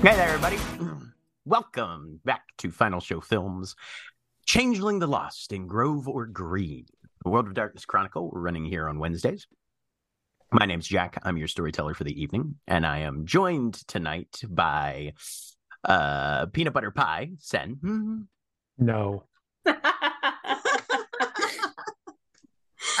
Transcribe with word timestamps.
Hey 0.00 0.14
there, 0.14 0.28
everybody. 0.28 0.58
Welcome 1.44 2.20
back 2.24 2.44
to 2.58 2.70
Final 2.70 3.00
Show 3.00 3.20
Films 3.20 3.74
Changeling 4.46 5.00
the 5.00 5.08
Lost 5.08 5.52
in 5.52 5.66
Grove 5.66 6.06
or 6.06 6.24
Green, 6.24 6.86
the 7.24 7.30
World 7.30 7.48
of 7.48 7.54
Darkness 7.54 7.84
Chronicle. 7.84 8.30
We're 8.30 8.40
running 8.40 8.64
here 8.64 8.88
on 8.88 9.00
Wednesdays. 9.00 9.48
My 10.52 10.66
name's 10.66 10.86
Jack. 10.86 11.20
I'm 11.24 11.36
your 11.36 11.48
storyteller 11.48 11.94
for 11.94 12.04
the 12.04 12.22
evening, 12.22 12.54
and 12.68 12.86
I 12.86 12.98
am 12.98 13.26
joined 13.26 13.74
tonight 13.88 14.40
by 14.48 15.14
uh, 15.84 16.46
Peanut 16.46 16.72
Butter 16.72 16.90
Pie, 16.90 17.30
Sen. 17.38 18.26
No. 18.78 19.24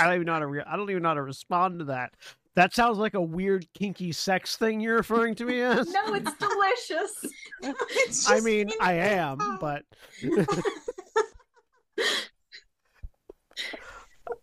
I 0.00 0.04
don't 0.04 0.14
even 0.14 0.26
know 0.26 0.34
how 0.34 0.38
to. 0.40 0.46
Re- 0.46 0.62
I 0.66 0.76
don't 0.76 0.90
even 0.90 1.02
know 1.02 1.08
how 1.10 1.14
to 1.14 1.22
respond 1.22 1.78
to 1.80 1.84
that. 1.86 2.14
That 2.54 2.74
sounds 2.74 2.98
like 2.98 3.14
a 3.14 3.20
weird 3.22 3.66
kinky 3.74 4.12
sex 4.12 4.56
thing 4.56 4.80
you're 4.80 4.96
referring 4.96 5.34
to 5.36 5.44
me 5.44 5.60
as. 5.60 5.88
No, 5.92 6.14
it's 6.14 6.32
delicious. 6.34 7.24
It's 7.90 8.30
I 8.30 8.38
mean, 8.40 8.70
I 8.80 8.92
am, 8.94 9.38
pie. 9.38 9.56
but 9.60 9.82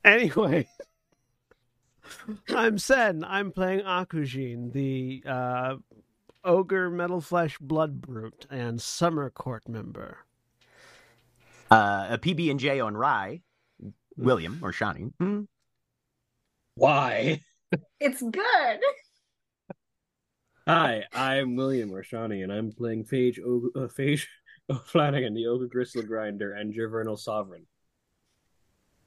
anyway, 0.04 0.68
I'm 2.50 2.78
Sen. 2.78 3.24
I'm 3.24 3.52
playing 3.52 3.82
Akujin, 3.82 4.74
the 4.74 5.24
uh, 5.26 5.76
ogre, 6.46 6.90
metal 6.90 7.22
flesh, 7.22 7.58
blood 7.60 8.02
brute, 8.02 8.46
and 8.50 8.82
summer 8.82 9.30
court 9.30 9.68
member. 9.68 10.20
Uh, 11.72 12.08
a 12.12 12.18
PB 12.18 12.52
and 12.52 12.60
J 12.60 12.80
on 12.80 12.96
Rye, 12.96 13.42
William 14.16 14.60
or 14.62 14.72
Shani. 14.72 15.12
Hmm. 15.20 15.42
Why? 16.76 17.42
It's 18.00 18.22
good. 18.22 18.80
Hi, 20.68 21.04
I'm 21.14 21.56
William 21.56 21.92
Rashani, 21.92 22.44
and 22.44 22.52
I'm 22.52 22.72
playing 22.72 23.06
Phage 23.06 23.40
o- 23.40 23.70
uh, 23.76 23.88
Phage 23.88 24.26
O'Flanagan, 24.70 25.36
the 25.36 25.46
Ogre 25.46 25.68
Gristle 25.68 26.02
Grinder, 26.02 26.54
and 26.54 26.74
Javernal 26.74 27.20
Sovereign. 27.20 27.68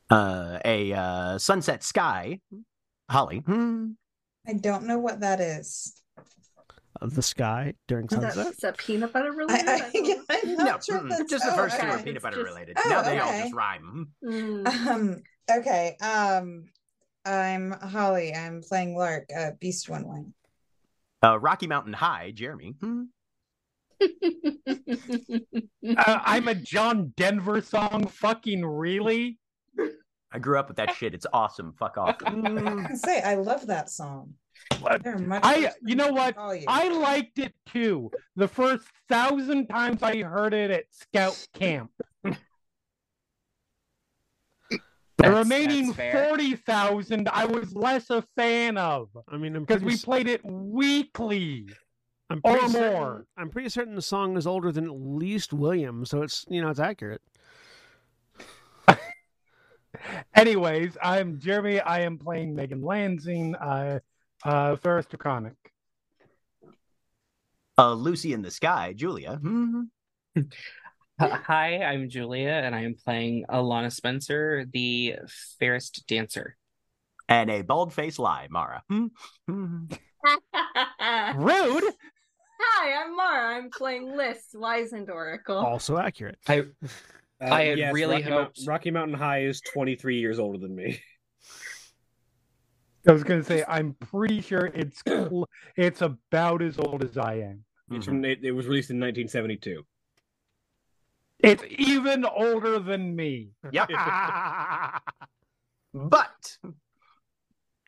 Uh, 0.08 0.58
a 0.64 0.92
uh, 0.92 1.39
Sunset 1.39 1.83
Sky, 1.83 2.41
Holly. 3.11 3.39
Hmm. 3.39 3.91
I 4.47 4.52
don't 4.55 4.84
know 4.84 4.98
what 4.98 5.20
that 5.20 5.41
is. 5.41 6.00
Of 7.00 7.14
the 7.14 7.22
sky 7.22 7.74
during 7.86 8.08
sunset. 8.08 8.34
That's 8.34 8.64
a 8.64 8.72
peanut 8.72 9.12
butter 9.12 9.32
I, 9.32 9.36
related. 9.36 9.68
I, 10.28 10.41
I'm 10.42 10.56
No, 10.56 10.78
sure 10.84 10.98
mm, 11.00 11.08
that's 11.08 11.30
just 11.30 11.44
the 11.44 11.52
oh, 11.52 11.56
first 11.56 11.78
two 11.80 11.86
are 11.86 12.02
peanut 12.02 12.22
butter 12.22 12.36
just- 12.38 12.48
related. 12.48 12.77
Oh, 12.84 12.88
now 12.88 13.02
they 13.02 13.18
all 13.18 13.30
just 13.32 13.55
rhyme. 13.55 14.08
Mm. 14.24 14.66
Um. 14.86 15.22
Okay. 15.50 15.96
Um. 16.00 16.64
I'm 17.24 17.73
Holly. 17.73 18.34
I'm 18.34 18.62
playing 18.62 18.96
Lark, 18.96 19.28
uh, 19.36 19.50
Beast 19.61 19.89
One 19.89 20.08
Wing. 20.08 20.34
Uh, 21.23 21.39
Rocky 21.39 21.67
Mountain 21.67 21.92
High, 21.92 22.33
Jeremy. 22.34 22.74
Hmm. 22.80 23.02
Uh, 25.96 26.20
I'm 26.24 26.48
a 26.48 26.55
John 26.55 27.14
Denver 27.17 27.62
song. 27.62 28.06
Fucking 28.08 28.64
really? 28.64 29.39
I 30.30 30.39
grew 30.39 30.58
up 30.58 30.68
with 30.68 30.77
that 30.77 30.94
shit. 30.94 31.14
It's 31.14 31.27
awesome. 31.33 31.73
Fuck 31.73 31.96
off. 31.96 32.17
I 32.27 32.30
can 32.30 32.96
say 32.96 33.23
I 33.23 33.36
love 33.36 33.67
that 33.68 33.89
song. 33.89 34.34
What? 34.80 35.02
There 35.02 35.17
are 35.17 35.19
much 35.19 35.41
I- 35.45 35.73
you 35.85 35.96
know 35.96 36.13
what? 36.13 36.36
you. 36.36 36.64
I 36.69 36.89
liked 36.89 37.39
it 37.39 37.52
too. 37.67 38.11
The 38.36 38.48
first 38.48 38.86
thousand 39.08 39.67
times 39.67 40.02
I 40.02 40.23
heard 40.23 40.55
it 40.55 40.70
at 40.70 40.85
Scout 40.91 41.46
Camp. 41.55 41.91
the 42.23 42.36
remaining 45.30 45.86
that's 45.86 45.97
fair. 45.97 46.27
forty 46.29 46.55
thousand, 46.55 47.29
I 47.33 47.45
was 47.45 47.74
less 47.74 48.08
a 48.11 48.23
fan 48.36 48.79
of 48.79 49.08
I 49.29 49.36
mean, 49.36 49.55
because 49.55 49.83
we 49.83 49.97
played 49.97 50.29
it 50.29 50.45
weekly. 50.45 51.67
I'm 52.30 52.41
or 52.45 52.58
pretty 52.58 52.73
certain- 52.73 52.92
more. 52.92 53.27
I'm 53.36 53.51
pretty 53.51 53.68
certain 53.70 53.95
the 53.97 54.02
song 54.02 54.36
is 54.36 54.47
older 54.47 54.70
than 54.70 54.85
at 54.85 54.92
least 54.95 55.52
William, 55.52 56.05
so 56.05 56.23
it's 56.23 56.45
you 56.48 56.61
know 56.63 56.68
it's 56.68 56.79
accurate. 56.79 57.23
Anyways, 60.35 60.97
I'm 61.02 61.41
Jeremy. 61.41 61.80
I 61.80 62.01
am 62.02 62.18
playing 62.18 62.55
Megan 62.55 62.83
Lansing, 62.83 63.57
uh, 63.57 63.98
uh, 64.44 64.76
Fairest 64.76 65.10
Draconic. 65.10 65.54
Uh, 67.76 67.92
Lucy 67.94 68.32
in 68.32 68.42
the 68.42 68.50
Sky, 68.50 68.92
Julia. 68.96 69.36
Hmm. 69.36 69.82
Hi, 71.20 71.82
I'm 71.82 72.08
Julia, 72.08 72.50
and 72.50 72.74
I 72.74 72.82
am 72.84 72.94
playing 72.94 73.44
Alana 73.48 73.92
Spencer, 73.92 74.64
the 74.72 75.16
fairest 75.58 76.06
dancer. 76.06 76.56
And 77.28 77.50
a 77.50 77.62
bald 77.62 77.92
faced 77.92 78.18
lie, 78.18 78.46
Mara. 78.50 78.82
Hmm. 78.88 79.06
Rude. 79.48 79.98
Hi, 82.60 83.05
I'm 83.05 83.16
Mara. 83.16 83.56
I'm 83.56 83.70
playing 83.70 84.16
Liss, 84.16 84.48
Wizened 84.55 85.10
Oracle. 85.10 85.58
Also 85.58 85.98
accurate. 85.98 86.38
I 86.48 86.64
I 87.40 87.70
Uh, 87.70 87.74
yes, 87.76 87.94
really 87.94 88.16
Rocky, 88.16 88.30
Mount- 88.30 88.44
hoped- 88.46 88.60
Rocky 88.66 88.90
Mountain 88.90 89.16
High 89.16 89.42
is 89.42 89.60
23 89.60 90.18
years 90.18 90.40
older 90.40 90.58
than 90.58 90.74
me. 90.74 91.00
I 93.07 93.13
was 93.13 93.23
gonna 93.25 93.45
say 93.45 93.64
I'm 93.69 93.95
pretty 93.95 94.41
sure 94.41 94.67
it's 94.75 95.03
cl- 95.09 95.48
it's 95.77 96.03
about 96.03 96.63
as 96.63 96.79
old 96.79 97.03
as 97.05 97.17
I 97.17 97.35
am. 97.35 97.64
It's 97.91 98.05
Mhm. 98.05 98.09
from, 98.09 98.25
it, 98.25 98.41
it 98.42 98.53
was 98.53 98.67
released 98.67 98.91
in 98.91 98.97
1972. 99.01 99.83
It's 101.41 101.63
even 101.70 102.25
older 102.25 102.79
than 102.81 103.14
me. 103.14 103.51
Yeah. 103.73 103.86
But 105.95 106.59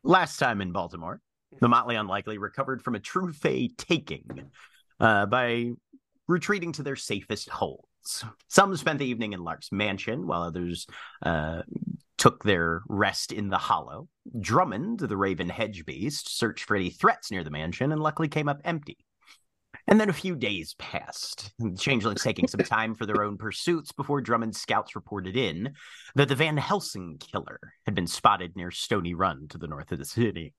last 0.03 0.39
time 0.39 0.63
in 0.63 0.73
Baltimore, 0.73 1.21
the 1.61 1.69
Motley 1.69 1.97
Unlikely 1.97 2.39
recovered 2.39 2.83
from 2.83 2.95
a 2.95 2.99
true 3.01 3.31
Fey 3.33 3.69
taking 3.77 4.51
uh, 4.99 5.27
by 5.27 5.73
retreating 6.27 6.73
to 6.73 6.83
their 6.83 6.97
safest 6.97 7.51
holds. 7.51 8.25
Some 8.49 8.75
spent 8.77 9.01
the 9.01 9.05
evening 9.07 9.35
in 9.35 9.45
Lark's 9.45 9.71
mansion, 9.71 10.27
while 10.27 10.43
others 10.43 10.87
uh, 11.23 11.63
took 12.21 12.45
their 12.45 12.83
rest 12.87 13.33
in 13.33 13.49
the 13.49 13.57
Hollow. 13.57 14.07
Drummond, 14.41 15.01
the 15.01 15.17
Raven 15.17 15.49
Hedge 15.49 15.87
Beast, 15.87 16.29
searched 16.29 16.67
for 16.67 16.77
any 16.77 16.91
threats 16.91 17.31
near 17.31 17.43
the 17.43 17.51
mansion 17.51 17.93
and 17.93 18.03
luckily 18.03 18.29
came 18.29 18.47
up 18.47 18.61
empty. 18.63 18.99
And 19.87 19.99
then 19.99 20.11
a 20.11 20.13
few 20.13 20.37
days 20.37 20.75
passed, 20.79 21.51
changelings 21.79 22.23
taking 22.23 22.47
some 22.47 22.61
time 22.61 22.95
for 22.95 23.07
their 23.07 23.25
own 23.25 23.39
pursuits 23.39 23.91
before 23.93 24.21
Drummond's 24.21 24.61
scouts 24.61 24.95
reported 24.95 25.35
in 25.35 25.73
that 26.15 26.29
the 26.29 26.35
Van 26.35 26.59
Helsing 26.59 27.17
killer 27.19 27.59
had 27.87 27.95
been 27.95 28.07
spotted 28.07 28.55
near 28.55 28.71
Stony 28.71 29.15
Run 29.15 29.49
to 29.49 29.57
the 29.59 29.67
north 29.67 29.91
of 29.91 29.99
the 29.99 30.05
city. 30.05 30.53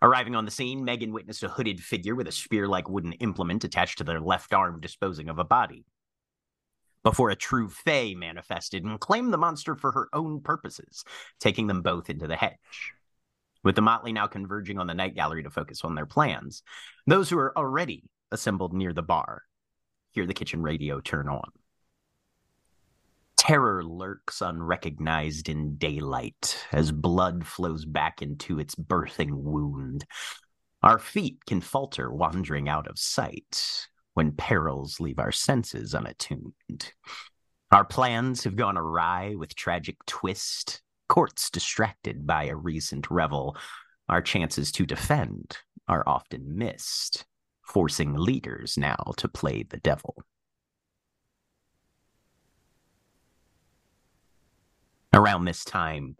Arriving 0.00 0.36
on 0.36 0.44
the 0.44 0.52
scene, 0.52 0.84
Megan 0.84 1.12
witnessed 1.12 1.42
a 1.42 1.48
hooded 1.48 1.80
figure 1.80 2.14
with 2.14 2.28
a 2.28 2.32
spear 2.32 2.68
like 2.68 2.88
wooden 2.88 3.14
implement 3.14 3.64
attached 3.64 3.98
to 3.98 4.04
their 4.04 4.20
left 4.20 4.54
arm 4.54 4.78
disposing 4.80 5.28
of 5.28 5.40
a 5.40 5.44
body. 5.44 5.84
Before 7.02 7.30
a 7.30 7.36
true 7.36 7.68
Fae 7.68 8.14
manifested 8.16 8.84
and 8.84 9.00
claimed 9.00 9.32
the 9.32 9.38
monster 9.38 9.74
for 9.74 9.92
her 9.92 10.08
own 10.12 10.40
purposes, 10.40 11.04
taking 11.40 11.66
them 11.66 11.82
both 11.82 12.08
into 12.08 12.28
the 12.28 12.36
hedge. 12.36 12.92
With 13.64 13.74
the 13.74 13.82
Motley 13.82 14.12
now 14.12 14.26
converging 14.26 14.78
on 14.78 14.86
the 14.86 14.94
night 14.94 15.14
gallery 15.14 15.42
to 15.42 15.50
focus 15.50 15.84
on 15.84 15.94
their 15.94 16.06
plans, 16.06 16.62
those 17.06 17.28
who 17.28 17.38
are 17.38 17.56
already 17.56 18.04
assembled 18.30 18.72
near 18.72 18.92
the 18.92 19.02
bar 19.02 19.42
hear 20.10 20.26
the 20.26 20.34
kitchen 20.34 20.62
radio 20.62 21.00
turn 21.00 21.28
on. 21.28 21.50
Terror 23.36 23.82
lurks 23.82 24.40
unrecognized 24.40 25.48
in 25.48 25.76
daylight 25.76 26.64
as 26.70 26.92
blood 26.92 27.44
flows 27.44 27.84
back 27.84 28.22
into 28.22 28.60
its 28.60 28.76
birthing 28.76 29.32
wound. 29.32 30.04
Our 30.82 30.98
feet 30.98 31.44
can 31.46 31.60
falter 31.60 32.12
wandering 32.12 32.68
out 32.68 32.86
of 32.86 32.98
sight 32.98 33.88
when 34.14 34.32
perils 34.32 35.00
leave 35.00 35.18
our 35.18 35.32
senses 35.32 35.94
unattuned. 35.94 36.92
Our 37.70 37.84
plans 37.84 38.44
have 38.44 38.56
gone 38.56 38.76
awry 38.76 39.34
with 39.36 39.54
tragic 39.54 39.96
twist, 40.06 40.82
courts 41.08 41.50
distracted 41.50 42.26
by 42.26 42.44
a 42.44 42.56
recent 42.56 43.10
revel. 43.10 43.56
Our 44.08 44.20
chances 44.20 44.70
to 44.72 44.84
defend 44.86 45.58
are 45.88 46.04
often 46.06 46.58
missed. 46.58 47.24
forcing 47.62 48.14
leaders 48.14 48.76
now 48.76 49.14
to 49.16 49.28
play 49.28 49.62
the 49.62 49.78
devil. 49.78 50.22
Around 55.14 55.44
this 55.44 55.64
time, 55.64 56.16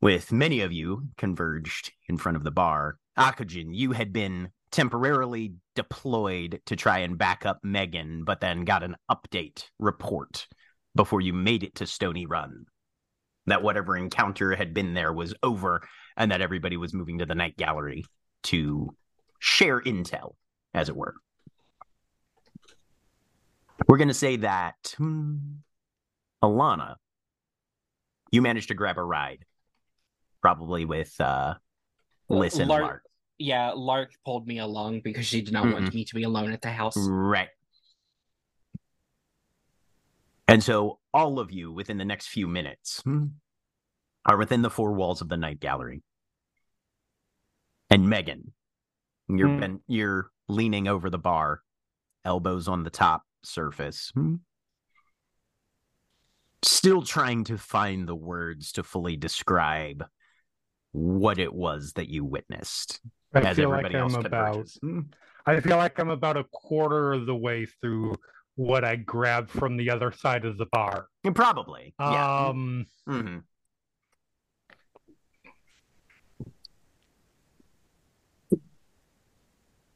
with 0.00 0.32
many 0.32 0.60
of 0.60 0.72
you 0.72 1.08
converged 1.16 1.92
in 2.08 2.18
front 2.18 2.36
of 2.36 2.44
the 2.44 2.50
bar, 2.50 2.98
Akujin, 3.18 3.74
you 3.74 3.92
had 3.92 4.12
been 4.12 4.50
temporarily 4.72 5.54
deployed 5.76 6.60
to 6.66 6.74
try 6.74 6.98
and 6.98 7.16
back 7.16 7.46
up 7.46 7.60
Megan, 7.62 8.24
but 8.24 8.40
then 8.40 8.64
got 8.64 8.82
an 8.82 8.96
update 9.10 9.64
report 9.78 10.48
before 10.96 11.20
you 11.20 11.32
made 11.32 11.62
it 11.62 11.76
to 11.76 11.86
Stony 11.86 12.26
Run. 12.26 12.64
That 13.46 13.62
whatever 13.62 13.96
encounter 13.96 14.54
had 14.54 14.74
been 14.74 14.94
there 14.94 15.12
was 15.12 15.34
over, 15.42 15.82
and 16.16 16.30
that 16.30 16.40
everybody 16.40 16.76
was 16.76 16.94
moving 16.94 17.18
to 17.18 17.26
the 17.26 17.34
night 17.34 17.56
gallery 17.56 18.04
to 18.44 18.96
share 19.38 19.80
intel, 19.80 20.34
as 20.74 20.88
it 20.88 20.96
were. 20.96 21.14
We're 23.88 23.98
going 23.98 24.08
to 24.08 24.14
say 24.14 24.36
that 24.36 24.94
hmm, 24.96 25.36
Alana, 26.42 26.96
you 28.30 28.42
managed 28.42 28.68
to 28.68 28.74
grab 28.74 28.96
a 28.96 29.02
ride, 29.02 29.44
probably 30.40 30.84
with 30.84 31.20
uh, 31.20 31.54
Liss 32.28 32.58
and 32.58 32.68
Lark- 32.68 32.82
Lark. 32.82 33.02
Yeah, 33.42 33.72
Lark 33.74 34.12
pulled 34.24 34.46
me 34.46 34.60
along 34.60 35.00
because 35.00 35.26
she 35.26 35.42
did 35.42 35.52
not 35.52 35.64
want 35.64 35.92
me 35.92 36.04
to 36.04 36.14
be 36.14 36.22
alone 36.22 36.52
at 36.52 36.62
the 36.62 36.70
house. 36.70 36.96
Right. 36.96 37.48
And 40.46 40.62
so 40.62 41.00
all 41.12 41.40
of 41.40 41.50
you 41.50 41.72
within 41.72 41.98
the 41.98 42.04
next 42.04 42.28
few 42.28 42.46
minutes 42.46 43.00
hmm, 43.02 43.26
are 44.24 44.36
within 44.36 44.62
the 44.62 44.70
four 44.70 44.92
walls 44.92 45.20
of 45.20 45.28
the 45.28 45.36
night 45.36 45.58
gallery. 45.58 46.04
And 47.90 48.08
Megan, 48.08 48.52
you're 49.28 49.58
been, 49.58 49.80
you're 49.88 50.30
leaning 50.48 50.86
over 50.86 51.10
the 51.10 51.18
bar, 51.18 51.62
elbows 52.24 52.68
on 52.68 52.84
the 52.84 52.90
top 52.90 53.24
surface. 53.42 54.12
hmm, 54.14 54.36
Still 56.62 57.02
trying 57.02 57.42
to 57.44 57.58
find 57.58 58.06
the 58.06 58.14
words 58.14 58.70
to 58.72 58.84
fully 58.84 59.16
describe 59.16 60.04
what 60.92 61.40
it 61.40 61.52
was 61.52 61.94
that 61.94 62.08
you 62.08 62.24
witnessed 62.24 63.00
I 63.34 63.40
as 63.40 63.56
feel 63.56 63.70
like 63.70 63.86
everybody 63.86 63.96
I'm 63.96 64.14
else 64.14 64.26
about. 64.26 64.68
Hmm. 64.80 65.00
I 65.46 65.60
feel 65.60 65.76
like 65.76 65.98
I'm 65.98 66.10
about 66.10 66.36
a 66.36 66.44
quarter 66.44 67.12
of 67.12 67.26
the 67.26 67.34
way 67.34 67.66
through 67.66 68.14
what 68.54 68.84
I 68.84 68.96
grabbed 68.96 69.50
from 69.50 69.76
the 69.76 69.90
other 69.90 70.12
side 70.12 70.44
of 70.44 70.58
the 70.58 70.66
bar. 70.66 71.06
Probably. 71.34 71.94
Yeah. 71.98 72.46
Um, 72.48 72.86
hmm 73.06 73.38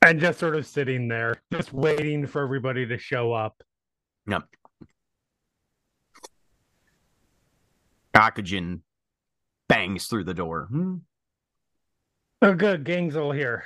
and 0.06 0.20
just 0.20 0.38
sort 0.38 0.54
of 0.54 0.64
sitting 0.64 1.08
there, 1.08 1.42
just 1.52 1.72
waiting 1.72 2.26
for 2.26 2.42
everybody 2.42 2.86
to 2.86 2.96
show 2.96 3.32
up. 3.32 3.62
Yep. 4.28 4.44
Akujin 8.14 8.80
bangs 9.68 10.06
through 10.06 10.24
the 10.24 10.34
door. 10.34 10.68
Oh, 12.42 12.54
good, 12.54 12.84
gang's 12.84 13.16
all 13.16 13.32
here. 13.32 13.64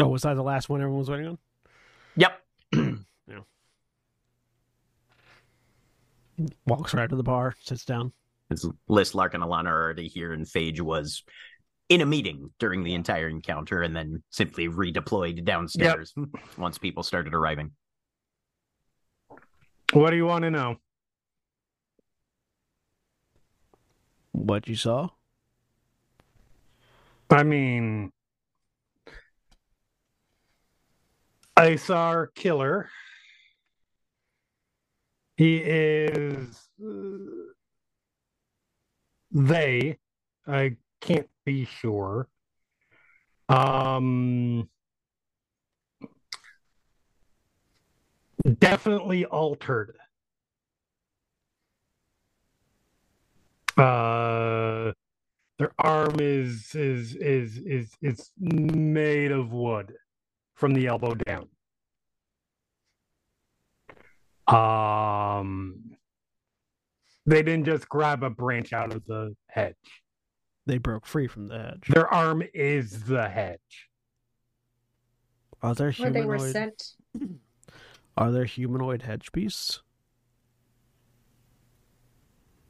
Oh, 0.00 0.08
was 0.08 0.22
that 0.22 0.34
the 0.34 0.42
last 0.42 0.68
one 0.68 0.80
everyone 0.80 1.00
was 1.00 1.10
waiting 1.10 1.26
on? 1.28 1.38
Yep. 2.16 2.42
Yeah. 3.28 3.40
Walks 6.66 6.94
right 6.94 7.08
to 7.08 7.16
the 7.16 7.22
bar, 7.22 7.54
sits 7.60 7.84
down. 7.84 8.12
His 8.48 8.66
Liss, 8.88 9.14
Lark, 9.14 9.34
and 9.34 9.42
Alana 9.42 9.66
are 9.66 9.82
already 9.82 10.08
here, 10.08 10.32
and 10.32 10.44
Phage 10.46 10.80
was 10.80 11.22
in 11.88 12.00
a 12.00 12.06
meeting 12.06 12.50
during 12.58 12.82
the 12.82 12.94
entire 12.94 13.28
encounter 13.28 13.82
and 13.82 13.94
then 13.94 14.22
simply 14.30 14.68
redeployed 14.68 15.44
downstairs 15.44 16.14
once 16.58 16.78
people 16.78 17.02
started 17.02 17.34
arriving. 17.34 17.72
What 19.92 20.10
do 20.10 20.16
you 20.16 20.26
want 20.26 20.42
to 20.42 20.50
know? 20.50 20.76
What 24.32 24.68
you 24.68 24.76
saw? 24.76 25.10
I 27.30 27.42
mean, 27.42 28.12
I 31.56 31.76
saw 31.76 32.08
our 32.08 32.26
killer. 32.28 32.88
He 35.36 35.56
is. 35.58 36.68
uh, 36.84 37.52
they. 39.32 39.98
I 40.46 40.76
can't 41.00 41.28
be 41.44 41.64
sure. 41.64 42.28
Um. 43.48 44.68
Definitely 48.58 49.26
altered. 49.26 49.99
Uh. 53.80 54.92
Their 55.58 55.72
arm 55.78 56.16
is 56.20 56.74
is 56.74 57.14
is 57.16 57.58
is 57.58 57.90
is 58.00 58.30
made 58.38 59.30
of 59.30 59.52
wood 59.52 59.92
from 60.54 60.72
the 60.72 60.86
elbow 60.86 61.14
down. 61.14 61.48
Um, 64.46 65.90
they 67.26 67.42
didn't 67.42 67.66
just 67.66 67.90
grab 67.90 68.22
a 68.22 68.30
branch 68.30 68.72
out 68.72 68.94
of 68.94 69.04
the 69.04 69.36
hedge. 69.48 69.74
They 70.64 70.78
broke 70.78 71.04
free 71.04 71.26
from 71.26 71.48
the 71.48 71.58
hedge. 71.58 71.88
Their 71.90 72.08
arm 72.08 72.42
is 72.54 73.02
the 73.04 73.28
hedge. 73.28 73.90
Are 75.62 75.74
there 75.74 75.92
Where 75.92 76.10
they 76.10 76.24
were 76.24 76.36
humanoid? 76.38 76.52
sent. 76.52 76.82
Are 78.16 78.32
there 78.32 78.46
humanoid 78.46 79.02
hedge 79.02 79.30
beasts? 79.30 79.82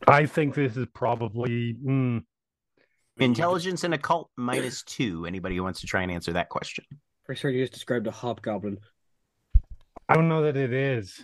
I 0.07 0.27
think 0.27 0.55
this 0.55 0.77
is 0.77 0.87
probably 0.95 1.75
mm, 1.75 2.23
Intelligence 3.19 3.85
and 3.85 3.93
occult 3.95 4.31
minus 4.37 4.83
two. 4.83 5.27
Anybody 5.27 5.57
who 5.57 5.63
wants 5.63 5.81
to 5.81 5.87
try 5.87 6.03
and 6.03 6.11
answer 6.11 6.33
that 6.33 6.49
question? 6.49 6.85
First 7.27 7.43
heard 7.43 7.55
you 7.55 7.63
just 7.63 7.73
described 7.73 8.07
a 8.07 8.11
hobgoblin. 8.11 8.79
I 10.09 10.15
don't 10.15 10.29
know 10.29 10.43
that 10.43 10.57
it 10.57 10.73
is. 10.73 11.21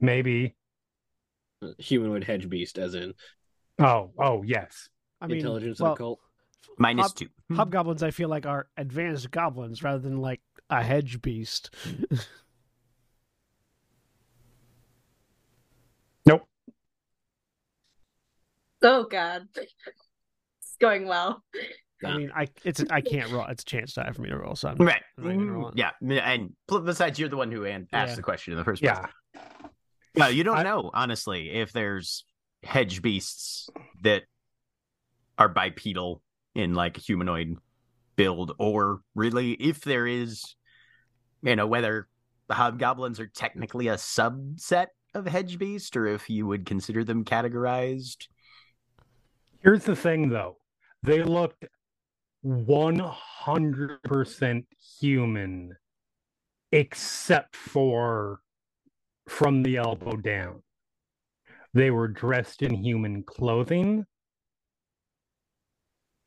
Maybe. 0.00 0.56
Humanoid 1.78 2.24
hedge 2.24 2.48
beast, 2.48 2.78
as 2.78 2.94
in 2.94 3.14
Oh, 3.78 4.12
oh 4.18 4.42
yes. 4.42 4.88
I 5.20 5.26
mean, 5.26 5.38
intelligence 5.38 5.80
well, 5.80 5.92
and 5.92 5.96
occult. 5.96 6.20
Minus 6.78 7.06
Hob- 7.08 7.16
two. 7.16 7.28
hobgoblins. 7.52 8.02
I 8.02 8.10
feel 8.10 8.28
like 8.28 8.46
are 8.46 8.68
advanced 8.76 9.30
goblins 9.30 9.82
rather 9.82 9.98
than 9.98 10.18
like 10.20 10.40
a 10.70 10.82
hedge 10.82 11.20
beast. 11.22 11.70
Nope. 16.26 16.46
Oh 18.82 19.04
god. 19.10 19.48
It's 19.56 20.76
going 20.80 21.06
well. 21.08 21.42
I 22.04 22.16
mean, 22.16 22.30
I 22.34 22.46
it's 22.64 22.84
I 22.90 23.00
can't 23.00 23.30
roll. 23.32 23.44
It's 23.46 23.62
a 23.62 23.66
chance 23.66 23.94
die 23.94 24.10
for 24.12 24.22
me 24.22 24.28
to 24.28 24.38
roll. 24.38 24.54
So 24.54 24.68
I'm, 24.68 24.76
Right. 24.76 25.02
I'm 25.18 25.46
not 25.46 25.52
roll. 25.52 25.72
Yeah. 25.74 25.90
And 26.00 26.52
besides, 26.68 27.18
you're 27.18 27.28
the 27.28 27.36
one 27.36 27.50
who 27.50 27.66
asked 27.66 27.86
Yeah. 27.92 28.14
the 28.14 28.22
question 28.22 28.52
in 28.52 28.58
the 28.58 28.64
first 28.64 28.82
place. 28.82 28.96
Yeah. 29.34 29.42
No, 30.16 30.28
you 30.28 30.44
don't 30.44 30.58
I- 30.58 30.62
know, 30.62 30.90
honestly, 30.94 31.50
if 31.50 31.72
there's 31.72 32.24
hedge 32.62 33.02
beasts 33.02 33.68
that 34.02 34.22
are 35.38 35.48
bipedal 35.48 36.22
in 36.54 36.74
like 36.74 36.98
a 36.98 37.00
humanoid 37.00 37.56
build, 38.16 38.52
or 38.58 39.00
really 39.14 39.52
if 39.52 39.80
there 39.82 40.06
is, 40.06 40.54
you 41.42 41.54
know, 41.56 41.66
whether 41.66 42.08
the 42.48 42.54
hobgoblins 42.54 43.20
are 43.20 43.26
technically 43.28 43.88
a 43.88 43.94
subset 43.94 44.86
of 45.14 45.26
hedge 45.26 45.58
beast, 45.58 45.96
or 45.96 46.06
if 46.06 46.28
you 46.30 46.46
would 46.46 46.64
consider 46.66 47.02
them 47.04 47.24
categorized. 47.24 48.26
Here's 49.62 49.84
the 49.84 49.96
thing, 49.96 50.30
though. 50.30 50.56
They 51.02 51.22
looked 51.22 51.66
100% 52.44 54.64
human, 55.00 55.76
except 56.72 57.56
for 57.56 58.40
from 59.28 59.62
the 59.62 59.76
elbow 59.76 60.16
down. 60.16 60.62
They 61.74 61.90
were 61.90 62.08
dressed 62.08 62.62
in 62.62 62.74
human 62.74 63.22
clothing. 63.24 64.06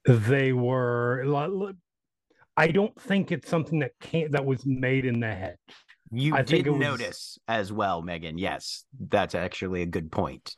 They 0.06 0.54
were. 0.54 1.24
I 2.58 2.68
don't 2.68 3.00
think 3.02 3.32
it's 3.32 3.50
something 3.50 3.80
that 3.80 3.92
can't 4.00 4.32
that 4.34 4.46
was 4.46 4.66
made 4.66 5.06
in 5.06 5.20
the 5.20 5.34
hedge. 5.34 5.58
You 6.12 6.36
I 6.36 6.44
think 6.44 6.66
did 6.66 6.72
was- 6.72 6.80
notice 6.80 7.40
as 7.48 7.72
well, 7.72 8.02
Megan. 8.02 8.38
Yes, 8.38 8.86
that's 9.00 9.36
actually 9.36 9.82
a 9.82 9.86
good 9.86 10.12
point. 10.12 10.56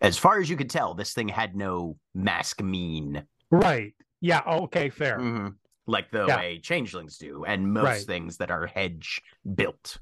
As 0.00 0.18
far 0.18 0.38
as 0.40 0.50
you 0.50 0.56
could 0.56 0.70
tell, 0.70 0.94
this 0.94 1.14
thing 1.14 1.28
had 1.28 1.56
no 1.56 1.98
mask 2.14 2.62
mean 2.62 3.26
Right. 3.50 3.94
Yeah. 4.20 4.42
Okay. 4.46 4.90
Fair. 4.90 5.18
Mhm. 5.18 5.56
like 5.88 6.10
the 6.10 6.26
Yeah. 6.26 6.36
way 6.38 6.58
changelings 6.58 7.16
do, 7.16 7.44
and 7.44 7.72
most 7.72 7.84
Right. 7.84 8.00
things 8.02 8.38
that 8.38 8.50
are 8.50 8.66
hedge 8.66 9.22
built. 9.54 9.98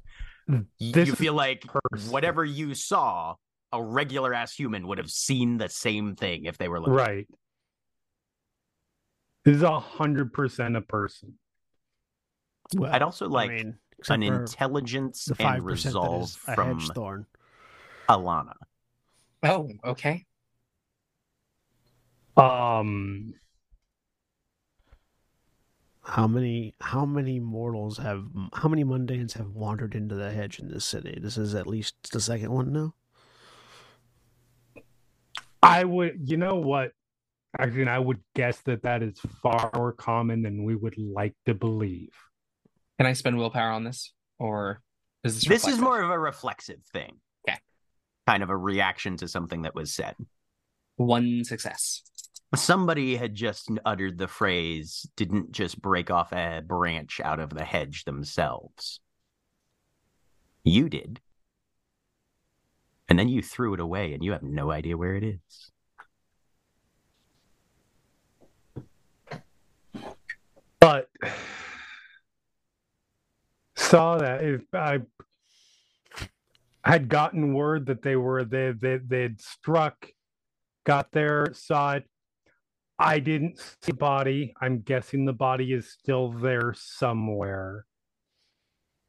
Mm, 0.49 0.65
this 0.79 1.07
you 1.07 1.13
feel 1.15 1.35
like 1.35 1.61
person. 1.67 2.11
whatever 2.11 2.43
you 2.43 2.73
saw, 2.73 3.35
a 3.71 3.83
regular 3.83 4.33
ass 4.33 4.55
human 4.55 4.87
would 4.87 4.97
have 4.97 5.11
seen 5.11 5.57
the 5.57 5.69
same 5.69 6.15
thing 6.15 6.45
if 6.45 6.57
they 6.57 6.67
were 6.67 6.79
looking. 6.79 6.95
Right. 6.95 7.27
This 9.43 9.57
is 9.57 9.61
a 9.61 9.79
hundred 9.79 10.33
percent 10.33 10.75
a 10.75 10.81
person. 10.81 11.37
Well, 12.75 12.91
I'd 12.91 13.03
also 13.03 13.29
like 13.29 13.51
I 13.51 13.53
mean, 13.53 13.79
an 14.09 14.23
intelligence 14.23 15.27
and 15.27 15.37
five 15.37 15.63
resolve 15.65 16.35
a 16.47 16.55
from 16.55 16.79
thorn. 16.79 17.27
Alana. 18.09 18.55
Oh, 19.45 19.69
okay. 19.85 20.25
Um, 22.35 23.33
How 26.05 26.27
many 26.27 26.75
how 26.79 27.03
many 27.03 27.39
mortals 27.39 27.97
have 27.97 28.25
how 28.53 28.69
many 28.69 28.83
mundanes 28.83 29.33
have 29.33 29.49
wandered 29.49 29.95
into 29.95 30.13
the 30.13 30.31
hedge 30.31 30.59
in 30.59 30.69
this 30.69 30.85
city? 30.85 31.17
This 31.19 31.35
is 31.35 31.55
at 31.55 31.65
least 31.65 31.95
the 32.11 32.19
second 32.19 32.51
one 32.51 32.71
now. 32.71 32.93
I 35.63 35.83
would, 35.83 36.19
you 36.29 36.37
know 36.37 36.55
what? 36.55 36.91
Actually, 37.57 37.87
I 37.87 37.97
would 37.97 38.19
guess 38.35 38.61
that 38.65 38.83
that 38.83 39.01
is 39.01 39.19
far 39.41 39.71
more 39.73 39.93
common 39.93 40.43
than 40.43 40.63
we 40.63 40.75
would 40.75 40.95
like 40.97 41.33
to 41.47 41.55
believe. 41.55 42.11
Can 42.99 43.07
I 43.07 43.13
spend 43.13 43.37
willpower 43.37 43.71
on 43.71 43.83
this, 43.83 44.13
or 44.37 44.81
is 45.23 45.35
this? 45.41 45.63
This 45.63 45.73
is 45.73 45.79
more 45.79 46.01
of 46.01 46.11
a 46.11 46.19
reflexive 46.19 46.83
thing. 46.93 47.19
Okay. 48.27 48.33
Kind 48.33 48.43
of 48.43 48.49
a 48.49 48.57
reaction 48.57 49.17
to 49.17 49.27
something 49.27 49.63
that 49.63 49.75
was 49.75 49.93
said. 49.93 50.15
one 50.97 51.43
success. 51.43 52.01
Somebody 52.55 53.17
had 53.17 53.35
just 53.35 53.69
uttered 53.85 54.17
the 54.17 54.27
phrase, 54.27 55.07
didn't 55.15 55.51
just 55.51 55.81
break 55.81 56.09
off 56.09 56.31
a 56.31 56.61
branch 56.65 57.19
out 57.23 57.39
of 57.39 57.49
the 57.49 57.65
hedge 57.65 58.05
themselves. 58.05 59.01
You 60.63 60.89
did. 60.89 61.21
And 63.09 63.19
then 63.19 63.29
you 63.29 63.41
threw 63.41 63.73
it 63.73 63.79
away 63.79 64.13
and 64.13 64.23
you 64.23 64.31
have 64.31 64.43
no 64.43 64.71
idea 64.71 64.97
where 64.97 65.15
it 65.15 65.23
is. 65.23 65.71
But 70.79 71.09
saw 73.75 74.17
that 74.17 74.43
if 74.43 74.61
I 74.73 75.01
had 76.85 77.09
gotten 77.09 77.53
word 77.53 77.87
that 77.87 78.03
they 78.03 78.15
were 78.15 78.43
they 78.43 78.71
they 78.71 78.97
they'd 78.97 79.41
struck, 79.41 80.07
got 80.85 81.11
there, 81.11 81.47
saw 81.53 81.93
it. 81.93 82.03
I 82.97 83.19
didn't 83.19 83.57
see 83.57 83.75
the 83.87 83.93
body. 83.93 84.53
I'm 84.61 84.81
guessing 84.81 85.25
the 85.25 85.33
body 85.33 85.73
is 85.73 85.91
still 85.91 86.29
there 86.31 86.73
somewhere. 86.77 87.85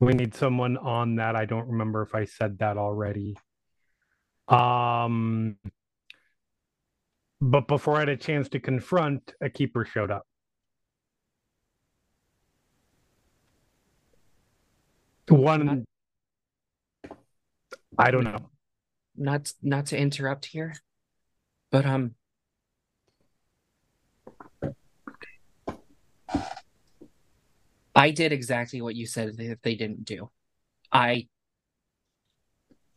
We 0.00 0.12
need 0.12 0.34
someone 0.34 0.76
on 0.76 1.16
that. 1.16 1.36
I 1.36 1.44
don't 1.44 1.68
remember 1.68 2.02
if 2.02 2.14
I 2.14 2.24
said 2.24 2.58
that 2.58 2.76
already. 2.76 3.36
Um, 4.48 5.56
but 7.40 7.68
before 7.68 7.96
I 7.96 8.00
had 8.00 8.08
a 8.08 8.16
chance 8.16 8.48
to 8.50 8.60
confront, 8.60 9.34
a 9.40 9.48
keeper 9.48 9.84
showed 9.84 10.10
up. 10.10 10.26
One, 15.28 15.84
I 17.98 18.10
don't 18.10 18.24
know. 18.24 18.50
Not 19.16 19.52
not 19.62 19.86
to 19.86 19.98
interrupt 19.98 20.46
here, 20.46 20.74
but 21.70 21.86
um, 21.86 22.14
I 27.94 28.10
did 28.10 28.32
exactly 28.32 28.80
what 28.82 28.94
you 28.94 29.06
said 29.06 29.36
that 29.38 29.62
they 29.62 29.74
didn't 29.74 30.04
do. 30.04 30.30
I 30.92 31.28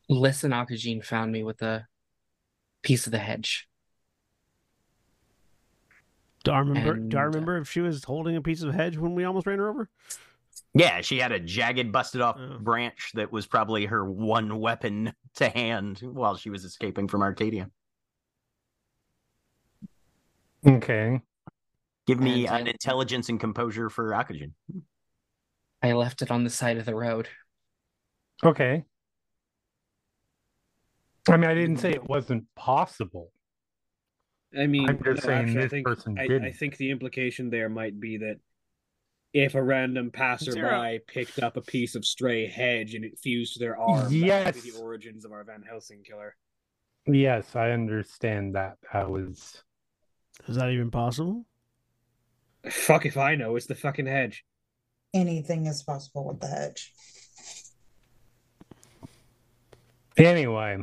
listen 0.10 0.52
and 0.54 0.68
Akujin 0.68 1.04
found 1.06 1.32
me 1.32 1.44
with 1.44 1.62
a 1.62 1.88
piece 2.82 3.06
of 3.06 3.12
the 3.12 3.20
hedge. 3.20 3.68
Do 6.44 6.52
I 6.52 6.60
remember? 6.60 6.96
do 6.96 7.18
I 7.18 7.24
And- 7.24 7.34
remember 7.36 7.58
if 7.58 7.70
she 7.70 7.82
was 7.82 8.04
holding 8.04 8.36
a 8.36 8.42
piece 8.42 8.62
of 8.62 8.74
hedge 8.74 8.98
when 8.98 9.16
we 9.16 9.24
almost 9.24 9.48
ran 9.48 9.60
her 9.60 9.70
over? 9.70 9.90
Yeah, 10.74 11.02
she 11.02 11.18
had 11.20 11.32
a 11.32 11.40
jagged, 11.40 11.92
busted 11.92 12.22
off 12.22 12.38
Oh. 12.40 12.60
branch 12.60 13.12
that 13.16 13.32
was 13.32 13.48
probably 13.48 13.86
her 13.86 14.06
one 14.06 14.60
weapon 14.60 15.14
to 15.36 15.50
hand 15.50 16.00
while 16.00 16.36
she 16.38 16.50
was 16.50 16.64
escaping 16.64 17.08
from 17.08 17.22
Arcadia. 17.24 17.70
Okay. 20.66 21.22
Give 22.06 22.20
me 22.20 22.48
And, 22.48 22.62
an 22.62 22.68
intelligence 22.68 23.30
and 23.30 23.40
composure 23.40 23.90
for 23.90 24.10
Akujin. 24.12 24.52
I 25.82 25.94
left 25.94 26.22
it 26.22 26.32
on 26.32 26.44
the 26.44 26.50
side 26.50 26.78
of 26.78 26.86
the 26.86 26.96
road. 26.96 27.30
Okay. 28.44 28.84
I 31.30 31.38
mean, 31.38 31.50
I 31.50 31.54
didn't 31.54 31.78
say 31.78 31.92
it 31.92 32.08
wasn't 32.08 32.46
possible. 32.56 33.32
I 34.58 34.66
mean, 34.66 34.90
I'm 34.90 34.98
just 35.04 35.24
no, 35.24 35.30
saying 35.30 35.40
actually, 35.50 35.60
I 35.60 35.62
this 35.64 35.72
think, 35.72 35.86
person 35.88 36.18
I, 36.18 36.24
I 36.24 36.28
didn't. 36.28 36.54
think 36.54 36.78
the 36.78 36.90
implication 36.90 37.50
there 37.50 37.70
might 37.70 38.00
be 38.00 38.18
that 38.18 38.38
if 39.34 39.56
a 39.56 39.62
random 39.62 40.10
passerby 40.12 40.52
Zero. 40.54 40.98
picked 41.08 41.40
up 41.40 41.56
a 41.58 41.62
piece 41.62 41.96
of 41.96 42.04
stray 42.06 42.48
hedge 42.48 42.96
and 42.96 43.06
it 43.06 43.18
fused 43.20 43.54
to 43.54 43.60
their 43.60 43.78
arm, 43.78 44.06
that 44.06 44.12
Yes. 44.16 44.56
would 44.56 44.64
be 44.64 44.72
the 44.72 44.80
origins 44.80 45.24
of 45.26 45.32
our 45.32 45.44
Van 45.44 45.62
Helsing 45.62 46.04
killer. 46.04 46.36
Yes, 47.06 47.56
I 47.56 47.72
understand 47.72 48.56
that. 48.56 48.78
I 48.94 49.04
was. 49.04 49.64
Is 50.48 50.56
that 50.56 50.70
even 50.70 50.90
possible? 50.92 51.46
Fuck 52.70 53.06
if 53.06 53.18
I 53.18 53.36
know. 53.36 53.56
It's 53.56 53.66
the 53.68 53.76
fucking 53.76 54.06
hedge. 54.08 54.46
Anything 55.14 55.66
is 55.66 55.82
possible 55.84 56.26
with 56.28 56.40
the 56.40 56.48
hedge. 56.48 56.94
Anyway. 60.18 60.78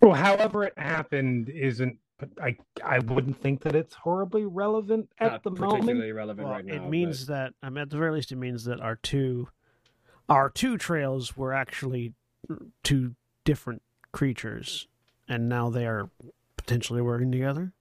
Well, 0.00 0.14
however 0.14 0.64
it 0.64 0.78
happened 0.78 1.48
isn't. 1.48 1.98
But 2.18 2.30
I 2.42 2.56
I 2.84 2.98
wouldn't 2.98 3.40
think 3.40 3.62
that 3.62 3.74
it's 3.76 3.94
horribly 3.94 4.44
relevant 4.44 5.08
at 5.18 5.32
Not 5.32 5.42
the 5.44 5.50
particularly 5.52 5.94
moment. 5.94 6.14
relevant 6.16 6.46
Well, 6.48 6.56
right 6.56 6.64
now. 6.64 6.74
it 6.74 6.88
means 6.88 7.26
that 7.26 7.54
I 7.62 7.70
mean, 7.70 7.78
at 7.82 7.90
the 7.90 7.96
very 7.98 8.12
least, 8.12 8.32
it 8.32 8.36
means 8.36 8.64
that 8.64 8.80
our 8.80 8.96
two, 8.96 9.48
our 10.28 10.50
two 10.50 10.76
trails 10.78 11.36
were 11.36 11.52
actually 11.52 12.14
two 12.82 13.14
different 13.44 13.82
creatures, 14.12 14.88
and 15.28 15.48
now 15.48 15.70
they 15.70 15.86
are 15.86 16.10
potentially 16.56 17.00
working 17.00 17.30
together. 17.30 17.72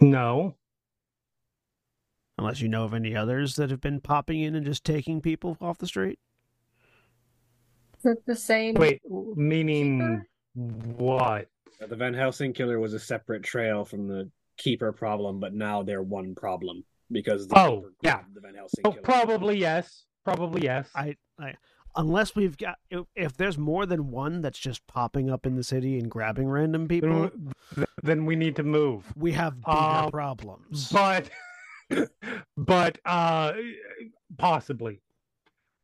No, 0.00 0.54
Unless 2.38 2.60
you 2.60 2.68
know 2.68 2.84
of 2.84 2.94
any 2.94 3.16
others 3.16 3.56
that 3.56 3.68
have 3.70 3.80
been 3.80 4.00
popping 4.00 4.40
in 4.42 4.54
and 4.54 4.64
just 4.64 4.84
taking 4.84 5.20
people 5.20 5.56
off 5.60 5.78
the 5.78 5.88
street. 5.88 6.20
Is 7.98 8.06
it 8.12 8.24
the 8.26 8.36
same? 8.36 8.74
wait, 8.74 9.02
meaning 9.10 10.24
what? 10.54 11.48
But 11.80 11.88
the 11.90 11.96
Van 11.96 12.14
Helsing 12.14 12.52
killer 12.52 12.78
was 12.80 12.94
a 12.94 12.98
separate 13.00 13.42
trail 13.42 13.84
from 13.84 14.08
the 14.08 14.30
keeper 14.56 14.92
problem, 14.92 15.38
but 15.40 15.54
now 15.54 15.82
they're 15.82 16.02
one 16.02 16.34
problem 16.34 16.84
because 17.10 17.46
the 17.48 17.58
Oh, 17.58 17.76
keeper 17.76 17.92
yeah. 18.02 18.20
the 18.34 18.40
Van 18.40 18.54
Helsing 18.54 18.82
Oh, 18.84 18.90
killer. 18.90 19.02
probably 19.02 19.58
yes. 19.58 20.04
Probably 20.24 20.62
yes. 20.62 20.88
I, 20.94 21.16
I, 21.38 21.54
unless 21.96 22.36
we've 22.36 22.56
got 22.58 22.76
if, 22.90 23.06
if 23.14 23.36
there's 23.36 23.56
more 23.56 23.86
than 23.86 24.10
one 24.10 24.42
that's 24.42 24.58
just 24.58 24.86
popping 24.86 25.30
up 25.30 25.46
in 25.46 25.56
the 25.56 25.62
city 25.64 25.98
and 25.98 26.10
grabbing 26.10 26.48
random 26.48 26.86
people, 26.88 27.30
then, 27.76 27.86
then 28.02 28.26
we 28.26 28.36
need 28.36 28.56
to 28.56 28.62
move. 28.62 29.04
we 29.16 29.32
have 29.32 29.54
bigger 29.64 29.78
Um, 29.78 30.10
problems. 30.10 30.90
but 30.92 31.30
but 32.58 32.98
uh 33.06 33.54
possibly 34.36 35.00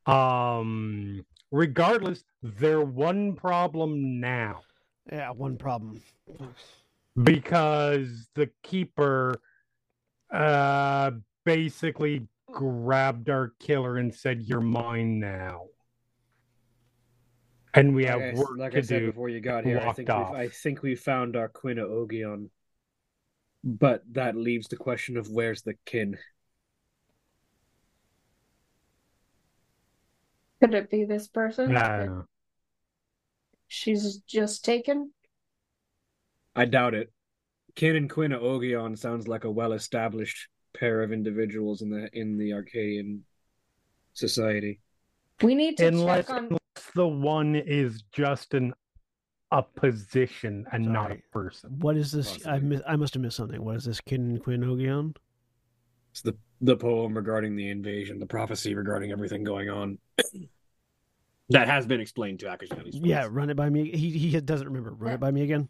um 0.05 1.25
regardless 1.51 2.25
they're 2.43 2.83
one 2.85 3.35
problem 3.35 4.21
now 4.21 4.61
yeah, 5.11 5.31
one 5.31 5.57
problem. 5.57 6.01
because 7.23 8.29
the 8.35 8.51
keeper 8.63 9.41
uh 10.33 11.11
basically 11.45 12.27
grabbed 12.51 13.29
our 13.31 13.53
killer 13.61 13.99
and 13.99 14.15
said 14.15 14.43
you're 14.43 14.61
mine 14.61 15.21
now 15.21 15.67
and 17.75 17.95
we 17.95 18.05
have 18.05 18.21
Like 18.21 18.35
I, 18.35 18.39
work 18.39 18.49
like 18.57 18.73
to 18.73 18.79
I 18.79 18.83
said 18.83 19.01
do 19.01 19.07
before 19.07 19.29
you 19.29 19.41
got 19.41 19.65
here, 19.65 19.79
I 19.81 19.93
think 19.93 20.09
we've, 20.09 20.17
off. 20.17 20.35
I 20.35 20.49
think 20.49 20.83
we 20.83 20.95
found 20.95 21.37
our 21.37 21.49
Quina 21.49 21.83
Ogion, 21.83 22.51
but 23.65 24.03
that 24.13 24.37
leaves 24.37 24.69
the 24.69 24.77
question 24.77 25.17
of 25.17 25.29
where's 25.29 25.63
the 25.63 25.75
kin. 25.85 26.17
Could 30.61 30.75
it 30.75 30.89
be 30.89 31.05
this 31.05 31.29
person? 31.29 31.77
I 31.77 31.99
don't 31.99 32.07
know. 32.07 32.25
She's 33.69 34.19
just 34.27 34.65
taken. 34.65 35.13
I 36.55 36.65
doubt 36.67 36.95
it. 36.95 37.13
Kin 37.75 37.97
and 37.97 38.09
Quina 38.11 38.41
Ogion 38.41 38.97
sounds 38.97 39.27
like 39.27 39.45
a 39.45 39.51
well-established 39.51 40.49
pair 40.77 41.03
of 41.03 41.13
individuals 41.13 41.83
in 41.83 41.91
the 41.91 42.09
in 42.13 42.37
the 42.39 42.53
Arcadian 42.53 43.25
society. 44.13 44.81
We 45.43 45.55
need 45.55 45.77
to 45.79 45.89
unless, 45.89 46.27
check 46.27 46.37
on. 46.37 46.45
unless 46.47 46.91
the 46.95 47.09
one 47.09 47.57
is 47.57 48.03
just 48.13 48.55
an 48.55 48.75
a 49.51 49.63
position 49.63 50.67
and 50.73 50.85
not 50.87 51.13
a 51.13 51.19
person 51.33 51.79
What 51.79 51.97
is 51.97 52.11
this? 52.11 52.45
I 52.47 52.59
Possibly. 52.59 52.69
miss, 52.69 52.81
I 52.89 52.97
must 52.97 53.15
have 53.15 53.23
missed 53.23 53.37
something. 53.37 53.63
What 53.65 53.77
is 53.77 53.85
this 53.85 54.01
Kin 54.01 54.21
and 54.23 54.43
Quinogion? 54.43 55.15
It's 56.13 56.23
the 56.23 56.37
the 56.61 56.77
poem 56.77 57.15
regarding 57.17 57.57
the 57.57 57.69
invasion, 57.71 58.19
the 58.21 58.27
prophecy 58.27 58.75
regarding 58.75 59.11
everything 59.13 59.43
going 59.45 59.69
on. 59.69 59.99
That 61.51 61.69
has 61.69 61.87
been 61.87 62.01
explained 62.01 62.41
to 62.41 62.47
Akashi 62.47 62.73
at 62.73 62.85
least 62.85 62.99
once. 62.99 63.07
Yeah, 63.07 63.29
run 63.31 63.51
it 63.51 63.57
by 63.57 63.69
me. 63.69 63.91
He 63.91 64.11
he 64.11 64.41
doesn't 64.41 64.67
remember. 64.67 64.93
Run 64.93 65.13
it 65.13 65.21
by 65.21 65.31
me 65.31 65.43
again. 65.43 65.69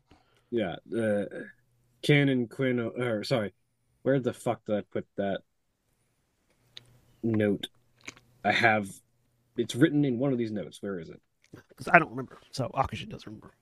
Yeah. 0.50 0.76
Uh, 0.96 1.24
Ken 2.02 2.28
and 2.28 2.48
Quinn, 2.48 2.78
or 2.78 3.24
sorry, 3.24 3.52
where 4.02 4.20
the 4.20 4.32
fuck 4.32 4.64
did 4.66 4.76
I 4.76 4.82
put 4.82 5.06
that 5.16 5.40
note? 7.22 7.68
I 8.44 8.52
have. 8.52 8.88
It's 9.56 9.74
written 9.74 10.04
in 10.04 10.18
one 10.18 10.32
of 10.32 10.38
these 10.38 10.52
notes. 10.52 10.78
Where 10.80 11.00
is 11.00 11.08
it? 11.08 11.20
Because 11.68 11.88
I 11.88 11.98
don't 11.98 12.10
remember. 12.10 12.38
So 12.52 12.70
Akashi 12.74 13.08
doesn't 13.08 13.26
remember. 13.26 13.52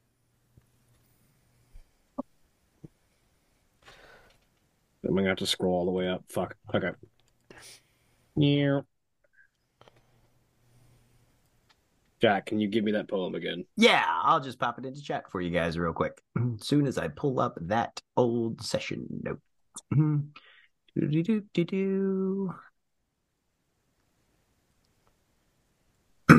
I'm 5.04 5.16
gonna 5.16 5.28
have 5.28 5.38
to 5.38 5.46
scroll 5.46 5.74
all 5.74 5.84
the 5.84 5.90
way 5.90 6.08
up. 6.08 6.24
Fuck. 6.28 6.56
Okay. 6.74 6.90
Yeah. 8.36 8.80
Jack, 12.22 12.46
can 12.46 12.60
you 12.60 12.68
give 12.68 12.84
me 12.84 12.92
that 12.92 13.08
poem 13.08 13.34
again? 13.34 13.64
Yeah, 13.76 14.04
I'll 14.22 14.38
just 14.38 14.60
pop 14.60 14.78
it 14.78 14.86
into 14.86 15.02
chat 15.02 15.28
for 15.28 15.40
you 15.40 15.50
guys 15.50 15.76
real 15.76 15.92
quick. 15.92 16.22
As 16.36 16.44
soon 16.60 16.86
as 16.86 16.96
I 16.96 17.08
pull 17.08 17.40
up 17.40 17.58
that 17.62 18.00
old 18.16 18.62
session 18.62 19.08
note. 19.24 19.40
Do-do-do-do-do. 20.94 22.54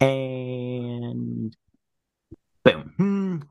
and 0.00 1.56
boom. 2.64 3.48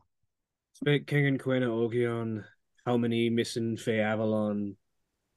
Spake 0.75 1.08
King 1.08 1.27
and 1.27 1.41
Queen 1.41 1.63
of 1.63 1.72
Ogion. 1.72 2.46
How 2.86 2.96
many 2.96 3.29
missing 3.29 3.75
Fey 3.75 4.00
Avalon? 4.00 4.77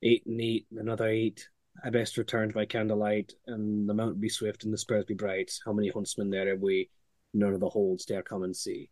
Eight 0.04 0.24
and 0.24 0.40
eight, 0.40 0.66
another 0.70 1.08
eight. 1.08 1.48
I 1.84 1.90
best 1.90 2.16
returned 2.16 2.54
by 2.54 2.64
candlelight, 2.66 3.32
and 3.46 3.88
the 3.88 3.94
mount 3.94 4.20
be 4.20 4.28
swift 4.28 4.64
and 4.64 4.72
the 4.72 4.78
spurs 4.78 5.04
be 5.04 5.14
bright. 5.14 5.52
How 5.64 5.72
many 5.72 5.88
huntsmen 5.90 6.30
there 6.30 6.48
have 6.48 6.60
we? 6.60 6.90
None 7.34 7.54
of 7.54 7.60
the 7.60 7.68
holds 7.68 8.04
dare 8.04 8.22
come 8.22 8.42
and 8.42 8.54
see. 8.54 8.90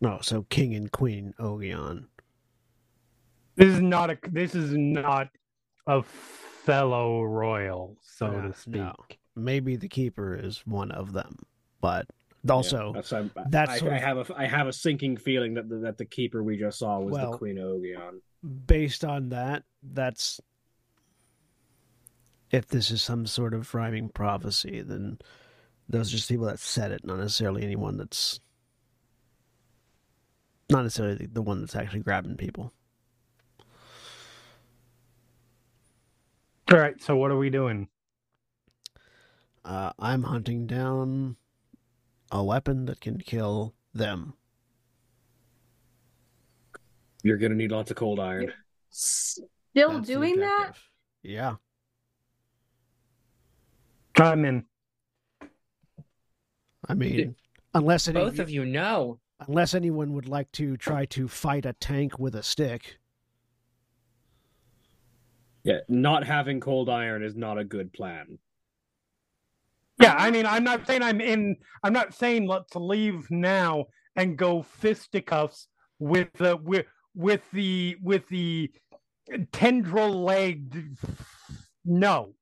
No, 0.00 0.18
so 0.22 0.46
king 0.48 0.74
and 0.74 0.90
queen 0.90 1.34
Ogion. 1.38 2.06
This 3.56 3.74
is 3.74 3.80
not 3.80 4.10
a. 4.10 4.18
This 4.30 4.54
is 4.54 4.72
not 4.72 5.28
a 5.88 6.02
fellow 6.02 7.24
royal, 7.24 7.96
so 8.02 8.30
Yeah, 8.30 8.42
to 8.42 8.54
speak. 8.54 8.74
no. 8.76 8.94
Maybe 9.34 9.76
the 9.76 9.88
keeper 9.88 10.36
is 10.36 10.58
one 10.66 10.92
of 10.92 11.12
them, 11.12 11.38
but 11.80 12.06
also 12.48 12.86
Yeah, 12.88 12.92
that's, 12.94 13.12
I'm- 13.12 13.30
that's 13.50 13.82
I, 13.82 13.86
I 13.86 13.96
of- 13.96 14.02
have 14.02 14.30
a 14.30 14.34
I 14.38 14.46
have 14.46 14.66
a 14.66 14.72
sinking 14.72 15.16
feeling 15.16 15.54
that 15.54 15.68
the, 15.68 15.76
that 15.78 15.98
the 15.98 16.04
keeper 16.04 16.42
we 16.42 16.56
just 16.56 16.78
saw 16.78 16.98
was 17.00 17.12
Well- 17.12 17.32
the 17.32 17.38
Queen 17.38 17.58
of 17.58 17.64
Ogion. 17.66 18.20
based 18.66 19.04
on 19.04 19.30
that, 19.30 19.64
that's 19.82 20.40
if 22.50 22.66
this 22.68 22.90
is 22.90 23.02
some 23.02 23.26
sort 23.26 23.52
of 23.54 23.74
rhyming 23.74 24.08
prophecy, 24.08 24.80
then 24.82 25.18
those 25.88 26.08
are 26.12 26.16
just 26.16 26.28
people 26.28 26.46
that 26.46 26.58
said 26.58 26.92
it, 26.92 27.04
not 27.04 27.18
necessarily 27.18 27.62
anyone 27.62 27.96
that's 27.98 28.40
not 30.70 30.82
necessarily 30.82 31.14
the, 31.16 31.26
the 31.26 31.42
one 31.42 31.60
that's 31.60 31.76
actually 31.76 32.00
grabbing 32.00 32.36
people. 32.36 32.72
All 36.70 36.78
right. 36.78 37.00
So 37.02 37.16
what 37.16 37.30
are 37.30 37.38
we 37.38 37.48
doing? 37.50 37.88
Uh, 39.64 39.92
I'm 39.98 40.22
hunting 40.22 40.66
down 40.66 41.36
a 42.30 42.42
weapon 42.44 42.86
that 42.86 43.00
can 43.00 43.18
kill 43.18 43.74
them. 43.94 44.34
You're 47.22 47.36
gonna 47.36 47.54
need 47.54 47.72
lots 47.72 47.90
of 47.90 47.96
cold 47.96 48.20
iron. 48.20 48.52
Still 48.90 49.48
That's 49.74 50.06
the 50.06 50.14
doing 50.14 50.40
that? 50.40 50.72
Yeah. 51.22 51.56
I'm 54.16 54.44
in. 54.44 54.64
I 56.88 56.94
mean, 56.94 57.36
unless 57.74 58.08
any, 58.08 58.18
Both 58.18 58.38
of 58.38 58.50
you 58.50 58.64
know. 58.64 59.20
unless 59.46 59.74
anyone 59.74 60.14
would 60.14 60.28
like 60.28 60.50
to 60.52 60.76
try 60.76 61.04
to 61.06 61.28
fight 61.28 61.66
a 61.66 61.74
tank 61.74 62.18
with 62.18 62.34
a 62.34 62.42
stick. 62.42 62.98
Yeah, 65.64 65.80
not 65.88 66.24
having 66.24 66.60
cold 66.60 66.88
iron 66.88 67.22
is 67.22 67.36
not 67.36 67.58
a 67.58 67.64
good 67.64 67.92
plan. 67.92 68.38
Yeah, 70.00 70.12
um, 70.12 70.18
I 70.18 70.30
mean, 70.30 70.46
I'm 70.46 70.64
not 70.64 70.86
saying 70.86 71.02
I'm 71.02 71.20
in. 71.20 71.56
I'm 71.82 71.92
not 71.92 72.14
saying 72.14 72.46
let's 72.46 72.74
leave 72.74 73.30
now 73.30 73.86
and 74.16 74.36
go 74.36 74.62
fisticuffs 74.62 75.68
with 75.98 76.32
the 76.34 76.56
with 76.56 76.86
with 77.14 77.42
the 77.52 77.96
with 78.02 78.28
the 78.28 78.70
tendril 79.52 80.24
legged. 80.24 80.96
No, 81.84 82.34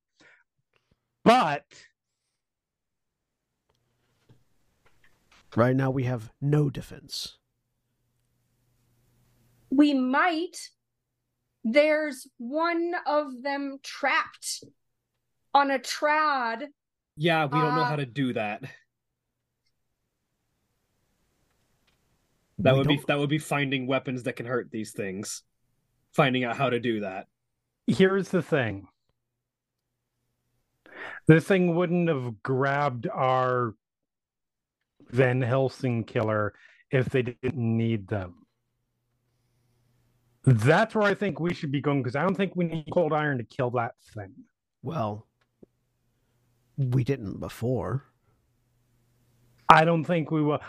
but 1.25 1.65
Right 5.57 5.75
now, 5.75 5.91
we 5.91 6.05
have 6.05 6.31
no 6.43 6.69
defense. 6.69 7.39
We 9.71 9.95
might. 9.95 10.69
There's 11.65 12.27
one 12.37 12.93
of 13.07 13.43
them 13.43 13.79
trapped 13.83 14.63
on 15.55 15.71
a 15.71 15.79
trod. 15.79 16.65
Yeah, 17.17 17.45
we 17.47 17.59
don't 17.59 17.75
know 17.75 17.83
Uh, 17.83 17.85
how 17.87 17.97
to 17.97 18.07
do 18.07 18.33
that. 18.35 18.63
That 22.59 22.75
would 22.77 22.89
be 22.89 22.97
don't- 22.97 23.07
that 23.07 23.19
would 23.19 23.29
be 23.31 23.39
finding 23.39 23.87
weapons 23.87 24.23
that 24.25 24.35
can 24.37 24.47
hurt 24.47 24.71
these 24.71 24.93
things. 24.93 25.43
Finding 26.13 26.45
out 26.45 26.57
how 26.57 26.71
to 26.71 26.81
do 26.81 27.01
that. 27.01 27.29
here's 27.89 28.31
the 28.31 28.43
thing. 28.43 28.89
This 31.29 31.47
thing 31.47 31.77
wouldn't 31.77 32.09
have 32.09 32.43
grabbed 32.43 33.07
our 33.07 33.77
Van 35.11 35.41
Helsing 35.41 36.03
killer 36.03 36.53
if 36.91 37.07
they 37.11 37.23
didn't 37.23 37.55
need 37.77 38.09
them. 38.09 38.45
That's 40.43 40.97
where 40.97 41.05
I 41.05 41.15
think 41.15 41.39
we 41.39 41.55
should 41.55 41.71
be 41.71 41.81
going 41.81 42.03
because 42.03 42.17
I 42.17 42.23
don't 42.23 42.35
think 42.37 42.57
we 42.57 42.65
need 42.65 42.87
cold 42.93 43.13
iron 43.13 43.39
to 43.39 43.45
kill 43.45 43.71
that 43.73 43.95
thing. 44.15 44.35
Well, 44.83 45.29
we 46.77 47.05
didn't 47.05 47.41
before. 47.41 48.05
I 49.69 49.85
don't 49.85 50.05
think 50.05 50.31
we 50.31 50.43
will. 50.43 50.61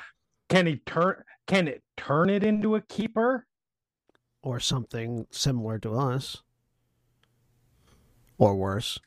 Can 0.50 0.66
he 0.66 0.78
turn? 0.78 1.24
Can 1.46 1.68
it 1.68 1.84
turn 1.96 2.30
it 2.30 2.44
into 2.44 2.76
a 2.76 2.82
keeper? 2.82 3.46
or 4.48 4.60
something 4.62 5.28
similar 5.30 5.78
to 5.80 5.94
us, 5.94 6.42
or 8.38 8.56
worse. 8.56 8.98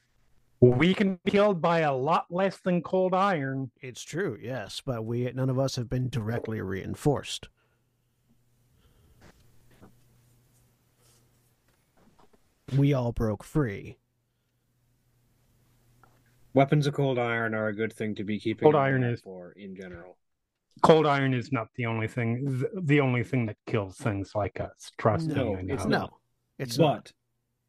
We 0.60 0.92
can 0.92 1.18
be 1.24 1.30
killed 1.30 1.62
by 1.62 1.80
a 1.80 1.94
lot 1.94 2.26
less 2.28 2.58
than 2.58 2.82
cold 2.82 3.14
iron. 3.14 3.70
It's 3.80 4.02
true, 4.02 4.38
yes, 4.40 4.82
but 4.84 5.06
we 5.06 5.30
none 5.32 5.48
of 5.48 5.58
us 5.58 5.76
have 5.76 5.88
been 5.88 6.10
directly 6.10 6.60
reinforced. 6.60 7.48
We 12.76 12.92
all 12.92 13.12
broke 13.12 13.42
free. 13.42 13.96
Weapons 16.52 16.86
of 16.86 16.94
cold 16.94 17.18
iron 17.18 17.54
are 17.54 17.68
a 17.68 17.74
good 17.74 17.92
thing 17.92 18.14
to 18.16 18.24
be 18.24 18.38
keeping 18.40 18.64
Cold 18.66 18.74
iron 18.76 19.04
is- 19.04 19.20
for 19.20 19.52
in 19.52 19.74
general. 19.76 20.16
Cold 20.82 21.06
iron 21.06 21.34
is 21.34 21.52
not 21.52 21.68
the 21.74 21.84
only 21.86 22.08
thing. 22.08 22.64
The 22.74 23.00
only 23.00 23.22
thing 23.22 23.44
that 23.46 23.56
kills 23.66 23.96
things 23.98 24.32
like 24.34 24.60
us. 24.60 24.90
Trust 24.98 25.26
No, 25.28 25.54
me. 25.56 25.72
It's 25.74 25.84
no, 25.84 25.98
not. 25.98 26.12
it's 26.58 26.76
but 26.78 26.82
not. 26.84 27.12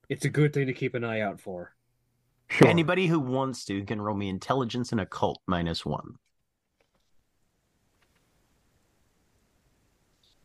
it's 0.08 0.24
a 0.24 0.30
good 0.30 0.54
thing 0.54 0.68
to 0.68 0.74
keep 0.74 0.94
an 0.96 1.04
eye 1.04 1.20
out 1.20 1.40
for. 1.42 1.76
Sure. 2.50 2.68
Anybody 2.68 3.08
who 3.08 3.20
wants 3.20 3.66
to 3.66 3.84
can 3.86 4.02
roll 4.02 4.16
me 4.16 4.30
intelligence 4.30 4.92
and 4.94 5.02
occult 5.02 5.42
minus 5.46 5.86
one. 5.86 6.20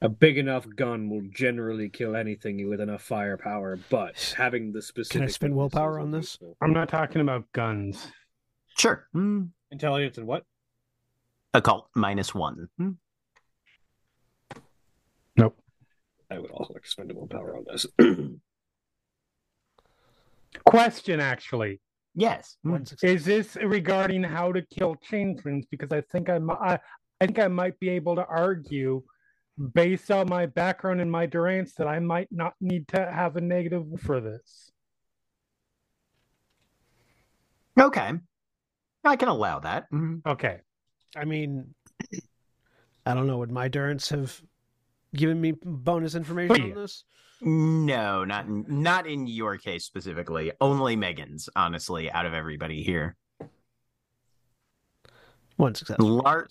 A 0.02 0.08
big 0.08 0.36
enough 0.36 0.66
gun 0.76 1.08
will 1.08 1.22
generally 1.30 1.88
kill 1.88 2.16
anything 2.16 2.68
with 2.68 2.80
enough 2.80 3.02
firepower, 3.02 3.78
but 3.90 4.34
having 4.36 4.72
the 4.72 4.82
specific 4.82 5.12
Can 5.20 5.22
I 5.22 5.30
spend 5.30 5.54
willpower 5.56 5.98
on 6.00 6.10
this? 6.10 6.38
I'm 6.60 6.72
not 6.72 6.88
talking 6.88 7.20
about 7.20 7.50
guns. 7.52 8.08
Sure. 8.76 9.08
Mm, 9.14 9.48
Intelligence 9.70 10.18
and 10.18 10.26
what? 10.26 10.44
occult 11.54 11.88
minus 11.94 12.34
one. 12.34 12.68
Mm. 12.78 12.96
Nope. 15.36 15.58
I 16.30 16.38
would 16.38 16.50
also 16.50 16.74
like 16.74 16.82
to 16.82 16.90
spend 16.90 17.10
a 17.10 17.14
willpower 17.14 17.56
on 17.56 17.64
this. 17.70 17.86
Question 20.66 21.20
actually. 21.20 21.80
Yes. 22.14 22.56
Mm. 22.66 23.02
Is 23.02 23.24
this 23.24 23.56
regarding 23.56 24.22
how 24.22 24.52
to 24.52 24.60
kill 24.62 24.96
changelings? 24.96 25.64
Because 25.70 25.92
I 25.92 26.02
think 26.12 26.28
I, 26.28 26.38
mi- 26.38 26.54
I, 26.60 26.78
I 27.20 27.26
think 27.26 27.38
I 27.38 27.48
might 27.48 27.78
be 27.80 27.88
able 27.90 28.16
to 28.16 28.26
argue, 28.26 29.02
based 29.74 30.10
on 30.10 30.28
my 30.28 30.44
background 30.46 31.00
and 31.00 31.10
my 31.10 31.24
durance, 31.24 31.72
that 31.74 31.86
I 31.86 31.98
might 32.00 32.28
not 32.30 32.54
need 32.60 32.88
to 32.88 32.98
have 32.98 33.36
a 33.36 33.40
negative 33.40 33.86
for 34.00 34.20
this. 34.20 34.72
Okay. 37.78 38.12
I 39.06 39.16
can 39.16 39.28
allow 39.28 39.60
that. 39.60 39.90
Mm. 39.92 40.20
Okay. 40.26 40.58
I 41.14 41.24
mean, 41.24 41.74
I 43.04 43.14
don't 43.14 43.26
know. 43.26 43.38
Would 43.38 43.50
my 43.50 43.68
durance 43.68 44.08
have 44.10 44.40
given 45.14 45.40
me 45.40 45.52
bonus 45.62 46.14
information 46.14 46.62
on 46.62 46.74
this? 46.74 47.04
No, 47.40 48.24
not 48.24 48.46
in, 48.46 48.64
not 48.68 49.06
in 49.06 49.26
your 49.26 49.56
case 49.58 49.84
specifically. 49.84 50.52
Only 50.60 50.96
Megan's, 50.96 51.48
honestly, 51.54 52.10
out 52.10 52.26
of 52.26 52.34
everybody 52.34 52.82
here. 52.82 53.16
One 55.56 55.74
success. 55.74 55.98
Lark, 55.98 56.50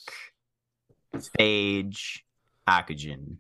Phage, 1.16 2.22
Akujin. 2.68 3.38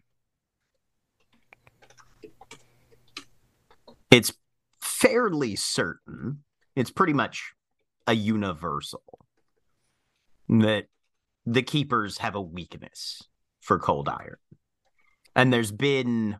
It's 4.12 4.32
fairly 4.80 5.56
certain, 5.56 6.43
it's 6.75 6.91
pretty 6.91 7.13
much 7.13 7.54
a 8.07 8.13
universal 8.13 9.03
that 10.47 10.85
the 11.45 11.63
keepers 11.63 12.19
have 12.19 12.35
a 12.35 12.41
weakness 12.41 13.23
for 13.61 13.79
cold 13.79 14.09
iron. 14.09 14.37
And 15.35 15.51
there's 15.51 15.71
been 15.71 16.37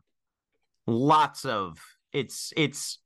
lots 0.88 1.46
of 1.46 1.80
it's 2.14 2.54
it's 2.56 3.00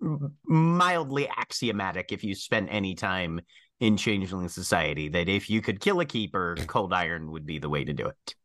mildly 0.45 1.27
axiomatic 1.27 2.11
if 2.11 2.23
you 2.23 2.35
spent 2.35 2.67
any 2.71 2.93
time 2.93 3.41
in 3.79 3.97
changeling 3.97 4.49
society 4.49 5.07
that 5.09 5.29
if 5.29 5.49
you 5.49 5.61
could 5.61 5.79
kill 5.79 5.99
a 5.99 6.05
keeper, 6.05 6.57
cold 6.67 6.93
iron 6.93 7.31
would 7.31 7.45
be 7.45 7.59
the 7.59 7.69
way 7.69 7.83
to 7.83 7.93
do 7.93 8.05
it. 8.07 8.35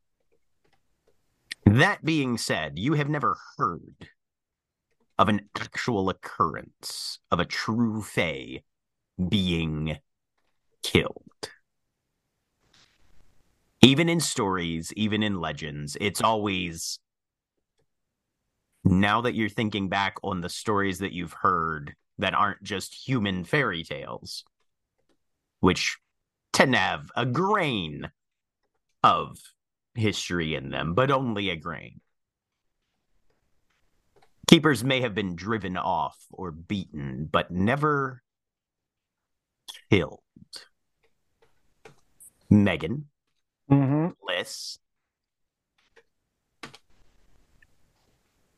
That 1.66 2.05
being 2.05 2.38
said, 2.38 2.79
you 2.79 2.94
have 2.94 3.09
never 3.09 3.37
heard 3.57 4.09
of 5.18 5.29
an 5.29 5.48
actual 5.57 6.09
occurrence 6.09 7.18
of 7.31 7.40
a 7.40 7.44
true 7.44 8.03
Fae 8.03 8.62
being 9.29 9.98
killed. 10.83 11.22
Even 13.83 14.09
in 14.09 14.20
stories, 14.20 14.92
even 14.96 15.22
in 15.22 15.40
legends, 15.40 15.96
it's 16.00 16.22
always 16.22 16.98
now 18.85 19.20
that 19.20 19.35
you're 19.35 19.48
thinking 19.48 19.88
back 19.88 20.16
on 20.22 20.40
the 20.40 20.48
stories 20.48 20.98
that 20.98 21.12
you've 21.12 21.33
heard 21.33 21.94
that 22.18 22.35
aren't 22.35 22.62
just 22.62 22.94
human 23.07 23.44
fairy 23.44 23.83
tales, 23.83 24.44
which 25.61 25.98
tend 26.53 26.72
to 26.72 26.79
have 26.79 27.11
a 27.16 27.27
grain 27.27 28.11
of 29.03 29.38
history 29.94 30.55
in 30.55 30.70
them, 30.70 30.94
but 30.94 31.11
only 31.11 31.50
a 31.50 31.57
grain. 31.57 32.00
Keepers 34.46 34.85
may 34.85 35.00
have 35.00 35.14
been 35.14 35.37
driven 35.37 35.77
off 35.77 36.27
or 36.31 36.50
beaten, 36.50 37.29
but 37.31 37.50
never 37.50 38.22
killed. 39.90 40.20
Megan, 42.50 43.07
Mm-hmm. 43.70 44.09
Liss, 44.29 44.79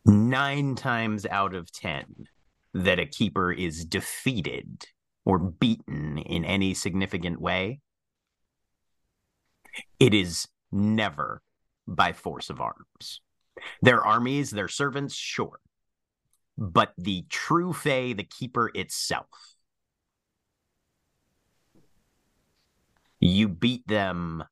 nine 0.04 0.74
times 0.74 1.24
out 1.26 1.54
of 1.54 1.70
ten 1.70 2.26
that 2.74 2.98
a 2.98 3.06
keeper 3.06 3.52
is 3.52 3.84
defeated 3.84 4.86
or 5.24 5.38
beaten 5.38 6.18
in 6.18 6.44
any 6.44 6.74
significant 6.74 7.40
way, 7.40 7.80
it 10.00 10.12
is 10.12 10.48
never 10.72 11.42
by 11.86 12.12
force 12.12 12.50
of 12.50 12.60
arms. 12.60 13.20
Their 13.80 14.04
armies, 14.04 14.50
their 14.50 14.68
servants, 14.68 15.14
sure. 15.14 15.60
But 16.58 16.92
the 16.98 17.24
true 17.28 17.72
Fae, 17.72 18.12
the 18.12 18.24
keeper 18.24 18.70
itself, 18.74 19.55
you 23.28 23.48
beat 23.48 23.86
them 23.86 24.44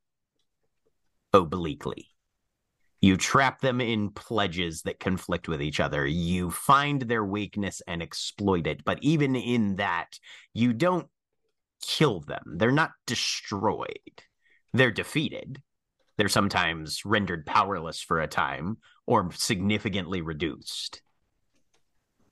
obliquely. 1.33 2.09
You 3.01 3.17
trap 3.19 3.61
them 3.61 3.81
in 3.83 4.11
pledges 4.11 4.83
that 4.83 4.99
conflict 4.99 5.47
with 5.47 5.61
each 5.61 5.79
other. 5.79 6.07
You 6.07 6.51
find 6.51 7.03
their 7.03 7.25
weakness 7.25 7.83
and 7.87 8.03
exploit 8.03 8.67
it. 8.67 8.83
But 8.85 8.99
even 9.03 9.37
in 9.37 9.77
that, 9.77 10.19
you 10.55 10.73
don't 10.73 11.09
kill 11.83 12.21
them. 12.21 12.57
They're 12.57 12.73
not 12.73 12.93
destroyed. 13.07 14.23
They're 14.73 14.91
defeated. 14.91 15.61
They're 16.17 16.29
sometimes 16.29 17.05
rendered 17.05 17.45
powerless 17.45 18.01
for 18.01 18.21
a 18.21 18.27
time 18.27 18.79
or 19.07 19.31
significantly 19.33 20.23
reduced. 20.23 21.03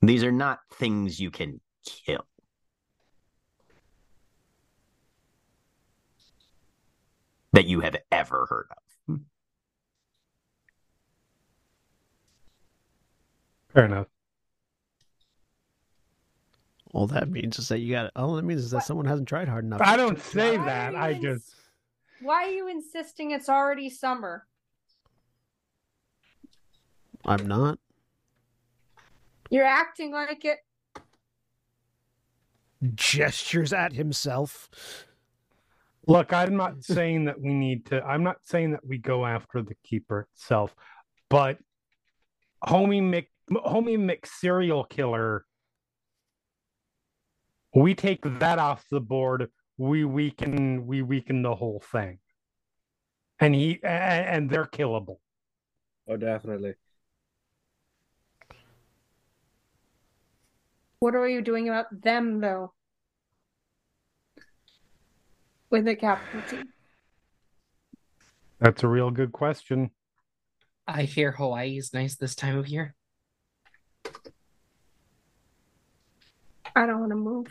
These 0.01 0.25
are 0.25 0.33
not 0.33 0.61
things 0.73 1.21
you 1.21 1.31
can 1.31 1.61
kill. 1.85 2.27
That 7.53 7.67
you 7.67 7.81
have 7.81 7.97
ever 8.11 8.47
heard 8.49 8.67
of. 8.71 9.21
Fair 13.75 13.85
enough. 13.87 14.07
All 16.95 17.07
that 17.09 17.31
means 17.31 17.59
is 17.59 17.69
that 17.69 17.79
you 17.79 17.93
got. 17.93 18.11
All 18.17 18.35
that 18.37 18.43
means 18.45 18.63
is 18.63 18.71
that 18.71 18.79
What? 18.79 18.85
someone 18.87 19.07
hasn't 19.07 19.29
tried 19.29 19.49
hard 19.49 19.65
enough. 19.65 19.81
I 19.83 19.97
don't 19.97 20.21
say 20.21 20.59
Why 20.59 20.65
that. 20.67 20.95
I 20.95 21.13
ins- 21.13 21.23
just 21.23 21.55
Why 22.21 22.45
are 22.45 22.51
you 22.51 22.69
insisting 22.69 23.31
it's 23.31 23.49
already 23.49 23.89
summer? 23.89 24.47
I'm 27.25 27.47
not. 27.47 27.79
You're 29.51 29.65
acting 29.65 30.13
like 30.13 30.45
it. 30.45 30.59
Gestures 32.95 33.73
at 33.73 33.93
himself. 33.93 34.69
Look. 36.07 36.33
I'm 36.33 36.57
not 36.57 36.85
saying 36.85 37.27
that 37.27 37.41
we 37.41 37.53
need 37.53 37.87
to. 37.87 38.03
I'm 38.03 38.23
not 38.23 38.37
saying 38.43 38.73
that 38.73 38.87
we 38.87 38.99
go 38.99 39.27
after 39.27 39.63
the 39.63 39.75
keeper 39.85 40.29
itself, 40.35 40.75
but 41.29 41.59
homie 42.65 43.03
Mick, 43.03 43.27
homie 43.51 43.99
Mick 43.99 44.27
serial 44.27 44.85
killer. 44.85 45.45
We 47.75 47.95
take 47.95 48.21
that 48.39 48.59
off 48.59 48.85
the 48.91 49.01
board. 49.01 49.51
We 49.79 50.05
weaken. 50.05 50.87
We 50.87 51.03
weaken 51.03 51.43
the 51.43 51.55
whole 51.55 51.83
thing, 51.91 52.19
and 53.41 53.55
he 53.55 53.81
a- 53.83 53.89
and 53.89 54.51
they're 54.51 54.67
killable. 54.67 55.17
Oh, 56.09 56.17
definitely. 56.17 56.75
What 60.99 61.17
are 61.17 61.29
you 61.29 61.43
doing 61.43 61.69
about 61.69 61.87
them, 62.03 62.41
though? 62.41 62.75
With 65.73 65.87
the 65.87 65.97
capital 65.97 66.43
T. 66.51 66.59
That's 68.61 68.83
a 68.83 68.89
real 68.89 69.11
good 69.11 69.33
question. 69.33 69.91
I 70.87 71.05
hear 71.05 71.33
Hawaii 71.33 71.79
is 71.79 71.95
nice 71.95 72.15
this 72.15 72.35
time 72.35 72.59
of 72.59 72.69
year. 72.69 72.95
I 76.77 76.85
don't 76.85 77.01
want 77.01 77.13
to 77.13 77.17
move. 77.17 77.47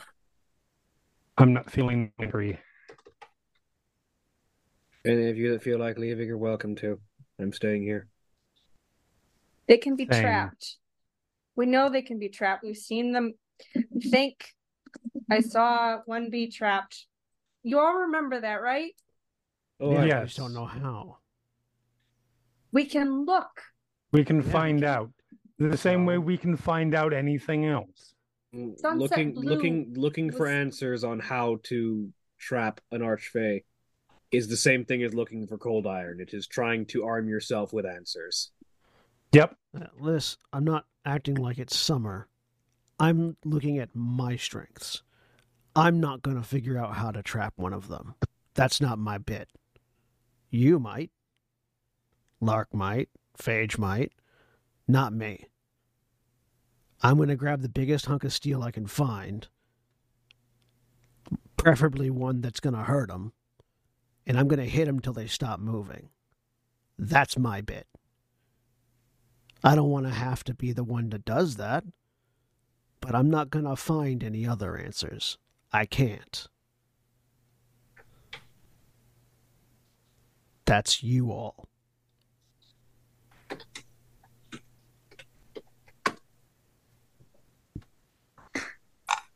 I'm 1.35 1.51
not 1.51 1.71
feeling 1.71 2.11
angry. 2.21 2.59
Any 5.03 5.31
of 5.31 5.37
you 5.37 5.53
that 5.53 5.63
feel 5.63 5.79
like 5.79 5.97
leaving, 5.97 6.27
you're 6.27 6.37
welcome 6.37 6.75
to. 6.75 6.99
I'm 7.39 7.51
staying 7.51 7.81
here. 7.81 8.07
They 9.67 9.77
can 9.77 9.95
be 9.95 10.07
Same. 10.11 10.21
trapped. 10.21 10.77
We 11.55 11.65
know 11.65 11.89
they 11.89 12.03
can 12.03 12.19
be 12.19 12.29
trapped. 12.29 12.63
We've 12.63 12.77
seen 12.77 13.13
them. 13.13 13.33
I 13.75 13.81
think 14.11 14.45
I 15.27 15.39
saw 15.39 16.01
one 16.05 16.29
be 16.29 16.51
trapped. 16.51 17.07
You 17.63 17.79
all 17.79 17.99
remember 18.01 18.41
that, 18.41 18.61
right? 18.61 18.93
Oh, 19.79 19.91
yeah, 19.93 19.99
I- 19.99 20.01
I 20.01 20.05
yes. 20.05 20.23
just 20.27 20.37
don't 20.37 20.53
know 20.53 20.65
how. 20.65 21.17
We 22.71 22.85
can 22.85 23.25
look. 23.25 23.61
We 24.11 24.23
can 24.23 24.41
Yeah. 24.41 24.51
find 24.51 24.83
out 24.83 25.11
the 25.57 25.77
same 25.77 26.05
way 26.05 26.17
we 26.17 26.37
can 26.37 26.55
find 26.57 26.95
out 26.95 27.13
anything 27.13 27.65
else. 27.65 28.15
Mm, 28.53 28.77
Sunset 28.79 28.99
looking 28.99 29.33
Blue 29.33 29.43
looking 29.49 29.93
looking 29.93 30.31
for 30.31 30.47
answers 30.47 31.03
on 31.03 31.19
how 31.19 31.59
to 31.63 32.11
trap 32.37 32.81
an 32.91 33.01
archfey 33.01 33.63
is 34.31 34.47
the 34.47 34.57
same 34.57 34.83
thing 34.85 35.03
as 35.03 35.13
looking 35.13 35.47
for 35.47 35.57
cold 35.57 35.85
iron. 35.87 36.19
It 36.19 36.33
is 36.33 36.47
trying 36.47 36.85
to 36.87 37.05
arm 37.05 37.29
yourself 37.29 37.71
with 37.73 37.85
answers. 37.85 38.51
Yep. 39.33 39.57
Uh, 39.73 39.87
Liss, 39.99 40.37
I'm 40.51 40.63
not 40.65 40.85
acting 41.05 41.35
like 41.35 41.59
it's 41.59 41.77
summer. 41.77 42.27
I'm 42.99 43.37
looking 43.45 43.77
at 43.77 43.95
my 43.95 44.35
strengths. 44.35 45.01
I'm 45.75 45.99
not 45.99 46.21
going 46.21 46.37
to 46.37 46.43
figure 46.43 46.77
out 46.77 46.95
how 46.95 47.11
to 47.11 47.23
trap 47.23 47.53
one 47.55 47.73
of 47.73 47.87
them. 47.87 48.15
That's 48.55 48.81
not 48.81 48.99
my 48.99 49.17
bit. 49.17 49.49
You 50.49 50.79
might. 50.79 51.11
Lark 52.41 52.73
might. 52.73 53.09
Phage 53.37 53.77
might. 53.77 54.11
Not 54.87 55.13
me. 55.13 55.45
I'm 57.01 57.17
going 57.17 57.29
to 57.29 57.35
grab 57.35 57.61
the 57.61 57.69
biggest 57.69 58.05
hunk 58.05 58.23
of 58.23 58.33
steel 58.33 58.61
I 58.61 58.71
can 58.71 58.85
find, 58.85 59.47
preferably 61.57 62.09
one 62.09 62.41
that's 62.41 62.59
going 62.59 62.75
to 62.75 62.83
hurt 62.83 63.09
them, 63.09 63.33
and 64.27 64.37
I'm 64.37 64.47
going 64.47 64.59
to 64.59 64.69
hit 64.69 64.85
them 64.85 64.99
till 64.99 65.13
they 65.13 65.25
stop 65.25 65.59
moving. 65.59 66.09
That's 66.99 67.39
my 67.39 67.61
bit. 67.61 67.87
I 69.63 69.73
don't 69.75 69.89
want 69.89 70.05
to 70.05 70.11
have 70.11 70.43
to 70.43 70.53
be 70.53 70.73
the 70.73 70.83
one 70.83 71.09
that 71.09 71.25
does 71.25 71.55
that, 71.55 71.85
but 72.99 73.15
I'm 73.15 73.29
not 73.29 73.49
going 73.49 73.65
to 73.65 73.75
find 73.75 74.23
any 74.23 74.45
other 74.45 74.77
answers. 74.77 75.37
I 75.73 75.85
can't. 75.85 76.47
That's 80.65 81.03
you 81.03 81.31
all. 81.31 81.67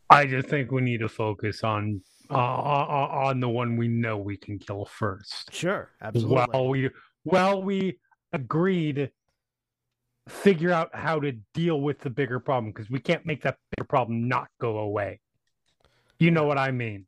I 0.09 0.25
just 0.25 0.47
think 0.47 0.71
we 0.71 0.81
need 0.81 0.99
to 0.99 1.09
focus 1.09 1.63
on 1.63 2.01
uh, 2.29 2.35
uh, 2.35 2.37
uh 2.37 3.27
on 3.27 3.39
the 3.39 3.49
one 3.49 3.75
we 3.75 3.87
know 3.87 4.17
we 4.17 4.37
can 4.37 4.59
kill 4.59 4.85
first. 4.85 5.53
Sure, 5.53 5.89
absolutely. 6.01 6.45
While 6.51 6.69
we 6.69 6.89
well 7.23 7.61
we 7.61 7.99
agreed 8.31 9.11
figure 10.27 10.71
out 10.71 10.89
how 10.93 11.19
to 11.19 11.33
deal 11.53 11.81
with 11.81 11.99
the 11.99 12.09
bigger 12.09 12.39
problem 12.39 12.71
because 12.71 12.89
we 12.89 12.99
can't 12.99 13.25
make 13.25 13.43
that 13.43 13.57
bigger 13.75 13.85
problem 13.85 14.27
not 14.27 14.47
go 14.59 14.79
away. 14.79 15.19
You 16.19 16.31
know 16.31 16.45
what 16.45 16.57
I 16.57 16.71
mean? 16.71 17.05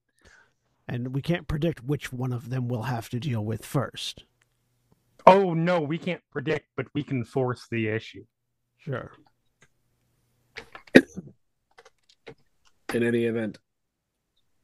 and 0.88 1.14
we 1.14 1.22
can't 1.22 1.48
predict 1.48 1.84
which 1.84 2.14
one 2.14 2.32
of 2.32 2.50
them 2.50 2.68
we'll 2.68 2.84
have 2.84 3.10
to 3.10 3.20
deal 3.20 3.44
with 3.44 3.66
first. 3.66 4.24
Oh 5.26 5.54
no, 5.54 5.82
we 5.82 5.98
can't 5.98 6.22
predict, 6.32 6.68
but 6.76 6.88
we 6.94 7.04
can 7.04 7.26
force 7.26 7.68
the 7.70 7.88
issue. 7.90 8.24
Sure. 8.78 9.12
In 12.94 13.04
any 13.04 13.26
event, 13.26 13.60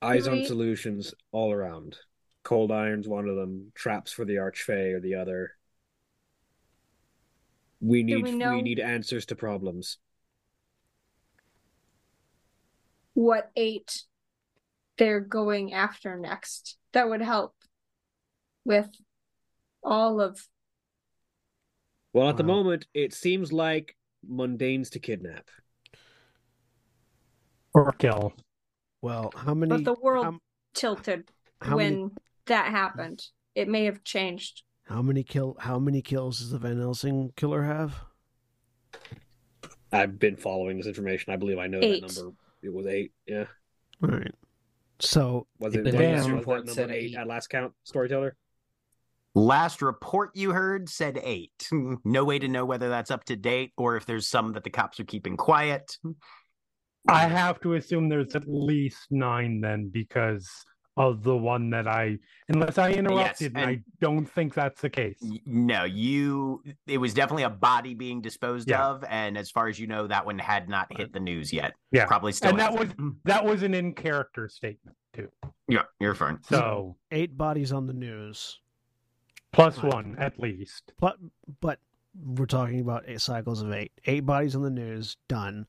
eyes 0.01 0.27
on 0.29 0.45
solutions 0.45 1.13
all 1.33 1.51
around. 1.51 1.97
Cold 2.43 2.71
iron's 2.71 3.07
one 3.07 3.27
of 3.27 3.35
them. 3.35 3.73
Traps 3.75 4.13
for 4.13 4.23
the 4.23 4.35
archfey 4.35 4.93
or 4.93 5.01
the 5.01 5.15
other. 5.15 5.51
We 7.81 8.03
need 8.03 8.23
we 8.23 8.23
we, 8.23 8.31
know- 8.31 8.61
need 8.61 8.79
answers 8.79 9.25
to 9.27 9.35
problems. 9.35 9.97
What 13.13 13.51
eight 13.57 14.03
they're 14.97 15.19
going 15.19 15.73
after 15.73 16.17
next? 16.17 16.77
That 16.93 17.09
would 17.09 17.21
help 17.21 17.55
with 18.65 18.89
all 19.83 20.21
of 20.21 20.39
Well, 22.13 22.29
at 22.29 22.37
the 22.37 22.43
moment, 22.43 22.87
it 22.93 23.13
seems 23.13 23.51
like 23.51 23.95
mundanes 24.29 24.91
to 24.91 24.99
kidnap. 24.99 25.49
Or 27.73 27.91
kill. 27.93 28.33
Well, 29.01 29.31
how 29.35 29.53
many? 29.53 29.69
but 29.69 29.83
the 29.83 29.99
world 30.01 30.25
how, 30.25 30.39
tilted 30.73 31.29
how 31.59 31.75
when 31.77 31.93
many? 31.93 32.09
that 32.45 32.71
happened. 32.71 33.23
It 33.55 33.67
may 33.67 33.85
have 33.85 34.03
changed. 34.03 34.63
How 34.85 35.01
many 35.01 35.23
kill? 35.23 35.55
How 35.59 35.79
many 35.79 36.01
kills 36.01 36.39
does 36.39 36.51
the 36.51 36.59
Van 36.59 36.79
Helsing 36.79 37.31
killer 37.35 37.63
have? 37.63 37.95
I've 39.91 40.19
been 40.19 40.35
following 40.37 40.77
this 40.77 40.87
information. 40.87 41.33
I 41.33 41.35
believe 41.35 41.57
I 41.57 41.67
know 41.67 41.79
Eight. 41.81 42.01
that 42.01 42.15
number. 42.15 42.35
It 42.61 42.73
was 42.73 42.87
eight. 42.87 43.11
Yeah. 43.27 43.45
All 44.01 44.09
right. 44.09 44.33
So 45.03 45.47
Was 45.59 45.75
it, 45.75 45.83
The 45.83 45.91
was, 45.91 45.99
news 45.99 46.15
was 46.17 46.25
that 46.27 46.33
report 46.33 46.69
said 46.69 46.91
eight 46.91 47.11
eight. 47.11 47.15
at 47.15 47.27
last 47.27 47.47
count, 47.49 47.73
storyteller? 47.83 48.35
Last 49.35 49.81
report 49.81 50.31
you 50.35 50.51
heard 50.51 50.89
said 50.89 51.19
eight. 51.23 51.69
No 52.05 52.23
way 52.23 52.39
to 52.39 52.47
know 52.47 52.65
whether 52.65 52.89
that's 52.89 53.11
up 53.11 53.23
to 53.25 53.35
date 53.35 53.71
or 53.77 53.97
if 53.97 54.05
there's 54.05 54.27
some 54.27 54.53
that 54.53 54.63
the 54.63 54.69
cops 54.69 54.99
are 54.99 55.05
keeping 55.05 55.37
quiet. 55.37 55.97
I 57.07 57.27
have 57.27 57.59
to 57.61 57.73
assume 57.73 58.07
there's 58.09 58.35
at 58.35 58.43
least 58.47 59.07
nine 59.11 59.59
then 59.59 59.89
because 59.91 60.49
of 60.95 61.23
the 61.23 61.35
one 61.35 61.71
that 61.71 61.87
I 61.87 62.19
unless 62.49 62.77
I 62.77 62.91
interrupted 62.91 63.53
and 63.55 63.69
I 63.69 63.81
don't 63.99 64.25
think 64.25 64.53
that's 64.53 64.81
the 64.81 64.89
case. 64.89 65.17
No, 65.45 65.85
you. 65.85 66.63
It 66.85 66.99
was 66.99 67.13
definitely 67.13 67.43
a 67.43 67.49
body 67.49 67.93
being 67.93 68.21
disposed 68.21 68.69
Yeah. 68.69 68.85
of, 68.85 69.03
and 69.09 69.37
as 69.37 69.49
far 69.49 69.67
as 69.67 69.79
you 69.79 69.87
know, 69.87 70.07
that 70.07 70.25
one 70.25 70.37
had 70.37 70.69
not 70.69 70.95
hit 70.95 71.11
the 71.13 71.19
news 71.19 71.51
yet. 71.51 71.73
Yeah. 71.91 72.05
probably 72.05 72.31
still. 72.31 72.51
And 72.51 72.59
that 72.59 72.71
hasn't. 72.71 72.79
was 72.79 72.89
mm-hmm. 72.89 73.09
that 73.25 73.43
was 73.43 73.63
an 73.63 73.73
in 73.73 73.93
character 73.93 74.47
statement 74.47 74.95
too. 75.13 75.29
yeah, 75.67 75.83
you're 75.99 76.15
fine. 76.15 76.39
So 76.43 76.97
eight 77.11 77.37
bodies 77.37 77.71
on 77.71 77.87
the 77.87 77.93
news. 77.93 78.59
one 79.55 80.15
at 80.19 80.39
least. 80.39 80.93
But 80.99 81.17
but 81.59 81.79
we're 82.23 82.45
talking 82.45 82.79
about 82.79 83.05
eight 83.07 83.21
cycles 83.21 83.61
of 83.63 83.71
eight. 83.73 83.91
Eight 84.05 84.25
bodies 84.25 84.55
on 84.55 84.61
the 84.61 84.69
news, 84.69 85.17
done. 85.27 85.65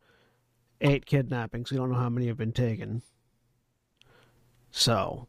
Eight 0.82 1.06
kidnappings. 1.06 1.70
We 1.70 1.78
don't 1.78 1.90
know 1.90 1.98
how 1.98 2.10
many 2.10 2.26
have 2.26 2.36
been 2.36 2.52
taken. 2.52 3.00
So, 4.84 5.28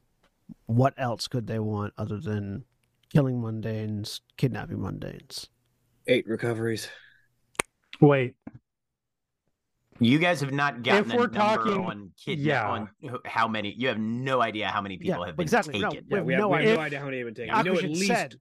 what 0.65 0.95
else 0.97 1.27
could 1.27 1.45
they 1.45 1.59
want 1.59 1.93
other 1.99 2.19
than 2.19 2.65
killing 3.13 3.39
mundanes, 3.39 4.21
kidnapping 4.37 4.79
mundanes? 4.79 5.49
Eight 6.07 6.25
recoveries. 6.27 6.89
Wait, 8.01 8.33
You 9.99 10.17
guys 10.17 10.41
have 10.41 10.51
not 10.51 10.81
gotten 10.81 11.09
If 11.11 11.15
we're 11.15 11.27
number 11.27 11.37
talking- 11.37 11.85
on 11.85 12.11
kid 12.17 12.39
yeah. 12.39 12.67
on 12.67 12.89
how 13.23 13.47
many. 13.47 13.71
You 13.77 13.87
have 13.89 13.99
no 13.99 14.41
idea 14.41 14.67
how 14.67 14.81
many 14.81 14.97
people 14.97 15.19
Yeah, 15.21 15.27
have 15.27 15.37
been 15.37 15.43
exactly. 15.43 15.79
No, 15.79 15.91
taken. 15.91 16.05
We 16.09 16.09
Yeah, 16.11 16.17
have 16.17 16.25
we 16.25 16.33
have, 16.33 16.39
no 16.41 16.47
we 16.49 16.53
have 16.55 16.61
idea. 16.63 16.75
no 16.75 16.81
idea 16.81 16.99
how 16.99 17.05
many 17.05 17.17
have 17.19 17.27
been 17.27 17.33
taken. 17.35 17.55
We 17.57 17.63
know 17.63 17.77
at 17.77 17.83
Akujin 17.83 17.89
least 17.89 18.07
said. 18.07 18.35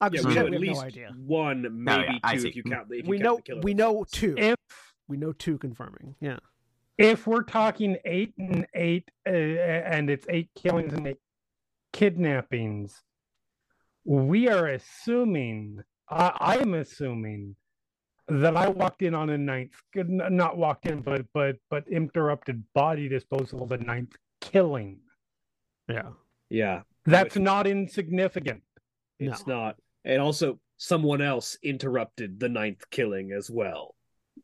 yeah, 0.00 0.08
Akujin 0.08 0.12
we 0.12 0.18
said 0.18 0.24
know 0.24 0.30
we 0.30 0.38
at 0.38 0.44
have 0.46 0.52
no 0.52 0.58
least 0.58 0.82
idea. 0.82 1.08
one, 1.26 1.58
oh, 1.58 1.68
yeah, 1.68 1.68
maybe 1.98 2.20
I 2.22 2.36
two 2.36 2.46
if 2.46 2.56
you 2.56 2.62
count 2.62 2.88
the 2.88 2.94
if 3.00 3.04
you 3.04 3.10
We 3.10 3.18
count 3.18 3.24
know 3.24 3.36
the 3.36 3.42
killer 3.42 3.60
we 3.62 3.74
know 3.74 4.04
two. 4.10 4.34
if 4.38 4.56
We 5.08 5.16
know 5.18 5.32
two 5.32 5.58
confirming. 5.58 6.14
Yeah. 6.20 6.38
If 6.98 7.26
we're 7.26 7.42
talking 7.42 7.96
eight 8.04 8.32
and 8.38 8.66
eight 8.74 9.10
uh, 9.26 9.30
and 9.30 10.08
it's 10.10 10.26
eight 10.28 10.50
killings 10.54 10.92
and 10.92 11.06
eight 11.08 11.18
kidnappings, 11.92 13.02
we 14.04 14.48
are 14.48 14.68
assuming 14.68 15.82
I, 16.08 16.32
I 16.38 16.56
am 16.58 16.74
assuming 16.74 17.56
that 18.28 18.56
I 18.56 18.68
walked 18.68 19.02
in 19.02 19.14
on 19.14 19.30
a 19.30 19.38
ninth, 19.38 19.72
not 19.94 20.56
walked 20.56 20.86
in, 20.86 21.00
but 21.00 21.26
but 21.32 21.56
but 21.70 21.86
interrupted 21.88 22.62
body 22.74 23.08
disposal 23.08 23.62
of 23.62 23.72
a 23.72 23.78
ninth 23.78 24.14
killing. 24.40 24.98
Yeah. 25.88 26.10
Yeah, 26.48 26.82
That's 27.04 27.34
Which- 27.34 27.42
not 27.42 27.66
insignificant. 27.66 28.62
it's 29.18 29.44
No. 29.48 29.54
not. 29.56 29.76
And 30.04 30.22
also, 30.22 30.60
someone 30.76 31.20
else 31.20 31.58
interrupted 31.62 32.38
the 32.38 32.48
ninth 32.48 32.88
killing 32.90 33.32
as 33.32 33.50
well. 33.50 33.96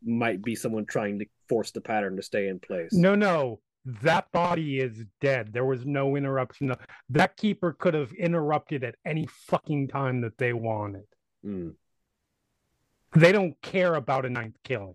Might 0.05 0.43
be 0.43 0.57
someone 0.57 0.85
trying 0.87 1.21
to 1.21 1.27
force 1.53 1.71
the 1.71 1.83
pattern 1.83 2.17
to 2.17 2.23
stay 2.23 2.49
in 2.49 2.59
place. 2.59 2.95
No, 2.95 3.15
no, 3.15 3.61
that 3.85 4.33
body 4.33 4.79
is 4.81 5.05
dead. 5.21 5.53
There 5.53 5.67
was 5.67 5.85
no 5.85 6.17
interruption. 6.17 6.75
That 7.11 7.37
keeper 7.37 7.75
could 7.75 7.93
have 7.93 8.11
interrupted 8.15 8.83
at 8.85 8.95
any 9.05 9.27
fucking 9.27 9.89
time 9.89 10.23
that 10.23 10.39
they 10.39 10.55
wanted. 10.55 11.05
Mm. 11.45 11.75
They 13.15 13.33
don't 13.33 13.61
care 13.61 13.95
about 13.97 14.25
a 14.25 14.31
ninth 14.31 14.57
killing. 14.65 14.95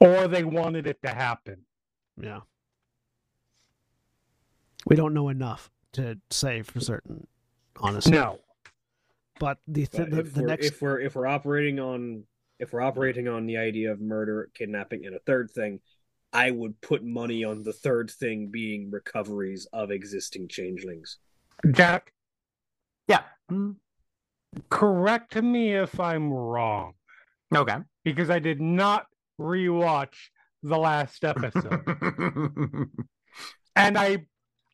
Or 0.00 0.28
they 0.28 0.44
wanted 0.44 0.86
it 0.86 1.02
to 1.02 1.10
happen. 1.10 1.66
Yeah. 2.16 2.40
We 4.86 4.96
don't 4.96 5.12
know 5.12 5.28
enough 5.28 5.70
to 5.92 6.18
say 6.30 6.62
for 6.62 6.80
certain, 6.80 7.26
honestly. 7.76 8.12
No. 8.12 8.38
But 9.38 9.58
the 9.68 9.84
th- 9.84 10.08
But 10.08 10.10
the, 10.10 10.20
if, 10.20 10.32
the 10.32 10.42
next 10.42 10.66
if 10.68 10.80
we're 10.80 11.00
if 11.00 11.14
we're 11.14 11.26
operating 11.26 11.78
on 11.78 12.24
if 12.62 12.72
we're 12.72 12.80
operating 12.80 13.26
on 13.26 13.44
the 13.46 13.56
idea 13.56 13.90
of 13.90 14.00
murder, 14.00 14.48
kidnapping, 14.54 15.04
and 15.04 15.16
a 15.16 15.18
third 15.26 15.50
thing, 15.50 15.80
I 16.32 16.52
would 16.52 16.80
put 16.80 17.04
money 17.04 17.42
on 17.44 17.64
the 17.64 17.72
third 17.72 18.08
thing 18.10 18.46
being 18.52 18.88
recoveries 18.90 19.66
of 19.72 19.90
existing 19.90 20.46
changelings. 20.48 21.18
Jack, 21.72 22.12
Yeah. 23.08 23.24
Correct 24.70 25.34
me 25.42 25.72
if 25.74 25.98
I'm 25.98 26.32
wrong, 26.32 26.94
Okay. 27.54 27.78
because 28.04 28.30
I 28.30 28.38
did 28.38 28.60
not 28.60 29.06
rewatch 29.40 30.14
the 30.62 30.78
last 30.78 31.24
episode. 31.24 31.82
and 33.76 33.98
I, 33.98 34.26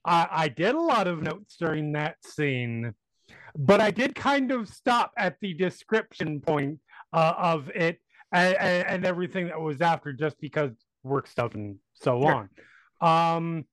I 0.04 0.28
I 0.30 0.48
did 0.48 0.74
a 0.74 0.80
lot 0.80 1.06
of 1.06 1.22
notes 1.22 1.56
during 1.58 1.92
that 1.92 2.16
scene, 2.24 2.92
but 3.56 3.80
I 3.80 3.90
did 3.90 4.14
kind 4.14 4.50
of 4.52 4.68
stop 4.68 5.12
at 5.16 5.36
the 5.40 5.54
description 5.54 6.40
point 6.40 6.80
uh, 7.12 7.34
of 7.36 7.70
it 7.70 8.00
and, 8.32 8.56
and, 8.56 9.04
everything 9.06 9.46
that 9.46 9.60
was 9.60 9.80
after, 9.80 10.12
just 10.12 10.38
because 10.40 10.72
work 11.02 11.26
stuff 11.26 11.54
and 11.54 11.76
so 11.94 12.20
Sure. 12.20 12.48
on. 13.00 13.36
Um, 13.36 13.64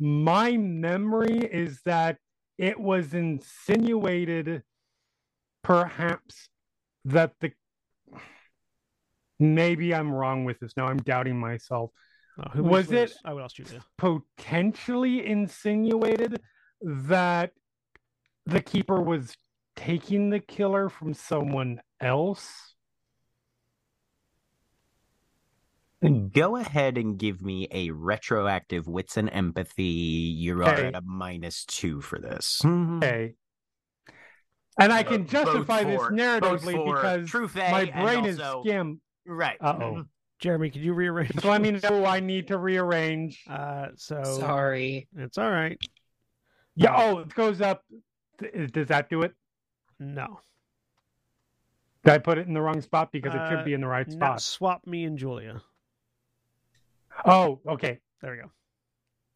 my 0.00 0.56
memory 0.56 1.38
is 1.38 1.80
that 1.84 2.18
it 2.58 2.78
was 2.78 3.14
insinuated, 3.14 4.62
perhaps, 5.62 6.48
that 7.04 7.34
the 7.40 7.52
maybe 9.38 9.94
I'm 9.94 10.12
wrong 10.12 10.44
with 10.44 10.58
this. 10.60 10.76
Now 10.76 10.86
I'm 10.86 10.98
doubting 10.98 11.38
myself 11.38 11.90
Oh, 12.38 12.50
who 12.50 12.64
was 12.64 12.90
it- 12.90 13.16
I 13.24 13.32
would 13.32 13.44
ask 13.44 13.56
Julia. 13.56 13.84
potentially 13.96 15.24
insinuated 15.24 16.42
that 16.80 17.52
the 18.46 18.60
keeper 18.60 19.00
was 19.00 19.36
taking 19.76 20.30
the 20.30 20.40
killer 20.40 20.88
from 20.88 21.14
someone 21.14 21.80
else. 22.04 22.74
Go 26.32 26.56
ahead 26.56 26.98
and 26.98 27.16
give 27.18 27.40
me 27.40 27.66
a 27.70 27.90
retroactive 27.90 28.86
wits 28.86 29.16
and 29.16 29.30
empathy. 29.32 29.84
You 29.84 30.60
are 30.60 30.68
Okay. 30.74 30.88
at 30.88 30.94
a 30.96 31.00
minus 31.00 31.64
two 31.64 32.02
for 32.02 32.18
this. 32.18 32.60
Mm-hmm. 32.62 32.98
Okay. 32.98 33.34
And 34.78 34.92
I 34.92 35.02
can 35.02 35.22
Both 35.22 35.30
justify 35.30 35.84
this 35.84 35.96
for- 36.02 36.10
narratively 36.12 36.84
because 36.94 37.30
True 37.30 37.48
Fae 37.48 37.70
my 37.70 37.80
and 37.84 37.92
brain 38.04 38.18
also- 38.38 38.58
is 38.60 38.64
skim. 38.66 39.00
Right. 39.24 39.56
Uh-oh. 39.60 39.78
Mm-hmm. 39.80 40.00
Jeremy, 40.40 40.68
could 40.68 40.82
you 40.82 40.92
rearrange? 40.92 41.40
So 41.40 41.48
let 41.48 41.62
me 41.62 41.70
know 41.70 42.04
I 42.04 42.20
need 42.20 42.48
to 42.48 42.58
rearrange. 42.58 43.42
Uh, 43.48 43.86
so 43.96 44.22
Sorry. 44.24 45.08
it's 45.16 45.38
all 45.38 45.50
right. 45.50 45.78
Yeah. 46.76 46.94
Um, 46.94 47.02
oh, 47.02 47.18
it 47.20 47.34
goes 47.34 47.62
up. 47.62 47.82
Does 48.72 48.88
that 48.88 49.08
do 49.08 49.22
it? 49.22 49.32
No, 49.98 50.40
Did 52.04 52.12
I 52.12 52.18
put 52.18 52.36
it 52.38 52.46
in 52.46 52.52
the 52.54 52.60
wrong 52.60 52.80
spot? 52.82 53.10
Because 53.12 53.34
it 53.34 53.40
Uh, 53.40 53.48
should 53.50 53.64
be 53.64 53.72
in 53.72 53.80
the 53.80 53.86
right 53.86 54.10
spot. 54.10 54.40
swap 54.42 54.86
me 54.86 55.04
and 55.04 55.16
Julia. 55.18 55.62
Oh, 57.24 57.60
okay. 57.66 58.00
There 58.20 58.32
we 58.32 58.38
go. 58.38 58.50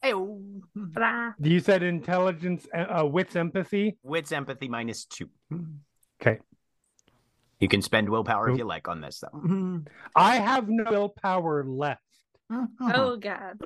Ew. 0.07 0.63
Blah. 0.75 1.33
You 1.39 1.59
said 1.59 1.81
intelligence, 1.83 2.67
uh, 2.73 3.01
uh, 3.01 3.05
wits, 3.05 3.35
empathy. 3.35 3.97
Wits 4.03 4.31
empathy 4.31 4.67
minus 4.67 5.05
two. 5.05 5.29
Okay. 6.21 6.39
You 7.59 7.67
can 7.67 7.81
spend 7.81 8.07
willpower 8.09 8.49
if 8.51 8.57
you 8.57 8.63
like 8.65 8.87
on 8.87 9.01
this 9.01 9.19
though. 9.19 9.81
I 10.15 10.35
have 10.37 10.69
no 10.69 10.83
willpower 10.89 11.63
left. 11.65 12.03
Oh 12.79 13.17
god. 13.21 13.59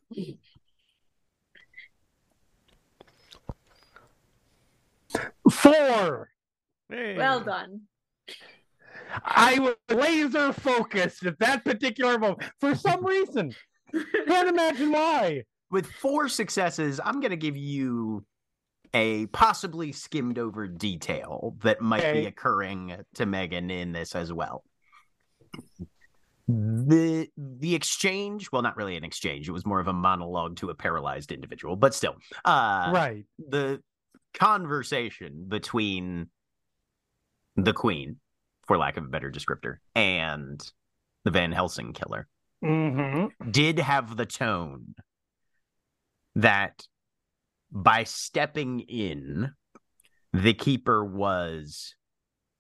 Four. 5.52 6.30
Well 6.90 7.40
done. 7.42 7.82
I 9.24 9.60
was 9.60 9.76
laser 9.90 10.54
focused 10.54 11.26
at 11.26 11.40
that 11.40 11.64
particular 11.64 12.18
moment 12.18 12.44
for 12.60 12.76
some 12.76 13.06
reason. 13.06 13.54
Can't 14.28 14.50
imagine 14.50 14.92
why. 14.92 15.44
With 15.70 15.88
four 15.88 16.30
successes, 16.30 17.00
I'm 17.04 17.20
going 17.20 17.32
to 17.32 17.38
give 17.38 17.58
you 17.58 18.26
a 18.94 19.26
possibly 19.28 19.92
skimmed 19.92 20.38
over 20.38 20.68
detail 20.68 21.56
that 21.64 21.82
might 21.82 22.14
be 22.14 22.26
occurring 22.26 22.96
to 23.16 23.26
Megan 23.26 23.72
in 23.72 23.92
this 23.92 24.16
as 24.16 24.32
well. 24.32 24.64
The 26.48 27.30
the 27.38 27.74
exchange, 27.74 28.52
well, 28.52 28.62
not 28.62 28.76
really 28.76 28.98
an 28.98 29.04
exchange. 29.04 29.48
It 29.48 29.54
was 29.54 29.66
more 29.66 29.80
of 29.80 29.88
a 29.88 29.94
monologue 29.94 30.58
to 30.58 30.70
a 30.70 30.76
paralyzed 30.76 31.32
individual, 31.32 31.76
but 31.76 31.94
still, 31.94 32.16
uh, 32.44 32.92
right. 32.94 33.24
the 33.40 33.82
conversation 34.34 35.46
between 35.48 36.28
the 37.56 37.72
queen, 37.72 38.18
for 38.68 38.78
lack 38.78 38.98
of 38.98 39.04
a 39.06 39.08
better 39.08 39.32
descriptor, 39.32 39.78
and 39.96 40.62
the 41.26 41.32
Van 41.32 41.52
Helsing 41.52 41.94
killer 41.94 42.28
Mm-hmm. 42.64 43.52
did 43.52 43.78
have 43.80 44.16
the 44.16 44.26
tone 44.26 44.96
that 46.36 46.84
by 47.72 48.06
stepping 48.06 48.80
in, 48.82 49.52
the 50.32 50.54
keeper 50.54 51.04
was 51.04 51.96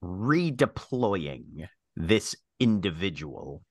redeploying 0.03 1.67
this 1.95 2.35
individual 2.59 3.63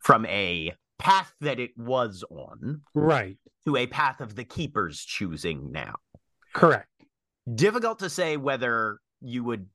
from 0.00 0.26
a 0.26 0.74
path 0.98 1.32
that 1.40 1.58
it 1.58 1.70
was 1.76 2.22
on 2.30 2.82
Right. 2.94 3.38
to 3.66 3.76
a 3.76 3.86
path 3.86 4.20
of 4.20 4.34
the 4.36 4.44
keeper's 4.44 5.02
choosing 5.02 5.72
now. 5.72 5.94
Correct. 6.52 6.88
Difficult 7.54 7.98
to 8.00 8.10
say 8.10 8.36
whether 8.36 8.98
you 9.20 9.42
would 9.44 9.66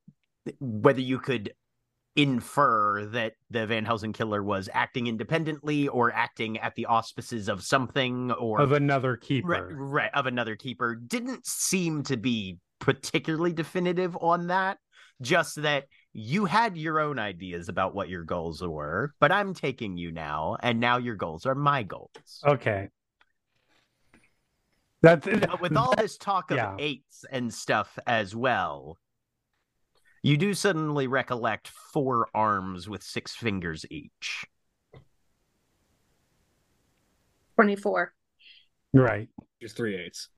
whether 0.60 1.00
you 1.00 1.18
could 1.18 1.52
infer 2.18 3.06
that 3.06 3.34
the 3.48 3.64
Van 3.64 3.84
Helsing 3.84 4.12
killer 4.12 4.42
was 4.42 4.68
acting 4.74 5.06
independently 5.06 5.86
or 5.86 6.12
acting 6.12 6.58
at 6.58 6.74
the 6.74 6.86
auspices 6.86 7.48
of 7.48 7.62
something 7.62 8.32
or 8.32 8.60
Of 8.60 8.72
another 8.72 9.12
Right, 9.12 9.20
keeper. 9.20 9.68
right, 9.70 10.10
of 10.14 10.26
another 10.26 10.56
keeper 10.56 10.96
didn't 10.96 11.46
seem 11.46 12.02
to 12.04 12.16
be 12.16 12.58
particularly 12.80 13.52
definitive 13.52 14.16
on 14.20 14.48
that. 14.48 14.78
Just 15.22 15.62
that 15.62 15.84
you 16.12 16.44
had 16.44 16.76
your 16.76 16.98
own 16.98 17.18
ideas 17.20 17.68
about 17.68 17.94
what 17.94 18.08
your 18.08 18.24
goals 18.24 18.62
were, 18.62 19.14
but 19.20 19.30
I'm 19.30 19.54
taking 19.54 19.96
you 19.96 20.10
now, 20.10 20.56
and 20.60 20.80
now 20.80 20.96
your 20.98 21.14
goals 21.16 21.46
are 21.46 21.54
my 21.54 21.84
goals. 21.84 22.10
Okay. 22.44 22.88
That's 25.02 25.24
But 25.24 25.60
with 25.60 25.76
all 25.76 25.94
this 25.96 26.16
talk 26.18 26.50
of 26.50 26.56
Yeah. 26.56 26.74
eights 26.80 27.24
and 27.30 27.54
stuff 27.54 27.96
as 28.08 28.34
well, 28.34 28.98
you 30.28 30.36
do 30.36 30.52
suddenly 30.52 31.06
recollect 31.06 31.68
four 31.68 32.28
arms 32.34 32.86
with 32.86 33.02
six 33.02 33.34
fingers 33.34 33.86
each. 33.90 34.44
24. 37.54 38.12
right. 38.92 39.28
Just 39.60 39.74
three 39.74 39.96
eights. 39.96 40.28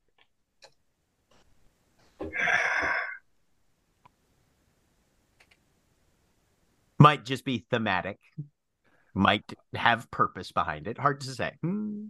Might 6.98 7.24
just 7.24 7.44
be 7.44 7.66
thematic, 7.70 8.18
might 9.12 9.52
have 9.74 10.08
purpose 10.12 10.52
behind 10.52 10.86
it. 10.86 10.98
Hard 10.98 11.20
to 11.22 11.30
say. 11.30 11.52
Hmm. 11.62 12.04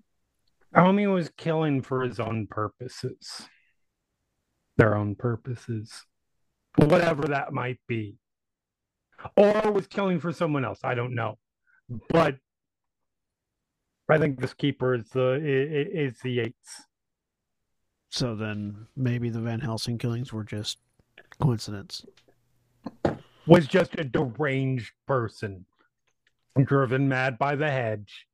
Homie 0.77 1.13
was 1.13 1.31
killing 1.37 1.81
for 1.81 2.03
his 2.03 2.21
own 2.21 2.47
purposes. 2.47 3.49
Their 4.77 4.97
own 4.97 5.15
purposes. 5.15 6.05
Whatever 6.77 7.23
that 7.29 7.53
might 7.53 7.81
be. 7.89 8.17
Or 9.37 9.71
was 9.71 9.87
killing 9.87 10.21
for 10.21 10.33
someone 10.33 10.65
else. 10.65 10.81
I 10.83 10.95
don't 10.95 11.15
know. 11.15 11.39
But 12.09 12.37
I 14.09 14.19
think 14.19 14.41
this 14.41 14.55
keeper 14.55 14.95
is 14.95 15.09
the 15.11 15.35
is 15.43 16.21
the 16.21 16.41
eights. 16.41 16.87
So 18.11 18.35
then 18.35 18.87
maybe 18.97 19.31
the 19.31 19.41
Van 19.41 19.61
Helsing 19.61 19.99
killings 19.99 20.33
were 20.33 20.45
just 20.45 20.79
coincidence. 21.41 22.05
Was 23.47 23.67
just 23.67 23.99
a 23.99 24.05
deranged 24.05 24.93
person. 25.07 25.67
Driven 26.61 27.09
mad 27.09 27.39
by 27.39 27.57
the 27.57 27.71
hedge. 27.71 28.27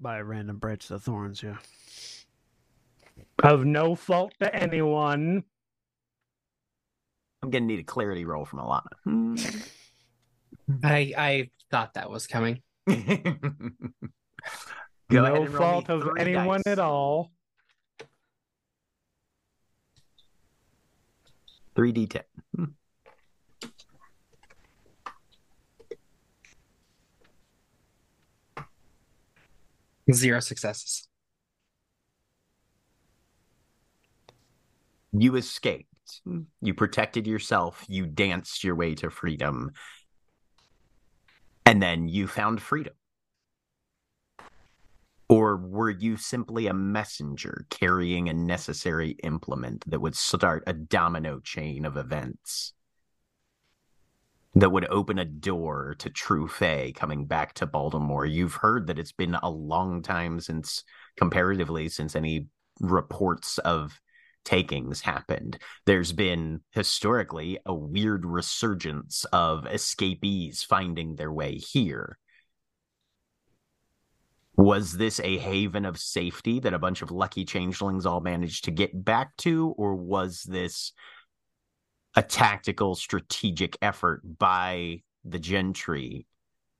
By 0.00 0.18
a 0.18 0.24
random 0.24 0.58
branch 0.58 0.90
of 0.90 1.02
thorns, 1.02 1.42
yeah. 1.42 1.58
Of 3.42 3.64
no 3.64 3.94
fault 3.94 4.34
to 4.40 4.54
anyone. 4.54 5.44
I'm 7.42 7.50
gonna 7.50 7.66
need 7.66 7.80
a 7.80 7.84
clarity 7.84 8.24
roll 8.24 8.44
from 8.44 8.60
Alana. 8.60 8.88
Hmm. 9.04 9.36
I 10.82 11.12
I 11.16 11.50
thought 11.70 11.94
that 11.94 12.10
was 12.10 12.26
coming. 12.26 12.62
Go 12.88 12.94
no 15.22 15.24
and 15.42 15.48
roll 15.54 15.76
me 15.76 15.84
fault 15.84 15.90
of 15.90 16.08
anyone 16.18 16.62
dice. 16.64 16.72
at 16.72 16.78
all. 16.78 17.32
Three 21.74 21.92
D 21.92 22.06
ten. 22.06 22.22
Zero 30.12 30.40
successes. 30.40 31.08
You 35.12 35.34
escaped. 35.36 35.85
You 36.60 36.74
protected 36.74 37.26
yourself. 37.26 37.84
You 37.88 38.06
danced 38.06 38.64
your 38.64 38.74
way 38.74 38.94
to 38.96 39.10
freedom. 39.10 39.72
And 41.64 41.82
then 41.82 42.08
you 42.08 42.26
found 42.26 42.62
freedom. 42.62 42.94
Or 45.28 45.56
were 45.56 45.90
you 45.90 46.16
simply 46.16 46.68
a 46.68 46.74
messenger 46.74 47.66
carrying 47.68 48.28
a 48.28 48.32
necessary 48.32 49.16
implement 49.24 49.88
that 49.90 50.00
would 50.00 50.14
start 50.14 50.62
a 50.66 50.72
domino 50.72 51.40
chain 51.40 51.84
of 51.84 51.96
events? 51.96 52.72
That 54.54 54.70
would 54.70 54.86
open 54.88 55.18
a 55.18 55.24
door 55.24 55.96
to 55.98 56.08
True 56.08 56.46
Fae 56.48 56.92
coming 56.94 57.26
back 57.26 57.54
to 57.54 57.66
Baltimore. 57.66 58.24
You've 58.24 58.54
heard 58.54 58.86
that 58.86 58.98
it's 58.98 59.12
been 59.12 59.34
a 59.34 59.50
long 59.50 60.00
time 60.00 60.40
since, 60.40 60.84
comparatively, 61.16 61.88
since 61.88 62.14
any 62.14 62.46
reports 62.80 63.58
of 63.58 64.00
takings 64.46 65.02
happened. 65.02 65.58
There's 65.84 66.12
been 66.12 66.60
historically 66.70 67.58
a 67.66 67.74
weird 67.74 68.24
resurgence 68.24 69.26
of 69.32 69.66
escapees 69.66 70.62
finding 70.62 71.16
their 71.16 71.32
way 71.32 71.56
here. 71.56 72.18
Was 74.56 74.92
this 74.92 75.20
a 75.20 75.36
haven 75.36 75.84
of 75.84 75.98
safety 75.98 76.60
that 76.60 76.72
a 76.72 76.78
bunch 76.78 77.02
of 77.02 77.10
lucky 77.10 77.44
changelings 77.44 78.06
all 78.06 78.20
managed 78.20 78.64
to 78.64 78.70
get 78.70 79.04
back 79.04 79.36
to, 79.38 79.74
or 79.76 79.94
was 79.94 80.44
this 80.44 80.92
a 82.14 82.22
tactical, 82.22 82.94
strategic 82.94 83.76
effort 83.82 84.22
by 84.38 85.02
the 85.24 85.38
gentry 85.38 86.26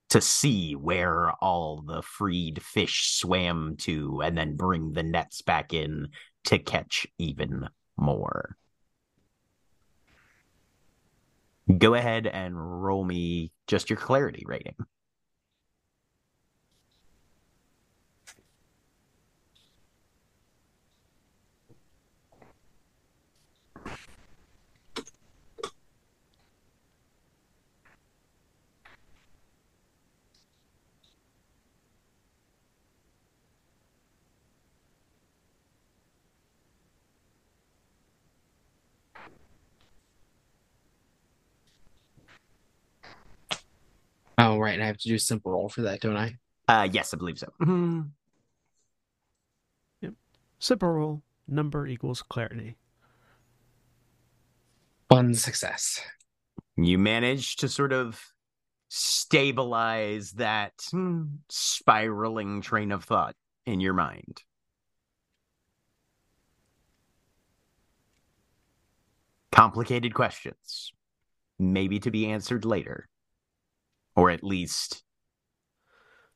to 0.09 0.21
see 0.21 0.75
where 0.75 1.33
all 1.43 1.83
the 1.83 2.01
freed 2.01 2.63
fish 2.63 3.19
swam 3.19 3.77
to 3.77 4.23
and 4.23 4.39
then 4.39 4.57
bring 4.57 4.93
the 4.93 5.03
nets 5.03 5.43
back 5.43 5.75
in 5.75 6.09
to 6.47 6.59
catch 6.59 7.07
even 7.19 7.69
more? 7.97 8.57
Go 11.79 11.95
ahead 11.95 12.27
and 12.27 12.83
roll 12.83 13.05
me 13.05 13.53
just 13.67 13.91
your 13.91 13.97
clarity 13.97 14.45
rating. 14.47 14.77
Oh, 44.39 44.59
right. 44.59 44.75
And 44.75 44.83
I 44.83 44.87
have 44.87 44.99
to 44.99 45.09
do 45.09 45.15
a 45.15 45.19
simple 45.19 45.53
roll 45.53 45.69
for 45.69 45.83
that, 45.83 46.01
don't 46.01 46.17
I? 46.17 46.37
Uh, 46.69 46.89
yes, 46.91 47.15
I 47.15 47.17
believe 47.17 47.39
so. 47.39 47.49
Mhm. 47.61 48.11
Simple 50.59 50.89
rule. 50.89 51.23
Number 51.47 51.87
equals 51.87 52.23
clarity. 52.23 52.77
One 55.09 55.35
success. 55.35 56.01
You 56.77 56.99
manage 56.99 57.57
to 57.57 57.69
sort 57.69 57.93
of 57.93 58.21
stabilize 58.89 60.33
that 60.33 60.73
hmm, 60.91 61.25
spiraling 61.49 62.63
train 62.63 62.91
of 62.91 63.05
thought 63.05 63.35
in 63.67 63.81
your 63.81 63.93
mind. 63.93 64.43
Complicated 69.53 70.13
questions, 70.15 70.93
maybe 71.59 71.99
to 72.01 72.11
be 72.11 72.27
answered 72.27 72.65
later, 72.65 73.09
or 74.17 74.31
at 74.31 74.43
least 74.43 75.03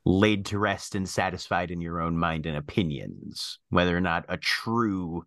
laid 0.05 0.47
to 0.47 0.59
rest 0.59 0.95
and 0.95 1.09
satisfied 1.09 1.71
in 1.71 1.81
your 1.81 2.01
own 2.01 2.17
mind 2.17 2.47
and 2.47 2.57
opinions. 2.57 3.59
Whether 3.71 3.97
or 3.97 4.01
not 4.01 4.25
a 4.29 4.37
true 4.37 5.25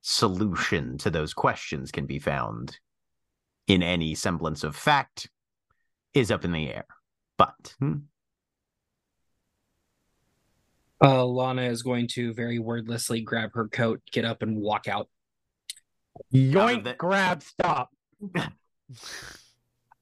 solution 0.00 0.96
to 0.98 1.10
those 1.10 1.34
questions 1.34 1.90
can 1.90 2.06
be 2.06 2.18
found 2.18 2.78
in 3.66 3.82
any 3.82 4.14
semblance 4.14 4.64
of 4.64 4.76
fact 4.76 5.28
is 6.14 6.30
up 6.30 6.44
in 6.44 6.52
the 6.52 6.72
air. 6.72 6.86
But 7.36 7.74
hmm, 7.78 7.94
Uh, 11.02 11.24
Lana 11.24 11.62
is 11.62 11.82
going 11.82 12.08
to 12.08 12.32
very 12.34 12.58
wordlessly 12.58 13.20
grab 13.20 13.50
her 13.54 13.68
coat, 13.68 14.00
get 14.10 14.24
up, 14.24 14.42
and 14.42 14.56
walk 14.56 14.88
out. 14.88 15.08
Yoink, 16.34 16.84
the- 16.84 16.94
grab, 16.94 17.42
stop. 17.42 17.90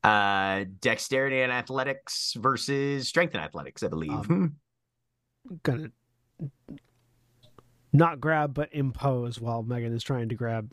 uh 0.06 0.64
dexterity 0.80 1.40
and 1.40 1.50
athletics 1.50 2.34
versus 2.38 3.08
strength 3.08 3.34
and 3.34 3.42
athletics, 3.42 3.82
I 3.82 3.88
believe. 3.88 4.12
Um, 4.12 4.56
Gonna 5.62 5.90
not 7.92 8.20
grab, 8.20 8.54
but 8.54 8.68
impose 8.72 9.40
while 9.40 9.62
Megan 9.62 9.92
is 9.94 10.02
trying 10.04 10.28
to 10.28 10.34
grab. 10.34 10.70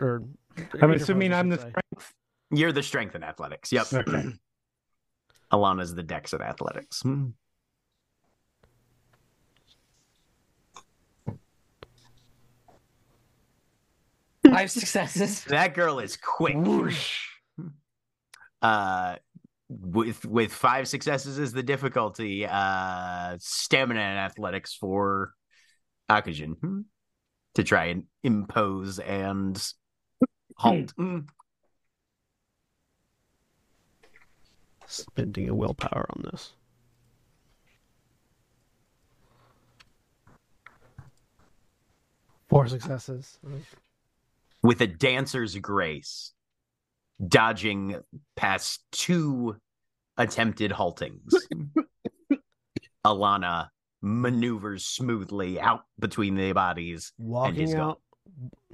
Or 0.00 0.22
I'm 0.56 0.90
interpose, 0.90 1.02
assuming 1.02 1.32
I 1.32 1.38
I'm 1.40 1.48
the 1.48 1.56
say. 1.58 1.70
strength. 1.70 2.14
You're 2.50 2.72
the 2.72 2.82
strength 2.82 3.14
and 3.14 3.24
athletics. 3.24 3.72
Yep. 3.72 3.92
Okay. 3.92 4.24
Alana's 5.52 5.94
the 5.94 6.02
dex 6.02 6.32
and 6.32 6.42
athletics. 6.42 7.00
Hmm. 7.00 7.28
Five 14.46 14.70
successes. 14.70 15.44
That 15.44 15.74
girl 15.74 15.98
is 15.98 16.16
quick. 16.16 16.56
Uh 18.62 19.16
with 19.68 20.24
with 20.24 20.52
five 20.52 20.88
successes 20.88 21.38
is 21.38 21.52
the 21.52 21.62
difficulty. 21.62 22.46
Uh 22.46 23.36
stamina 23.38 24.00
and 24.00 24.18
athletics 24.18 24.74
for 24.74 25.34
Akujin 26.10 26.58
hmm, 26.58 26.80
to 27.54 27.64
try 27.64 27.86
and 27.86 28.04
impose 28.22 28.98
and 28.98 29.62
halt. 30.56 30.92
Hmm. 30.96 31.20
Spending 34.86 35.50
a 35.50 35.54
willpower 35.54 36.06
on 36.16 36.22
this. 36.30 36.54
Four 42.48 42.66
successes. 42.68 43.38
with 44.62 44.80
a 44.80 44.86
dancer's 44.86 45.54
grace, 45.56 46.32
dodging 47.26 47.96
past 48.36 48.84
two 48.92 49.56
attempted 50.16 50.70
haltings. 50.70 51.32
Alana 53.06 53.68
maneuvers 54.02 54.86
smoothly 54.86 55.60
out 55.60 55.82
between 55.98 56.34
the 56.34 56.52
bodies. 56.52 57.12
he's 57.16 57.26
Walking 57.26 57.72
gone. 57.72 57.80
out. 57.80 58.00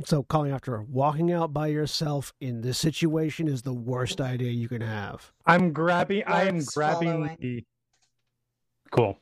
So 0.05 0.23
calling 0.23 0.53
after 0.53 0.73
her. 0.73 0.83
Walking 0.83 1.33
out 1.33 1.53
by 1.53 1.69
yourself 1.69 2.33
in 2.41 2.61
this 2.61 2.79
situation 2.79 3.49
is 3.49 3.63
the 3.63 3.73
worst 3.73 4.21
idea 4.21 4.51
you 4.51 4.69
can 4.69 4.81
have. 4.81 5.33
I'm 5.47 5.73
grabbing. 5.73 6.25
I 6.27 6.45
am 6.45 6.61
grabbing 6.65 7.37
the. 7.41 7.65
Cool. 8.91 9.19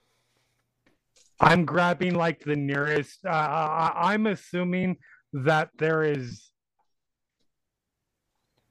I'm 1.40 1.64
grabbing 1.64 2.14
like 2.14 2.40
the 2.44 2.56
nearest. 2.56 3.18
Uh, 3.24 3.30
I, 3.30 4.12
I'm 4.12 4.26
assuming 4.26 4.96
that 5.32 5.70
there 5.78 6.02
is. 6.02 6.51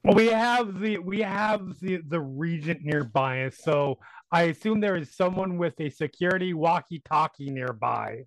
Well, 0.04 0.16
we 0.16 0.28
have 0.28 0.80
the 0.80 0.98
we 0.98 1.20
have 1.22 1.80
the 1.80 2.02
the 2.08 2.20
regent 2.20 2.82
nearby, 2.84 3.50
so 3.50 4.00
I 4.32 4.44
assume 4.44 4.80
there 4.80 4.96
is 4.96 5.16
someone 5.16 5.58
with 5.58 5.80
a 5.80 5.90
security 5.90 6.54
walkie-talkie 6.54 7.52
nearby. 7.52 8.24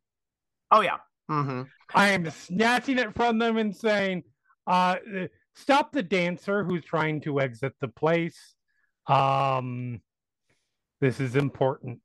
Oh 0.70 0.82
yeah. 0.82 0.98
Mm-hmm. 1.30 1.62
I 1.94 2.08
am 2.10 2.30
snatching 2.30 2.98
it 2.98 3.14
from 3.14 3.38
them 3.38 3.56
and 3.56 3.74
saying, 3.74 4.22
uh, 4.66 4.96
"Stop 5.54 5.92
the 5.92 6.02
dancer 6.02 6.62
who's 6.62 6.84
trying 6.84 7.22
to 7.22 7.40
exit 7.40 7.74
the 7.80 7.88
place. 7.88 8.54
Um, 9.08 10.00
this 11.00 11.18
is 11.18 11.34
important." 11.34 12.00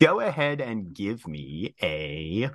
Go 0.00 0.20
ahead 0.20 0.62
and 0.62 0.94
give 0.94 1.28
me 1.28 1.74
a 1.82 2.50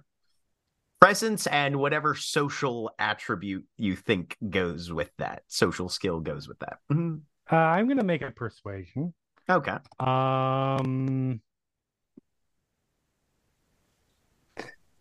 presence 1.00 1.48
and 1.48 1.76
whatever 1.78 2.16
social 2.16 2.92
attribute 3.00 3.66
you 3.78 3.96
think 3.96 4.38
goes 4.50 4.92
with 4.92 5.12
that. 5.18 5.44
Social 5.48 5.90
skill 5.90 6.20
goes 6.20 6.48
with 6.48 6.60
that. 6.60 6.80
Mhm. 6.92 7.22
Uh, 7.52 7.56
I'm 7.56 7.88
gonna 7.88 8.04
make 8.04 8.22
a 8.22 8.32
persuasion. 8.32 9.14
Okay. 9.50 9.78
Um, 10.00 11.42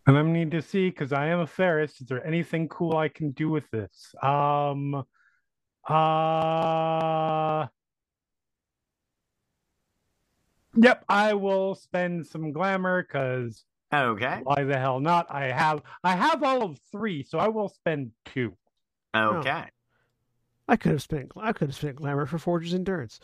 and 0.07 0.19
I'm 0.19 0.33
need 0.33 0.51
to 0.51 0.61
see 0.61 0.91
because 0.91 1.13
I 1.13 1.29
am 1.29 1.41
a 1.41 1.47
Fairest. 1.47 2.03
Is 2.03 2.09
there 2.09 2.25
anything 2.27 2.69
cool 2.69 2.97
I 2.97 3.09
can 3.09 3.31
do 3.31 3.49
with 3.49 3.71
this? 3.71 4.15
Um, 4.23 5.07
uh, 5.89 7.67
yep, 10.77 11.05
I 11.09 11.33
will 11.33 11.75
spend 11.75 12.27
some 12.27 12.53
glamour 12.53 13.03
because 13.03 13.65
Okay. 14.03 14.41
why 14.43 14.65
the 14.65 14.79
hell 14.79 15.01
not? 15.01 15.27
I 15.31 15.47
have 15.47 15.83
I 16.03 16.17
have 16.17 16.43
all 16.43 16.65
of 16.65 16.79
three, 16.91 17.23
so 17.23 17.39
I 17.39 17.49
will 17.49 17.69
spend 17.69 18.13
two. 18.25 18.57
Okay. 19.15 19.51
Oh. 19.51 19.65
I 20.67 20.77
could 20.77 20.93
have 20.93 21.03
spent. 21.03 21.33
I 21.37 21.53
could 21.53 21.69
have 21.69 21.77
spent 21.77 21.97
glamour 21.97 22.27
for 22.27 22.39
Forge's 22.39 22.75
endurance. 22.75 23.21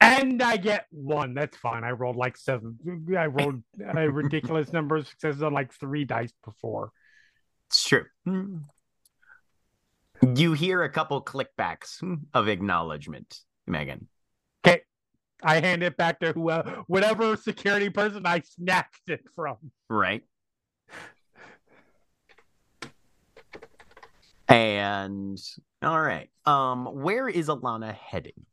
And 0.00 0.42
I 0.42 0.56
get 0.56 0.86
one. 0.90 1.34
That's 1.34 1.56
fine. 1.56 1.82
I 1.82 1.90
rolled 1.90 2.16
like 2.16 2.36
seven. 2.36 2.78
I 3.16 3.26
rolled 3.26 3.62
a 3.80 4.10
ridiculous 4.10 4.72
number 4.72 4.96
of 4.96 5.08
successes 5.08 5.42
on 5.42 5.52
like 5.52 5.72
three 5.72 6.04
dice 6.04 6.32
before. 6.44 6.92
It's 7.68 7.88
true. 7.88 8.04
You 10.34 10.52
hear 10.52 10.82
a 10.82 10.90
couple 10.90 11.24
clickbacks 11.24 12.02
of 12.34 12.48
acknowledgement, 12.48 13.40
Megan. 13.66 14.08
Okay. 15.44 15.52
I 15.58 15.60
hand 15.60 15.82
it 15.82 15.96
back 15.96 16.20
to 16.20 16.32
whoever, 16.32 16.82
whatever 16.86 17.36
security 17.36 17.90
person 17.90 18.24
I 18.26 18.40
snatched 18.40 19.08
it 19.08 19.24
from. 19.34 19.56
Right. 19.88 20.22
And 24.48 25.38
all 25.82 26.00
right. 26.00 26.30
Um, 26.44 26.86
where 26.86 27.28
is 27.28 27.48
Alana 27.48 27.94
heading? 27.94 28.46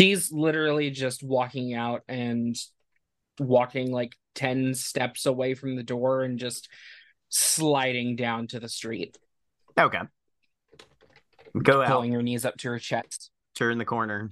She's 0.00 0.32
literally 0.32 0.90
just 0.90 1.22
walking 1.22 1.74
out 1.74 2.02
and 2.08 2.56
walking 3.38 3.92
like 3.92 4.16
10 4.34 4.74
steps 4.74 5.26
away 5.26 5.54
from 5.54 5.76
the 5.76 5.82
door 5.82 6.22
and 6.22 6.38
just 6.38 6.68
sliding 7.28 8.16
down 8.16 8.46
to 8.48 8.58
the 8.60 8.68
street, 8.68 9.16
Okay. 9.78 10.00
Go 11.62 11.82
out, 11.82 11.88
pulling 11.88 12.12
her 12.12 12.22
knees 12.22 12.44
up 12.44 12.56
to 12.58 12.68
her 12.70 12.78
chest. 12.78 13.30
turn 13.54 13.78
the 13.78 13.84
corner. 13.84 14.30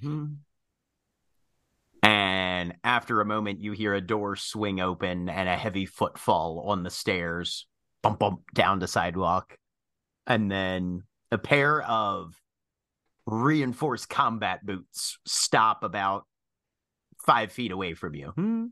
And 2.03 2.74
after 2.84 3.20
a 3.20 3.26
moment, 3.26 3.61
you 3.61 3.72
hear 3.72 3.94
a 3.94 4.01
door 4.01 4.36
swing 4.36 4.80
open 4.80 5.28
and 5.28 5.48
a 5.48 5.57
heavy 5.57 5.86
footfall 5.86 6.64
on 6.68 6.82
the 6.82 6.90
stairs, 6.90 7.66
bump, 8.03 8.18
bump 8.18 8.40
down 8.55 8.78
the 8.78 8.88
sidewalk. 8.88 9.57
And 10.26 10.51
then 10.51 11.03
a 11.30 11.38
pair 11.38 11.82
of 11.82 12.34
reinforced 13.26 14.09
combat 14.09 14.64
boots 14.64 15.18
stop 15.26 15.84
about 15.84 16.26
five 17.24 17.53
feet 17.53 17.70
away 17.70 17.94
from 17.94 18.14
you. 18.14 18.28
Hmm. 18.28 18.66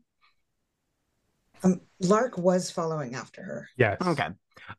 Um, 1.62 1.80
Lark 2.00 2.38
was 2.38 2.70
following 2.70 3.14
after 3.14 3.42
her. 3.42 3.68
Yes. 3.76 3.98
Okay. 4.04 4.28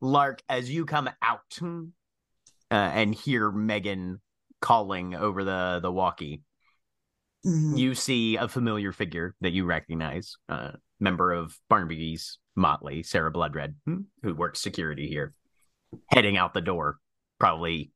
Lark, 0.01 0.41
as 0.47 0.69
you 0.69 0.85
come 0.85 1.09
out 1.21 1.59
uh, 1.61 1.71
and 2.71 3.13
hear 3.13 3.51
Megan 3.51 4.21
calling 4.61 5.15
over 5.15 5.43
the, 5.43 5.79
the 5.81 5.91
walkie, 5.91 6.41
Mhm. 7.45 7.77
you 7.77 7.95
see 7.95 8.35
a 8.35 8.47
familiar 8.49 8.91
figure 8.91 9.33
that 9.41 9.51
you 9.51 9.63
recognize, 9.65 10.35
uh, 10.49 10.71
member 10.99 11.31
of 11.31 11.57
Barnaby's 11.69 12.37
Motley, 12.55 13.01
Sarah 13.03 13.31
Bloodred, 13.31 13.75
hmm, 13.85 14.01
who 14.23 14.35
works 14.35 14.59
security 14.59 15.07
here, 15.07 15.33
heading 16.11 16.35
out 16.35 16.53
the 16.53 16.59
door, 16.61 16.99
probably 17.39 17.93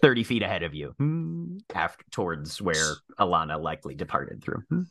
30 0.00 0.22
feet 0.22 0.42
ahead 0.42 0.62
of 0.62 0.74
you, 0.74 0.94
hmm, 0.98 1.56
after 1.74 2.04
towards 2.12 2.60
where 2.62 2.94
Alana 3.18 3.60
likely 3.60 3.94
departed 3.96 4.42
through. 4.44 4.62
Hmm. 4.68 4.82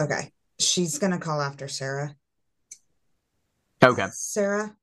Okay. 0.00 0.32
She's 0.58 0.98
gonna 0.98 1.18
call 1.18 1.40
after 1.40 1.68
Sarah. 1.68 2.16
Okay. 3.82 4.08
Sarah. 4.12 4.76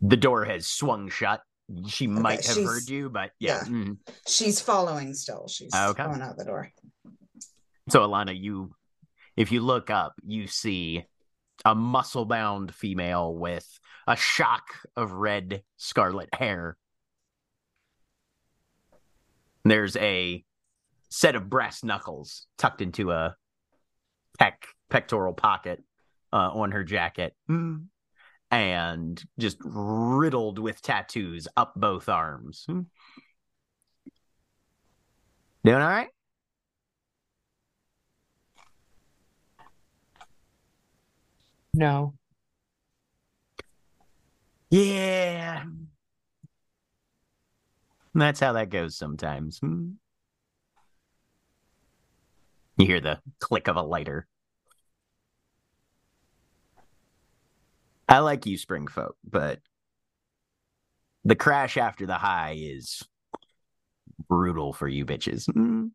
The 0.00 0.16
door 0.16 0.44
has 0.46 0.66
swung 0.66 1.08
shut. 1.08 1.42
She 1.88 2.06
might 2.06 2.44
have 2.46 2.56
heard 2.64 2.88
you, 2.88 3.08
but 3.10 3.30
yeah. 3.38 3.62
yeah. 3.64 3.70
mhm. 3.70 3.98
She's 4.26 4.60
following 4.60 5.14
still. 5.14 5.48
She's 5.48 5.74
Okay. 5.74 6.04
going 6.04 6.20
out 6.22 6.36
the 6.36 6.44
door. 6.44 6.70
So 7.88 8.00
Alana, 8.00 8.38
you 8.38 8.74
if 9.36 9.50
you 9.52 9.60
look 9.62 9.90
up, 9.90 10.14
you 10.24 10.46
see 10.46 11.04
a 11.64 11.74
muscle 11.74 12.24
bound 12.24 12.74
female 12.74 13.34
with 13.34 13.66
a 14.06 14.16
shock 14.16 14.64
of 14.96 15.12
red 15.12 15.62
scarlet 15.76 16.28
hair. 16.34 16.76
There's 19.64 19.96
a 19.96 20.44
set 21.08 21.36
of 21.36 21.48
brass 21.48 21.84
knuckles 21.84 22.46
tucked 22.58 22.80
into 22.82 23.10
a 23.12 23.36
pec 24.40 24.54
pectoral 24.90 25.32
pocket 25.34 25.82
uh, 26.32 26.50
on 26.52 26.72
her 26.72 26.84
jacket. 26.84 27.34
And 28.52 29.20
just 29.38 29.56
riddled 29.64 30.58
with 30.60 30.82
tattoos 30.82 31.48
up 31.56 31.72
both 31.74 32.08
arms. 32.08 32.66
Doing 32.66 32.86
all 35.80 35.88
right? 35.88 36.10
No. 41.74 42.14
Yeah. 44.70 45.64
That's 48.14 48.40
how 48.40 48.52
that 48.52 48.68
goes 48.68 48.96
sometimes. 48.96 49.58
Hmm. 49.58 49.92
You 52.76 52.86
hear 52.86 53.00
the 53.00 53.20
click 53.38 53.68
of 53.68 53.76
a 53.76 53.82
lighter. 53.82 54.26
I 58.12 58.18
like 58.18 58.44
you, 58.44 58.58
Springfolk, 58.58 59.12
but 59.24 59.60
the 61.24 61.34
crash 61.34 61.78
after 61.78 62.04
the 62.04 62.18
high 62.18 62.56
is 62.60 63.02
brutal 64.28 64.74
for 64.74 64.86
you 64.86 65.06
bitches. 65.06 65.50
Hmm. 65.50 65.86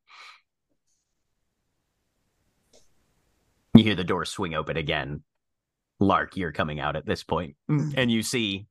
You 3.76 3.84
hear 3.84 3.94
the 3.94 4.04
door 4.04 4.26
swing 4.26 4.56
open 4.56 4.78
again. 4.78 5.22
Lark, 6.00 6.36
you're 6.38 6.52
coming 6.52 6.80
out 6.80 6.96
at 6.96 7.06
this 7.06 7.24
point, 7.24 7.56
Mm. 7.70 7.94
and 7.96 8.12
you 8.12 8.24
see 8.24 8.66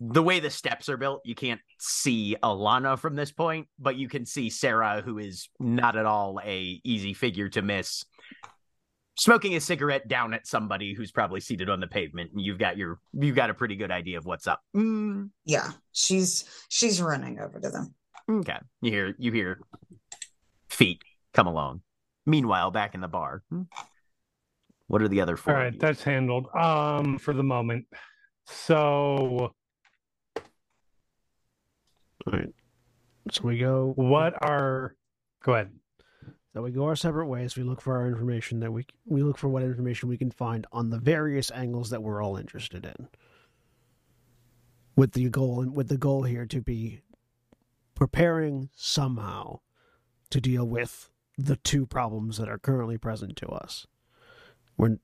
the 0.00 0.22
way 0.22 0.38
the 0.38 0.50
steps 0.50 0.90
are 0.90 0.98
built. 0.98 1.22
You 1.24 1.34
can't 1.34 1.60
see 1.78 2.36
Alana 2.42 2.98
from 2.98 3.16
this 3.16 3.32
point, 3.32 3.68
but 3.78 3.96
you 3.96 4.08
can 4.10 4.26
see 4.26 4.50
Sarah, 4.50 5.00
who 5.00 5.16
is 5.18 5.48
not 5.58 5.96
at 5.96 6.04
all 6.04 6.38
a 6.44 6.80
easy 6.84 7.14
figure 7.14 7.48
to 7.50 7.62
miss, 7.62 8.04
smoking 9.18 9.54
a 9.56 9.60
cigarette 9.60 10.08
down 10.08 10.32
at 10.32 10.46
somebody 10.46 10.94
who's 10.94 11.10
probably 11.12 11.40
seated 11.40 11.68
on 11.68 11.80
the 11.80 11.86
pavement, 11.86 12.30
and 12.32 12.40
you've 12.40 12.58
got 12.58 12.76
your 12.76 12.98
you've 13.12 13.36
got 13.36 13.50
a 13.50 13.54
pretty 13.54 13.76
good 13.76 13.90
idea 13.90 14.16
of 14.18 14.24
what's 14.24 14.46
up. 14.46 14.62
Mm, 14.76 15.30
Yeah. 15.44 15.72
She's 15.92 16.44
she's 16.68 17.02
running 17.02 17.38
over 17.40 17.58
to 17.60 17.68
them. 17.70 17.94
okay, 18.30 18.58
you 18.80 18.90
hear 18.90 19.14
you 19.18 19.32
hear 19.32 19.60
feet 20.70 21.02
come 21.34 21.46
along. 21.46 21.82
Meanwhile, 22.26 22.70
back 22.70 22.94
in 22.94 23.00
the 23.00 23.08
bar, 23.08 23.42
hmm, 23.50 23.62
what 24.86 25.02
are 25.02 25.08
the 25.08 25.20
other 25.20 25.36
four? 25.36 25.54
All 25.54 25.60
of 25.60 25.64
right, 25.64 25.72
you? 25.74 25.78
that's 25.80 26.02
handled. 26.02 26.46
Um, 26.54 27.18
for 27.18 27.32
the 27.34 27.42
moment. 27.42 27.86
So, 28.46 29.52
All 32.26 32.32
right. 32.32 32.48
So 33.32 33.42
we 33.44 33.58
go. 33.58 33.92
what 33.96 34.34
are? 34.42 34.94
Go 35.42 35.54
ahead. 35.54 35.70
So 36.54 36.62
we 36.62 36.70
go 36.70 36.86
our 36.86 36.96
separate 36.96 37.26
ways. 37.26 37.56
We 37.56 37.62
look 37.62 37.80
for 37.80 37.96
our 37.96 38.08
information 38.08 38.60
that 38.60 38.72
we 38.72 38.86
we 39.04 39.22
look 39.22 39.38
for 39.38 39.48
what 39.48 39.62
information 39.62 40.08
we 40.08 40.16
can 40.16 40.30
find 40.30 40.66
on 40.72 40.90
the 40.90 40.98
various 40.98 41.50
angles 41.50 41.90
that 41.90 42.02
we're 42.02 42.22
all 42.22 42.36
interested 42.36 42.84
in. 42.84 43.08
With 44.96 45.12
the 45.12 45.28
goal 45.28 45.60
and 45.60 45.76
with 45.76 45.88
the 45.88 45.98
goal 45.98 46.22
here 46.22 46.46
to 46.46 46.60
be 46.60 47.02
preparing 47.94 48.70
somehow 48.74 49.60
to 50.30 50.40
deal 50.40 50.66
with 50.66 51.10
the 51.36 51.56
two 51.56 51.86
problems 51.86 52.38
that 52.38 52.48
are 52.48 52.58
currently 52.58 52.98
present 52.98 53.36
to 53.36 53.48
us. 53.48 53.86
When 54.76 55.00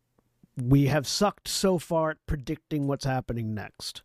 we 0.57 0.87
have 0.87 1.07
sucked 1.07 1.49
so 1.49 1.79
far 1.79 2.11
at 2.11 2.27
predicting 2.27 2.87
what's 2.87 3.05
happening 3.05 3.55
next. 3.55 4.03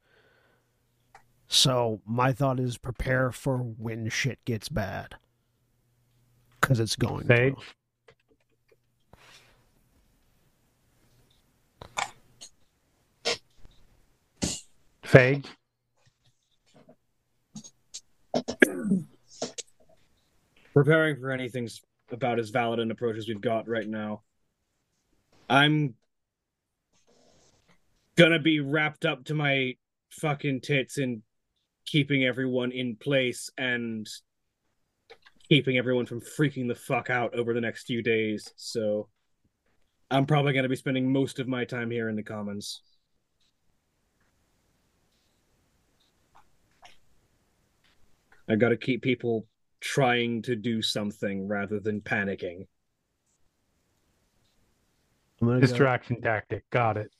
So 1.47 2.01
my 2.05 2.31
thought 2.31 2.59
is 2.59 2.77
prepare 2.77 3.31
for 3.31 3.57
when 3.57 4.09
shit 4.09 4.43
gets 4.45 4.69
bad. 4.69 5.15
Because 6.69 6.81
it's 6.81 6.95
going 6.95 7.25
Sage? 7.25 7.55
to. 15.03 15.07
Phage? 15.07 15.47
preparing 20.75 21.19
for 21.19 21.31
anything's 21.31 21.81
about 22.11 22.37
as 22.37 22.51
valid 22.51 22.79
an 22.79 22.91
approach 22.91 23.17
as 23.17 23.27
we've 23.27 23.41
got 23.41 23.67
right 23.67 23.89
now. 23.89 24.21
I'm 25.49 25.95
gonna 28.15 28.37
be 28.37 28.59
wrapped 28.59 29.05
up 29.05 29.25
to 29.25 29.33
my 29.33 29.75
fucking 30.11 30.61
tits 30.61 30.99
in 30.99 31.23
keeping 31.87 32.25
everyone 32.25 32.71
in 32.71 32.95
place 32.95 33.49
and 33.57 34.07
keeping 35.49 35.77
everyone 35.77 36.05
from 36.05 36.21
freaking 36.21 36.67
the 36.67 36.75
fuck 36.75 37.09
out 37.09 37.33
over 37.33 37.53
the 37.53 37.61
next 37.61 37.87
few 37.87 38.03
days. 38.03 38.53
So 38.55 39.09
I'm 40.11 40.25
probably 40.25 40.53
gonna 40.53 40.69
be 40.69 40.75
spending 40.75 41.11
most 41.11 41.39
of 41.39 41.47
my 41.47 41.65
time 41.65 41.89
here 41.89 42.07
in 42.07 42.15
the 42.15 42.23
commons. 42.23 42.81
I 48.47 48.55
gotta 48.55 48.77
keep 48.77 49.01
people 49.01 49.47
trying 49.79 50.43
to 50.43 50.55
do 50.55 50.81
something 50.81 51.47
rather 51.47 51.79
than 51.79 52.01
panicking. 52.01 52.67
I'm 55.41 55.47
go, 55.47 55.59
Distraction 55.59 56.21
tactic. 56.21 56.69
Got 56.69 56.97
it. 56.97 57.11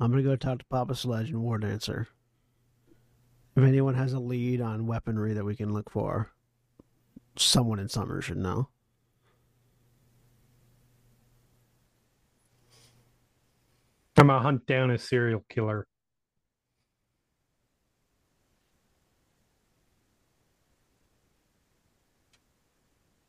I'm 0.00 0.10
gonna 0.10 0.22
go 0.22 0.36
talk 0.36 0.58
to 0.58 0.64
Papa 0.66 0.94
Sledge 0.94 1.30
and 1.30 1.40
War 1.40 1.58
Dancer. 1.58 2.08
If 3.56 3.64
anyone 3.64 3.94
has 3.94 4.12
a 4.12 4.20
lead 4.20 4.60
on 4.60 4.86
weaponry 4.86 5.32
that 5.34 5.44
we 5.44 5.56
can 5.56 5.72
look 5.72 5.90
for, 5.90 6.32
someone 7.46 7.78
in 7.78 7.88
Summer 7.88 8.20
should 8.20 8.38
know. 8.38 8.68
I'm 14.16 14.26
gonna 14.26 14.40
hunt 14.40 14.66
down 14.66 14.90
a 14.90 14.98
serial 14.98 15.44
killer. 15.48 15.86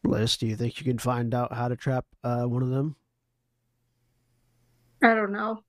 Liss, 0.04 0.38
do 0.38 0.48
you 0.48 0.56
think 0.56 0.80
you 0.80 0.86
can 0.86 0.98
find 0.98 1.36
out 1.36 1.54
how 1.54 1.68
to 1.68 1.76
trap 1.76 2.06
uh, 2.24 2.44
one 2.46 2.64
of 2.64 2.70
them? 2.70 2.96
I 5.04 5.14
don't 5.14 5.32
know. 5.32 5.64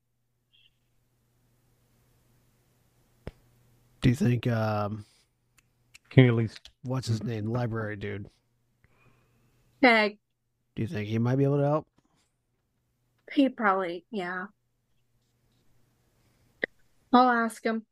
Do 4.00 4.08
you 4.08 4.14
think 4.14 4.46
um, 4.46 5.04
Can 6.10 6.24
you 6.24 6.30
at 6.30 6.36
least? 6.36 6.70
what's 6.82 7.06
his 7.06 7.22
name, 7.22 7.46
library 7.46 7.96
dude? 7.96 8.28
Hey, 9.80 10.18
Do 10.76 10.82
you 10.82 10.88
think 10.88 11.08
he 11.08 11.18
might 11.18 11.36
be 11.36 11.44
able 11.44 11.58
to 11.58 11.64
help? 11.64 11.86
he 13.32 13.48
probably, 13.48 14.04
yeah. 14.10 14.46
I'll 17.12 17.28
ask 17.30 17.64
him. 17.64 17.84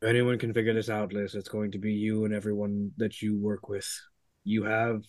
If 0.00 0.08
anyone 0.08 0.38
can 0.38 0.54
figure 0.54 0.72
this 0.72 0.88
out, 0.88 1.12
Liss, 1.12 1.34
it's 1.34 1.48
going 1.48 1.72
to 1.72 1.78
be 1.78 1.92
you 1.92 2.24
and 2.24 2.32
everyone 2.32 2.92
that 2.98 3.20
you 3.20 3.36
work 3.36 3.68
with. 3.68 3.88
You 4.44 4.62
have 4.64 5.02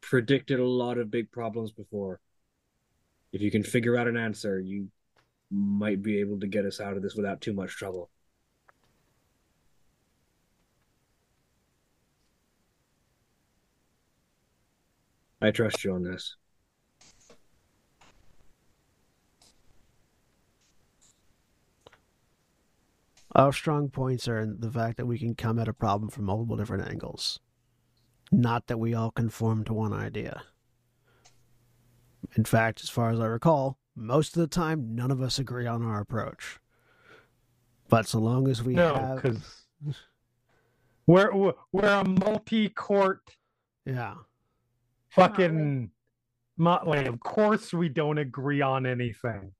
predicted 0.00 0.60
a 0.60 0.66
lot 0.66 0.96
of 0.96 1.10
big 1.10 1.30
problems 1.32 1.72
before. 1.72 2.20
If 3.32 3.42
you 3.42 3.50
can 3.50 3.62
figure 3.64 3.96
out 3.96 4.08
an 4.08 4.16
answer, 4.16 4.60
you 4.60 4.88
might 5.50 6.02
be 6.02 6.20
able 6.20 6.38
to 6.40 6.46
get 6.46 6.64
us 6.64 6.80
out 6.80 6.96
of 6.96 7.02
this 7.02 7.16
without 7.16 7.40
too 7.40 7.52
much 7.52 7.76
trouble. 7.76 8.10
I 15.42 15.50
trust 15.50 15.84
you 15.84 15.92
on 15.92 16.02
this. 16.02 16.36
Our 23.34 23.52
strong 23.52 23.90
points 23.90 24.26
are 24.26 24.38
in 24.40 24.60
the 24.60 24.70
fact 24.70 24.96
that 24.96 25.06
we 25.06 25.18
can 25.18 25.34
come 25.34 25.58
at 25.58 25.68
a 25.68 25.72
problem 25.72 26.10
from 26.10 26.24
multiple 26.24 26.56
different 26.56 26.88
angles. 26.88 27.38
Not 28.32 28.66
that 28.66 28.78
we 28.78 28.94
all 28.94 29.10
conform 29.10 29.64
to 29.64 29.72
one 29.74 29.92
idea. 29.92 30.42
In 32.36 32.44
fact, 32.44 32.80
as 32.82 32.88
far 32.88 33.10
as 33.10 33.20
I 33.20 33.26
recall, 33.26 33.78
most 33.96 34.36
of 34.36 34.40
the 34.40 34.46
time, 34.46 34.94
none 34.94 35.10
of 35.10 35.20
us 35.20 35.38
agree 35.38 35.66
on 35.66 35.82
our 35.82 36.00
approach. 36.00 36.58
But 37.88 38.06
so 38.06 38.18
long 38.20 38.48
as 38.48 38.62
we 38.62 38.74
No, 38.74 38.94
have. 38.94 39.16
because 39.22 39.66
we're 41.06 41.34
we're- 41.34 41.54
we're 41.72 41.86
a 42.00 42.04
multi-court 42.04 43.36
Yeah. 43.84 44.14
Fucking 45.10 45.90
Motley, 46.56 47.06
of 47.06 47.20
course 47.20 47.72
we 47.72 47.88
don't 47.88 48.18
agree 48.18 48.60
on 48.60 48.86
anything. 48.86 49.52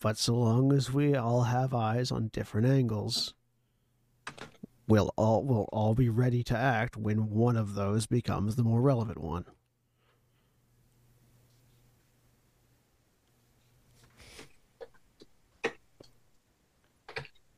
But 0.00 0.18
so 0.18 0.34
long 0.34 0.72
as 0.72 0.92
we 0.92 1.14
all 1.14 1.42
have 1.44 1.72
eyes 1.72 2.10
on 2.10 2.28
different 2.28 2.66
angles, 2.66 3.34
we'll 4.88 5.12
all 5.16 5.44
we'll 5.44 5.68
all 5.72 5.94
be 5.94 6.08
ready 6.08 6.42
to 6.44 6.56
act 6.56 6.96
when 6.96 7.30
one 7.30 7.56
of 7.56 7.74
those 7.74 8.06
becomes 8.06 8.56
the 8.56 8.64
more 8.64 8.80
relevant 8.80 9.18
one. 9.18 9.44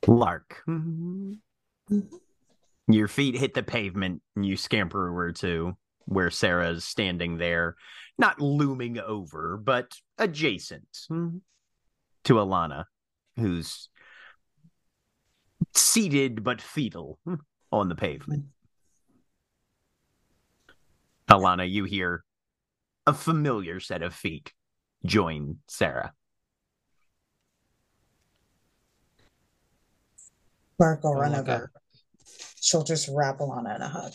Lark. 0.06 0.64
Your 2.88 3.08
feet 3.08 3.36
hit 3.36 3.54
the 3.54 3.62
pavement 3.62 4.22
and 4.34 4.46
you 4.46 4.56
scamper 4.56 5.10
over 5.10 5.32
to 5.32 5.76
where 6.08 6.30
Sarah's 6.30 6.84
standing 6.84 7.36
there, 7.36 7.76
not 8.16 8.40
looming 8.40 8.98
over, 8.98 9.56
but 9.56 9.92
adjacent 10.16 10.88
hmm, 11.08 11.38
to 12.24 12.34
Alana, 12.34 12.84
who's 13.36 13.90
seated 15.74 16.42
but 16.42 16.60
fetal 16.60 17.18
hmm, 17.24 17.34
on 17.70 17.88
the 17.88 17.94
pavement. 17.94 18.46
Alana, 21.28 21.70
you 21.70 21.84
hear 21.84 22.24
a 23.06 23.12
familiar 23.12 23.78
set 23.78 24.02
of 24.02 24.14
feet 24.14 24.52
join 25.04 25.58
Sarah. 25.68 26.12
Mark 30.78 31.02
will 31.02 31.16
Oh 31.16 31.20
run 31.20 31.34
over. 31.34 31.70
She'll 32.60 32.84
just 32.84 33.10
wrap 33.12 33.38
Alana 33.38 33.76
in 33.76 33.82
a 33.82 33.88
hug. 33.88 34.14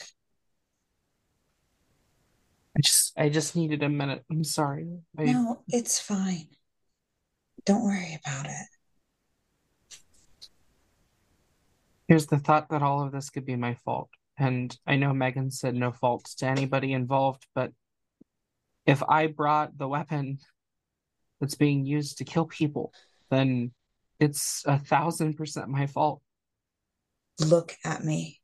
I 2.76 2.82
just 2.82 3.14
I 3.18 3.30
just 3.30 3.56
needed 3.56 3.84
a 3.84 3.90
minute. 3.90 4.24
I'm 4.32 4.44
sorry. 4.44 4.88
I, 5.18 5.24
No, 5.26 5.62
it's 5.68 6.00
fine. 6.00 6.48
Don't 7.66 7.84
worry 7.84 8.20
about 8.26 8.48
it. 8.48 8.68
Here's 12.08 12.28
the 12.28 12.40
thought 12.40 12.70
that 12.70 12.82
all 12.82 13.06
of 13.06 13.12
this 13.12 13.30
could 13.30 13.46
be 13.46 13.56
my 13.56 13.76
fault. 13.86 14.10
And 14.38 14.76
I 14.88 14.96
know 14.96 15.14
Megan 15.14 15.52
said 15.52 15.76
no 15.76 15.92
fault 15.92 16.26
to 16.38 16.48
anybody 16.48 16.94
involved, 16.94 17.46
but 17.54 17.72
if 18.86 19.02
I 19.08 19.28
brought 19.28 19.78
the 19.78 19.88
weapon 19.88 20.40
that's 21.40 21.56
being 21.56 21.86
used 21.86 22.18
to 22.18 22.26
kill 22.26 22.46
people, 22.46 22.92
then 23.30 23.72
it's 24.20 24.64
a 24.66 24.80
thousand 24.80 25.36
percent 25.36 25.70
my 25.70 25.88
fault. 25.88 26.22
Look 27.40 27.76
at 27.86 28.04
me. 28.04 28.42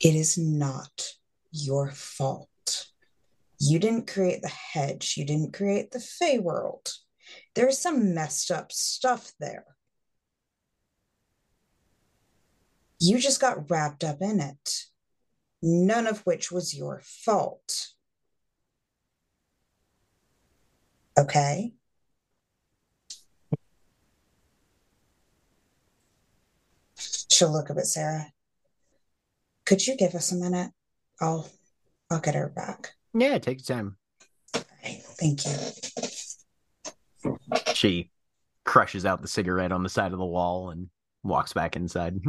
It 0.00 0.14
is 0.14 0.38
not 0.38 1.12
your 1.52 1.90
fault. 1.90 2.48
You 3.58 3.78
didn't 3.78 4.06
create 4.06 4.42
the 4.42 4.48
hedge. 4.48 5.14
You 5.16 5.24
didn't 5.24 5.52
create 5.52 5.90
the 5.90 6.00
Fey 6.00 6.38
world. 6.38 6.92
There's 7.54 7.78
some 7.78 8.14
messed 8.14 8.50
up 8.50 8.72
stuff 8.72 9.32
there. 9.38 9.64
You 12.98 13.18
just 13.18 13.40
got 13.40 13.70
wrapped 13.70 14.04
up 14.04 14.20
in 14.20 14.40
it, 14.40 14.84
none 15.62 16.06
of 16.06 16.20
which 16.20 16.52
was 16.52 16.76
your 16.76 17.00
fault. 17.02 17.88
Okay? 21.18 21.72
She'll 26.96 27.52
look 27.52 27.70
up 27.70 27.78
at 27.78 27.86
Sarah. 27.86 28.32
Could 29.64 29.86
you 29.86 29.96
give 29.96 30.14
us 30.14 30.32
a 30.32 30.36
minute? 30.36 30.72
I'll 31.20 31.48
I'll 32.10 32.20
get 32.20 32.34
her 32.34 32.48
back. 32.48 32.90
Yeah, 33.14 33.38
take 33.38 33.58
your 33.58 33.76
time. 33.76 33.96
All 34.54 34.62
right, 34.84 35.02
thank 35.02 35.44
you. 35.44 35.52
She 37.74 38.10
crushes 38.64 39.04
out 39.04 39.22
the 39.22 39.28
cigarette 39.28 39.72
on 39.72 39.82
the 39.82 39.88
side 39.88 40.12
of 40.12 40.18
the 40.18 40.24
wall 40.24 40.70
and 40.70 40.88
walks 41.22 41.52
back 41.52 41.76
inside. 41.76 42.20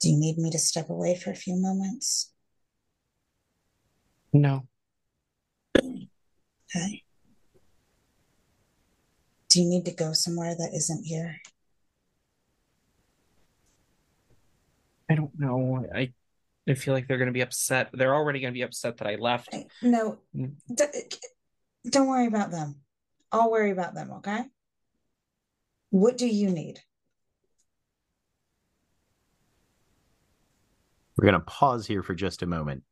Do 0.00 0.08
you 0.08 0.16
need 0.16 0.38
me 0.38 0.50
to 0.50 0.58
step 0.58 0.90
away 0.90 1.16
for 1.16 1.30
a 1.30 1.34
few 1.34 1.56
moments? 1.56 2.32
No. 4.32 4.66
Okay. 5.76 7.02
Do 9.58 9.64
you 9.64 9.70
need 9.70 9.86
to 9.86 9.90
go 9.92 10.12
somewhere 10.12 10.54
that 10.54 10.70
isn't 10.72 11.04
here? 11.04 11.34
I 15.10 15.16
don't 15.16 15.36
know. 15.36 15.84
I 15.92 16.12
I 16.68 16.74
feel 16.74 16.94
like 16.94 17.08
they're 17.08 17.18
gonna 17.18 17.32
be 17.32 17.40
upset. 17.40 17.90
They're 17.92 18.14
already 18.14 18.38
gonna 18.38 18.52
be 18.52 18.62
upset 18.62 18.98
that 18.98 19.08
I 19.08 19.16
left. 19.16 19.52
No, 19.82 20.20
Mm. 20.32 20.54
d- 20.72 20.84
don't 21.90 22.06
worry 22.06 22.28
about 22.28 22.52
them. 22.52 22.76
I'll 23.32 23.50
worry 23.50 23.72
about 23.72 23.94
them, 23.94 24.12
okay? 24.18 24.44
What 25.90 26.16
do 26.18 26.28
you 26.28 26.50
need? 26.50 26.78
We're 31.16 31.24
going 31.28 31.34
to 31.34 31.40
pause 31.40 31.84
here 31.84 32.04
for 32.04 32.14
just 32.14 32.42
a 32.42 32.46
moment. 32.46 32.84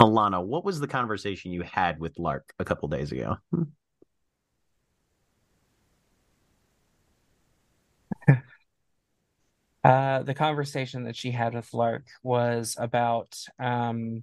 Alana, 0.00 0.40
what 0.44 0.64
was 0.64 0.78
the 0.78 0.86
conversation 0.86 1.50
you 1.50 1.62
had 1.62 1.98
with 1.98 2.16
Lark 2.16 2.54
a 2.60 2.64
couple 2.64 2.86
days 2.88 3.10
ago? 3.10 3.38
Uh, 9.88 10.22
the 10.22 10.34
conversation 10.34 11.04
that 11.04 11.16
she 11.16 11.30
had 11.30 11.54
with 11.54 11.72
Lark 11.72 12.04
was 12.22 12.76
about 12.78 13.34
um, 13.58 14.22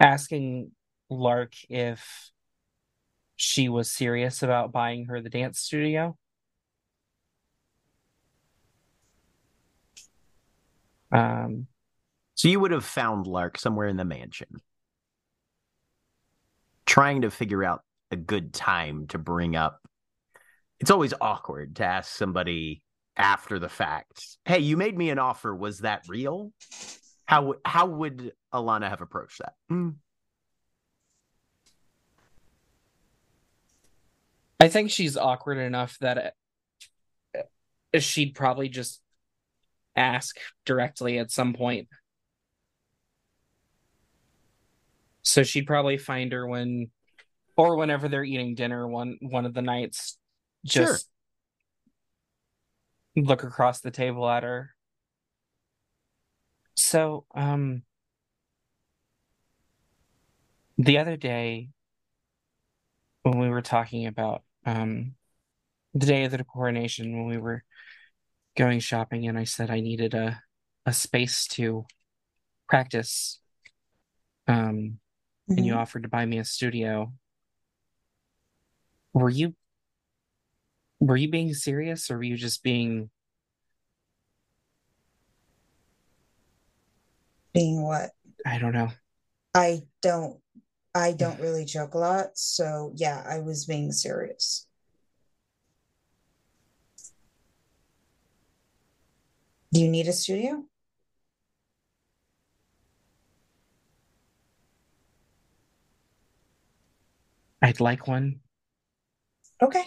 asking 0.00 0.72
Lark 1.08 1.52
if 1.68 2.32
she 3.36 3.68
was 3.68 3.92
serious 3.92 4.42
about 4.42 4.72
buying 4.72 5.04
her 5.04 5.20
the 5.20 5.30
dance 5.30 5.60
studio. 5.60 6.16
Um, 11.12 11.68
So 12.34 12.48
you 12.48 12.58
would 12.58 12.72
have 12.72 12.84
found 12.84 13.28
Lark 13.28 13.60
somewhere 13.60 13.86
in 13.86 13.96
the 13.96 14.04
mansion, 14.04 14.56
trying 16.84 17.22
to 17.22 17.30
figure 17.30 17.62
out 17.62 17.82
a 18.10 18.16
good 18.16 18.52
time 18.52 19.06
to 19.08 19.18
bring 19.18 19.54
up. 19.54 19.80
It's 20.80 20.90
always 20.90 21.14
awkward 21.20 21.76
to 21.76 21.84
ask 21.84 22.10
somebody 22.10 22.82
after 23.16 23.58
the 23.58 23.68
fact, 23.68 24.38
"Hey, 24.44 24.58
you 24.60 24.76
made 24.76 24.96
me 24.96 25.10
an 25.10 25.18
offer. 25.18 25.54
Was 25.54 25.80
that 25.80 26.02
real?" 26.08 26.52
How 27.26 27.54
how 27.64 27.86
would 27.86 28.32
Alana 28.52 28.88
have 28.88 29.00
approached 29.00 29.38
that? 29.38 29.54
Hmm. 29.68 29.90
I 34.60 34.68
think 34.68 34.90
she's 34.90 35.16
awkward 35.16 35.58
enough 35.58 35.98
that 36.00 36.34
it, 37.92 38.02
she'd 38.02 38.34
probably 38.34 38.68
just 38.68 39.00
ask 39.96 40.36
directly 40.64 41.18
at 41.18 41.30
some 41.30 41.52
point. 41.54 41.88
So 45.22 45.42
she'd 45.42 45.66
probably 45.66 45.96
find 45.96 46.32
her 46.32 46.46
when, 46.46 46.90
or 47.56 47.76
whenever 47.76 48.08
they're 48.08 48.24
eating 48.24 48.54
dinner 48.54 48.86
one 48.86 49.18
one 49.20 49.46
of 49.46 49.54
the 49.54 49.62
nights, 49.62 50.18
Sure. 50.66 50.84
just 50.84 51.08
look 53.16 53.42
across 53.44 53.80
the 53.80 53.90
table 53.90 54.28
at 54.28 54.42
her. 54.42 54.74
So, 56.76 57.26
um, 57.34 57.82
the 60.76 60.98
other 60.98 61.16
day 61.16 61.68
when 63.22 63.38
we 63.38 63.48
were 63.48 63.62
talking 63.62 64.06
about 64.06 64.42
um 64.66 65.14
the 65.94 66.06
day 66.06 66.24
of 66.24 66.32
the 66.32 66.42
coronation 66.42 67.16
when 67.16 67.26
we 67.26 67.38
were 67.38 67.62
going 68.56 68.80
shopping 68.80 69.28
and 69.28 69.38
I 69.38 69.44
said 69.44 69.70
I 69.70 69.80
needed 69.80 70.14
a 70.14 70.40
a 70.84 70.92
space 70.92 71.46
to 71.48 71.86
practice 72.68 73.40
um 74.48 74.98
and 75.48 75.64
you 75.64 75.74
Mhm. 75.74 75.78
offered 75.78 76.02
to 76.02 76.08
buy 76.08 76.26
me 76.26 76.38
a 76.38 76.44
studio 76.44 77.12
were 79.12 79.30
you 79.30 79.54
were 81.06 81.16
you 81.16 81.28
being 81.28 81.52
serious 81.52 82.10
or 82.10 82.16
were 82.16 82.22
you 82.22 82.36
just 82.36 82.62
being 82.62 83.10
Being 87.52 87.82
what? 87.82 88.10
I 88.44 88.58
don't 88.58 88.72
know 88.72 88.90
I 89.54 89.82
don't 90.02 90.40
I 90.94 91.12
don't 91.12 91.40
really 91.46 91.64
joke 91.64 91.94
a 91.94 91.98
lot, 91.98 92.36
so 92.38 92.92
yeah, 92.96 93.22
I 93.28 93.40
was 93.40 93.66
being 93.66 93.92
serious. 93.92 94.66
Do 99.72 99.80
you 99.80 99.88
need 99.88 100.08
a 100.08 100.12
studio? 100.12 100.64
I'd 107.62 107.80
like 107.80 108.06
one 108.06 108.40
Okay. 109.62 109.84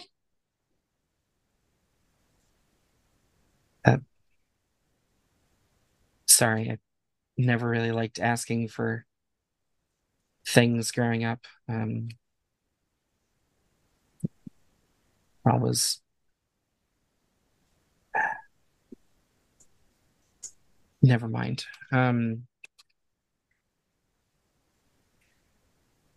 Sorry, 6.38 6.70
I 6.70 6.78
never 7.36 7.68
really 7.68 7.90
liked 7.90 8.20
asking 8.20 8.68
for 8.68 9.04
things 10.46 10.92
growing 10.92 11.24
up. 11.24 11.44
Um, 11.68 12.10
I 15.44 15.56
was 15.56 16.00
never 21.02 21.28
mind. 21.28 21.64
Um, 21.92 22.46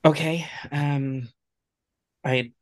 okay. 0.06 0.48
Um, 0.72 1.30
I 2.24 2.54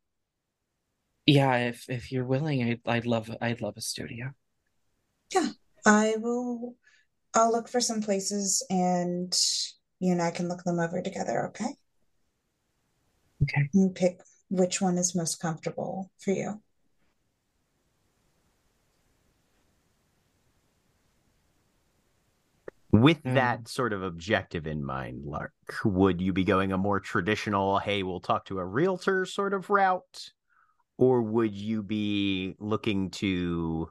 yeah, 1.25 1.55
if 1.69 1.89
if 1.89 2.11
you're 2.11 2.25
willing, 2.25 2.63
I'd 2.63 2.81
I'd 2.85 3.05
love 3.05 3.29
I'd 3.41 3.61
love 3.61 3.77
a 3.77 3.81
studio. 3.81 4.33
Yeah, 5.33 5.49
I 5.85 6.15
will 6.17 6.75
I'll 7.33 7.51
look 7.51 7.67
for 7.67 7.79
some 7.81 8.01
places 8.01 8.65
and 8.69 9.33
you 9.99 10.11
and 10.11 10.21
I 10.21 10.31
can 10.31 10.47
look 10.47 10.63
them 10.63 10.79
over 10.79 11.01
together, 11.01 11.47
okay? 11.47 11.75
Okay. 13.43 13.69
And 13.73 13.93
pick 13.95 14.19
which 14.49 14.81
one 14.81 14.97
is 14.97 15.15
most 15.15 15.39
comfortable 15.39 16.11
for 16.17 16.31
you. 16.31 16.61
With 22.91 23.21
Mm. 23.23 23.35
that 23.35 23.67
sort 23.67 23.93
of 23.93 24.01
objective 24.01 24.65
in 24.65 24.83
mind, 24.83 25.23
Lark, 25.23 25.53
would 25.85 26.19
you 26.19 26.33
be 26.33 26.43
going 26.43 26.71
a 26.71 26.77
more 26.77 26.99
traditional, 26.99 27.77
hey, 27.77 28.01
we'll 28.01 28.19
talk 28.19 28.45
to 28.45 28.57
a 28.57 28.65
realtor 28.65 29.25
sort 29.25 29.53
of 29.53 29.69
route? 29.69 30.31
Or 30.97 31.21
would 31.21 31.55
you 31.55 31.83
be 31.83 32.55
looking 32.59 33.11
to 33.11 33.89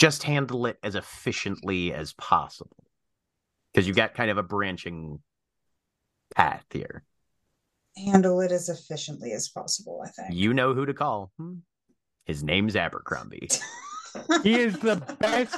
just 0.00 0.22
handle 0.22 0.64
it 0.64 0.78
as 0.82 0.94
efficiently 0.94 1.92
as 1.92 2.14
possible? 2.14 2.84
Because 3.72 3.86
you've 3.86 3.96
got 3.96 4.14
kind 4.14 4.30
of 4.30 4.38
a 4.38 4.42
branching 4.42 5.18
path 6.34 6.64
here. 6.70 7.04
Handle 7.98 8.40
it 8.40 8.50
as 8.50 8.70
efficiently 8.70 9.32
as 9.32 9.50
possible, 9.50 10.02
I 10.02 10.08
think. 10.08 10.32
You 10.32 10.54
know 10.54 10.72
who 10.72 10.86
to 10.86 10.94
call. 10.94 11.32
Hmm. 11.36 11.56
His 12.24 12.42
name's 12.42 12.76
Abercrombie. 12.76 13.48
He 14.42 14.56
is 14.58 14.76
the 14.80 14.96
best 15.20 15.56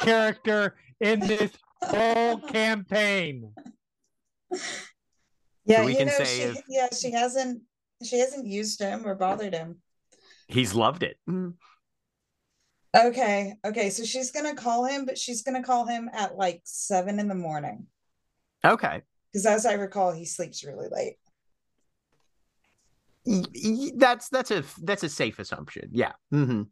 character 0.00 0.74
in 1.00 1.20
this 1.20 1.50
whole 1.82 2.38
campaign. 2.38 3.52
Yeah, 5.66 5.84
we 5.84 5.92
you 5.92 5.98
can 5.98 6.06
know, 6.06 6.12
say 6.16 6.24
she 6.24 6.42
if- 6.44 6.64
yeah, 6.66 6.88
she 6.98 7.10
hasn't 7.10 7.60
she 8.02 8.18
hasn't 8.18 8.46
used 8.46 8.80
him 8.80 9.06
or 9.06 9.14
bothered 9.16 9.52
him. 9.52 9.82
He's 10.48 10.74
loved 10.74 11.02
it. 11.02 11.18
Okay, 12.96 13.54
okay, 13.64 13.90
so 13.90 14.02
she's 14.04 14.32
gonna 14.32 14.54
call 14.54 14.84
him, 14.84 15.04
but 15.04 15.16
she's 15.16 15.42
gonna 15.42 15.62
call 15.62 15.86
him 15.86 16.10
at 16.12 16.36
like 16.36 16.60
seven 16.64 17.20
in 17.20 17.28
the 17.28 17.34
morning. 17.34 17.86
Okay. 18.64 19.02
Because 19.32 19.46
as 19.46 19.64
I 19.64 19.74
recall, 19.74 20.12
he 20.12 20.24
sleeps 20.24 20.64
really 20.64 20.88
late. 20.90 21.16
Y- 23.24 23.44
y- 23.54 23.90
That's 23.96 24.28
that's 24.28 24.50
a 24.50 24.64
that's 24.82 25.02
a 25.04 25.08
safe 25.08 25.38
assumption. 25.38 25.90
Yeah. 25.92 26.12
hmm 26.30 26.62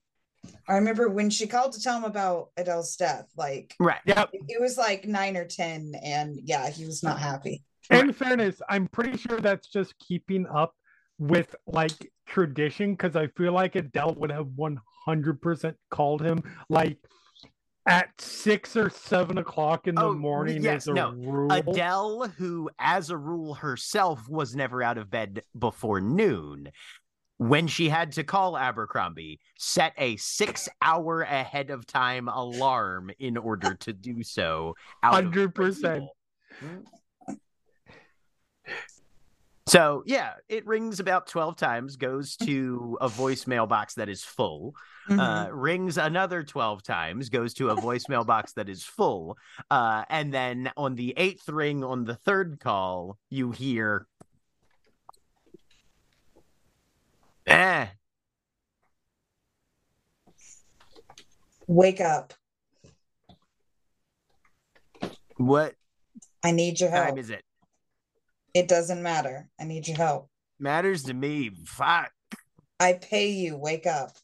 I 0.68 0.74
remember 0.74 1.08
when 1.08 1.30
she 1.30 1.46
called 1.46 1.72
to 1.72 1.80
tell 1.80 1.96
him 1.98 2.04
about 2.04 2.50
Adele's 2.56 2.96
death, 2.96 3.26
like 3.36 3.74
Right. 3.78 4.00
Yep. 4.06 4.30
it 4.32 4.40
it 4.48 4.60
was 4.60 4.76
like 4.78 5.04
nine 5.06 5.36
or 5.36 5.44
ten, 5.44 5.94
and 6.02 6.38
yeah, 6.42 6.68
he 6.70 6.84
was 6.84 7.02
not 7.02 7.18
happy. 7.20 7.64
In 7.90 8.12
fairness, 8.12 8.60
I'm 8.68 8.86
pretty 8.88 9.16
sure 9.16 9.40
that's 9.40 9.68
just 9.68 9.96
keeping 9.98 10.46
up 10.46 10.74
with 11.18 11.54
like 11.66 12.12
tradition 12.26 12.92
because 12.92 13.16
I 13.16 13.26
feel 13.28 13.52
like 13.52 13.74
Adele 13.74 14.14
would 14.18 14.30
have 14.30 14.46
100% 14.46 15.74
called 15.90 16.22
him 16.22 16.42
like 16.68 16.98
at 17.86 18.08
six 18.20 18.76
or 18.76 18.90
seven 18.90 19.38
o'clock 19.38 19.86
in 19.86 19.94
the 19.94 20.04
Oh, 20.04 20.14
morning 20.14 20.62
yes, 20.62 20.82
as 20.82 20.88
a 20.88 20.94
no. 20.94 21.12
rule. 21.12 21.50
Adele, 21.50 22.28
who 22.36 22.70
as 22.78 23.10
a 23.10 23.16
rule 23.16 23.54
herself 23.54 24.28
was 24.28 24.54
never 24.54 24.82
out 24.82 24.98
of 24.98 25.10
bed 25.10 25.42
before 25.58 26.00
noon, 26.00 26.70
when 27.38 27.66
she 27.66 27.88
had 27.88 28.12
to 28.12 28.24
call 28.24 28.58
Abercrombie, 28.58 29.40
set 29.56 29.94
a 29.96 30.16
six 30.16 30.68
hour 30.82 31.22
ahead 31.22 31.70
of 31.70 31.86
time 31.86 32.28
alarm 32.28 33.10
in 33.18 33.36
order 33.36 33.74
to 33.76 33.92
do 33.92 34.22
so. 34.22 34.74
out 35.02 35.24
100%. 35.24 36.06
So 39.68 40.02
yeah, 40.06 40.32
it 40.48 40.66
rings 40.66 40.98
about 40.98 41.26
12 41.26 41.54
times, 41.56 41.96
goes 41.96 42.36
to 42.36 42.96
a 43.02 43.08
voicemail 43.10 43.68
box 43.68 43.94
that 43.94 44.08
is 44.08 44.24
full, 44.24 44.74
Mhm. 45.10 45.18
uh, 45.48 45.52
rings 45.54 45.98
another 45.98 46.42
12 46.42 46.82
times, 46.82 47.28
goes 47.28 47.52
to 47.54 47.68
a 47.68 47.76
voicemail 47.76 48.24
box 48.26 48.54
that 48.54 48.70
is 48.70 48.82
full. 48.82 49.36
Uh, 49.70 50.06
and 50.08 50.32
then 50.32 50.72
on 50.78 50.94
the 50.94 51.12
eighth 51.18 51.46
ring, 51.50 51.84
on 51.84 52.04
the 52.04 52.14
third 52.14 52.60
call, 52.60 53.18
you 53.28 53.50
hear, 53.50 54.06
eh, 57.46 57.88
Wake 61.66 62.00
up! 62.00 62.32
what 65.36 65.74
I 66.42 66.52
need 66.52 66.80
your 66.80 66.88
help. 66.88 67.08
time 67.08 67.18
is 67.18 67.28
it? 67.28 67.44
It 68.58 68.66
doesn't 68.66 69.04
matter. 69.04 69.48
I 69.60 69.62
need 69.62 69.86
your 69.86 69.96
help. 69.96 70.30
Matters 70.58 71.04
to 71.04 71.14
me. 71.14 71.52
Fuck. 71.64 72.10
I 72.80 72.94
pay 72.94 73.30
you. 73.30 73.56
Wake 73.56 73.86
up. 73.86 74.16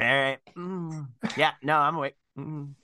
All 0.00 0.04
right. 0.04 0.40
Mm. 0.56 1.06
Yeah, 1.36 1.52
no, 1.62 1.76
I'm 1.78 1.94
awake. 1.94 2.16
Mm. 2.36 2.74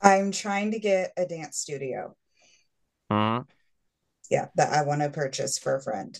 I'm 0.00 0.30
trying 0.32 0.70
to 0.70 0.78
get 0.78 1.12
a 1.18 1.26
dance 1.26 1.58
studio. 1.58 2.16
Mhm. 3.12 3.46
Yeah, 4.30 4.48
that 4.54 4.72
I 4.72 4.80
want 4.80 5.02
to 5.02 5.10
purchase 5.10 5.58
for 5.58 5.76
a 5.76 5.82
friend. 5.82 6.18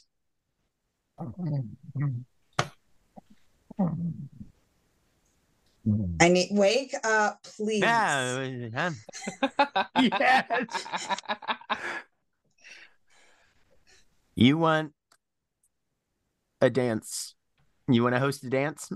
Mm-hmm. 5.87 6.17
I 6.21 6.29
need 6.29 6.49
wake 6.53 6.95
up, 7.05 7.43
please. 7.43 7.81
Yeah, 7.81 8.91
yes. 10.01 10.87
you 14.35 14.59
want 14.59 14.93
a 16.61 16.71
dance? 16.71 17.35
You 17.89 18.03
want 18.03 18.15
to 18.15 18.21
host 18.21 18.45
a 18.45 18.51
dance? 18.51 18.91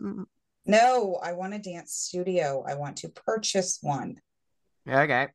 No, 0.65 1.21
I 1.23 1.33
want 1.33 1.55
a 1.55 1.59
dance 1.59 1.93
studio. 1.93 2.65
I 2.67 2.75
want 2.75 2.97
to 2.99 3.09
purchase 3.11 3.79
one 3.83 4.21
Okay. 4.89 5.29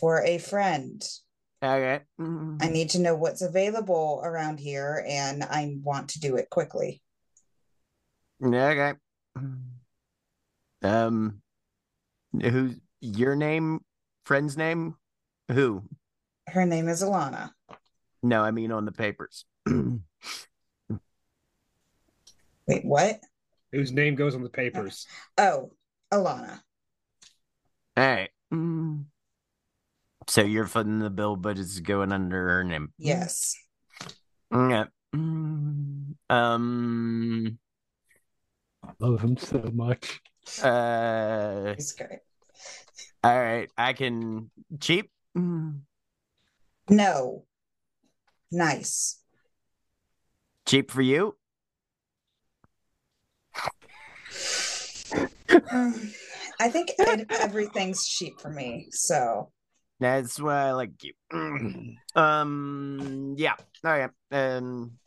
For 0.00 0.22
a 0.22 0.38
friend. 0.38 1.06
Okay. 1.62 2.00
I 2.18 2.68
need 2.68 2.90
to 2.90 2.98
know 2.98 3.14
what's 3.14 3.42
available 3.42 4.20
around 4.22 4.60
here 4.60 5.04
and 5.06 5.42
I 5.42 5.78
want 5.82 6.10
to 6.10 6.20
do 6.20 6.36
it 6.36 6.50
quickly. 6.50 7.02
Okay. 8.42 8.92
Um, 10.84 11.40
who's 12.40 12.76
your 13.00 13.34
name? 13.34 13.80
Friend's 14.26 14.56
name? 14.56 14.94
Who? 15.50 15.82
Her 16.48 16.66
name 16.66 16.88
is 16.88 17.02
Alana. 17.02 17.50
No, 18.22 18.42
I 18.42 18.50
mean 18.50 18.70
on 18.70 18.84
the 18.84 18.92
papers. 18.92 19.46
Wait, 19.66 20.00
what? 22.84 23.20
Whose 23.72 23.92
name 23.92 24.14
goes 24.14 24.34
on 24.34 24.42
the 24.42 24.50
papers? 24.50 25.06
Oh, 25.38 25.70
Alana. 26.12 26.60
right. 27.96 28.28
Mm. 28.52 29.04
So 30.28 30.42
you're 30.42 30.66
footing 30.66 31.00
the 31.00 31.10
bill, 31.10 31.36
but 31.36 31.58
it's 31.58 31.80
going 31.80 32.12
under 32.12 32.48
her 32.50 32.64
name. 32.64 32.92
Yes. 32.98 33.56
Yeah. 34.52 34.84
Mm. 35.14 36.14
Um. 36.30 37.58
I 38.82 38.92
love 39.00 39.20
him 39.20 39.36
so 39.36 39.70
much. 39.72 40.20
Uh. 40.62 41.74
It's 41.76 41.92
great. 41.92 42.20
All 43.22 43.40
right. 43.40 43.70
I 43.76 43.92
can 43.92 44.50
cheap. 44.80 45.10
Mm. 45.36 45.80
No. 46.88 47.44
Nice. 48.52 49.20
Cheap 50.66 50.90
for 50.90 51.02
you. 51.02 51.36
Mm, 55.48 56.12
I 56.60 56.68
think 56.68 56.90
it, 56.98 57.26
everything's 57.30 58.06
cheap 58.06 58.40
for 58.40 58.50
me. 58.50 58.88
So 58.90 59.50
That's 60.00 60.40
why 60.40 60.68
I 60.68 60.72
like 60.72 60.92
you. 61.02 61.14
Um. 62.16 63.34
Yeah. 63.36 63.54
All 63.84 63.90
right. 63.90 64.10
Um. 64.30 64.98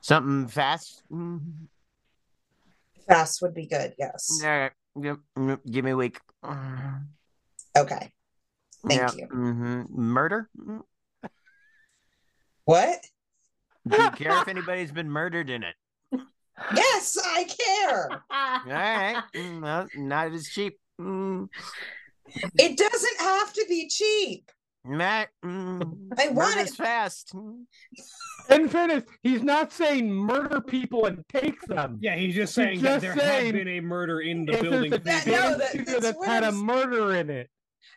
Something 0.00 0.46
fast. 0.48 1.02
Fast 3.10 3.42
would 3.42 3.54
be 3.54 3.66
good. 3.66 3.94
Yes. 3.98 4.40
All 4.42 4.48
right. 4.48 4.72
Yep. 5.00 5.18
Give 5.70 5.84
me 5.84 5.90
a 5.90 5.96
week. 5.96 6.20
Okay. 7.76 8.12
Thank 8.88 9.00
Yeah, 9.00 9.10
you. 9.16 9.26
mhm. 9.26 9.90
Murder? 9.90 10.48
What? 12.64 13.00
Do 13.88 14.00
you 14.00 14.10
care 14.12 14.40
if 14.40 14.48
anybody's 14.48 14.92
been 14.92 15.10
murdered 15.10 15.50
in 15.50 15.64
it? 15.64 15.74
Yes, 16.74 17.16
I 17.24 17.44
care. 17.44 18.10
All 18.30 18.60
right. 18.66 19.22
Mm, 19.34 19.62
well, 19.62 19.88
not 19.96 20.32
as 20.32 20.46
cheap. 20.46 20.78
Mm, 21.00 21.48
It 22.58 22.76
doesn't 22.76 23.20
have 23.20 23.52
to 23.54 23.64
be 23.68 23.88
cheap. 23.88 24.50
Matt, 24.84 25.28
mm, 25.44 25.82
I 26.18 26.28
want 26.28 26.56
murder's 26.56 26.70
it. 26.72 26.76
fast. 26.76 27.34
In 28.48 28.68
fairness, 28.68 29.04
he's 29.22 29.42
not 29.42 29.72
saying 29.72 30.10
murder 30.10 30.60
people 30.60 31.04
and 31.06 31.22
take 31.28 31.60
them. 31.62 31.98
Yeah, 32.00 32.16
he's 32.16 32.34
just 32.34 32.50
He's 32.56 32.64
saying 32.64 32.80
that 32.82 33.02
just 33.02 33.16
there 33.16 33.24
saying- 33.26 33.46
had 33.46 33.54
been 33.54 33.68
a 33.68 33.80
murder 33.80 34.20
in 34.20 34.46
the 34.46 34.52
building. 34.52 34.90
there's 34.90 35.00
a 35.00 35.04
That- 35.04 35.22
previous- 35.24 35.26
no, 35.42 35.58
that- 35.58 35.86
that's 35.86 36.00
that's 36.06 36.26
had 36.26 36.42
a 36.42 36.46
I'm- 36.46 36.56
murder 36.64 37.14
in 37.14 37.28
it. 37.30 37.50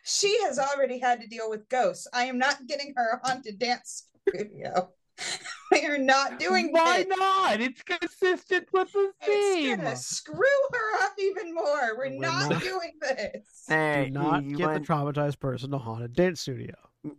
She 0.04 0.38
has 0.42 0.58
already 0.58 0.98
had 0.98 1.20
to 1.22 1.26
deal 1.26 1.48
with 1.48 1.68
ghosts. 1.70 2.06
I 2.12 2.24
am 2.24 2.36
not 2.38 2.66
getting 2.66 2.92
her 2.96 3.18
a 3.22 3.26
haunted 3.26 3.58
dance 3.58 4.08
studio. 4.28 4.92
we 5.72 5.86
are 5.86 5.98
not 5.98 6.38
doing 6.38 6.70
Why 6.72 7.04
this. 7.04 7.16
not? 7.18 7.60
It's 7.60 7.82
consistent 7.82 8.68
with 8.72 8.92
the 8.92 9.12
theme. 9.22 9.70
It's 9.72 9.82
gonna 9.82 9.96
screw 9.96 10.68
her 10.72 11.04
up 11.04 11.12
even 11.18 11.54
more. 11.54 11.96
We're, 11.96 12.10
We're 12.10 12.20
not, 12.20 12.50
not- 12.50 12.62
doing 12.62 12.92
this. 13.00 13.42
Hey, 13.68 14.06
Do 14.12 14.18
not 14.20 14.46
get 14.48 14.60
want- 14.60 14.74
the 14.86 14.92
traumatized 14.92 15.38
person 15.40 15.72
a 15.74 15.78
haunted 15.78 16.14
dance 16.14 16.40
studio. 16.42 16.74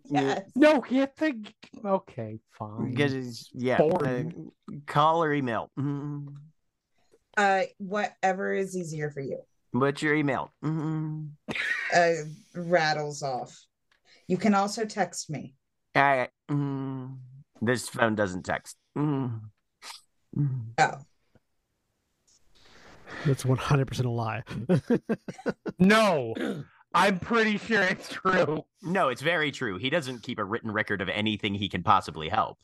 Yes. 0.10 0.50
No, 0.56 0.82
get 0.82 1.16
the. 1.18 1.44
Okay, 1.86 2.40
fine. 2.52 2.90
Because 2.92 3.14
it's, 3.14 3.50
yeah, 3.54 3.78
Boring. 3.78 4.52
uh, 4.72 4.76
call 4.88 5.24
or 5.24 5.32
email. 5.34 5.70
Mm. 5.80 6.34
Uh, 7.38 7.64
whatever 7.78 8.54
is 8.54 8.76
easier 8.76 9.12
for 9.12 9.20
you. 9.22 9.40
What's 9.72 10.02
your 10.02 10.16
email? 10.16 10.52
Mm. 10.64 11.30
Uh, 11.94 12.12
rattles 12.56 13.22
off. 13.22 13.64
You 14.28 14.38
can 14.38 14.56
also 14.56 14.86
text 14.86 15.30
me. 15.30 15.54
All 15.96 16.02
right. 16.02 16.30
Mm. 16.50 17.18
This 17.62 17.88
phone 17.90 18.16
doesn't 18.16 18.44
text. 18.44 18.76
Mm. 18.98 19.42
Mm. 20.38 20.60
Oh, 20.78 20.92
That's 23.26 23.44
100% 23.44 24.06
a 24.06 24.10
lie. 24.10 24.44
No, 25.80 26.34
I'm 26.94 27.20
pretty 27.20 27.58
sure 27.58 27.82
it's 27.82 28.08
true. 28.10 28.64
No, 28.82 29.10
it's 29.10 29.22
very 29.22 29.52
true. 29.52 29.78
He 29.78 29.90
doesn't 29.90 30.24
keep 30.24 30.40
a 30.40 30.44
written 30.44 30.72
record 30.72 31.02
of 31.02 31.10
anything 31.10 31.54
he 31.54 31.68
can 31.70 31.84
possibly 31.84 32.30
help. 32.30 32.58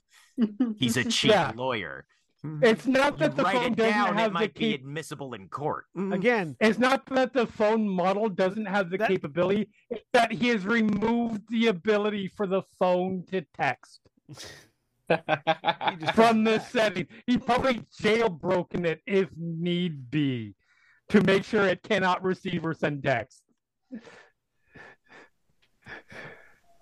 He's 0.78 0.96
a 0.98 1.04
cheap 1.10 1.32
Yeah. 1.32 1.52
lawyer. 1.56 2.06
It's 2.64 2.88
not 2.88 3.14
You 3.14 3.28
that 3.28 3.36
the 3.36 3.44
phone 3.44 3.74
it 3.74 3.76
doesn't 3.76 3.94
down, 3.94 4.18
it 4.18 4.20
have 4.20 4.30
the 4.32 4.34
might 4.34 4.54
be 4.56 4.72
cap- 4.72 4.80
admissible 4.80 5.34
in 5.36 5.48
court. 5.50 5.86
Mm. 5.96 6.14
Again, 6.16 6.56
It's 6.60 6.80
not 6.80 7.06
that 7.08 7.34
the 7.34 7.46
phone 7.46 7.88
model 7.88 8.30
doesn't 8.30 8.66
have 8.66 8.90
the 8.90 8.98
That- 8.98 9.10
capability. 9.10 9.70
It's 9.90 10.06
that 10.14 10.32
he 10.32 10.48
has 10.48 10.66
removed 10.66 11.42
the 11.50 11.68
ability 11.68 12.30
for 12.30 12.48
the 12.48 12.64
phone 12.80 13.26
to 13.32 13.42
text 13.56 14.00
from 16.14 16.44
the 16.44 16.60
setting. 16.70 17.08
He 17.28 17.38
probably 17.38 17.84
jailbroken 18.02 18.86
it 18.86 19.02
if 19.06 19.30
need 19.38 20.10
be 20.10 20.56
to 21.10 21.22
make 21.22 21.44
sure 21.44 21.66
it 21.66 21.84
cannot 21.84 22.24
receive 22.24 22.66
or 22.66 22.74
send 22.74 23.04
text. 23.04 23.42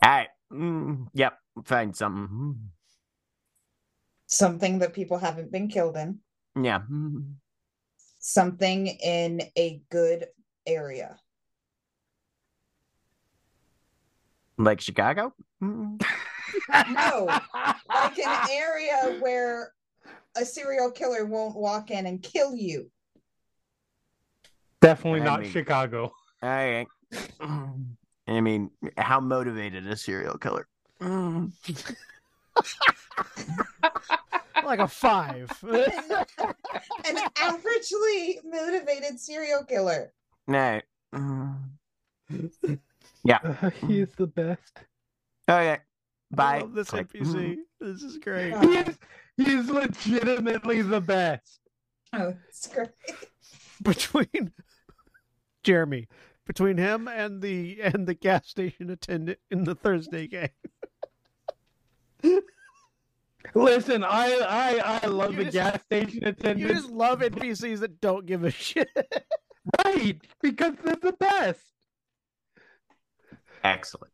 All 0.02 0.10
right. 0.10 0.28
Mm. 0.52 1.08
Yep. 1.14 1.38
Find 1.66 1.96
something. 1.96 2.56
something 4.28 4.80
that 4.80 4.94
people 4.94 5.18
haven't 5.18 5.52
been 5.52 5.68
killed 5.68 5.98
in. 5.98 6.20
Mm. 6.58 6.66
Yeah. 6.66 6.80
Mm. 6.90 7.34
Something 8.20 8.88
in 8.88 9.42
a 9.58 9.82
good 9.90 10.28
area. 10.66 11.18
Like 14.58 14.82
Chicago? 14.82 15.34
No, 16.92 17.26
like 17.90 18.20
an 18.20 18.48
area 18.52 19.18
where 19.20 19.74
a 20.36 20.46
serial 20.46 20.92
killer 20.92 21.26
won't 21.26 21.56
walk 21.56 21.92
in 21.92 22.06
and 22.06 22.22
kill 22.22 22.56
you. 22.56 22.90
Definitely 24.82 25.22
I 25.22 25.26
not 25.26 25.42
mean- 25.42 25.52
Chicago. 25.52 26.14
All 26.42 26.50
right. 26.50 26.88
I 28.28 28.42
mean, 28.42 28.70
how 28.98 29.20
motivated 29.20 29.86
a 29.88 29.98
serial 29.98 30.38
killer? 30.38 30.68
Mm. 31.02 31.52
like 34.64 34.80
a 34.80 34.88
five. 34.88 35.52
An 35.64 37.18
averagely 37.36 38.36
motivated 38.46 39.20
serial 39.20 39.64
killer. 39.64 40.14
No. 40.48 40.80
Mm. 41.14 41.56
Uh, 42.32 43.70
he 43.88 44.02
is 44.02 44.14
the 44.16 44.28
best. 44.28 44.78
Okay. 45.50 45.80
I 46.32 46.36
Bye. 46.36 46.60
love 46.60 46.74
this 46.74 46.90
Click. 46.90 47.12
NPC. 47.14 47.26
Mm-hmm. 47.34 47.56
This 47.92 48.04
is 48.04 48.18
great. 48.18 48.56
He 48.60 48.78
is, 48.78 48.98
he 49.38 49.52
is 49.52 49.70
legitimately 49.70 50.82
the 50.82 51.02
best. 51.02 51.60
Oh, 52.14 52.36
it's 52.48 52.68
great. 52.68 52.90
Between 53.84 54.52
Jeremy, 55.64 56.08
between 56.46 56.78
him 56.78 57.08
and 57.08 57.42
the 57.42 57.80
and 57.82 58.06
the 58.08 58.14
gas 58.14 58.48
station 58.48 58.90
attendant 58.90 59.40
in 59.52 59.64
the 59.64 59.76
Thursday 59.76 60.28
game. 60.28 60.50
Listen, 63.56 64.04
I 64.04 64.40
I 64.82 65.00
I 65.04 65.08
love 65.08 65.32
You 65.32 65.38
the 65.46 65.52
just- 65.52 65.54
gas 65.54 65.82
station 65.84 66.24
attendant. 66.26 66.60
You 66.60 66.66
attendants. 66.66 66.82
just 66.82 66.92
love 66.94 67.20
NPCs 67.22 67.80
that 67.80 68.02
don't 68.02 68.26
give 68.26 68.44
a 68.44 68.52
shit. 68.52 68.90
Right, 69.86 70.20
because 70.42 70.74
they're 70.84 70.96
the 70.96 71.12
best. 71.14 71.62
Excellent. 73.64 74.12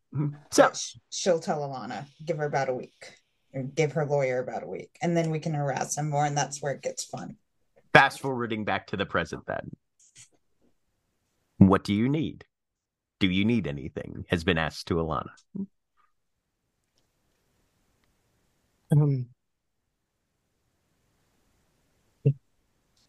So, 0.51 0.71
she'll 1.09 1.39
tell 1.39 1.59
Alana, 1.61 2.05
give 2.23 2.37
her 2.37 2.45
about 2.45 2.69
a 2.69 2.73
week, 2.73 3.19
or 3.53 3.63
give 3.63 3.91
her 3.93 4.05
lawyer 4.05 4.39
about 4.39 4.63
a 4.63 4.67
week, 4.67 4.97
and 5.01 5.15
then 5.15 5.29
we 5.29 5.39
can 5.39 5.53
harass 5.53 5.97
him 5.97 6.09
more, 6.09 6.25
and 6.25 6.37
that's 6.37 6.61
where 6.61 6.71
it 6.71 6.81
gets 6.81 7.03
fun. 7.03 7.37
fast 7.93 8.19
forwarding 8.21 8.63
back 8.65 8.87
to 8.87 8.97
the 8.97 9.05
present 9.05 9.45
then. 9.45 9.71
What 11.57 11.83
do 11.83 11.93
you 11.93 12.07
need? 12.09 12.45
Do 13.19 13.29
you 13.29 13.45
need 13.45 13.67
anything? 13.67 14.25
Has 14.29 14.43
been 14.43 14.57
asked 14.57 14.87
to 14.87 14.95
Alana. 14.95 15.29
Um, 18.91 19.27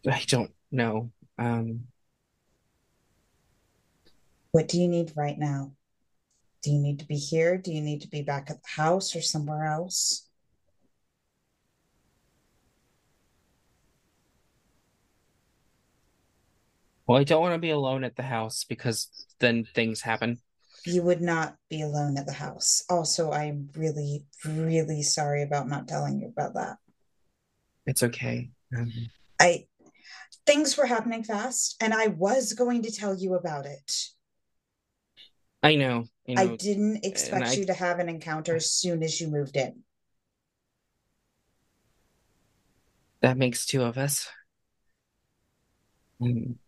I 0.09 0.22
don't 0.26 0.52
know. 0.70 1.11
Um, 1.38 1.88
What 4.52 4.68
do 4.68 4.80
you 4.80 4.88
need 4.88 5.12
right 5.16 5.38
now? 5.38 5.72
Do 6.66 6.72
you 6.72 6.80
need 6.80 6.98
to 6.98 7.06
be 7.06 7.14
here? 7.14 7.56
Do 7.56 7.72
you 7.72 7.80
need 7.80 8.00
to 8.00 8.08
be 8.08 8.22
back 8.22 8.50
at 8.50 8.60
the 8.60 8.82
house 8.82 9.14
or 9.14 9.22
somewhere 9.22 9.66
else? 9.66 10.26
well, 17.06 17.18
I 17.18 17.22
don't 17.22 17.40
want 17.40 17.54
to 17.54 17.60
be 17.60 17.70
alone 17.70 18.02
at 18.02 18.16
the 18.16 18.24
house 18.24 18.64
because 18.64 19.08
then 19.38 19.64
things 19.76 20.00
happen. 20.00 20.40
You 20.84 21.04
would 21.04 21.20
not 21.20 21.54
be 21.70 21.82
alone 21.82 22.18
at 22.18 22.26
the 22.26 22.32
house. 22.32 22.82
Also, 22.90 23.30
I'm 23.30 23.70
really, 23.76 24.26
really 24.44 25.04
sorry 25.04 25.44
about 25.44 25.68
not 25.68 25.86
telling 25.86 26.18
you 26.18 26.32
about 26.36 26.54
that. 26.54 26.78
It's 27.86 28.02
okay. 28.02 28.50
Um, 28.76 28.92
I 29.40 29.66
things 30.46 30.76
were 30.76 30.86
happening 30.86 31.22
fast, 31.22 31.76
and 31.80 31.94
I 31.94 32.08
was 32.08 32.54
going 32.54 32.82
to 32.82 32.90
tell 32.90 33.14
you 33.14 33.34
about 33.34 33.66
it. 33.66 33.92
I 35.66 35.74
know. 35.74 36.04
I 36.28 36.34
know. 36.34 36.52
I 36.52 36.56
didn't 36.56 37.04
expect 37.04 37.46
I- 37.46 37.54
you 37.54 37.66
to 37.66 37.74
have 37.74 37.98
an 37.98 38.08
encounter 38.08 38.54
as 38.54 38.70
soon 38.70 39.02
as 39.02 39.20
you 39.20 39.26
moved 39.26 39.56
in. 39.56 39.82
That 43.20 43.36
makes 43.36 43.66
two 43.66 43.82
of 43.82 43.98
us. 43.98 44.28
Um, 46.20 46.60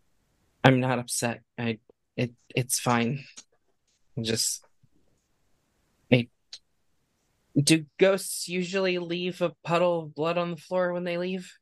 I'm 0.65 0.81
not 0.81 0.99
upset. 0.99 1.43
I 1.57 1.79
it 2.17 2.33
it's 2.53 2.77
fine. 2.77 3.23
I'm 4.17 4.25
just 4.25 4.65
I 6.11 6.27
do 7.55 7.85
ghosts 7.99 8.49
usually 8.49 8.99
leave 8.99 9.41
a 9.41 9.55
puddle 9.63 10.01
of 10.01 10.13
blood 10.13 10.37
on 10.37 10.51
the 10.51 10.57
floor 10.57 10.91
when 10.91 11.05
they 11.05 11.17
leave? 11.17 11.53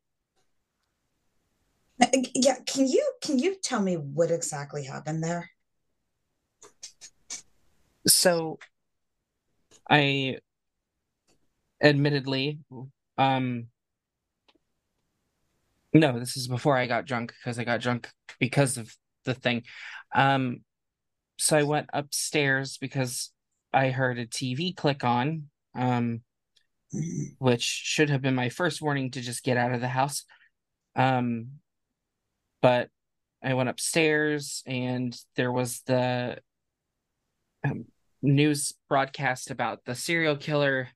Yeah, 2.34 2.58
can 2.66 2.88
you 2.88 3.14
can 3.22 3.38
you 3.38 3.58
tell 3.62 3.82
me 3.82 3.94
what 3.96 4.32
exactly 4.32 4.86
happened 4.86 5.24
there? 5.24 5.52
So 8.08 8.58
I 9.90 10.38
admittedly 11.82 12.60
um 13.18 13.68
no, 15.94 16.20
this 16.20 16.38
is 16.38 16.48
before 16.48 16.78
I 16.78 16.86
got 16.86 17.06
drunk 17.06 17.34
because 17.40 17.58
I 17.58 17.64
got 17.64 17.82
drunk 17.82 18.10
because 18.40 18.78
of 18.78 18.94
the 19.26 19.34
thing. 19.34 19.64
Um 20.14 20.62
so 21.38 21.58
I 21.58 21.64
went 21.64 21.90
upstairs 21.94 22.78
because 22.78 23.32
I 23.74 23.90
heard 23.90 24.20
a 24.20 24.26
TV 24.26 24.76
click 24.76 25.04
on 25.04 25.50
um 25.76 26.22
which 27.40 27.64
should 27.64 28.10
have 28.10 28.22
been 28.22 28.36
my 28.36 28.50
first 28.50 28.82
warning 28.82 29.12
to 29.12 29.22
just 29.22 29.44
get 29.44 29.58
out 29.58 29.74
of 29.74 29.82
the 29.82 29.88
house. 29.88 30.24
Um, 30.96 31.60
but 32.62 32.90
I 33.44 33.54
went 33.54 33.70
upstairs 33.70 34.64
and 34.66 35.16
there 35.36 35.52
was 35.52 35.82
the 35.86 36.40
um, 37.64 37.86
news 38.22 38.74
broadcast 38.90 39.52
about 39.52 39.86
the 39.86 39.96
serial 39.96 40.36
killer, 40.36 40.90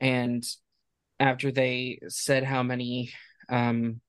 and 0.00 0.44
after 1.18 1.50
they 1.52 2.00
said 2.08 2.44
how 2.44 2.62
many 2.62 3.12
um, 3.48 4.00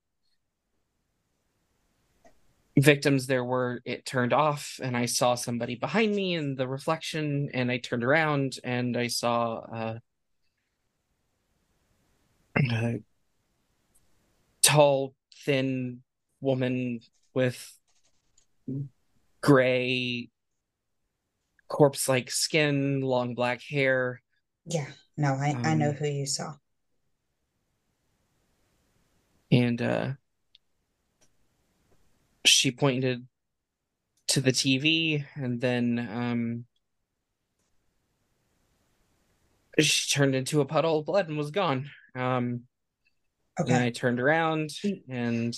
victims 2.78 3.28
there 3.28 3.44
were, 3.44 3.82
it 3.86 4.06
turned 4.06 4.34
off, 4.34 4.80
and 4.82 4.96
I 4.96 5.06
saw 5.06 5.36
somebody 5.36 5.76
behind 5.76 6.16
me 6.16 6.36
in 6.36 6.56
the 6.56 6.68
reflection, 6.68 7.50
and 7.54 7.72
I 7.72 7.78
turned 7.78 8.04
around 8.04 8.60
and 8.64 8.98
I 8.98 9.08
saw 9.08 9.60
uh, 9.60 10.00
a 12.72 13.02
tall, 14.62 15.14
thin 15.46 16.02
woman 16.40 17.00
with 17.34 17.78
gray 19.42 20.30
corpse 21.72 22.10
like 22.10 22.30
skin, 22.30 23.02
long 23.02 23.34
black 23.34 23.62
hair. 23.62 24.22
Yeah, 24.66 24.88
no, 25.18 25.34
I, 25.36 25.58
I 25.64 25.74
know 25.76 25.92
Um, 25.92 25.96
who 25.96 26.06
you 26.06 26.26
saw. 26.26 26.56
and 29.52 29.82
uh 29.82 30.12
she 32.46 32.72
pointed 32.72 33.28
to 34.28 34.42
the 34.42 34.52
TV 34.52 35.26
and 35.36 35.62
then 35.62 36.00
um 36.12 36.66
she 39.80 40.10
turned 40.10 40.36
into 40.36 40.62
a 40.62 40.66
puddle 40.66 41.00
of 41.00 41.06
blood 41.06 41.30
and 41.30 41.38
was 41.38 41.52
gone. 41.52 41.90
Um 42.16 42.62
and 43.58 43.76
I 43.76 43.90
turned 43.92 44.20
around 44.20 44.72
and 45.10 45.58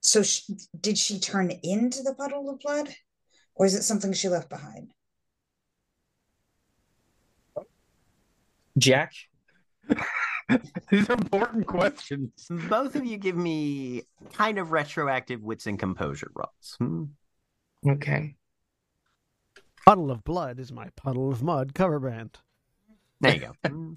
So 0.00 0.22
sh 0.22 0.42
did 0.78 0.98
she 0.98 1.18
turn 1.18 1.50
into 1.50 2.02
the 2.02 2.14
puddle 2.14 2.48
of 2.50 2.60
blood? 2.60 2.94
Or 3.54 3.66
is 3.66 3.74
it 3.74 3.82
something 3.82 4.12
she 4.12 4.28
left 4.28 4.48
behind? 4.48 4.92
Jack, 8.78 9.12
These 10.90 11.08
are 11.08 11.14
important 11.14 11.66
questions. 11.66 12.48
Both 12.68 12.96
of 12.96 13.04
you 13.04 13.16
give 13.16 13.36
me 13.36 14.02
kind 14.32 14.58
of 14.58 14.72
retroactive 14.72 15.42
wits 15.42 15.66
and 15.66 15.78
composure 15.78 16.30
rolls. 16.34 16.76
Hmm. 16.78 17.04
okay. 17.88 18.34
Puddle 19.86 20.10
of 20.10 20.22
Blood 20.24 20.58
is 20.60 20.72
my 20.72 20.88
Puddle 20.96 21.30
of 21.30 21.42
Mudd 21.42 21.74
cover 21.74 22.00
band. 22.00 22.38
There 23.20 23.34
you 23.34 23.40
go. 23.40 23.52
Hmm. 23.68 23.92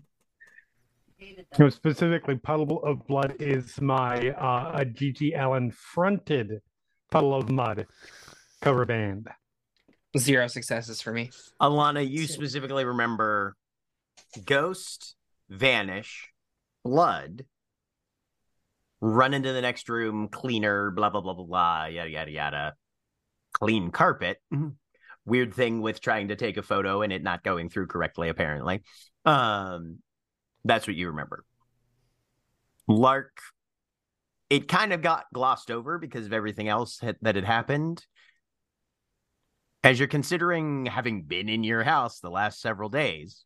No, 1.58 1.70
specifically, 1.70 2.36
Puddle 2.36 2.84
of 2.84 3.08
Blood 3.08 3.36
is 3.40 3.80
my 3.80 4.32
uh, 4.32 4.74
a 4.76 4.84
G.G. 4.84 5.34
Allin 5.36 5.72
fronted 5.72 6.60
Puddle 7.12 7.34
of 7.34 7.50
Mudd 7.50 7.88
cover 8.62 8.86
band. 8.86 9.30
Zero 10.18 10.48
successes 10.48 11.02
for 11.02 11.14
me. 11.14 11.32
Alana, 11.62 12.06
you 12.06 12.28
specifically 12.28 12.84
remember 12.84 13.56
Ghost, 14.46 15.16
Vanish, 15.50 16.30
Blood, 16.84 17.46
run 19.02 19.34
into 19.34 19.52
the 19.52 19.62
next 19.62 19.90
room, 19.90 20.30
cleaner, 20.30 20.92
blah, 20.92 21.10
blah, 21.10 21.22
blah, 21.22 21.34
blah, 21.34 21.46
blah, 21.46 21.86
yada, 21.86 22.10
yada, 22.10 22.32
yada. 22.32 22.74
Clean 23.54 23.92
carpet. 23.92 24.42
Weird 25.26 25.54
thing 25.54 25.82
with 25.82 26.02
trying 26.02 26.30
to 26.30 26.36
take 26.36 26.58
a 26.58 26.64
photo 26.64 27.02
and 27.02 27.14
it 27.14 27.24
not 27.24 27.44
going 27.44 27.70
through 27.70 27.88
correctly, 27.88 28.30
apparently. 28.30 28.82
Um, 29.26 30.00
that's 30.66 30.88
what 30.88 30.96
you 30.96 31.08
remember. 31.08 31.46
Lark, 32.88 33.40
it 34.50 34.68
kind 34.68 34.92
of 34.92 35.02
got 35.02 35.26
glossed 35.34 35.72
over 35.72 35.98
because 35.98 36.26
of 36.26 36.34
everything 36.34 36.68
else 36.68 37.00
that 37.22 37.36
had 37.36 37.46
happened. 37.46 38.06
As 39.84 40.00
you're 40.00 40.08
considering 40.08 40.86
having 40.86 41.24
been 41.24 41.50
in 41.50 41.64
your 41.64 41.84
house 41.84 42.20
the 42.20 42.30
last 42.30 42.62
several 42.62 42.90
days, 42.90 43.46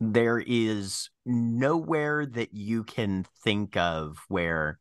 there 0.00 0.42
is 0.44 1.10
nowhere 1.26 2.24
that 2.24 2.54
you 2.54 2.84
can 2.84 3.26
think 3.44 3.76
of 3.76 4.16
where, 4.28 4.78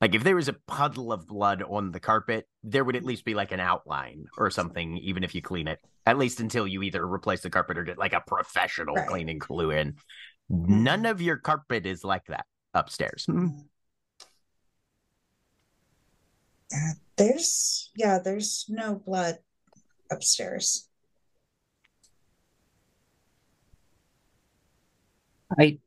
like, 0.00 0.14
if 0.14 0.22
there 0.22 0.36
was 0.36 0.48
a 0.48 0.56
puddle 0.66 1.12
of 1.12 1.26
blood 1.26 1.62
on 1.62 1.90
the 1.90 2.00
carpet, 2.00 2.46
there 2.62 2.84
would 2.84 2.96
at 2.96 3.04
least 3.04 3.24
be 3.24 3.34
like 3.34 3.50
an 3.50 3.60
outline 3.60 4.26
or 4.36 4.50
something, 4.50 4.98
even 4.98 5.24
if 5.24 5.34
you 5.34 5.40
clean 5.40 5.68
it, 5.68 5.78
at 6.04 6.18
least 6.18 6.40
until 6.40 6.66
you 6.66 6.82
either 6.82 7.04
replace 7.04 7.40
the 7.40 7.50
carpet 7.50 7.78
or 7.78 7.84
get 7.84 7.98
like 7.98 8.12
a 8.12 8.22
professional 8.26 8.94
Right. 8.94 9.08
cleaning 9.08 9.38
crew 9.38 9.70
in. 9.70 9.96
None 10.50 11.06
of 11.06 11.20
your 11.20 11.36
carpet 11.36 11.86
is 11.86 12.04
like 12.04 12.26
that 12.26 12.46
upstairs. 12.74 13.24
Hmm. 13.26 13.48
Uh, 16.72 16.92
there's 17.16 17.90
yeah, 17.96 18.18
there's 18.18 18.66
no 18.68 18.94
blood 18.94 19.38
upstairs. 20.10 20.87
I 25.56 25.78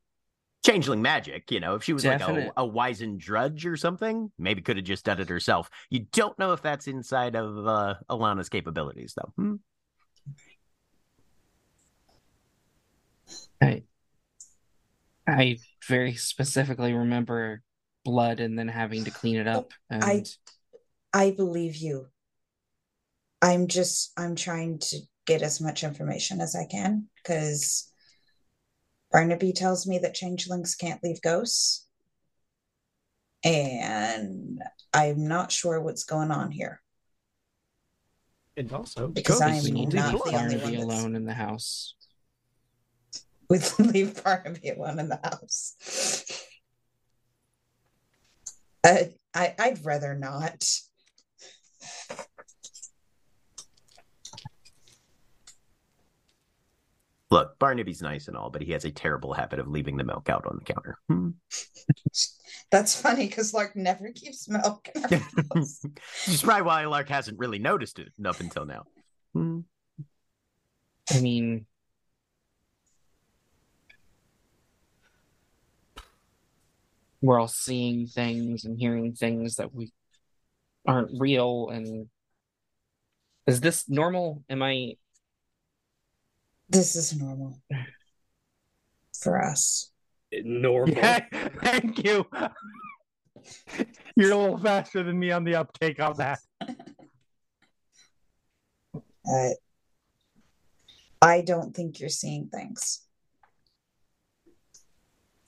changeling 0.63 1.01
magic, 1.01 1.51
you 1.51 1.59
know, 1.59 1.75
if 1.75 1.83
she 1.83 1.93
was 1.93 2.05
like 2.05 2.21
a, 2.21 2.51
a 2.57 2.65
wizened 2.65 3.19
drudge 3.19 3.65
or 3.65 3.75
something, 3.75 4.31
maybe 4.37 4.61
could 4.61 4.77
have 4.77 4.85
just 4.85 5.05
done 5.05 5.19
it 5.19 5.29
herself. 5.29 5.69
You 5.89 6.05
don't 6.11 6.37
know 6.37 6.53
if 6.53 6.61
that's 6.61 6.87
inside 6.87 7.35
of 7.35 7.67
uh, 7.67 7.95
Alana's 8.09 8.49
capabilities, 8.49 9.15
though. 9.15 9.33
Hmm. 9.35 9.55
I 13.61 13.83
I 15.27 15.57
very 15.87 16.15
specifically 16.15 16.93
remember 16.93 17.61
blood 18.03 18.39
and 18.39 18.57
then 18.57 18.67
having 18.67 19.03
to 19.03 19.11
clean 19.11 19.37
it 19.37 19.47
up 19.47 19.71
and 19.89 20.03
I 20.03 20.23
I 21.13 21.31
believe 21.31 21.75
you. 21.75 22.07
I'm 23.41 23.67
just 23.67 24.13
I'm 24.17 24.35
trying 24.35 24.79
to 24.79 24.99
get 25.27 25.41
as 25.43 25.61
much 25.61 25.83
information 25.83 26.41
as 26.41 26.55
I 26.55 26.65
can 26.65 27.07
because 27.15 27.90
Barnaby 29.11 29.53
tells 29.53 29.85
me 29.85 29.99
that 29.99 30.13
changelings 30.13 30.75
can't 30.75 31.03
leave 31.03 31.21
ghosts. 31.21 31.87
And 33.43 34.61
I'm 34.93 35.27
not 35.27 35.51
sure 35.51 35.81
what's 35.81 36.03
going 36.03 36.31
on 36.31 36.51
here. 36.51 36.81
And 38.55 38.71
also, 38.71 39.07
Because 39.07 39.41
I'm 39.41 39.63
we 39.63 39.71
need 39.71 39.91
to 39.91 39.95
not 39.97 40.23
the 40.23 40.37
only 40.37 40.57
one 40.57 40.75
alone 40.75 41.15
in 41.15 41.25
the 41.25 41.33
house. 41.33 41.95
With 43.49 43.79
leave 43.79 44.23
Barnaby 44.23 44.69
alone 44.69 44.99
in 44.99 45.09
the 45.09 45.19
house. 45.23 46.25
Uh, 48.83 49.05
I 49.33 49.55
I'd 49.57 49.85
rather 49.85 50.15
not. 50.15 50.65
Look, 57.31 57.57
Barnaby's 57.59 58.01
nice 58.01 58.27
and 58.27 58.35
all, 58.35 58.49
but 58.49 58.61
he 58.61 58.73
has 58.73 58.83
a 58.83 58.91
terrible 58.91 59.33
habit 59.33 59.59
of 59.59 59.69
leaving 59.69 59.95
the 59.95 60.03
milk 60.03 60.27
out 60.27 60.45
on 60.45 60.59
the 60.59 60.73
counter. 60.73 60.97
Hmm. 61.07 61.29
That's 62.71 62.99
funny 62.99 63.27
because 63.27 63.53
Lark 63.53 63.75
never 63.77 64.11
keeps 64.13 64.49
milk 64.49 64.89
in 64.93 65.03
our. 65.05 65.09
Which 65.53 65.69
is 66.27 66.41
probably 66.43 66.63
why 66.63 66.85
Lark 66.85 67.07
hasn't 67.07 67.39
really 67.39 67.57
noticed 67.57 67.99
it 67.99 68.09
up 68.25 68.41
until 68.41 68.65
now. 68.65 68.83
Hmm. 69.33 69.59
I 71.09 71.21
mean, 71.21 71.65
we're 77.21 77.39
all 77.39 77.47
seeing 77.47 78.07
things 78.07 78.65
and 78.65 78.77
hearing 78.77 79.13
things 79.13 79.55
that 79.55 79.73
we 79.73 79.93
aren't 80.85 81.11
real. 81.17 81.69
And 81.69 82.09
is 83.47 83.61
this 83.61 83.87
normal? 83.87 84.43
Am 84.49 84.61
I? 84.61 84.95
This 86.71 86.95
is 86.95 87.19
normal 87.19 87.61
for 89.19 89.43
us. 89.43 89.91
Normal. 90.31 90.95
Yeah, 90.95 91.25
thank 91.61 92.03
you. 92.03 92.25
You're 94.15 94.31
a 94.31 94.37
little 94.37 94.57
faster 94.57 95.03
than 95.03 95.19
me 95.19 95.31
on 95.31 95.43
the 95.43 95.55
uptake 95.55 95.99
on 96.01 96.15
that. 96.17 96.39
Uh, 99.29 99.49
I 101.21 101.41
don't 101.41 101.75
think 101.75 101.99
you're 101.99 102.09
seeing 102.09 102.47
things. 102.47 103.01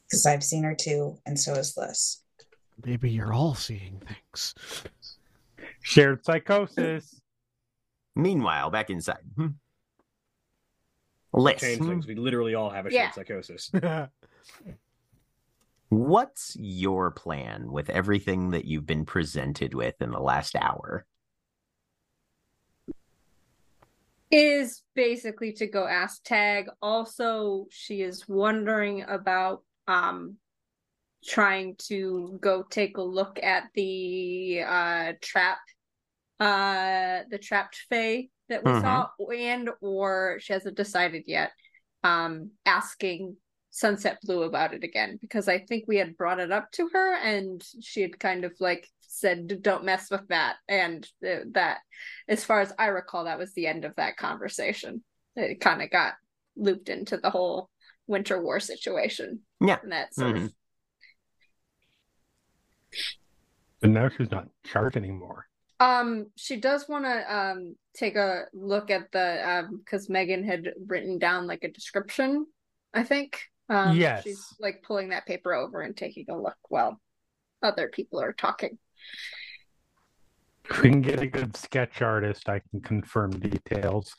Because 0.09 0.25
I've 0.25 0.43
seen 0.43 0.63
her 0.63 0.75
too, 0.75 1.17
and 1.25 1.39
so 1.39 1.55
has 1.55 1.75
Liss. 1.77 2.21
maybe 2.85 3.09
you're 3.09 3.33
all 3.33 3.55
seeing 3.55 4.01
things. 4.05 4.53
Shared 5.81 6.23
psychosis. 6.25 7.21
Meanwhile, 8.15 8.69
back 8.69 8.89
inside. 8.89 9.17
Hmm. 11.33 11.39
Liss, 11.39 11.59
Changelings. 11.61 12.07
We 12.07 12.15
literally 12.15 12.55
all 12.55 12.69
have 12.69 12.85
a 12.85 12.91
Yeah. 12.91 13.11
shared 13.11 13.27
psychosis. 13.27 13.71
what's 15.89 16.55
your 16.59 17.11
plan 17.11 17.71
with 17.71 17.89
everything 17.89 18.51
that 18.51 18.65
you've 18.65 18.85
been 18.85 19.05
presented 19.05 19.73
with 19.73 19.95
in 20.01 20.11
the 20.11 20.19
last 20.19 20.55
hour? 20.55 21.05
is 24.35 24.81
basically 24.95 25.51
to 25.53 25.67
go 25.67 25.85
ask 25.85 26.23
Tag. 26.23 26.67
Also, 26.81 27.67
she 27.69 28.01
is 28.01 28.27
wondering 28.27 29.03
about 29.03 29.63
um 29.87 30.37
trying 31.23 31.75
to 31.75 32.37
go 32.41 32.63
take 32.63 32.97
a 32.97 33.01
look 33.01 33.39
at 33.43 33.65
the 33.75 34.63
uh 34.65 35.13
trap 35.21 35.59
uh 36.39 37.19
the 37.29 37.37
trapped 37.37 37.77
Fae 37.89 38.27
that 38.49 38.63
we 38.63 38.71
Mhm. 38.71 38.81
saw 38.81 39.09
and 39.31 39.69
or 39.81 40.37
she 40.39 40.53
hasn't 40.53 40.77
decided 40.77 41.23
yet. 41.27 41.51
Um 42.03 42.51
asking 42.65 43.37
Sunset 43.71 44.19
Blue 44.21 44.43
about 44.43 44.73
it 44.73 44.83
again 44.83 45.17
because 45.21 45.47
I 45.47 45.59
think 45.59 45.85
we 45.87 45.97
had 45.97 46.15
brought 46.17 46.39
it 46.39 46.51
up 46.51 46.71
to 46.73 46.89
her 46.93 47.15
and 47.15 47.63
she 47.81 48.01
had 48.01 48.19
kind 48.19 48.45
of 48.45 48.53
like 48.59 48.87
said, 49.01 49.61
"Don't 49.61 49.83
mess 49.85 50.09
with 50.11 50.27
that." 50.27 50.57
And 50.67 51.07
th- 51.21 51.45
that, 51.51 51.79
as 52.27 52.43
far 52.43 52.61
as 52.61 52.73
I 52.77 52.87
recall, 52.87 53.23
that 53.25 53.37
was 53.39 53.53
the 53.53 53.67
end 53.67 53.85
of 53.85 53.95
that 53.95 54.17
conversation. 54.17 55.03
It 55.35 55.61
kind 55.61 55.81
of 55.81 55.89
got 55.89 56.15
looped 56.55 56.89
into 56.89 57.17
the 57.17 57.29
whole 57.31 57.69
winter 58.05 58.41
war 58.41 58.59
situation. 58.59 59.45
Yeah. 59.59 59.79
and 59.81 59.91
that 59.91 60.13
sort 60.13 60.35
Mhm. 60.35 60.45
of 60.45 60.53
But 63.79 63.89
now 63.89 64.09
she's 64.09 64.29
not 64.31 64.43
in 64.45 64.49
charge 64.63 64.95
anymore. 64.95 65.47
Um, 65.83 66.27
she 66.37 66.57
does 66.57 66.87
want 66.87 67.05
to 67.05 67.35
um 67.35 67.75
take 67.93 68.15
a 68.15 68.45
look 68.53 68.89
at 68.89 69.11
the 69.11 69.49
um 69.49 69.79
because 69.83 70.09
Megan 70.09 70.43
had 70.43 70.73
written 70.87 71.19
down 71.19 71.47
like 71.47 71.63
a 71.63 71.71
description, 71.71 72.45
I 72.93 73.03
think. 73.03 73.41
Um, 73.69 73.97
Yes. 73.97 74.23
she's 74.23 74.45
like 74.59 74.83
pulling 74.83 75.09
that 75.09 75.25
paper 75.25 75.53
over 75.53 75.81
and 75.81 75.95
taking 75.95 76.25
a 76.29 76.41
look 76.41 76.57
while 76.69 76.99
other 77.61 77.89
people 77.89 78.21
are 78.21 78.33
talking. 78.33 78.77
If 80.69 80.81
we 80.81 80.89
can 80.89 81.01
get 81.01 81.21
a 81.21 81.27
good 81.27 81.55
sketch 81.57 82.01
artist, 82.01 82.47
I 82.47 82.61
can 82.71 82.81
confirm 82.81 83.31
details 83.31 84.13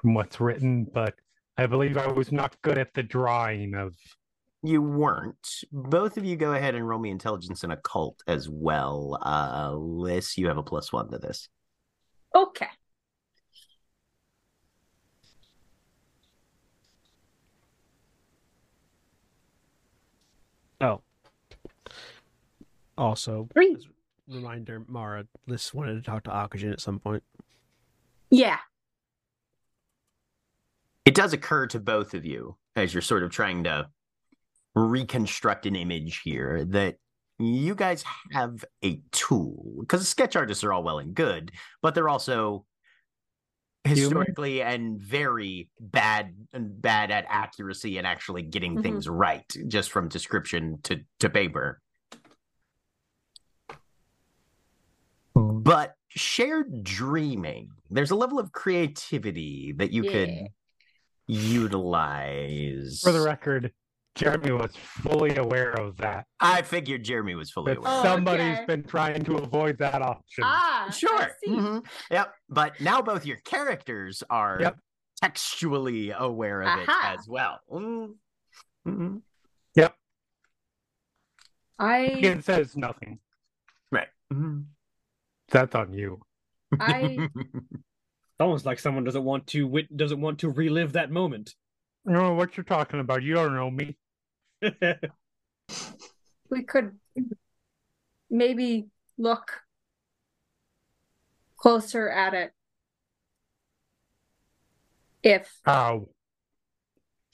from 0.00 0.14
what's 0.14 0.40
written, 0.40 0.84
but 0.92 1.14
I 1.56 1.66
believe 1.66 1.96
I 1.96 2.08
was 2.08 2.32
not 2.32 2.60
good 2.62 2.76
at 2.76 2.92
the 2.94 3.02
drawing 3.02 3.74
of 3.74 3.94
You 4.62 4.80
weren't. 4.80 5.64
Both 5.72 6.16
of 6.16 6.24
you 6.24 6.36
go 6.36 6.52
ahead 6.52 6.74
and 6.76 6.88
roll 6.88 7.00
me 7.00 7.10
intelligence 7.10 7.64
and 7.64 7.72
occult 7.72 8.22
as 8.28 8.48
well. 8.48 9.18
Uh, 9.20 9.72
Liss, 9.74 10.38
you 10.38 10.46
have 10.48 10.56
a 10.56 10.62
plus 10.62 10.92
one 10.92 11.10
to 11.10 11.18
this. 11.18 11.48
Okay. 12.34 12.68
Oh. 20.80 21.00
Also, 22.98 23.48
Three. 23.52 23.74
as 23.74 23.84
a 23.84 24.34
reminder, 24.36 24.84
Mara, 24.86 25.26
Liss 25.46 25.72
wanted 25.74 25.94
to 25.94 26.02
talk 26.02 26.24
to 26.24 26.30
Oxygen 26.30 26.72
at 26.72 26.80
some 26.80 26.98
point. 26.98 27.22
Yeah. 28.30 28.58
It 31.04 31.14
does 31.14 31.32
occur 31.32 31.66
to 31.68 31.80
both 31.80 32.14
of 32.14 32.24
you 32.24 32.56
as 32.76 32.94
you're 32.94 33.00
sort 33.02 33.22
of 33.22 33.30
trying 33.30 33.64
to 33.64 33.88
reconstruct 34.74 35.66
an 35.66 35.76
image 35.76 36.20
here 36.24 36.64
that 36.66 36.96
you 37.38 37.74
guys 37.74 38.04
have 38.30 38.64
a 38.84 39.00
tool 39.10 39.76
because 39.80 40.08
sketch 40.08 40.36
artists 40.36 40.62
are 40.64 40.72
all 40.72 40.82
well 40.82 40.98
and 40.98 41.14
good, 41.14 41.50
but 41.82 41.94
they're 41.94 42.08
also 42.08 42.64
historically 43.84 44.62
and 44.62 45.00
very 45.02 45.68
bad 45.80 46.36
and 46.52 46.80
bad 46.80 47.10
at 47.10 47.24
accuracy 47.28 47.98
and 47.98 48.06
actually 48.06 48.42
getting 48.42 48.76
Mhm. 48.76 48.82
things 48.82 49.08
right 49.08 49.52
just 49.66 49.90
from 49.90 50.08
description 50.08 50.80
to 50.82 51.00
to 51.18 51.28
paper. 51.28 51.80
But 55.34 55.94
shared 56.08 56.84
dreaming, 56.84 57.70
there's 57.90 58.10
a 58.10 58.16
level 58.16 58.38
of 58.38 58.52
creativity 58.52 59.72
that 59.78 59.90
you 59.90 60.04
Yeah. 60.04 60.10
could 60.12 60.46
utilize. 61.26 63.00
For 63.00 63.12
the 63.12 63.22
record, 63.22 63.72
Jeremy 64.14 64.52
was 64.52 64.76
fully 64.76 65.36
aware 65.36 65.70
of 65.72 65.96
that. 65.98 66.26
I 66.38 66.62
figured 66.62 67.02
Jeremy 67.02 67.34
was 67.34 67.50
fully 67.50 67.72
That 67.72 67.78
aware. 67.78 67.92
Oh, 67.94 68.02
somebody's 68.02 68.56
okay. 68.58 68.64
been 68.66 68.82
trying 68.84 69.24
to 69.24 69.36
avoid 69.38 69.78
that 69.78 70.02
option. 70.02 70.44
Ah, 70.46 70.88
Sure. 70.94 71.30
see. 71.42 71.50
Mhm. 71.50 71.86
Yep. 72.10 72.34
But 72.50 72.80
now 72.80 73.00
both 73.00 73.24
your 73.24 73.38
characters 73.38 74.22
are 74.28 74.58
Yep. 74.60 74.78
textually 75.22 76.10
aware 76.10 76.62
of 76.62 76.80
it 76.80 76.88
as 77.02 77.26
well. 77.26 77.60
Mm. 77.70 78.16
Mhm. 78.86 79.22
I 81.78 82.00
It 82.04 82.44
says 82.44 82.76
nothing. 82.76 83.18
Right. 83.90 84.08
Mhm. 84.32 84.66
That's 85.48 85.74
on 85.74 85.92
you. 85.94 86.20
I 86.78 87.28
It's 87.34 88.40
almost 88.40 88.64
like 88.66 88.78
someone 88.78 89.04
doesn't 89.04 89.24
want 89.24 89.46
to 89.48 89.66
wit- 89.66 89.96
doesn't 89.96 90.20
want 90.20 90.38
to 90.40 90.50
relive 90.50 90.92
that 90.92 91.10
moment. 91.10 91.54
I 92.06 92.12
don't 92.12 92.22
know 92.22 92.34
what 92.34 92.56
you're 92.56 92.64
talking 92.64 93.00
about. 93.00 93.22
You 93.22 93.34
don't 93.34 93.54
know 93.54 93.70
me. 93.70 93.96
We 96.50 96.62
could 96.62 96.98
maybe 98.30 98.86
look 99.18 99.62
closer 101.56 102.08
at 102.08 102.34
it 102.34 102.52
if 105.22 105.50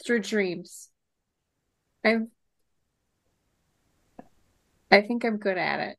through 0.05 0.21
dreams. 0.21 0.89
I'm 2.05 2.31
I 4.91 5.03
think 5.03 5.25
I'm 5.25 5.37
good 5.37 5.59
at 5.59 5.81
it. 5.81 5.99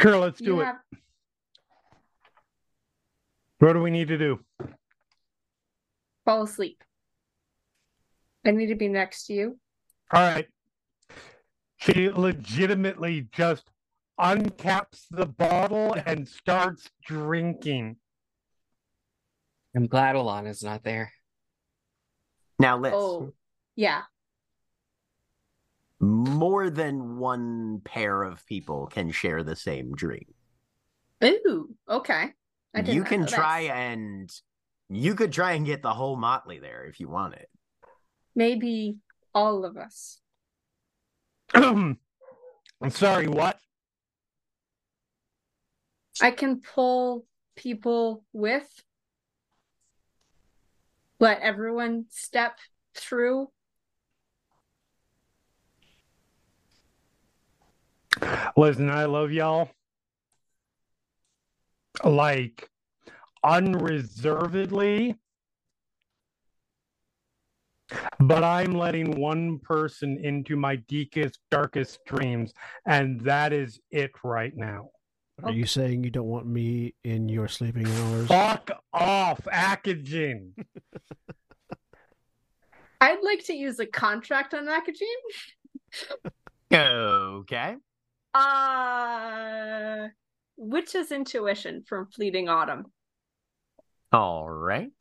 Sure, 0.00 0.18
let's 0.18 0.38
do 0.38 0.44
You 0.44 0.60
it. 0.60 0.64
have 0.64 0.76
What 3.58 3.72
do 3.72 3.82
we 3.82 3.90
need 3.90 4.08
to 4.08 4.18
do? 4.18 4.40
Fall 6.28 6.42
asleep. 6.42 6.84
I 8.44 8.50
need 8.50 8.66
to 8.66 8.74
be 8.74 8.86
next 8.88 9.24
to 9.28 9.32
you. 9.32 9.58
All 10.12 10.20
right. 10.20 10.46
She 11.78 12.10
legitimately 12.10 13.28
just 13.32 13.70
uncaps 14.20 15.06
the 15.10 15.24
bottle 15.24 15.96
and 16.04 16.28
starts 16.28 16.90
drinking. 17.06 17.96
I'm 19.74 19.86
glad 19.86 20.16
Alana's 20.16 20.62
not 20.62 20.84
there. 20.84 21.14
now, 22.58 22.76
Liss, 22.76 22.92
Oh, 22.94 23.32
yeah. 23.74 24.02
more 25.98 26.68
than 26.68 27.16
one 27.16 27.80
pair 27.86 28.22
of 28.22 28.44
people 28.44 28.86
can 28.88 29.12
share 29.12 29.42
the 29.42 29.56
same 29.56 29.94
dream. 29.94 30.34
Ooh, 31.24 31.74
okay. 31.88 32.34
I 32.74 32.80
You 32.80 33.02
can 33.02 33.26
try 33.26 33.62
this. 33.62 33.70
and 33.70 34.30
you 34.88 35.14
could 35.14 35.32
try 35.32 35.52
and 35.52 35.66
get 35.66 35.82
the 35.82 35.92
whole 35.92 36.16
motley 36.16 36.58
there 36.58 36.84
if 36.84 37.00
you 37.00 37.08
want 37.08 37.34
it. 37.34 37.48
Maybe 38.34 38.98
all 39.34 39.64
of 39.64 39.76
us. 39.76 40.20
I'm 41.54 41.98
sorry, 42.90 43.28
what? 43.28 43.58
I 46.20 46.30
can 46.30 46.60
pull 46.60 47.26
people 47.56 48.24
with. 48.32 48.68
Let 51.20 51.40
everyone 51.40 52.06
step 52.10 52.58
through. 52.94 53.50
Listen, 58.56 58.90
I 58.90 59.04
love 59.04 59.32
y'all. 59.32 59.70
Like 62.04 62.68
unreservedly. 63.44 65.16
But 68.20 68.44
I'm 68.44 68.72
letting 68.72 69.18
one 69.18 69.58
person 69.60 70.18
into 70.18 70.56
my 70.56 70.76
deepest, 70.76 71.38
darkest 71.50 72.04
dreams, 72.04 72.52
and 72.86 73.20
that 73.22 73.52
is 73.52 73.80
it 73.90 74.10
right 74.22 74.54
now. 74.54 74.90
Are 75.42 75.52
you 75.52 75.66
saying 75.66 76.04
you 76.04 76.10
don't 76.10 76.26
want 76.26 76.46
me 76.46 76.94
in 77.04 77.28
your 77.28 77.48
sleeping 77.48 77.86
hours? 77.86 78.26
Fuck 78.26 78.70
off, 78.92 79.40
Akujin. 79.44 80.50
I'd 83.00 83.22
like 83.22 83.44
to 83.44 83.54
use 83.54 83.78
a 83.78 83.86
contract 83.86 84.54
on 84.54 84.66
Akujin. 84.66 85.04
Okay. 86.70 87.76
Uh, 88.34 90.08
Witch's 90.56 91.12
Intuition 91.12 91.84
from 91.88 92.08
Fleeting 92.08 92.48
Autumn. 92.48 92.86
All 94.12 94.48
right. 94.48 94.92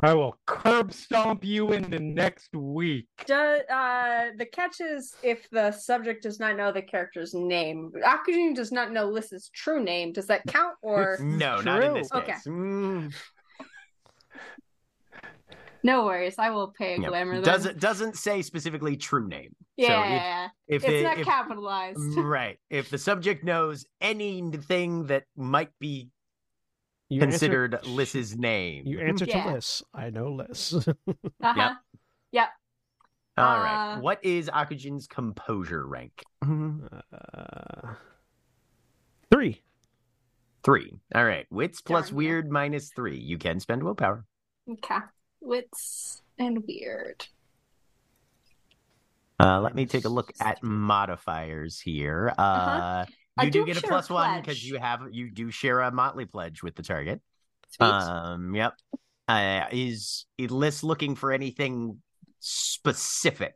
I 0.00 0.12
will 0.12 0.36
curb 0.44 0.92
stomp 0.92 1.42
you 1.42 1.72
into 1.72 1.98
next 1.98 2.54
week. 2.54 3.06
Do, 3.26 3.34
uh, 3.34 4.26
the 4.36 4.44
catch 4.52 4.82
is 4.82 5.14
if 5.22 5.48
the 5.50 5.72
subject 5.72 6.22
does 6.22 6.38
not 6.38 6.56
know 6.56 6.70
the 6.70 6.82
character's 6.82 7.32
name. 7.32 7.92
Akujin 8.04 8.54
does 8.54 8.72
not 8.72 8.92
know 8.92 9.06
Liss's 9.06 9.48
true 9.54 9.82
name. 9.82 10.12
Does 10.12 10.26
that 10.26 10.42
count? 10.46 10.74
Or 10.82 11.18
No, 11.20 11.60
not 11.62 11.82
in 11.82 11.94
this 11.94 12.10
case. 12.10 12.22
Okay. 12.22 12.34
Mm, 12.46 13.14
no 15.86 16.04
worries, 16.04 16.34
I 16.36 16.50
will 16.50 16.74
pay 16.76 16.96
a 16.96 16.98
no. 16.98 17.08
glamour. 17.08 17.34
Then. 17.34 17.44
Doesn't 17.44 17.78
doesn't 17.78 18.16
say 18.16 18.42
specifically 18.42 18.96
true 18.96 19.28
name. 19.28 19.54
Yeah, 19.76 20.48
If 20.66 20.82
it's 20.84 20.92
it, 20.92 21.02
not 21.04 21.18
if, 21.18 21.26
capitalized. 21.26 21.98
right, 22.16 22.58
if 22.70 22.90
the 22.90 22.98
subject 22.98 23.44
knows 23.44 23.86
anything 24.00 25.06
that 25.06 25.24
might 25.36 25.70
be 25.78 26.08
You 27.08 27.20
answer- 27.22 27.30
considered 27.30 27.78
Liss's 27.86 28.36
name. 28.36 28.86
You 28.86 29.00
answer 29.00 29.24
Yeah. 29.26 29.44
to 29.44 29.52
Liss. 29.52 29.82
I 29.94 30.10
know 30.10 30.32
Liss. 30.32 30.72
Uh-huh. 31.42 31.74
All 33.38 33.44
right. 33.60 33.94
uh, 33.96 34.00
What 34.00 34.24
is 34.24 34.48
Akujin's 34.48 35.06
composure 35.06 35.86
rank? 35.86 36.22
uh, 36.42 37.94
three. 39.30 39.60
Three. 40.64 40.94
All 41.14 41.24
right. 41.24 41.46
Wits 41.50 41.82
plus 41.82 42.06
Darn, 42.08 42.14
yeah. 42.14 42.16
weird 42.28 42.50
minus 42.50 42.90
three. 42.96 43.18
You 43.18 43.36
can 43.36 43.60
spend 43.60 43.82
willpower. 43.82 44.24
Okay. 44.70 44.98
Wits 45.42 46.22
and 46.38 46.64
weird. 46.66 47.26
Uh, 49.38 49.60
let 49.60 49.74
me 49.74 49.84
take 49.84 50.06
a 50.06 50.08
look 50.08 50.32
at 50.40 50.62
modifiers 50.62 51.78
here. 51.78 52.32
Uh, 52.38 52.42
Uh-huh. 52.42 53.04
You 53.42 53.50
do, 53.50 53.60
do 53.60 53.66
get 53.66 53.76
a 53.76 53.80
share 53.80 53.90
a 53.90 53.92
plus 53.92 54.10
one 54.10 54.40
because 54.40 54.64
you 54.64 54.78
have 54.78 55.02
you 55.12 55.30
do 55.30 55.50
share 55.50 55.80
a 55.80 55.90
motley 55.90 56.24
pledge 56.24 56.62
with 56.62 56.74
the 56.74 56.82
target. 56.82 57.20
Sweet. 57.70 57.86
Um, 57.86 58.54
yep. 58.54 58.74
Uh, 59.28 59.64
is 59.72 60.24
Liss 60.38 60.82
looking 60.82 61.16
for 61.16 61.32
anything 61.32 62.00
specific? 62.40 63.54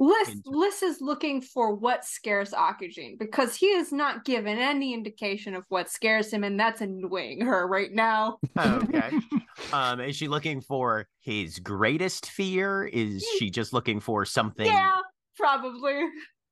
Liss, 0.00 0.28
into- 0.28 0.50
Liss 0.50 0.82
is 0.82 1.00
looking 1.00 1.40
for 1.40 1.74
what 1.74 2.04
scares 2.04 2.50
Akujin 2.50 3.18
because 3.18 3.56
he 3.56 3.66
is 3.66 3.92
not 3.92 4.24
given 4.24 4.58
any 4.58 4.94
indication 4.94 5.54
of 5.54 5.64
what 5.68 5.90
scares 5.90 6.32
him, 6.32 6.44
and 6.44 6.58
that's 6.58 6.80
annoying 6.80 7.40
her 7.40 7.66
right 7.66 7.92
now. 7.92 8.38
Okay. 8.58 9.10
um, 9.72 10.00
is 10.00 10.16
she 10.16 10.28
looking 10.28 10.60
for 10.60 11.08
his 11.20 11.58
greatest 11.58 12.26
fear? 12.26 12.84
Is 12.84 13.26
she 13.38 13.50
just 13.50 13.72
looking 13.72 14.00
for 14.00 14.24
something? 14.24 14.66
Yeah, 14.66 14.96
probably. 15.36 16.04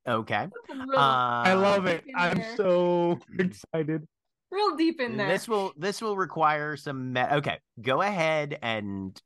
Okay. 0.07 0.47
Real, 0.69 0.99
Uh, 0.99 1.43
I 1.45 1.53
love 1.53 1.85
it. 1.85 2.03
I'm 2.15 2.37
there. 2.37 2.55
so 2.55 3.19
excited. 3.39 4.07
real 4.51 4.75
deep 4.77 5.01
in 5.01 5.17
there. 5.17 5.27
This 5.27 5.47
will 5.47 5.73
this 5.77 6.01
will 6.01 6.15
require 6.15 6.77
some. 6.77 7.13
Me- 7.13 7.21
okay, 7.21 7.59
go 7.81 8.01
ahead 8.01 8.57
and 8.61 9.19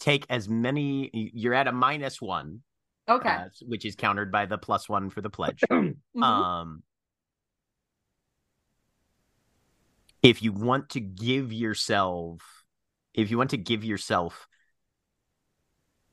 take 0.00 0.26
as 0.28 0.48
many. 0.48 1.10
You're 1.12 1.54
at 1.54 1.66
a 1.66 1.72
minus 1.72 2.20
one, 2.20 2.60
okay. 3.08 3.28
uh, 3.30 3.48
which 3.62 3.84
is 3.86 3.96
countered 3.96 4.30
by 4.30 4.44
the 4.46 4.58
plus 4.58 4.88
one 4.88 5.08
for 5.10 5.20
the 5.22 5.30
pledge. 5.30 5.60
Mhm. 5.70 6.22
Um, 6.22 6.82
if 10.22 10.42
you 10.42 10.52
want 10.52 10.90
to 10.90 11.00
give 11.00 11.52
yourself, 11.52 12.42
if 13.14 13.30
you 13.30 13.38
want 13.38 13.50
to 13.50 13.56
give 13.56 13.84
yourself 13.84 14.46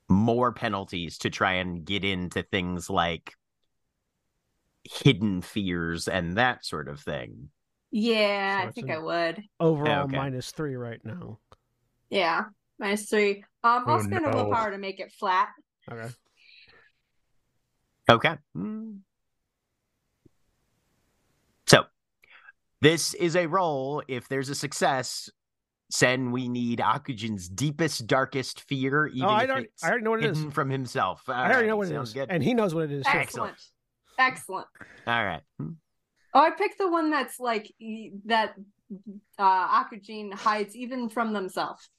more 0.07 0.51
penalties 0.53 1.17
to 1.19 1.29
try 1.31 1.53
and 1.53 1.83
get 1.83 2.03
into 2.05 2.43
things 2.43 2.87
like 2.89 3.33
hidden 4.85 5.41
fears 5.41 6.07
and 6.07 6.37
that 6.37 6.65
sort 6.65 6.87
of 6.87 6.99
thing. 6.99 7.49
yeah, 7.91 8.61
So 8.63 8.67
I 8.67 8.71
think 8.71 8.89
I 8.91 8.99
would. 8.99 9.41
Overall, 9.59 10.03
Okay. 10.05 10.15
minus 10.15 10.51
three 10.51 10.75
right 10.75 10.99
now. 11.03 11.39
Yeah, 12.09 12.45
minus 12.79 13.09
three. 13.09 13.43
Um, 13.63 13.83
I'll 13.87 13.95
Oh, 13.99 14.01
spend 14.03 14.25
a 14.25 14.29
no. 14.29 14.35
willpower 14.35 14.71
to 14.71 14.77
make 14.77 14.99
it 14.99 15.11
flat. 15.11 15.49
Okay. 15.91 16.13
Okay. 18.09 18.35
Mm. 18.55 18.99
So, 21.67 21.85
this 22.81 23.15
is 23.15 23.35
a 23.35 23.47
roll. 23.47 24.03
If 24.07 24.27
there's 24.27 24.49
a 24.49 24.55
success, 24.55 25.29
Sen, 25.89 26.31
we 26.31 26.47
need 26.47 26.79
Akujin's 26.79 27.49
deepest, 27.49 28.05
darkest 28.05 28.61
fear, 28.67 29.07
even 29.07 29.27
oh, 29.29 29.33
I 29.33 29.43
if 29.43 29.49
already, 29.49 29.65
it's 29.67 29.83
I 29.83 29.89
already 29.89 30.03
know 30.03 30.11
what 30.11 30.23
it 30.23 30.31
is. 30.31 30.45
from 30.53 30.69
himself. 30.69 31.23
I 31.27 31.49
already 31.51 31.67
know 31.67 31.77
what 31.77 31.83
right, 31.87 31.91
it 31.93 31.95
sounds 31.95 32.09
is, 32.09 32.13
Good. 32.13 32.29
and 32.29 32.43
he 32.43 32.53
knows 32.53 32.75
what 32.75 32.85
it 32.85 32.91
is. 32.91 33.05
too. 33.05 33.11
Excellent. 33.11 33.55
Excellent. 34.17 34.67
All 35.07 35.25
right. 35.25 35.41
Oh, 35.59 36.41
I 36.41 36.51
picked 36.51 36.77
the 36.77 36.89
one 36.89 37.09
that's 37.11 37.39
like 37.39 37.71
e- 37.79 38.11
that 38.25 38.55
uh 39.39 39.83
Akujin 39.83 40.33
hides 40.33 40.75
even 40.75 41.09
from 41.09 41.33
themselves. 41.33 41.89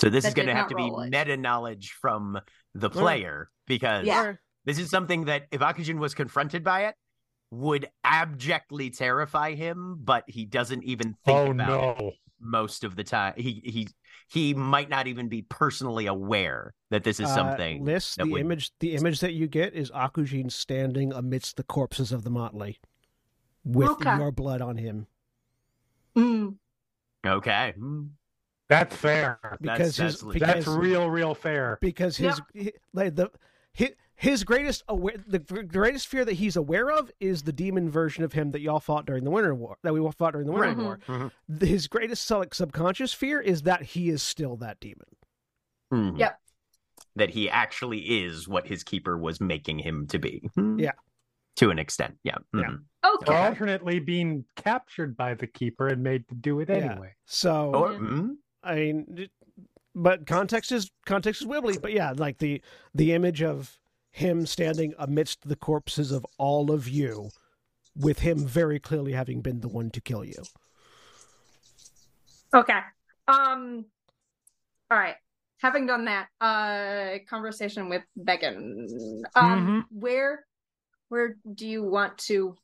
So 0.00 0.10
this 0.10 0.24
That 0.24 0.28
is 0.30 0.34
going 0.34 0.48
to 0.48 0.54
have 0.54 0.68
to 0.68 0.74
be 0.74 0.86
it. 0.88 1.10
meta 1.10 1.36
knowledge 1.36 1.92
from 2.00 2.40
the 2.74 2.88
Right. 2.88 2.92
player 2.98 3.50
because 3.66 4.06
Yeah. 4.06 4.34
This 4.64 4.78
is 4.78 4.90
something 4.90 5.24
that 5.24 5.48
if 5.50 5.60
Akujin 5.60 5.98
was 5.98 6.14
confronted 6.14 6.62
by 6.62 6.86
it, 6.86 6.94
would 7.50 7.88
abjectly 8.04 8.90
terrify 8.90 9.54
him, 9.54 9.98
but 10.00 10.22
he 10.28 10.44
doesn't 10.44 10.84
even 10.84 11.16
think 11.24 11.36
Oh 11.38 11.50
about 11.50 11.70
it 11.70 11.80
no. 11.98 12.12
Most 12.42 12.84
of 12.84 12.96
the 12.96 13.04
time. 13.04 13.34
He 13.36 13.62
he 13.64 13.88
he 14.28 14.52
might 14.54 14.88
not 14.88 15.06
even 15.06 15.28
be 15.28 15.42
personally 15.42 16.06
aware 16.06 16.74
that 16.90 17.04
this 17.04 17.20
is 17.20 17.28
Uh, 17.28 17.34
something. 17.34 17.84
Liss, 17.84 18.16
that 18.16 18.24
the 18.24 18.30
would- 18.32 18.40
image 18.40 18.72
the 18.80 18.94
image 18.94 19.20
that 19.20 19.32
you 19.32 19.46
get 19.46 19.74
is 19.74 19.90
Akujin 19.92 20.50
standing 20.50 21.12
amidst 21.12 21.56
the 21.56 21.62
corpses 21.62 22.10
of 22.12 22.24
the 22.24 22.30
Motley, 22.30 22.78
with 23.64 23.90
Okay. 23.90 24.16
your 24.16 24.32
blood 24.32 24.60
on 24.60 24.76
him, 24.76 25.06
Mm. 26.16 26.56
Okay. 27.24 27.74
Mm. 27.78 28.10
That's 28.68 28.96
fair. 28.96 29.38
because 29.60 29.96
that's 29.96 30.14
his 30.14 30.22
legit. 30.22 30.40
because, 30.40 30.64
That's 30.64 30.66
real, 30.76 31.08
real 31.10 31.34
fair. 31.34 31.78
because 31.80 32.16
his 32.16 32.40
hi- 32.56 32.72
like 32.92 33.14
the 33.16 33.30
his, 33.74 33.90
his 34.22 34.44
greatest 34.44 34.84
aware 34.86 35.16
the 35.26 35.40
greatest 35.40 36.06
fear 36.06 36.24
that 36.24 36.34
he's 36.34 36.54
aware 36.56 36.92
of 36.92 37.10
is 37.18 37.42
the 37.42 37.52
demon 37.52 37.90
version 37.90 38.22
of 38.22 38.32
him 38.32 38.52
that 38.52 38.60
y'all 38.60 38.78
fought 38.78 39.04
during 39.04 39.24
the 39.24 39.30
Winter 39.30 39.52
War 39.52 39.76
that 39.82 39.92
we 39.92 40.10
fought 40.12 40.32
during 40.32 40.46
the 40.46 40.52
Winter 40.52 40.68
Right. 40.68 40.76
War. 40.78 40.98
Mhm. 41.48 41.62
His 41.66 41.88
greatest 41.88 42.30
like, 42.30 42.54
subconscious 42.54 43.12
fear 43.12 43.40
is 43.40 43.62
that 43.62 43.82
he 43.82 44.08
is 44.10 44.22
still 44.22 44.56
that 44.58 44.78
demon. 44.78 45.08
Mhm. 45.92 46.18
Yep. 46.20 46.40
That 47.16 47.30
he 47.30 47.50
actually 47.50 47.98
is 48.22 48.46
what 48.46 48.68
his 48.68 48.84
keeper 48.84 49.18
was 49.18 49.40
making 49.40 49.80
him 49.80 50.06
to 50.06 50.18
be. 50.20 50.48
Hmm. 50.54 50.78
Yeah. 50.78 50.92
To 51.56 51.70
an 51.70 51.80
extent. 51.80 52.16
Yeah. 52.22 52.38
Yeah. 52.54 52.60
Mhm. 52.62 52.84
Or 53.04 53.10
Okay. 53.22 53.34
alternately 53.36 53.98
being 53.98 54.44
captured 54.54 55.16
by 55.16 55.34
the 55.34 55.48
keeper 55.48 55.88
and 55.88 56.00
made 56.02 56.28
to 56.28 56.36
do 56.36 56.60
it 56.60 56.68
Yeah. 56.68 56.76
anyway. 56.76 57.14
So 57.26 57.74
Or 57.74 57.92
Yeah. 57.94 57.98
mhm. 57.98 58.36
I 58.62 58.74
mean, 58.76 59.28
but 59.96 60.26
context 60.28 60.70
is 60.70 60.92
context 61.06 61.42
is 61.42 61.48
wibbly. 61.48 61.82
But 61.82 61.92
yeah, 61.92 62.12
like 62.16 62.38
the 62.38 62.62
the 62.94 63.12
image 63.14 63.42
of 63.42 63.78
him 64.12 64.46
standing 64.46 64.94
amidst 64.98 65.48
the 65.48 65.56
corpses 65.56 66.12
of 66.12 66.24
all 66.38 66.70
of 66.70 66.88
you, 66.88 67.30
with 67.96 68.20
him 68.20 68.46
very 68.46 68.78
clearly 68.78 69.12
having 69.12 69.40
been 69.40 69.60
the 69.60 69.68
one 69.68 69.90
to 69.90 70.00
kill 70.00 70.24
you. 70.24 70.42
Okay. 72.54 72.80
Um 73.26 73.86
all 74.90 74.98
right. 74.98 75.16
Having 75.58 75.86
done 75.86 76.04
that, 76.04 76.28
uh 76.40 77.18
conversation 77.28 77.88
with 77.88 78.02
Megan. 78.14 79.24
Um 79.34 79.86
where 79.90 80.44
where 81.08 81.36
do 81.54 81.66
you 81.66 81.82
want 81.82 82.18
to 82.18 82.56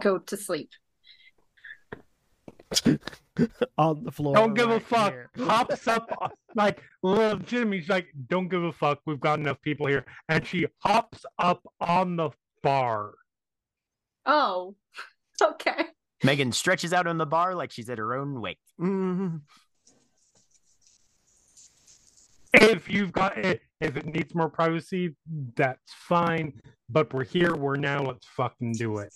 go 0.00 0.18
to 0.18 0.36
sleep? 0.36 0.70
on 3.78 4.02
the 4.04 4.10
floor. 4.10 4.34
Don't 4.34 4.54
give 4.54 4.70
a 4.70 4.80
fuck. 4.80 5.12
here. 5.12 5.30
Hops 5.38 5.86
up 5.86 6.08
like 6.54 6.82
legitimately. 7.02 7.80
She's 7.80 7.88
like, 7.88 8.08
"Don't 8.28 8.48
give 8.48 8.64
a 8.64 8.72
fuck. 8.72 9.00
We've 9.06 9.20
got 9.20 9.38
enough 9.38 9.60
people 9.62 9.86
here." 9.86 10.04
And 10.28 10.46
she 10.46 10.66
hops 10.80 11.24
up 11.38 11.62
on 11.80 12.16
the 12.16 12.30
bar. 12.62 13.14
Oh. 14.24 14.74
Okay. 15.42 15.84
Megan 16.24 16.50
stretches 16.50 16.94
out 16.94 17.06
on 17.06 17.18
the 17.18 17.26
bar 17.26 17.54
like 17.54 17.70
she's 17.70 17.90
at 17.90 17.98
her 17.98 18.14
own 18.14 18.40
weight. 18.40 18.56
Mhm. 18.80 19.42
If 22.54 22.88
you've 22.88 23.12
got 23.12 23.36
it, 23.36 23.60
if 23.82 23.98
it 23.98 24.06
needs 24.06 24.34
more 24.34 24.48
privacy, 24.48 25.14
that's 25.56 25.92
fine. 25.92 26.54
But 26.88 27.12
we're 27.12 27.24
here. 27.24 27.54
We're 27.54 27.76
now. 27.76 28.02
Let's 28.02 28.26
fucking 28.28 28.72
do 28.72 28.96
it. 28.98 29.12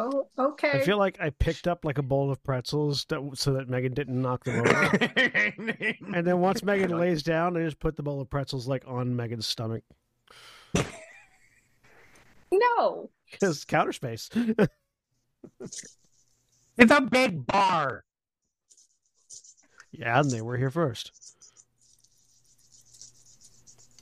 Oh, 0.00 0.28
okay. 0.38 0.70
I 0.70 0.80
feel 0.80 0.98
like 0.98 1.20
I 1.20 1.30
picked 1.30 1.66
up 1.68 1.84
like 1.84 1.98
a 1.98 2.02
bowl 2.02 2.30
of 2.30 2.42
pretzels 2.42 3.04
that, 3.08 3.20
so 3.34 3.52
that 3.52 3.68
Megan 3.68 3.92
didn't 3.92 4.20
knock 4.20 4.44
them 4.44 4.60
over. 4.60 5.12
and 6.14 6.26
then 6.26 6.40
once 6.40 6.62
Megan 6.62 6.96
lays 6.96 7.22
down, 7.22 7.56
I 7.56 7.64
just 7.64 7.80
put 7.80 7.96
the 7.96 8.02
bowl 8.02 8.20
of 8.20 8.30
pretzels 8.30 8.66
like 8.66 8.84
on 8.86 9.14
Megan's 9.14 9.46
stomach 9.46 9.82
no. 12.50 13.10
because 13.30 13.64
counter 13.64 13.92
space. 13.92 14.30
It's 16.76 16.92
a 16.92 17.00
big 17.02 17.46
bar. 17.46 18.04
yeah, 19.90 20.20
and 20.20 20.30
they 20.30 20.40
were 20.40 20.56
here 20.56 20.70
first. 20.70 21.12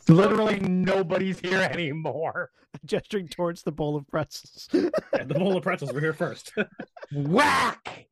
Literally 0.08 0.60
nobody's 0.60 1.40
here 1.40 1.60
anymore. 1.60 2.50
Gesturing 2.84 3.28
towards 3.28 3.62
the 3.62 3.72
bowl 3.72 3.96
of 3.96 4.06
pretzels. 4.08 4.68
Yeah, 4.72 5.24
the 5.24 5.34
bowl 5.34 5.56
of 5.56 5.62
pretzels 5.62 5.92
were 5.92 6.00
here 6.00 6.12
first. 6.12 6.52
Whack! 7.12 8.06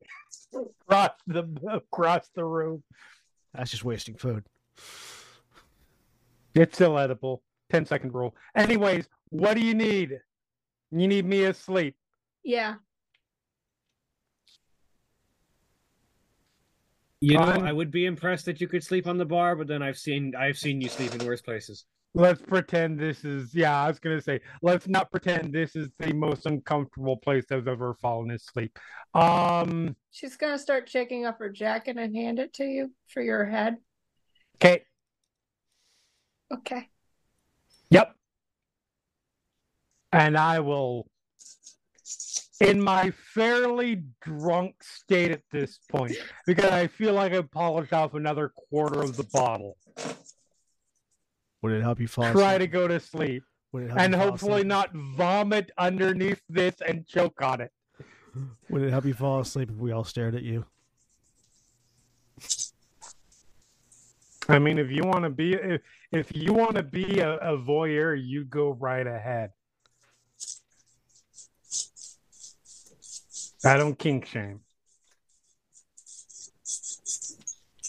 Across 0.53 1.11
the 1.27 1.47
across 1.71 2.29
the 2.35 2.45
room. 2.45 2.83
That's 3.53 3.71
just 3.71 3.83
wasting 3.83 4.15
food. 4.15 4.45
It's 6.53 6.75
still 6.75 6.97
edible. 6.97 7.43
10 7.69 7.85
second 7.85 8.13
rule. 8.13 8.35
Anyways, 8.55 9.07
what 9.29 9.55
do 9.55 9.61
you 9.61 9.75
need? 9.75 10.19
You 10.91 11.07
need 11.07 11.25
me 11.25 11.43
asleep. 11.43 11.95
Yeah. 12.43 12.75
You 17.19 17.37
know, 17.37 17.45
Fine. 17.45 17.65
I 17.65 17.73
would 17.73 17.91
be 17.91 18.05
impressed 18.05 18.45
that 18.45 18.61
you 18.61 18.67
could 18.67 18.83
sleep 18.83 19.07
on 19.07 19.17
the 19.17 19.25
bar, 19.25 19.55
but 19.55 19.67
then 19.67 19.81
I've 19.81 19.97
seen 19.97 20.33
I've 20.35 20.57
seen 20.57 20.81
you 20.81 20.87
sleep 20.87 21.15
in 21.15 21.25
worse 21.25 21.41
places. 21.41 21.85
Let's 22.17 22.41
pretend 22.41 22.97
this 22.99 23.23
is 23.23 23.53
yeah, 23.53 23.79
I 23.83 23.87
was 23.87 23.99
gonna 23.99 24.19
say, 24.19 24.41
let's 24.63 24.87
not 24.87 25.11
pretend 25.11 25.53
this 25.53 25.75
is 25.75 25.87
the 25.99 26.11
most 26.15 26.47
uncomfortable 26.47 27.15
place 27.15 27.45
I've 27.51 27.67
ever 27.67 27.93
fallen 27.93 28.31
asleep. 28.31 28.79
Um 29.13 29.95
She's 30.09 30.35
gonna 30.35 30.57
start 30.57 30.89
shaking 30.89 31.25
up 31.25 31.37
her 31.37 31.49
jacket 31.49 31.95
and 31.97 32.15
hand 32.15 32.39
it 32.39 32.53
to 32.53 32.63
you 32.63 32.91
for 33.07 33.21
your 33.21 33.45
head. 33.45 33.77
okay, 34.55 34.83
Okay. 36.51 36.89
yep. 37.91 38.15
And 40.11 40.35
I 40.35 40.59
will 40.59 41.05
in 42.61 42.81
my 42.81 43.11
fairly 43.11 44.01
drunk 44.21 44.81
state 44.81 45.29
at 45.29 45.43
this 45.51 45.77
point 45.87 46.15
because 46.47 46.71
I 46.71 46.87
feel 46.87 47.13
like 47.13 47.33
I 47.33 47.43
polished 47.43 47.93
off 47.93 48.15
another 48.15 48.51
quarter 48.71 49.01
of 49.03 49.15
the 49.15 49.27
bottle. 49.31 49.77
Would 51.61 51.71
it 51.73 51.81
help 51.81 51.99
you 51.99 52.07
fall 52.07 52.25
asleep? 52.25 52.41
Try 52.41 52.53
asleep? 52.53 52.71
to 52.71 52.77
go 52.77 52.87
to 52.87 52.99
sleep 52.99 53.43
Would 53.71 53.83
it 53.83 53.87
help 53.87 53.99
and 53.99 54.13
you 54.13 54.19
hopefully 54.19 54.51
asleep? 54.53 54.67
not 54.67 54.89
vomit 54.93 55.71
underneath 55.77 56.41
this 56.49 56.75
and 56.87 57.05
choke 57.07 57.41
on 57.41 57.61
it. 57.61 57.71
Would 58.69 58.83
it 58.83 58.91
help 58.91 59.05
you 59.05 59.13
fall 59.13 59.39
asleep 59.39 59.69
if 59.71 59.77
we 59.77 59.91
all 59.91 60.03
stared 60.03 60.35
at 60.35 60.43
you? 60.43 60.65
I 64.49 64.59
mean, 64.59 64.77
if 64.77 64.91
you 64.91 65.03
want 65.03 65.23
to 65.23 65.29
be 65.29 65.53
if, 65.53 65.81
if 66.11 66.35
you 66.35 66.53
want 66.53 66.75
to 66.75 66.83
be 66.83 67.19
a, 67.19 67.35
a 67.37 67.57
voyeur, 67.57 68.15
you 68.15 68.45
go 68.45 68.71
right 68.71 69.05
ahead. 69.05 69.51
I 73.65 73.75
don't 73.75 73.97
kink 73.97 74.25
shame. 74.25 74.61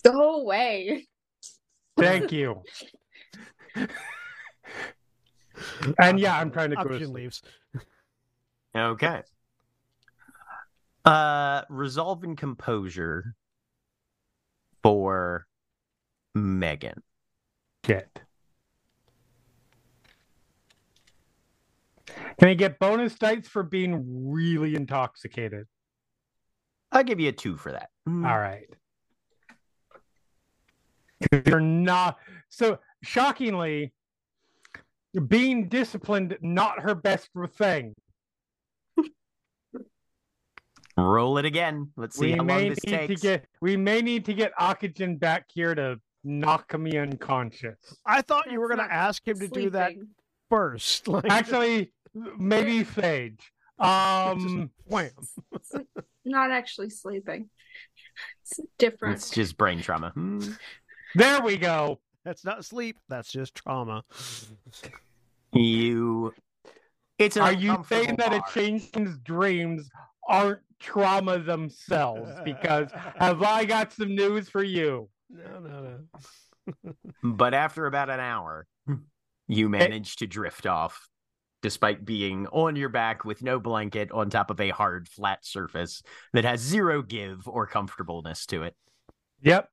Go 0.03 0.41
away. 0.41 1.07
Thank 1.97 2.33
you. 2.33 2.63
and 5.99 6.21
yeah, 6.21 6.39
I'm 6.39 6.51
trying 6.51 6.71
to 6.71 6.77
go 6.77 6.85
to 6.85 6.95
Option 6.95 7.13
leaves. 7.13 7.43
Okay. 8.75 9.23
Uh, 11.05 11.63
resolve 11.69 12.25
and 12.25 12.37
composure 12.37 13.35
for 14.83 15.47
Megan. 16.35 17.03
Get. 17.83 18.21
Can 22.39 22.49
I 22.49 22.55
get 22.55 22.79
bonus 22.79 23.15
dice 23.15 23.49
for 23.49 23.63
being 23.63 24.31
really 24.31 24.75
intoxicated? 24.75 25.67
I'll 26.93 27.05
give 27.05 27.21
you 27.21 27.29
a 27.29 27.33
two 27.33 27.57
for 27.57 27.73
that. 27.73 27.91
All 28.07 28.39
right. 28.39 28.69
You're 31.47 31.61
not 31.61 32.19
so 32.49 32.79
shockingly 33.03 33.93
being 35.27 35.69
disciplined 35.69 36.37
not 36.41 36.81
her 36.81 36.95
best 36.95 37.31
thing. 37.57 37.95
Roll 40.97 41.39
it 41.39 41.45
again. 41.45 41.91
Let's 41.97 42.17
see 42.19 42.33
we 42.33 42.33
how 42.33 42.43
may 42.43 42.55
long 42.55 42.69
this 42.71 42.85
need 42.85 42.91
to 42.91 43.07
takes. 43.07 43.23
get 43.23 43.47
we 43.61 43.77
may 43.77 44.03
need 44.03 44.25
to 44.25 44.35
get 44.35 44.53
oxygen 44.59 45.17
back 45.17 45.45
here 45.55 45.75
to 45.75 46.01
knock 46.25 46.77
me 46.77 46.99
unconscious. 46.99 47.77
I 48.05 48.23
thought 48.23 48.51
you 48.51 48.59
were 48.61 48.67
going 48.67 48.87
to 48.87 48.93
ask 48.93 49.27
him 49.27 49.39
to 49.39 49.47
do 49.49 49.71
that 49.71 49.93
first. 50.49 51.07
Like, 51.09 51.31
Actually, 51.31 51.93
maybe 52.37 52.85
Phage. 52.85 53.41
Um 53.79 54.71
wham. 54.87 55.11
It's 55.53 55.73
not 56.25 56.51
actually 56.51 56.91
sleeping. 56.91 57.49
It's 58.43 58.59
different. 58.79 59.17
It's 59.17 59.31
just 59.31 59.57
brain 59.57 59.81
trauma. 59.81 60.11
Hmm. 60.11 60.41
there 61.15 61.41
we 61.43 61.57
go. 61.59 62.01
That's 62.25 62.45
not 62.45 62.65
sleep. 62.65 62.99
That's 63.09 63.31
just 63.31 63.55
trauma. 63.55 64.05
You. 65.53 66.35
It's 67.19 67.37
an 67.37 67.43
Are 67.43 67.53
you 67.53 67.85
saying 67.89 68.11
uncomfortable 68.11 68.17
that 68.17 68.33
a 68.37 68.41
bar. 68.41 68.49
change's 68.53 69.19
dreams 69.19 69.89
aren't 70.29 70.61
trauma 70.79 71.39
themselves? 71.39 72.31
Because 72.45 72.91
have 73.17 73.43
I 73.43 73.65
got 73.65 73.93
some 73.93 74.15
news 74.15 74.49
for 74.49 74.63
you? 74.63 75.09
No, 75.31 75.61
no, 75.61 75.99
no. 76.85 76.93
But 77.23 77.55
after 77.55 77.87
about 77.87 78.11
an 78.11 78.21
hour, 78.21 78.67
you 79.47 79.71
manage 79.71 80.17
to 80.17 80.27
drift 80.27 80.67
off, 80.67 81.09
despite 81.63 82.05
being 82.05 82.47
on 82.49 82.77
your 82.77 82.91
back 82.91 83.25
with 83.25 83.43
no 83.43 83.59
blanket 83.59 84.13
on 84.13 84.29
top 84.29 84.51
of 84.51 84.61
a 84.61 84.69
hard, 84.69 85.09
flat 85.09 85.47
surface 85.47 86.03
that 86.35 86.45
has 86.45 86.61
zero 86.61 87.01
give 87.03 87.49
or 87.49 87.67
comfortableness 87.67 88.45
to 88.47 88.65
it. 88.65 88.77
Yep. 89.41 89.71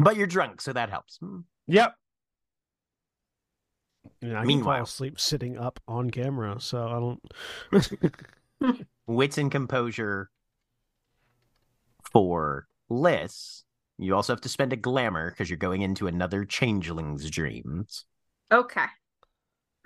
But 0.00 0.16
you're 0.16 0.26
drunk, 0.26 0.60
so 0.60 0.72
that 0.72 0.90
helps. 0.90 1.16
Hmm. 1.18 1.40
Yep. 1.68 1.94
You 4.20 4.28
know, 4.28 4.34
I 4.36 4.38
can 4.40 4.46
fall 4.48 4.56
Meanwhile- 4.56 4.82
asleep 4.84 5.18
sitting 5.20 5.58
up 5.58 5.80
on 5.88 6.10
camera, 6.10 6.60
so 6.60 7.20
I 7.72 7.80
don't. 8.60 8.84
Wits 9.06 9.38
and 9.38 9.50
composure 9.50 10.30
for 12.12 12.66
Liss. 12.88 13.64
You 13.98 14.14
also 14.14 14.32
have 14.32 14.40
to 14.42 14.48
spend 14.48 14.72
a 14.72 14.76
glamour 14.76 15.30
because 15.30 15.48
you're 15.48 15.56
going 15.56 15.82
into 15.82 16.06
another 16.06 16.44
changeling's 16.44 17.30
dreams. 17.30 18.04
Okay. 18.52 18.84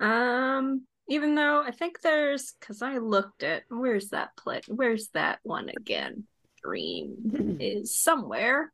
Um, 0.00 0.86
even 1.08 1.34
though 1.34 1.62
I 1.62 1.70
think 1.70 2.00
there's 2.00 2.54
because 2.58 2.82
I 2.82 2.98
looked 2.98 3.42
at 3.42 3.62
where's 3.68 4.08
that 4.08 4.36
play 4.36 4.60
where's 4.68 5.08
that 5.08 5.38
one 5.42 5.68
again? 5.68 6.24
Dream 6.62 7.56
is 7.60 7.94
somewhere. 7.94 8.72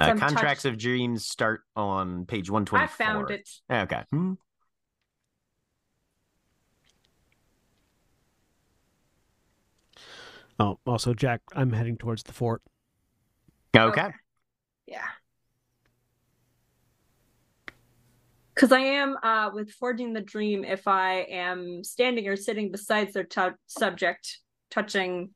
Uh, 0.00 0.14
contracts 0.16 0.62
touch- 0.62 0.72
of 0.72 0.78
dreams 0.78 1.26
start 1.26 1.60
on 1.76 2.24
page 2.24 2.48
124. 2.48 2.78
I 2.82 2.86
found 2.86 3.30
it. 3.30 3.48
Okay. 3.70 4.02
Hmm. 4.10 4.32
Oh, 10.58 10.78
also, 10.86 11.14
Jack, 11.14 11.42
I'm 11.54 11.72
heading 11.72 11.96
towards 11.96 12.22
the 12.22 12.32
fort. 12.32 12.62
Okay. 13.76 14.08
Yeah. 14.86 15.06
Because 18.54 18.72
I 18.72 18.80
am 18.80 19.16
uh 19.22 19.50
with 19.54 19.70
forging 19.70 20.12
the 20.12 20.20
dream. 20.20 20.64
If 20.64 20.86
I 20.86 21.20
am 21.30 21.82
standing 21.84 22.26
or 22.28 22.36
sitting 22.36 22.70
beside 22.70 23.12
their 23.12 23.24
tu- 23.24 23.54
subject, 23.66 24.38
touching 24.70 25.30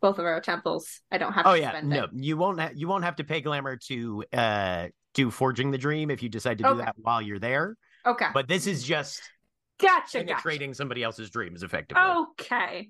both 0.00 0.18
of 0.18 0.24
our 0.24 0.40
temples, 0.40 1.00
I 1.10 1.18
don't 1.18 1.32
have 1.32 1.46
Oh 1.46 1.54
to 1.54 1.60
yeah, 1.60 1.70
spend 1.70 1.88
no, 1.88 2.04
it. 2.04 2.10
you 2.14 2.36
won't. 2.36 2.60
Ha- 2.60 2.70
you 2.74 2.88
won't 2.88 3.04
have 3.04 3.16
to 3.16 3.24
pay 3.24 3.40
glamour 3.40 3.76
to 3.88 4.24
uh 4.32 4.88
do 5.14 5.30
forging 5.30 5.70
the 5.70 5.78
dream 5.78 6.10
if 6.10 6.22
you 6.22 6.28
decide 6.28 6.58
to 6.58 6.64
do 6.64 6.76
that 6.76 6.94
while 6.98 7.20
you're 7.22 7.38
there. 7.38 7.76
Okay, 8.06 8.26
But 8.32 8.46
this 8.48 8.66
is 8.66 8.84
just 8.84 9.20
gotcha, 9.80 10.18
gotcha. 10.18 10.26
penetrating 10.26 10.74
somebody 10.74 11.02
else's 11.02 11.30
dreams 11.30 11.62
effectively. 11.62 12.02
Okay. 12.02 12.88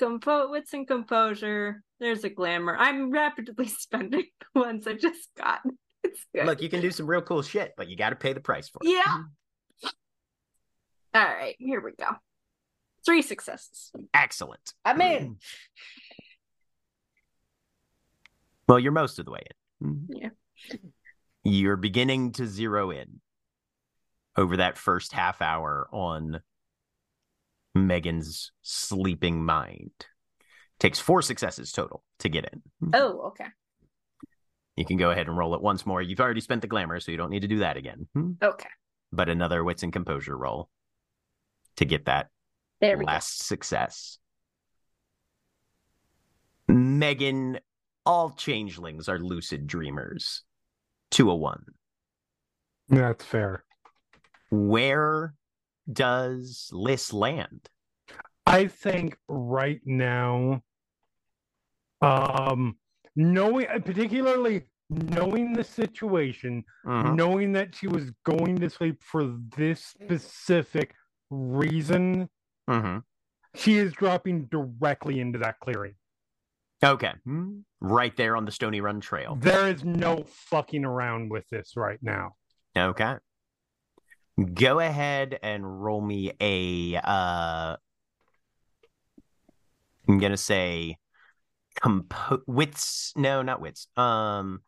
Compo 0.00 0.50
wits 0.50 0.72
and 0.72 0.86
composure. 0.86 1.82
There's 2.00 2.24
a 2.24 2.30
glamour. 2.30 2.76
I'm 2.78 3.10
rapidly 3.10 3.68
spending 3.78 4.24
the 4.54 4.60
ones 4.60 4.86
I 4.86 4.94
just 4.94 5.28
got. 5.36 5.60
It's 6.02 6.24
good. 6.34 6.46
Look, 6.46 6.62
you 6.62 6.70
can 6.70 6.80
do 6.80 6.90
some 6.90 7.06
real 7.06 7.20
cool 7.20 7.42
shit, 7.42 7.74
but 7.76 7.88
you 7.90 7.94
got 7.94 8.08
to 8.08 8.16
pay 8.16 8.32
the 8.32 8.40
price 8.40 8.70
for 8.70 8.78
it. 8.82 8.88
Yeah. 8.88 9.90
All 11.14 11.22
right, 11.22 11.54
here 11.58 11.78
we 11.82 11.90
go. 11.98 12.06
Three 13.04 13.22
successes. 13.22 13.90
Excellent. 14.12 14.74
I'm 14.84 14.98
mm. 14.98 15.16
in. 15.16 15.36
Well, 18.68 18.78
you're 18.78 18.92
most 18.92 19.18
of 19.18 19.24
the 19.24 19.32
way 19.32 19.42
in. 19.80 20.06
Yeah. 20.10 20.28
You're 21.42 21.76
beginning 21.76 22.32
to 22.32 22.46
zero 22.46 22.90
in 22.90 23.20
over 24.36 24.58
that 24.58 24.78
first 24.78 25.12
half 25.12 25.42
hour 25.42 25.88
on 25.92 26.40
Megan's 27.74 28.52
sleeping 28.62 29.44
mind. 29.44 29.90
Takes 30.78 30.98
four 30.98 31.22
successes 31.22 31.72
total 31.72 32.04
to 32.20 32.28
get 32.28 32.48
in. 32.52 32.62
Oh, 32.94 33.28
okay. 33.28 33.46
You 34.76 34.84
can 34.84 34.96
go 34.96 35.10
ahead 35.10 35.26
and 35.26 35.36
roll 35.36 35.54
it 35.54 35.60
once 35.60 35.84
more. 35.84 36.00
You've 36.00 36.20
already 36.20 36.40
spent 36.40 36.62
the 36.62 36.68
glamour, 36.68 37.00
so 37.00 37.10
you 37.10 37.18
don't 37.18 37.30
need 37.30 37.42
to 37.42 37.48
do 37.48 37.58
that 37.58 37.76
again. 37.76 38.06
Okay. 38.42 38.68
But 39.12 39.28
another 39.28 39.64
wits 39.64 39.82
and 39.82 39.92
composure 39.92 40.36
roll 40.36 40.70
to 41.76 41.84
get 41.84 42.06
that 42.06 42.28
There 42.80 42.96
we 42.96 43.04
last 43.04 43.46
success. 43.46 44.18
Megan, 46.68 47.58
all 48.06 48.30
changelings 48.30 49.08
are 49.08 49.18
lucid 49.18 49.66
dreamers. 49.66 50.42
201. 51.10 51.64
That's 52.88 53.24
fair. 53.24 53.64
Where 54.50 55.34
does 55.92 56.70
Liss 56.72 57.12
land? 57.12 57.68
I 58.46 58.66
think 58.66 59.16
right 59.28 59.80
now, 59.84 60.62
um, 62.00 62.76
knowing 63.14 63.66
particularly 63.84 64.62
knowing 64.88 65.52
the 65.52 65.62
situation, 65.62 66.64
Mhm. 66.84 67.14
knowing 67.14 67.52
that 67.52 67.76
she 67.76 67.86
was 67.86 68.10
going 68.24 68.56
to 68.56 68.68
sleep 68.68 69.00
for 69.04 69.38
this 69.56 69.84
specific 69.84 70.94
reason, 71.30 72.28
Mhm. 72.70 73.02
she 73.54 73.76
is 73.76 73.92
dropping 73.92 74.46
directly 74.46 75.18
into 75.20 75.38
that 75.40 75.58
clearing. 75.60 75.96
Okay. 76.82 77.12
Right 77.80 78.16
there 78.16 78.36
on 78.36 78.44
the 78.44 78.52
Stony 78.52 78.80
Run 78.80 79.00
Trail. 79.00 79.36
There 79.36 79.68
is 79.68 79.84
no 79.84 80.24
fucking 80.24 80.84
around 80.84 81.30
with 81.30 81.48
this 81.50 81.76
right 81.76 81.98
now. 82.02 82.36
Okay. 82.76 83.16
Go 84.54 84.78
ahead 84.78 85.38
and 85.42 85.82
roll 85.82 86.00
me 86.00 86.32
a 86.40 86.96
uh 86.96 87.76
I'm 90.08 90.18
going 90.18 90.32
to 90.32 90.38
say 90.38 90.96
compo- 91.74 92.42
wits 92.46 93.12
no, 93.16 93.42
not 93.42 93.60
wits. 93.60 93.88
Um 93.96 94.62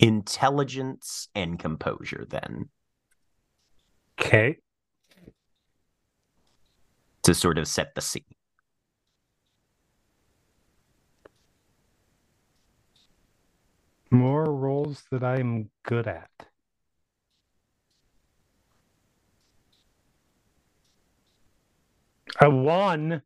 intelligence 0.00 1.28
and 1.34 1.58
composure 1.58 2.26
then. 2.28 2.70
Okay. 4.20 4.58
To 7.24 7.34
sort 7.34 7.58
of 7.58 7.66
set 7.66 7.94
the 7.94 8.00
scene. 8.00 8.22
More 14.10 14.44
roles 14.44 15.02
that 15.10 15.24
I'm 15.24 15.70
good 15.82 16.06
at. 16.06 16.30
I 22.40 22.48
won. 22.48 23.22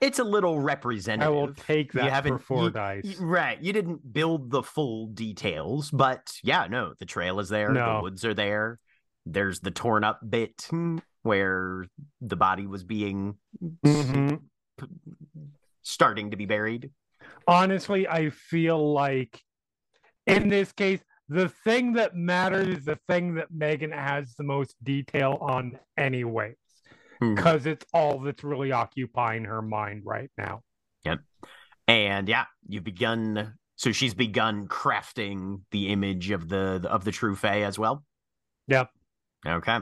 It's 0.00 0.18
a 0.20 0.24
little 0.24 0.60
representative. 0.60 1.26
I 1.26 1.36
will 1.36 1.52
take 1.54 1.92
You 1.92 2.00
that 2.00 2.06
for 2.08 2.10
haven't- 2.14 2.38
four 2.38 2.64
you- 2.64 2.70
dice. 2.70 3.16
Right. 3.18 3.60
You 3.60 3.72
didn't 3.72 4.12
build 4.12 4.50
the 4.50 4.62
full 4.62 5.08
details, 5.08 5.90
but 5.90 6.38
yeah, 6.44 6.66
no, 6.68 6.94
the 6.98 7.06
trail 7.06 7.40
is 7.40 7.48
there. 7.48 7.70
No. 7.72 7.96
The 7.96 8.02
woods 8.02 8.24
are 8.24 8.34
there. 8.34 8.78
There's 9.26 9.60
the 9.60 9.72
torn 9.72 10.04
up 10.04 10.20
bit 10.28 10.66
hmm. 10.70 10.98
Where 11.22 11.86
the 12.20 12.36
body 12.36 12.66
was 12.66 12.84
being 12.84 13.36
Mhm. 13.84 14.42
starting 15.82 16.30
to 16.30 16.36
be 16.36 16.46
buried. 16.46 16.90
honestly, 17.46 18.06
I 18.06 18.28
feel 18.30 18.92
like 18.92 19.42
in 20.26 20.48
this 20.48 20.70
case, 20.72 21.02
the 21.28 21.48
thing 21.48 21.94
that 21.94 22.14
matters 22.14 22.68
is 22.68 22.84
the 22.84 22.98
thing 23.08 23.34
that 23.36 23.50
Megan 23.50 23.90
has 23.92 24.34
the 24.34 24.44
most 24.44 24.76
detail 24.84 25.38
on, 25.40 25.78
anyways, 25.96 26.56
because 27.20 27.64
it's 27.64 27.86
all 27.94 28.20
that's 28.20 28.44
really 28.44 28.70
occupying 28.72 29.44
her 29.44 29.62
mind 29.62 30.02
right 30.04 30.30
now. 30.36 30.62
Yep. 31.04 31.20
And 31.86 32.28
yeah, 32.28 32.46
you've 32.68 32.84
begun. 32.84 33.54
So 33.76 33.92
she's 33.92 34.12
begun 34.14 34.68
crafting 34.68 35.62
the 35.70 35.88
image 35.88 36.30
of 36.30 36.48
the 36.48 36.86
of 36.90 37.04
the 37.04 37.12
true 37.12 37.34
Fae 37.34 37.62
as 37.62 37.78
well. 37.78 38.04
Yep. 38.66 38.90
Okay. 39.46 39.78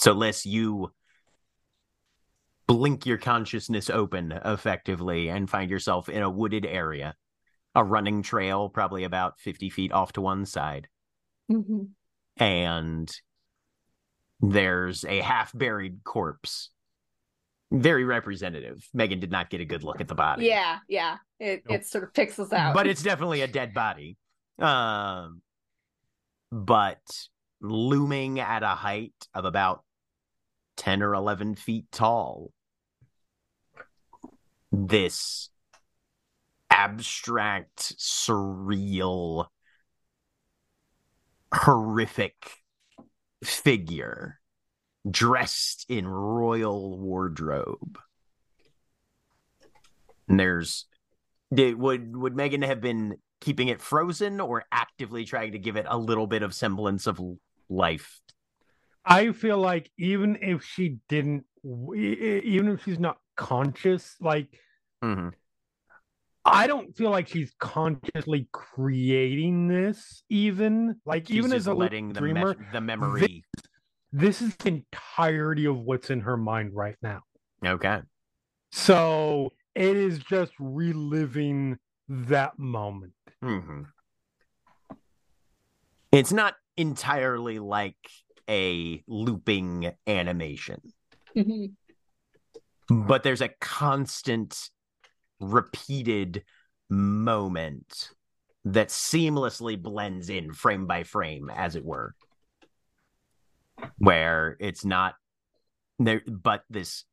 So, 0.00 0.12
Liss, 0.12 0.46
you 0.46 0.92
blink 2.66 3.04
your 3.04 3.18
consciousness 3.18 3.90
open 3.90 4.32
effectively 4.32 5.28
and 5.28 5.48
find 5.50 5.70
yourself 5.70 6.08
in 6.08 6.22
a 6.22 6.30
wooded 6.30 6.64
area, 6.64 7.14
a 7.74 7.84
running 7.84 8.22
trail, 8.22 8.70
probably 8.70 9.04
about 9.04 9.38
50 9.40 9.68
feet 9.68 9.92
off 9.92 10.12
to 10.14 10.22
one 10.22 10.46
side. 10.46 10.88
Mhm. 11.50 11.90
And 12.38 13.10
there's 14.40 15.04
a 15.04 15.20
half 15.20 15.52
buried 15.52 16.02
corpse. 16.02 16.70
Very 17.70 18.04
representative. 18.04 18.88
Megan 18.94 19.20
did 19.20 19.30
not 19.30 19.50
get 19.50 19.60
a 19.60 19.66
good 19.66 19.84
look 19.84 20.00
at 20.00 20.08
the 20.08 20.14
body. 20.14 20.46
Yeah, 20.46 20.78
yeah. 20.88 21.18
It 21.38 21.62
it 21.68 21.86
sort 21.86 22.04
of 22.04 22.14
pixels 22.14 22.54
out. 22.54 22.72
but 22.72 22.86
it's 22.86 23.02
definitely 23.02 23.42
a 23.42 23.48
dead 23.48 23.74
body. 23.74 24.16
Um, 24.58 25.42
but 26.50 27.02
looming 27.60 28.40
at 28.40 28.62
a 28.62 28.68
height 28.68 29.12
of 29.34 29.44
about 29.44 29.84
10 30.80 31.02
or 31.02 31.14
11 31.14 31.56
feet 31.56 31.84
tall, 31.92 32.52
this 34.72 35.50
abstract, 36.70 37.98
surreal, 37.98 39.48
horrific 41.52 42.62
figure 43.44 44.40
dressed 45.08 45.84
in 45.90 46.08
royal 46.08 46.98
wardrobe. 46.98 47.98
And 50.28 50.40
there's 50.40 50.86
would 51.50 52.16
would 52.16 52.34
Megan 52.34 52.62
have 52.62 52.80
been 52.80 53.18
keeping 53.42 53.68
it 53.68 53.82
frozen 53.82 54.40
or 54.40 54.64
actively 54.72 55.26
trying 55.26 55.52
to 55.52 55.58
give 55.58 55.76
it 55.76 55.84
a 55.86 55.98
little 55.98 56.26
bit 56.26 56.42
of 56.42 56.54
semblance 56.54 57.06
of 57.06 57.20
life? 57.68 58.22
I 59.04 59.32
feel 59.32 59.58
like 59.58 59.90
even 59.98 60.36
if 60.40 60.62
she 60.62 60.98
didn't, 61.08 61.44
even 61.64 62.68
if 62.68 62.84
she's 62.84 62.98
not 62.98 63.18
conscious, 63.36 64.16
like 64.20 64.48
Mhm. 65.02 65.32
I 66.44 66.66
don't 66.66 66.96
feel 66.96 67.10
like 67.10 67.28
she's 67.28 67.52
consciously 67.58 68.48
creating 68.52 69.68
this. 69.68 70.22
Even 70.28 71.00
like 71.04 71.28
She's 71.28 71.36
even 71.36 71.52
as 71.52 71.66
a 71.66 71.74
letting 71.74 72.08
little 72.08 72.14
the 72.14 72.20
dreamer, 72.32 72.54
me- 72.54 72.66
the 72.72 72.80
memory. 72.80 73.44
this 74.12 74.42
is 74.42 74.56
the 74.56 74.68
entirety 74.68 75.66
of 75.66 75.78
what's 75.78 76.10
in 76.10 76.20
her 76.20 76.36
mind 76.36 76.74
right 76.74 76.96
now. 77.02 77.20
Okay. 77.64 78.00
So 78.72 79.52
it 79.74 79.96
is 79.96 80.18
just 80.18 80.52
reliving 80.58 81.78
that 82.08 82.58
moment. 82.58 83.14
hmm 83.42 83.82
It's 86.12 86.32
not 86.32 86.56
entirely 86.76 87.58
like 87.58 87.96
a 88.50 89.02
looping 89.06 89.92
animation, 90.06 90.92
Mhm. 91.36 91.76
but 92.88 93.22
there's 93.22 93.40
a 93.40 93.48
constant, 93.60 94.70
repeated 95.38 96.44
moment 96.90 98.10
that 98.64 98.88
seamlessly 98.88 99.80
blends 99.80 100.28
in 100.28 100.52
frame 100.52 100.86
by 100.86 101.02
frame, 101.04 101.48
as 101.48 101.76
it 101.76 101.84
were, 101.84 102.14
where 103.96 104.56
it's 104.60 104.84
not 104.84 105.14
there, 105.98 106.22
but 106.26 106.64
this 106.68 107.04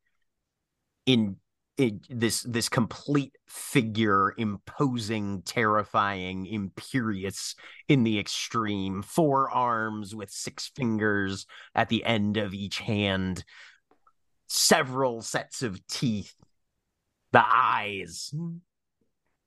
in 1.06 1.36
it, 1.78 1.94
this 2.10 2.42
this 2.42 2.68
complete 2.68 3.36
figure 3.46 4.34
imposing 4.36 5.42
terrifying 5.42 6.44
imperious 6.46 7.54
in 7.88 8.02
the 8.02 8.18
extreme 8.18 9.00
four 9.00 9.48
arms 9.48 10.14
with 10.14 10.28
six 10.28 10.66
fingers 10.74 11.46
at 11.76 11.88
the 11.88 12.04
end 12.04 12.36
of 12.36 12.52
each 12.52 12.80
hand 12.80 13.44
several 14.48 15.22
sets 15.22 15.62
of 15.62 15.86
teeth 15.86 16.34
the 17.30 17.44
eyes 17.46 18.34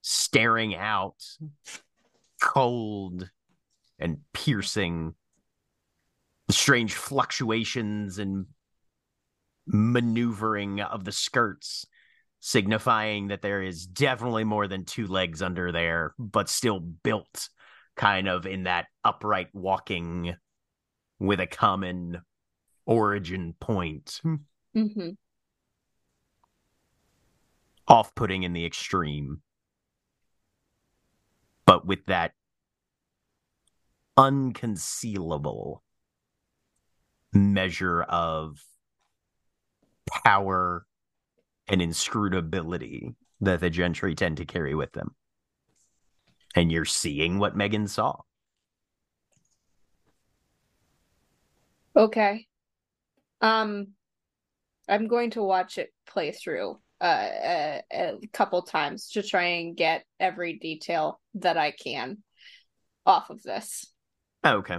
staring 0.02 0.74
out 0.74 1.22
cold 2.42 3.30
and 4.00 4.20
piercing 4.34 5.14
the 6.48 6.54
strange 6.54 6.94
fluctuations 6.94 8.20
and 8.20 8.46
maneuvering 9.68 10.80
of 10.80 11.04
the 11.04 11.12
skirts 11.12 11.86
signifying 12.42 13.28
that 13.28 13.44
there 13.44 13.62
is 13.62 13.86
definitely 13.86 14.44
more 14.44 14.68
than 14.68 14.84
two 14.84 15.08
legs 15.08 15.42
under 15.42 15.72
there, 15.72 16.14
but 16.18 16.50
still 16.50 16.80
built 16.80 17.50
kind 17.96 18.28
of 18.28 18.48
in 18.48 18.64
that 18.64 18.88
upright 19.04 19.50
walking 19.54 20.36
with 21.20 21.40
a 21.40 21.46
common 21.48 22.20
origin 22.86 23.54
point. 23.60 24.20
Mhm. 24.76 25.18
Off 27.88 28.16
putting 28.16 28.42
in 28.42 28.54
the 28.54 28.66
extreme. 28.66 29.44
But 31.66 31.86
with 31.86 32.08
that 32.08 32.34
unconcealable 34.18 35.82
measure 37.34 38.02
of 38.02 38.66
power 40.10 40.88
and 41.68 41.82
inscrutability 41.82 43.16
that 43.42 43.60
the 43.60 43.70
gentry 43.70 44.16
tend 44.16 44.38
to 44.38 44.46
carry 44.46 44.76
with 44.76 44.92
them. 44.94 45.16
And 46.56 46.72
you're 46.72 46.86
seeing 46.86 47.40
what 47.40 47.56
Megan 47.56 47.88
saw. 47.88 48.22
Okay. 51.96 52.48
Um, 53.42 53.88
I'm 54.88 55.08
going 55.08 55.32
to 55.32 55.44
watch 55.44 55.78
it 55.78 55.94
play 56.06 56.32
through 56.32 56.80
uh, 57.02 57.28
a, 57.44 57.82
a 57.92 58.28
couple 58.34 58.62
times 58.62 59.10
to 59.10 59.24
try 59.24 59.44
and 59.44 59.76
get 59.76 60.06
every 60.20 60.54
detail 60.60 61.20
that 61.36 61.58
I 61.58 61.72
can 61.72 62.20
off 63.06 63.30
of 63.30 63.42
this. 63.42 63.86
Okay. 64.46 64.78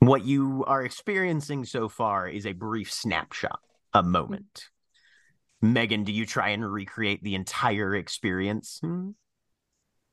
What 0.00 0.24
you 0.24 0.64
are 0.66 0.84
experiencing 0.84 1.64
so 1.64 1.88
far 1.88 2.28
is 2.28 2.46
a 2.46 2.52
brief 2.52 2.92
snapshot, 2.92 3.60
a 3.96 4.02
moment. 4.02 4.66
Megan, 5.62 6.04
do 6.04 6.12
you 6.12 6.26
try 6.26 6.50
and 6.50 6.70
recreate 6.70 7.22
the 7.22 7.34
entire 7.34 7.94
experience? 7.94 8.78
Hmm? 8.82 9.10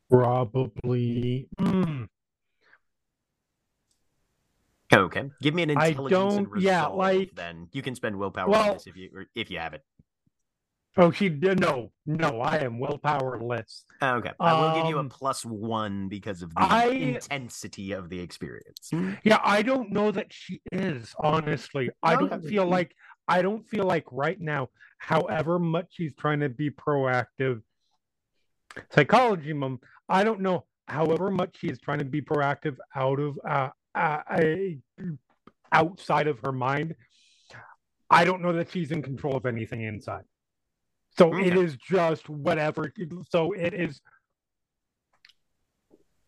Probably. 0.09 1.47
Mm. 1.59 2.07
Okay. 4.93 5.29
Give 5.41 5.53
me 5.55 5.63
an 5.63 5.71
intelligence 5.71 6.35
and 6.35 6.45
don't- 6.47 6.61
yeah, 6.61 6.81
resolve, 6.83 6.97
like- 6.97 7.35
then 7.35 7.67
you 7.73 7.81
can 7.81 7.95
spend 7.95 8.17
willpower 8.17 8.45
on 8.45 8.51
Well- 8.51 8.73
this 8.73 8.87
if 8.87 8.95
you 8.95 9.25
if 9.35 9.49
you 9.49 9.59
have 9.59 9.73
it. 9.73 9.83
Oh, 10.95 11.09
she 11.09 11.27
did. 11.27 11.59
No, 11.59 11.91
no, 12.05 12.39
I 12.39 12.57
am 12.57 12.77
willpowerless. 12.79 13.83
Okay. 13.99 14.31
I 14.39 14.53
will 14.53 14.75
give 14.79 14.89
you 14.91 14.97
a 14.97 14.99
Um, 14.99 15.09
plus 15.09 15.43
one 15.43 16.07
because 16.07 16.43
of 16.43 16.53
the 16.53 16.61
I- 16.61 16.89
intensity 16.89 17.93
of 17.93 18.09
the 18.09 18.19
experience. 18.19 18.91
Yeah, 19.23 19.39
I 19.43 19.63
don't 19.63 19.89
know 19.89 20.11
that 20.11 20.31
she 20.31 20.61
is, 20.71 21.15
honestly. 21.17 21.89
I 22.03 22.15
don't 22.15 22.43
feel 22.43 22.67
like 22.67 22.95
I 23.27 23.41
don't 23.41 23.67
feel 23.67 23.85
like 23.85 24.05
right 24.11 24.39
now, 24.39 24.69
however 24.97 25.59
much 25.59 25.87
she's 25.91 26.13
trying 26.15 26.39
to 26.41 26.49
be 26.49 26.69
proactive, 26.69 27.61
psychology 28.91 29.53
mom, 29.53 29.79
I 30.09 30.23
don't 30.23 30.41
know 30.41 30.65
however 30.87 31.31
much 31.31 31.55
she's 31.59 31.79
trying 31.79 31.99
to 31.99 32.05
be 32.05 32.21
proactive 32.21 32.75
out 32.95 33.19
of 33.19 33.39
uh, 33.47 33.69
uh, 33.95 34.19
outside 35.71 36.27
of 36.27 36.39
her 36.39 36.51
mind. 36.51 36.95
I 38.09 38.25
don't 38.25 38.41
know 38.41 38.53
that 38.53 38.71
she's 38.71 38.91
in 38.91 39.01
control 39.01 39.35
of 39.35 39.45
anything 39.45 39.83
inside. 39.83 40.23
So 41.17 41.33
it 41.37 41.53
Okay. 41.53 41.63
is 41.63 41.77
just 41.77 42.29
whatever. 42.29 42.91
So 43.29 43.53
it 43.53 43.73
is. 43.73 44.01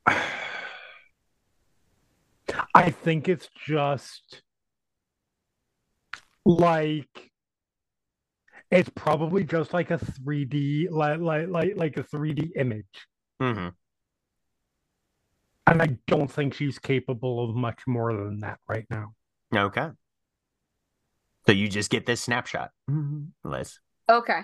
I 2.73 2.91
think 2.91 3.27
it's 3.27 3.49
just 3.67 4.41
like 6.45 7.31
it's 8.71 8.89
probably 8.95 9.43
just 9.43 9.73
like 9.73 9.91
a 9.91 9.97
3D 9.97 10.89
like 10.89 11.19
like 11.19 11.47
like, 11.47 11.73
like 11.75 11.97
a 11.97 12.03
3D 12.03 12.51
image. 12.55 13.07
hmm 13.39 13.69
And 15.67 15.81
I 15.81 15.97
don't 16.07 16.31
think 16.31 16.53
she's 16.53 16.79
capable 16.79 17.43
of 17.49 17.55
much 17.55 17.81
more 17.87 18.13
than 18.13 18.39
that 18.41 18.59
right 18.67 18.85
now. 18.89 19.13
Okay. 19.53 19.89
So 21.45 21.51
you 21.51 21.67
just 21.67 21.91
get 21.91 22.05
this 22.05 22.21
snapshot, 22.21 22.71
Liss. 23.43 23.79
Okay. 24.09 24.41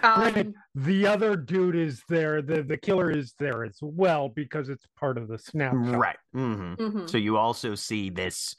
Granted, 0.00 0.48
Um, 0.48 0.54
the 0.74 1.06
other 1.06 1.36
dude 1.36 1.76
is 1.76 2.02
there, 2.08 2.42
the, 2.42 2.62
the 2.62 2.76
killer 2.76 3.10
is 3.10 3.34
there 3.38 3.64
as 3.64 3.78
well 3.80 4.28
because 4.28 4.68
it's 4.68 4.86
part 4.98 5.18
of 5.18 5.28
the 5.28 5.38
snapshot. 5.38 5.96
Right. 5.98 6.16
hmm 6.32 6.74
mhm. 6.74 7.08
So 7.08 7.16
you 7.16 7.36
also 7.36 7.74
see 7.76 8.10
this 8.10 8.56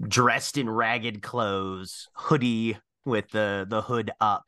dressed 0.00 0.56
in 0.58 0.68
ragged 0.70 1.22
clothes, 1.22 2.08
hoodie 2.14 2.78
with 3.04 3.28
the 3.30 3.66
the 3.68 3.82
hood 3.82 4.10
up, 4.20 4.44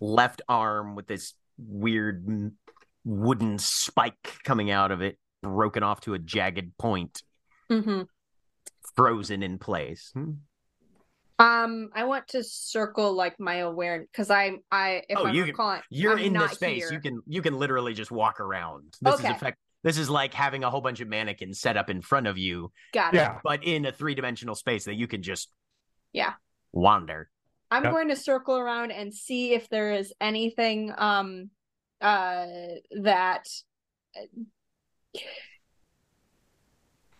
left 0.00 0.42
arm 0.48 0.94
with 0.94 1.06
this 1.06 1.34
weird 1.58 2.52
wooden 3.04 3.58
spike 3.58 4.38
coming 4.44 4.70
out 4.70 4.90
of 4.90 5.00
it, 5.00 5.18
broken 5.42 5.82
off 5.82 6.00
to 6.02 6.14
a 6.14 6.18
jagged 6.18 6.76
point, 6.78 7.22
Mhm. 7.70 8.08
frozen 8.94 9.42
in 9.42 9.58
place. 9.58 10.12
Um, 11.38 11.90
I 11.94 12.04
want 12.04 12.28
to 12.28 12.42
circle 12.42 13.12
like 13.12 13.38
my 13.38 13.56
awareness 13.56 14.08
because 14.10 14.30
I'm 14.30 14.60
I, 14.70 15.02
if 15.08 15.18
Oh, 15.18 15.26
I'm 15.26 15.34
you 15.34 15.42
can- 15.42 15.50
recalling, 15.52 15.82
You're 15.90 16.12
I'm 16.14 16.18
in 16.24 16.32
not 16.32 16.50
the 16.50 16.56
space. 16.56 16.84
here. 16.84 16.92
You 16.92 17.00
can 17.00 17.22
you 17.26 17.42
can 17.42 17.58
literally 17.58 17.92
just 17.94 18.10
walk 18.10 18.40
around. 18.40 18.96
This 19.02 19.14
Okay. 19.16 19.28
is 19.30 19.36
effect. 19.36 19.58
This 19.82 19.98
is 19.98 20.10
like 20.10 20.34
having 20.34 20.64
a 20.64 20.70
whole 20.70 20.80
bunch 20.80 21.00
of 21.00 21.08
mannequins 21.08 21.60
set 21.60 21.76
up 21.76 21.90
in 21.90 22.00
front 22.02 22.26
of 22.26 22.36
you, 22.38 22.72
Got 22.92 23.14
it. 23.14 23.18
Yeah. 23.18 23.38
but 23.44 23.62
in 23.64 23.86
a 23.86 23.92
three 23.92 24.14
dimensional 24.14 24.54
space 24.54 24.84
that 24.84 24.94
you 24.94 25.06
can 25.06 25.22
just 25.22 25.50
Yeah. 26.12 26.34
wander. 26.72 27.30
I'm 27.70 27.84
Yep. 27.84 27.92
going 27.92 28.08
to 28.08 28.16
circle 28.16 28.56
around 28.56 28.90
and 28.92 29.12
see 29.12 29.52
if 29.54 29.68
there 29.68 29.92
is 29.92 30.12
anything 30.20 30.92
um 30.96 31.50
uh 32.00 32.46
that 33.02 33.48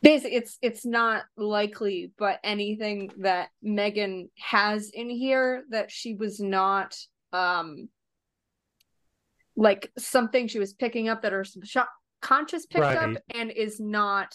basically 0.02 0.36
it's 0.36 0.58
it's 0.60 0.84
not 0.84 1.24
likely 1.36 2.12
but 2.18 2.38
anything 2.44 3.10
that 3.18 3.48
Megan 3.62 4.28
has 4.38 4.90
in 4.90 5.08
here 5.08 5.64
that 5.70 5.90
she 5.90 6.14
was 6.14 6.38
not 6.40 6.96
um 7.32 7.88
like 9.56 9.90
something 9.96 10.46
she 10.46 10.58
was 10.58 10.74
picking 10.74 11.08
up 11.08 11.22
that 11.22 11.32
her 11.32 11.44
subconscious 12.26 12.66
picked 12.66 12.84
up 12.84 13.16
and 13.34 13.50
is 13.50 13.80
not 13.80 14.34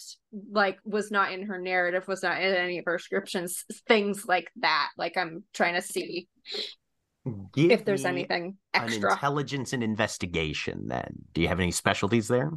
like 0.50 0.78
was 0.84 1.10
not 1.10 1.32
in 1.32 1.42
her 1.42 1.58
narrative 1.58 2.06
was 2.08 2.22
not 2.22 2.40
in 2.42 2.54
any 2.54 2.78
of 2.78 2.84
her 2.86 2.96
descriptions 2.96 3.64
things 3.88 4.24
like 4.26 4.50
that. 4.56 4.90
Like 4.96 5.16
i'm 5.16 5.44
trying 5.52 5.74
to 5.74 5.82
see 5.82 6.28
Give 7.54 7.70
if 7.70 7.84
there's 7.84 8.02
me 8.04 8.10
anything 8.10 8.56
an 8.74 8.82
extra. 8.82 9.12
intelligence 9.12 9.72
and 9.72 9.84
investigation. 9.84 10.88
Then, 10.88 11.14
do 11.34 11.40
you 11.40 11.46
have 11.48 11.60
any 11.60 11.70
specialties 11.70 12.28
there? 12.28 12.50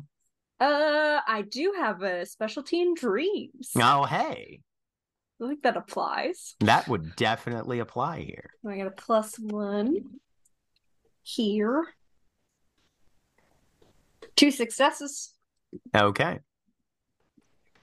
uh 0.60 1.20
i 1.28 1.44
do 1.50 1.74
have 1.78 2.02
a 2.02 2.26
specialty 2.26 2.82
in 2.82 2.94
dreams. 2.96 3.72
Oh, 3.78 4.06
hey, 4.06 4.62
i 5.44 5.48
think 5.48 5.64
that 5.64 5.76
applies. 5.78 6.56
That 6.62 6.88
would 6.88 7.16
definitely 7.18 7.80
apply 7.80 8.22
here. 8.22 8.50
i 8.68 8.78
got 8.78 8.88
a 8.88 8.92
plus 8.92 9.38
one 9.38 9.98
here 11.22 11.86
two 14.36 14.52
successes 14.52 15.34
Okay. 15.94 16.40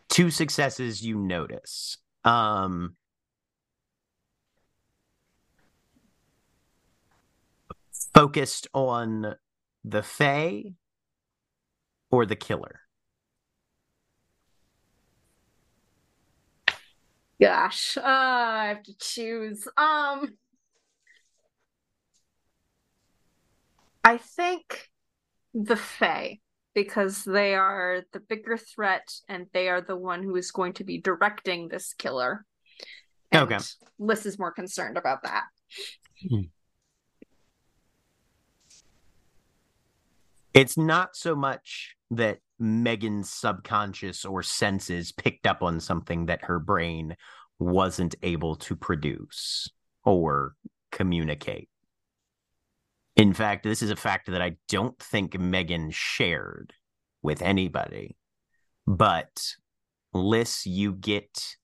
Two 0.09 0.31
successes 0.31 1.03
you 1.03 1.19
notice. 1.19 1.99
Um 2.24 2.97
focused 8.15 8.69
on 8.74 9.35
the 9.85 10.03
Fae 10.03 10.74
or 12.11 12.27
the 12.27 12.37
killer. 12.37 12.81
gosh 17.41 17.97
uh 17.97 18.03
i 18.05 18.66
have 18.69 18.85
to 18.85 18.97
choose 18.99 19.66
um 19.77 20.37
i 24.05 24.16
think 24.16 24.91
the 25.55 25.77
fae 25.77 26.39
because 26.74 27.24
they 27.24 27.55
are 27.55 28.03
the 28.12 28.20
bigger 28.20 28.57
threat 28.57 29.12
and 29.29 29.47
they 29.53 29.69
are 29.69 29.81
the 29.81 29.97
one 29.97 30.23
who 30.23 30.37
is 30.37 30.51
going 30.51 30.73
to 30.73 30.85
be 30.85 30.99
directing 31.01 31.69
this 31.69 31.95
killer 31.95 32.45
and 33.31 33.43
Okay. 33.43 33.59
liss 33.99 34.27
is 34.27 34.39
more 34.39 34.53
concerned 34.53 34.97
about 34.97 35.23
that 35.23 35.45
hmm. 36.29 36.43
It's 40.55 40.77
not 40.77 41.16
so 41.16 41.35
much 41.35 41.97
that 42.11 42.39
Megan's 42.59 43.31
subconscious 43.31 44.24
or 44.24 44.43
senses 44.43 45.11
picked 45.11 45.47
up 45.47 45.62
on 45.62 45.81
something 45.81 46.27
that 46.27 46.45
her 46.45 46.59
brain 46.59 47.16
wasn't 47.59 48.15
able 48.23 48.57
to 48.57 48.77
produce 48.77 49.69
or 50.05 50.55
communicate. 50.91 51.69
In 53.16 53.34
fact, 53.34 53.62
this 53.62 53.82
is 53.82 53.90
a 53.90 53.97
fact 53.97 54.30
that 54.30 54.43
I 54.43 54.56
don't 54.68 54.98
think 54.98 55.39
Megan 55.39 55.90
shared 55.90 56.72
with 57.22 57.43
anybody. 57.43 58.16
But, 58.86 59.55
Liss, 60.12 60.66
you 60.66 60.93
get 60.93 61.56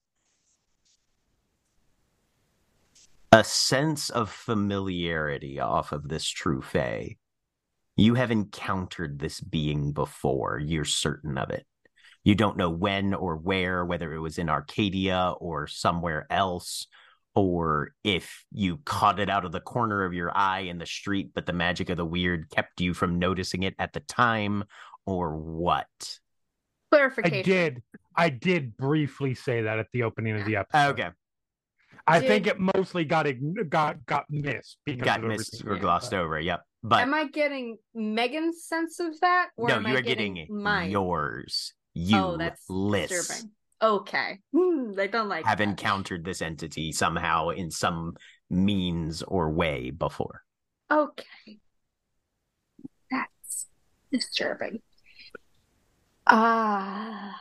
a 3.31 3.43
sense 3.43 4.09
of 4.09 4.29
familiarity 4.29 5.59
off 5.59 5.91
of 5.91 6.07
this 6.07 6.27
true 6.27 6.61
Fae. 6.61 7.17
You 7.95 8.15
have 8.15 8.31
encountered 8.31 9.19
this 9.19 9.41
being 9.41 9.91
before. 9.91 10.59
You're 10.59 10.85
certain 10.85 11.37
of 11.37 11.49
it. 11.49 11.65
You 12.23 12.35
don't 12.35 12.57
know 12.57 12.69
when 12.69 13.13
or 13.13 13.35
where, 13.35 13.85
whether 13.85 14.13
it 14.13 14.19
was 14.19 14.37
in 14.37 14.49
Arcadia 14.49 15.33
or 15.39 15.67
somewhere 15.67 16.27
else, 16.29 16.87
or 17.35 17.91
if 18.03 18.43
you 18.51 18.77
caught 18.85 19.19
it 19.19 19.29
out 19.29 19.45
of 19.45 19.51
the 19.51 19.59
corner 19.59 20.03
of 20.03 20.13
your 20.13 20.35
eye 20.35 20.61
in 20.61 20.77
the 20.77 20.85
street, 20.85 21.31
but 21.33 21.45
the 21.45 21.53
magic 21.53 21.89
of 21.89 21.97
the 21.97 22.05
weird 22.05 22.49
kept 22.49 22.81
you 22.81 22.93
from 22.93 23.19
noticing 23.19 23.63
it 23.63 23.75
at 23.79 23.93
the 23.93 23.99
time, 24.01 24.63
or 25.05 25.35
what. 25.37 25.87
clarification 26.91 27.39
I 27.39 27.41
did. 27.43 27.83
I 28.15 28.29
did 28.29 28.75
briefly 28.75 29.33
say 29.35 29.61
that 29.63 29.79
at 29.79 29.87
the 29.93 30.03
opening 30.03 30.39
of 30.39 30.45
the 30.45 30.57
episode. 30.57 30.89
Okay. 30.99 31.09
I 32.07 32.19
Did- 32.19 32.27
think 32.27 32.47
it 32.47 32.59
mostly 32.59 33.05
got 33.05 33.27
got 33.69 34.03
got 34.05 34.25
missed 34.29 34.77
because 34.85 35.03
Got 35.05 35.23
missed 35.23 35.63
or 35.65 35.73
else. 35.73 35.81
glossed 35.81 36.13
over. 36.13 36.39
Yep. 36.39 36.61
But 36.81 37.01
am 37.01 37.13
i 37.13 37.27
getting 37.27 37.77
megan's 37.93 38.63
sense 38.63 38.99
of 38.99 39.19
that 39.19 39.49
or 39.57 39.67
no, 39.67 39.75
am 39.75 39.85
you 39.85 39.93
I 39.93 39.97
are 39.97 40.01
getting, 40.01 40.47
mine 40.49 40.89
yours. 40.91 41.73
You, 41.93 42.17
oh 42.17 42.37
that's 42.37 42.63
Liss. 42.69 43.09
disturbing 43.09 43.51
okay 43.81 44.39
Hmm, 44.53 44.91
i 44.99 45.07
don't 45.07 45.29
like 45.29 45.45
have 45.45 45.57
that. 45.59 45.63
encountered 45.67 46.23
this 46.25 46.41
entity 46.41 46.91
somehow 46.91 47.49
in 47.49 47.71
some 47.71 48.15
means 48.49 49.21
or 49.23 49.51
way 49.51 49.91
before. 49.91 50.43
Okay. 50.91 51.59
That's 53.11 53.67
disturbing. 54.11 54.81
Ah. 56.25 57.39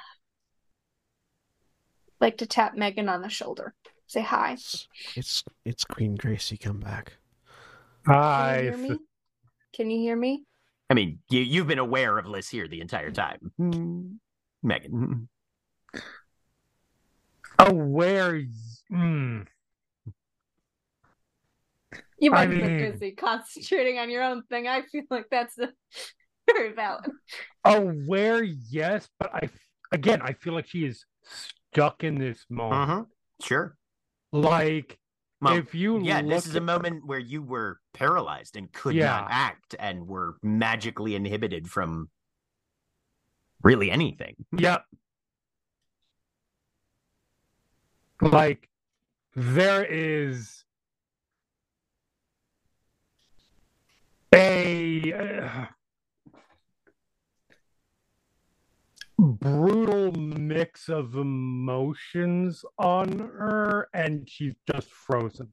like 2.20 2.38
to 2.38 2.46
tap 2.46 2.74
Megan 2.76 3.08
on 3.08 3.22
the 3.22 3.28
shoulder. 3.28 3.74
Say 4.06 4.20
hi. 4.22 4.52
It's 4.52 4.86
it's, 5.14 5.44
it's 5.64 5.84
Queen 5.84 6.14
Gracie 6.14 6.56
come 6.58 6.80
back. 6.80 7.16
Can 8.04 8.14
I 8.14 8.60
you 8.60 8.70
hear 8.72 8.76
me? 8.78 8.98
Can 9.74 9.90
you 9.90 9.98
hear 9.98 10.16
me? 10.16 10.44
I 10.90 10.94
mean, 10.94 11.18
you 11.30 11.40
you've 11.40 11.66
been 11.66 11.78
aware 11.78 12.18
of 12.18 12.26
Liss 12.26 12.48
here 12.48 12.68
the 12.68 12.80
entire 12.80 13.10
time, 13.10 13.52
Hmm. 13.56 14.12
Megan. 14.62 15.28
Aware. 17.58 18.42
Mm, 18.92 19.46
You 22.18 22.32
I 22.34 22.46
might 22.46 22.50
be 22.54 22.60
busy 22.90 23.12
concentrating 23.12 23.98
on 23.98 24.10
your 24.10 24.22
own 24.22 24.42
thing. 24.44 24.66
I 24.66 24.82
feel 24.90 25.04
like 25.10 25.26
that's 25.30 25.56
a, 25.58 25.68
very 26.52 26.72
valid. 26.72 27.10
aware, 27.64 28.42
yes, 28.42 29.08
but 29.18 29.34
I 29.34 29.48
again, 29.92 30.20
I 30.22 30.32
feel 30.32 30.54
like 30.54 30.66
she 30.68 30.84
is 30.84 31.04
stuck 31.22 32.04
in 32.04 32.18
this 32.18 32.44
moment. 32.50 32.90
Uh-huh. 32.90 33.04
Sure. 33.42 33.76
Like 34.32 34.98
Well, 35.40 35.56
if 35.56 35.74
you 35.74 36.02
yeah, 36.02 36.22
this 36.22 36.46
is 36.46 36.56
a 36.56 36.60
moment 36.60 37.06
where 37.06 37.18
you 37.18 37.42
were 37.42 37.78
paralyzed 37.94 38.56
and 38.56 38.70
could 38.72 38.94
Yeah. 38.94 39.06
not 39.06 39.28
act 39.30 39.74
and 39.78 40.06
were 40.06 40.36
magically 40.42 41.14
inhibited 41.14 41.68
from 41.70 42.10
really 43.62 43.90
anything. 43.90 44.34
Yep. 44.56 44.84
Like, 48.20 48.68
there 49.34 49.84
is 49.84 50.64
a 54.34 55.12
uh, 55.12 55.66
brutal 59.18 60.12
mix 60.12 60.88
of 60.88 61.14
emotions 61.14 62.64
on 62.78 63.18
her, 63.18 63.88
and 63.94 64.28
she's 64.28 64.54
just 64.70 64.90
frozen. 64.90 65.52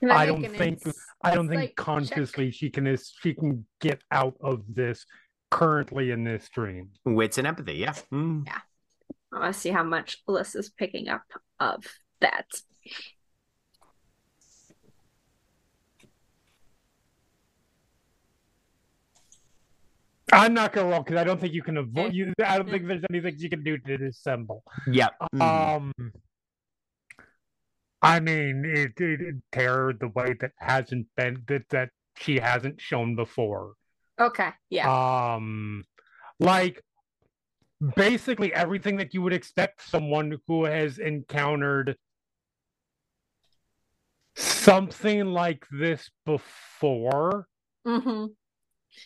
Can 0.00 0.10
I 0.10 0.26
don't 0.26 0.42
think 0.48 0.80
I 1.22 1.34
don't 1.34 1.48
think 1.48 1.60
insight 1.60 1.68
check? 1.70 1.76
consciously 1.76 2.50
she 2.52 2.70
can 2.70 2.86
is 2.86 3.12
she 3.20 3.34
can 3.34 3.66
get 3.80 4.00
out 4.12 4.34
of 4.40 4.62
this 4.68 5.04
currently 5.50 6.10
in 6.12 6.24
this 6.24 6.48
dream. 6.50 6.90
Wits 7.04 7.38
and 7.38 7.46
empathy, 7.46 7.74
yeah. 7.74 7.94
Mm. 8.12 8.46
I 9.32 9.40
want 9.40 9.54
to 9.54 9.60
see 9.60 9.70
how 9.70 9.82
much 9.82 10.18
Alyssa's 10.26 10.70
picking 10.70 11.08
up 11.08 11.24
of 11.60 11.84
that. 12.20 12.46
I'm 20.32 20.54
not 20.54 20.72
gonna 20.72 20.88
roll 20.88 21.02
because 21.02 21.16
I 21.16 21.24
don't 21.24 21.40
think 21.40 21.54
you 21.54 21.62
can 21.62 21.78
avoid 21.78 22.12
you. 22.12 22.32
I 22.44 22.58
don't 22.58 22.70
think 22.70 22.86
there's 22.86 23.04
anything 23.10 23.36
you 23.38 23.48
can 23.48 23.62
do 23.62 23.78
to 23.78 23.98
dissemble. 23.98 24.62
Yep. 24.86 25.14
Mm. 25.34 25.76
Um, 25.76 26.12
I 28.02 28.20
mean, 28.20 28.64
it, 28.64 28.92
it, 29.00 29.20
it 29.20 29.34
terror 29.52 29.94
the 29.98 30.08
way 30.08 30.34
that 30.40 30.52
hasn't 30.58 31.06
been 31.16 31.42
that 31.48 31.68
that 31.70 31.90
she 32.18 32.38
hasn't 32.38 32.80
shown 32.80 33.16
before. 33.16 33.74
Okay, 34.20 34.50
yeah. 34.68 35.34
Um, 35.34 35.84
like 36.40 36.82
basically 37.96 38.52
everything 38.52 38.96
that 38.96 39.14
you 39.14 39.22
would 39.22 39.32
expect 39.32 39.88
someone 39.88 40.38
who 40.46 40.64
has 40.64 40.98
encountered 40.98 41.96
something 44.36 45.26
like 45.26 45.66
this 45.70 46.10
before. 46.24 47.46
hmm 47.86 48.26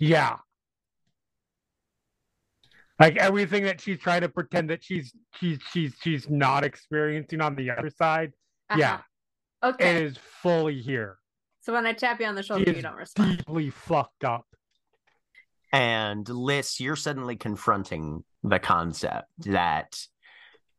Yeah. 0.00 0.38
Like 3.00 3.16
everything 3.16 3.64
that 3.64 3.80
she's 3.80 3.98
trying 3.98 4.20
to 4.20 4.28
pretend 4.28 4.70
that 4.70 4.84
she's 4.84 5.12
she's 5.40 5.58
she's 5.72 5.94
she's 6.00 6.28
not 6.30 6.62
experiencing 6.64 7.40
on 7.40 7.56
the 7.56 7.70
other 7.70 7.90
side. 7.90 8.32
Yeah, 8.76 8.94
Uh-huh. 9.62 9.70
Okay. 9.70 9.96
it 9.96 10.02
is 10.04 10.16
fully 10.42 10.80
here. 10.80 11.18
so 11.60 11.72
when 11.72 11.86
I 11.86 11.92
tap 11.94 12.20
you 12.20 12.26
on 12.26 12.34
the 12.34 12.42
shoulder, 12.42 12.70
you 12.70 12.82
don't 12.82 12.94
respond. 12.96 13.38
deeply 13.38 13.70
fucked 13.70 14.24
up. 14.24 14.46
And 15.72 16.28
Liss, 16.28 16.80
you're 16.80 16.96
suddenly 16.96 17.34
confronting 17.36 18.24
the 18.43 18.59
concept 18.59 19.28
that, 19.47 19.98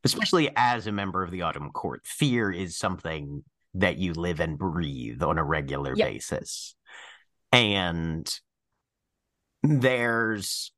especially 0.04 0.50
as 0.56 0.88
a 0.88 0.92
member 0.92 1.24
of 1.24 1.32
the 1.32 1.42
Autumn 1.44 1.72
Court, 1.72 2.02
fear 2.06 2.52
is 2.52 2.78
something 2.78 3.44
that 3.74 3.98
you 3.98 4.14
live 4.14 4.40
and 4.40 4.58
breathe 4.58 5.24
on 5.24 5.38
a 5.38 5.44
regular 5.44 5.96
Yep. 5.96 6.08
basis. 6.08 6.76
And 7.52 8.28
there's 9.62 10.72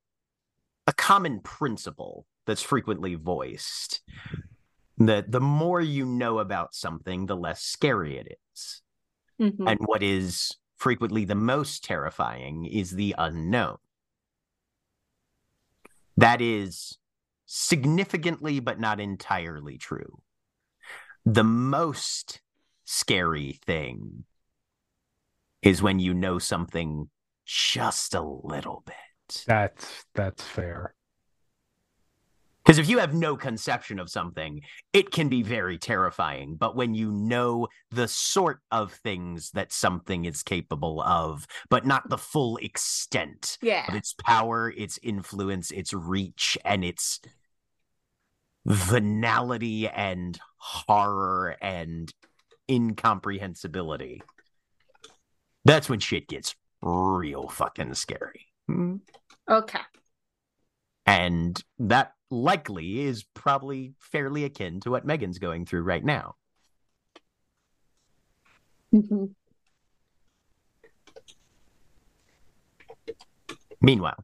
a 0.87 0.93
common 0.93 1.39
principle 1.39 2.25
that's 2.45 2.61
frequently 2.61 3.15
voiced 3.15 4.01
that 4.97 5.31
the 5.31 5.41
more 5.41 5.81
you 5.81 6.05
know 6.05 6.39
about 6.39 6.73
something, 6.73 7.25
the 7.25 7.35
less 7.35 7.61
scary 7.61 8.17
it 8.17 8.37
is. 8.53 8.81
Mhm. 9.41 9.69
And 9.69 9.79
what 9.85 10.03
is 10.03 10.55
frequently 10.77 11.25
the 11.25 11.35
most 11.35 11.83
terrifying 11.83 12.65
is 12.65 12.91
the 12.91 13.15
unknown. 13.17 13.77
That 16.17 16.41
is 16.41 16.97
significantly, 17.45 18.59
but 18.59 18.79
not 18.79 18.99
entirely 18.99 19.77
true. 19.77 20.21
The 21.25 21.43
most 21.43 22.41
scary 22.83 23.59
thing 23.65 24.25
is 25.61 25.81
when 25.81 25.99
you 25.99 26.13
know 26.13 26.37
something 26.39 27.09
just 27.45 28.13
a 28.13 28.21
little 28.21 28.83
bit. 28.85 29.43
That's 29.47 30.05
that's 30.13 30.43
fair. 30.43 30.93
Because 32.65 32.79
if 32.79 32.89
you 32.89 32.97
have 32.97 33.13
no 33.13 33.35
conception 33.37 33.99
of 33.99 34.09
something, 34.09 34.61
it 34.91 35.11
can 35.11 35.29
be 35.29 35.43
very 35.43 35.77
terrifying. 35.77 36.55
But 36.55 36.75
when 36.75 36.95
you 36.95 37.11
know 37.11 37.67
the 37.91 38.07
sort 38.07 38.59
of 38.71 38.91
things 38.91 39.51
that 39.51 39.71
something 39.71 40.25
is 40.25 40.41
capable 40.41 40.99
of, 41.03 41.45
but 41.69 41.85
not 41.85 42.09
the 42.09 42.17
full 42.17 42.57
extent 42.57 43.59
Yeah. 43.61 43.85
of 43.87 43.93
its 43.93 44.13
power, 44.13 44.73
its 44.75 44.97
influence, 45.03 45.69
its 45.69 45.93
reach, 45.93 46.57
and 46.65 46.83
its 46.83 47.19
venality 48.65 49.87
and 49.87 50.39
horror 50.57 51.55
and 51.61 52.11
incomprehensibility, 52.67 54.23
that's 55.65 55.87
when 55.87 55.99
shit 55.99 56.27
gets 56.27 56.55
real 56.81 57.47
fucking 57.47 57.93
scary. 57.93 58.47
Hmm? 58.65 58.95
Okay. 59.47 59.81
And 61.05 61.63
that 61.77 62.14
likely 62.31 63.01
is 63.01 63.23
probably 63.23 63.93
fairly 63.99 64.43
akin 64.43 64.79
to 64.81 64.91
what 64.91 65.05
Megan's 65.05 65.39
going 65.39 65.65
through 65.65 65.83
right 65.83 66.03
now. 66.03 66.35
Mhm. 68.93 69.35
Meanwhile, 73.81 74.23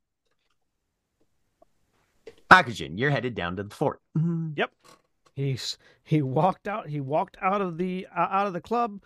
Akujin, 2.49 2.97
you're 2.97 3.11
headed 3.11 3.35
down 3.35 3.55
to 3.57 3.63
the 3.63 3.75
fort. 3.75 4.01
Yep. 4.55 4.71
He's 5.35 5.77
he 6.03 6.21
walked 6.21 6.67
out. 6.67 6.87
He 6.89 6.99
walked 6.99 7.37
out 7.41 7.61
of 7.61 7.77
the 7.77 8.07
uh, 8.15 8.27
out 8.29 8.47
of 8.47 8.53
the 8.53 8.61
club, 8.61 9.01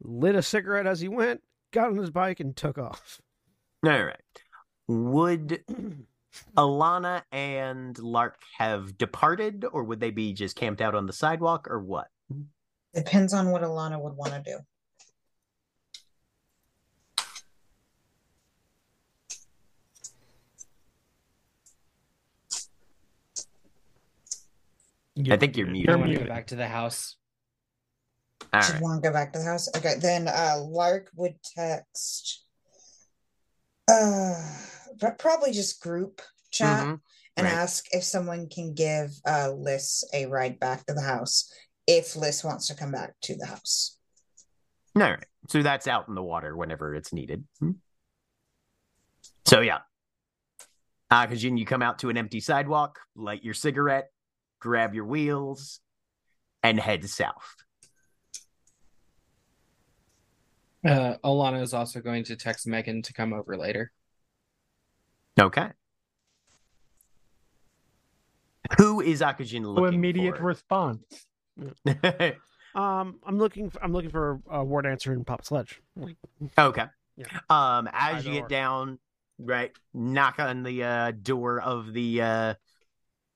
lit 0.00 0.34
a 0.34 0.42
cigarette 0.42 0.86
as 0.86 1.00
he 1.00 1.08
went, 1.08 1.42
got 1.72 1.90
on 1.90 1.96
his 1.96 2.10
bike, 2.10 2.40
and 2.40 2.56
took 2.56 2.78
off. 2.78 3.20
All 3.86 4.04
right. 4.04 4.16
Would 4.88 5.62
Alana 6.56 7.22
and 7.32 7.98
Lark 7.98 8.38
have 8.58 8.98
departed, 8.98 9.64
or 9.72 9.84
would 9.84 10.00
they 10.00 10.10
be 10.10 10.32
just 10.32 10.56
camped 10.56 10.80
out 10.80 10.94
on 10.94 11.06
the 11.06 11.12
sidewalk, 11.12 11.68
or 11.70 11.80
what? 11.80 12.08
Depends 12.94 13.32
on 13.34 13.50
what 13.50 13.62
Alana 13.62 14.00
would 14.00 14.14
want 14.14 14.32
to 14.32 14.42
do. 14.42 14.58
I 25.30 25.36
think 25.36 25.56
you're 25.56 25.66
I 25.66 25.72
muted. 25.72 25.88
You're 25.88 25.98
want 25.98 26.12
to 26.12 26.18
go 26.18 26.26
back 26.26 26.46
to 26.48 26.56
the 26.56 26.68
house. 26.68 27.16
All 28.52 28.60
Should 28.60 28.74
right. 28.74 28.82
want 28.82 29.02
to 29.02 29.08
go 29.08 29.12
back 29.12 29.32
to 29.32 29.38
the 29.38 29.44
house. 29.44 29.68
Okay, 29.76 29.94
then 30.00 30.28
uh 30.28 30.58
Lark 30.60 31.10
would 31.16 31.34
text 31.42 32.44
uh 33.90 34.34
but 34.86 34.87
probably 35.18 35.52
just 35.52 35.80
group 35.80 36.22
chat 36.50 36.86
Mhm. 36.86 37.00
and 37.36 37.44
right. 37.44 37.52
ask 37.52 37.84
if 37.92 38.04
someone 38.04 38.48
can 38.48 38.74
give 38.74 39.10
uh 39.26 39.52
Liss 39.52 40.04
a 40.12 40.26
ride 40.26 40.58
back 40.58 40.86
to 40.86 40.94
the 40.94 41.02
house 41.02 41.52
if 41.86 42.16
Liss 42.16 42.42
wants 42.44 42.66
to 42.68 42.74
come 42.74 42.92
back 42.92 43.14
to 43.22 43.36
the 43.36 43.46
house. 43.46 43.96
All 44.96 45.02
right. 45.02 45.24
So 45.48 45.62
that's 45.62 45.86
out 45.86 46.08
in 46.08 46.14
the 46.14 46.22
water 46.22 46.56
whenever 46.56 46.94
it's 46.94 47.12
needed. 47.12 47.44
Hmm. 47.60 47.72
So 49.46 49.60
yeah. 49.60 49.78
Akujin, 51.10 51.58
you 51.58 51.64
come 51.64 51.80
out 51.80 52.00
to 52.00 52.10
an 52.10 52.18
empty 52.18 52.40
sidewalk, 52.40 52.98
light 53.16 53.42
your 53.42 53.54
cigarette, 53.54 54.10
grab 54.60 54.94
your 54.94 55.06
wheels, 55.06 55.80
and 56.62 56.78
head 56.78 57.08
south. 57.08 57.54
Uh, 60.84 61.16
Alana 61.24 61.62
is 61.62 61.72
also 61.74 62.00
going 62.00 62.24
to 62.24 62.36
text 62.36 62.66
Megan 62.66 63.02
to 63.02 63.12
come 63.12 63.32
over 63.32 63.56
later. 63.56 63.90
Okay. 65.38 65.68
Who 68.76 69.00
is 69.00 69.20
Akujin 69.20 69.62
No 69.62 69.70
looking 69.70 69.98
immediate 69.98 70.36
for? 70.36 70.44
response. 70.44 71.26
Um, 72.74 73.18
I'm 73.26 73.38
looking. 73.38 73.70
For, 73.70 73.82
I'm 73.82 73.92
looking 73.92 74.10
for 74.10 74.40
a 74.48 74.62
War 74.62 74.82
Dancer 74.82 75.12
in 75.12 75.24
Pop 75.24 75.44
Sledge. 75.44 75.80
Okay. 76.56 76.84
Yeah. 77.16 77.26
Um, 77.48 77.88
as 77.92 78.18
Either 78.18 78.28
you 78.28 78.34
get 78.34 78.44
or. 78.44 78.48
down, 78.48 78.98
right, 79.38 79.72
knock 79.94 80.38
on 80.38 80.62
the 80.62 80.84
uh, 80.84 81.10
door 81.10 81.60
of 81.60 81.92
the 81.92 82.20
uh, 82.22 82.54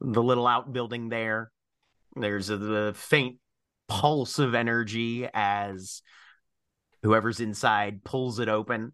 the 0.00 0.22
little 0.22 0.46
outbuilding 0.46 1.08
there. 1.08 1.50
There's 2.14 2.50
a, 2.50 2.56
the 2.58 2.92
faint 2.94 3.38
pulse 3.88 4.38
of 4.38 4.54
energy 4.54 5.26
as 5.32 6.02
whoever's 7.02 7.40
inside 7.40 8.04
pulls 8.04 8.38
it 8.38 8.48
open. 8.48 8.92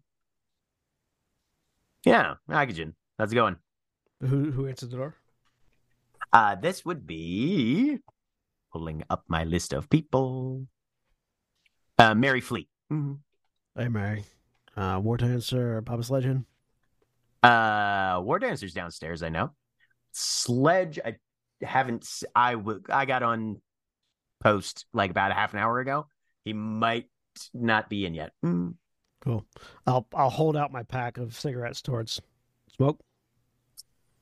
Yeah, 2.05 2.35
Akujin, 2.49 2.93
how's 3.19 3.31
it 3.31 3.35
going? 3.35 3.57
Who 4.21 4.51
who 4.51 4.67
answered 4.67 4.89
the 4.91 4.97
door? 4.97 5.15
Uh, 6.33 6.55
this 6.55 6.83
would 6.85 7.05
be 7.05 7.99
pulling 8.73 9.03
up 9.09 9.23
my 9.27 9.43
list 9.43 9.73
of 9.73 9.89
people. 9.89 10.65
Uh, 11.97 12.15
Mary 12.15 12.41
Fleet. 12.41 12.69
Mhm. 12.91 13.19
Hey 13.75 13.87
Mary. 13.89 14.23
Uh, 14.75 14.99
War 15.03 15.17
Dancer 15.17 15.81
Papa 15.81 16.03
Sledge. 16.03 16.25
Uh, 17.43 18.21
War 18.23 18.39
Dancer's 18.39 18.73
downstairs. 18.73 19.23
I 19.23 19.29
know. 19.29 19.51
Sledge. 20.11 20.99
I 21.03 21.15
haven't. 21.61 22.07
I 22.35 22.53
w- 22.53 22.81
I 22.89 23.05
got 23.05 23.23
on 23.23 23.61
post 24.41 24.85
like 24.93 25.11
about 25.11 25.31
a 25.31 25.33
half 25.33 25.53
an 25.53 25.59
hour 25.59 25.79
ago. 25.79 26.07
He 26.45 26.53
might 26.53 27.09
not 27.53 27.89
be 27.89 28.05
in 28.05 28.13
yet. 28.13 28.31
Mm. 28.43 28.75
Cool. 29.21 29.45
I'll 29.85 30.07
I'll 30.13 30.29
hold 30.29 30.55
out 30.55 30.71
my 30.71 30.83
pack 30.83 31.17
of 31.17 31.35
cigarettes 31.37 31.81
towards 31.81 32.21
smoke. 32.75 32.99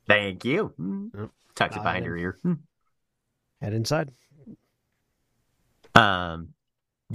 Thank 0.07 0.45
you. 0.45 0.73
Mm. 0.79 1.29
Tucks 1.55 1.75
it 1.75 1.83
behind 1.83 2.05
her 2.05 2.15
ear. 2.15 2.37
Mm. 2.45 2.59
Head 3.61 3.73
inside. 3.73 4.11
Um, 5.95 6.49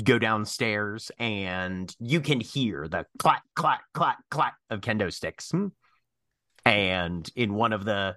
go 0.02 0.19
downstairs 0.19 1.10
and 1.19 1.94
you 2.01 2.20
can 2.20 2.40
hear 2.40 2.89
the 2.89 3.06
clack, 3.19 3.43
clack, 3.55 3.82
clack, 3.94 4.19
clack 4.31 4.55
of 4.70 4.81
kendo 4.81 5.12
sticks. 5.12 5.51
Hmm. 5.51 5.69
And 6.64 7.28
in 7.36 7.55
one 7.55 7.73
of 7.73 7.85
the 7.85 8.16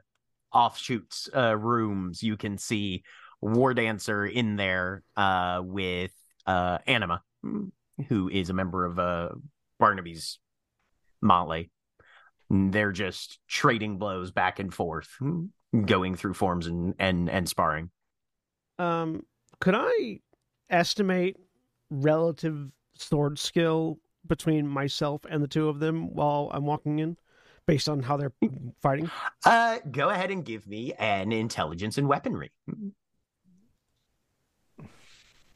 offshoots 0.54 1.30
uh, 1.36 1.58
rooms, 1.58 2.24
you 2.24 2.38
can 2.38 2.58
see 2.58 3.04
War 3.42 3.74
Dancer 3.74 4.26
in 4.26 4.56
there 4.56 5.04
uh, 5.16 5.62
with 5.64 6.12
uh, 6.46 6.80
Anima, 6.88 7.22
hmm, 7.44 7.66
who 8.08 8.30
is 8.30 8.50
a 8.50 8.54
member 8.54 8.86
of 8.86 9.00
uh, 9.00 9.30
Barnaby's 9.80 10.40
Motley. 11.22 11.72
They're 12.50 12.92
just 12.92 13.40
trading 13.48 13.98
blows 13.98 14.32
back 14.32 14.60
and 14.60 14.74
forth, 14.74 15.10
going 15.86 16.16
through 16.16 16.36
forms 16.36 16.68
and, 16.68 16.94
and, 17.00 17.30
and 17.30 17.50
sparring. 17.50 17.90
Um, 18.78 19.26
could 19.60 19.76
I 19.76 20.20
estimate 20.70 21.38
relative 21.90 22.70
sword 22.98 23.40
skill 23.40 24.00
between 24.28 24.68
myself 24.68 25.22
and 25.30 25.42
the 25.42 25.48
two 25.48 25.70
of 25.70 25.80
them 25.80 26.14
while 26.14 26.52
I'm 26.54 26.66
walking 26.66 27.00
in, 27.00 27.18
based 27.66 27.90
on 27.90 28.04
how 28.04 28.18
they're 28.18 28.34
fighting? 28.82 29.10
Uh, 29.46 29.80
go 29.92 30.10
ahead 30.10 30.32
and 30.32 30.46
give 30.46 30.68
me 30.68 30.94
an 30.94 31.32
intelligence 31.32 31.98
and 31.98 32.08
weaponry. 32.08 32.52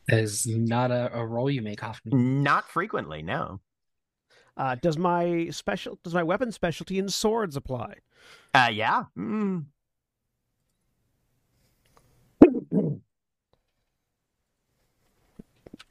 That 0.08 0.20
is 0.20 0.48
not 0.48 0.90
a, 0.90 1.16
a 1.16 1.26
roll 1.26 1.52
you 1.52 1.62
make 1.62 1.84
often. 1.84 2.42
Not 2.42 2.68
frequently, 2.68 3.22
no. 3.22 3.60
Uh, 4.60 4.76
does 4.76 4.98
my 4.98 5.48
special 5.52 5.98
does 6.04 6.14
my 6.14 6.22
weapon 6.22 6.52
specialty 6.52 7.00
in 7.00 7.08
swords 7.08 7.56
apply? 7.56 7.96
Uh, 8.54 8.70
yeah. 8.72 9.06
Mm. 9.18 9.64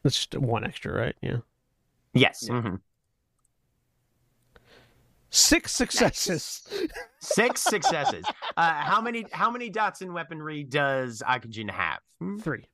That's 0.02 0.16
just 0.16 0.36
one 0.36 0.64
extra, 0.64 0.92
right? 0.92 1.16
Yeah. 1.22 1.38
Yes. 2.12 2.44
Yeah. 2.46 2.54
mhm. 2.60 2.80
Six 5.30 5.72
successes. 5.72 6.66
Six 7.20 7.60
successes. 7.62 8.24
Uh, 8.56 8.72
how 8.82 9.00
many? 9.00 9.24
How 9.32 9.50
many 9.50 9.68
dots 9.70 10.00
in 10.02 10.12
weaponry 10.12 10.62
does 10.62 11.22
Akujin 11.26 11.70
have? 11.70 12.00
Hmm? 12.18 12.38
Three. 12.38 12.64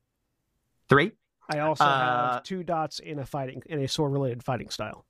Three. 0.89 1.11
I 1.49 1.59
also 1.59 1.83
Uh, 1.83 2.33
have 2.33 2.43
two 2.43 2.63
dots 2.63 2.99
in 2.99 3.19
a 3.19 3.25
fighting 3.25 3.61
in 3.67 3.79
a 3.79 3.87
sword 3.87 4.11
related 4.13 4.43
fighting 4.43 4.69
style. 4.69 5.05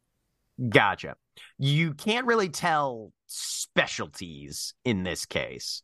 Gotcha. 0.69 1.15
You 1.57 1.93
can't 1.93 2.25
really 2.25 2.49
tell 2.49 3.11
specialties 3.27 4.73
in 4.83 5.03
this 5.03 5.25
case. 5.25 5.83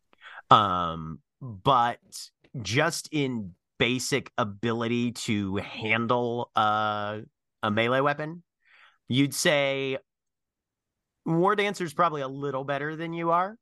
Um, 0.50 1.20
but 1.42 2.00
just 2.62 3.10
in 3.12 3.54
basic 3.78 4.32
ability 4.38 5.12
to 5.12 5.58
handle 5.58 6.52
uh, 6.56 7.20
a 7.64 7.72
melee 7.72 8.02
weapon, 8.02 8.44
you'd 9.08 9.34
say 9.34 9.98
War 11.26 11.56
Dancer's 11.56 11.94
probably 11.94 12.22
a 12.22 12.28
little 12.28 12.64
better 12.64 12.96
than 12.96 13.14
you 13.14 13.32
are. 13.32 13.58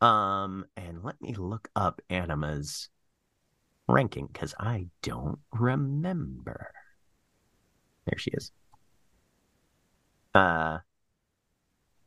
Um, 0.00 0.66
and 0.76 1.02
let 1.02 1.20
me 1.20 1.34
look 1.34 1.68
up 1.74 2.02
Anima's 2.10 2.90
ranking 3.88 4.28
because 4.32 4.54
I 4.58 4.88
don't 5.02 5.38
remember. 5.52 6.70
There 8.06 8.18
she 8.18 8.30
is. 8.32 8.52
Uh, 10.36 10.78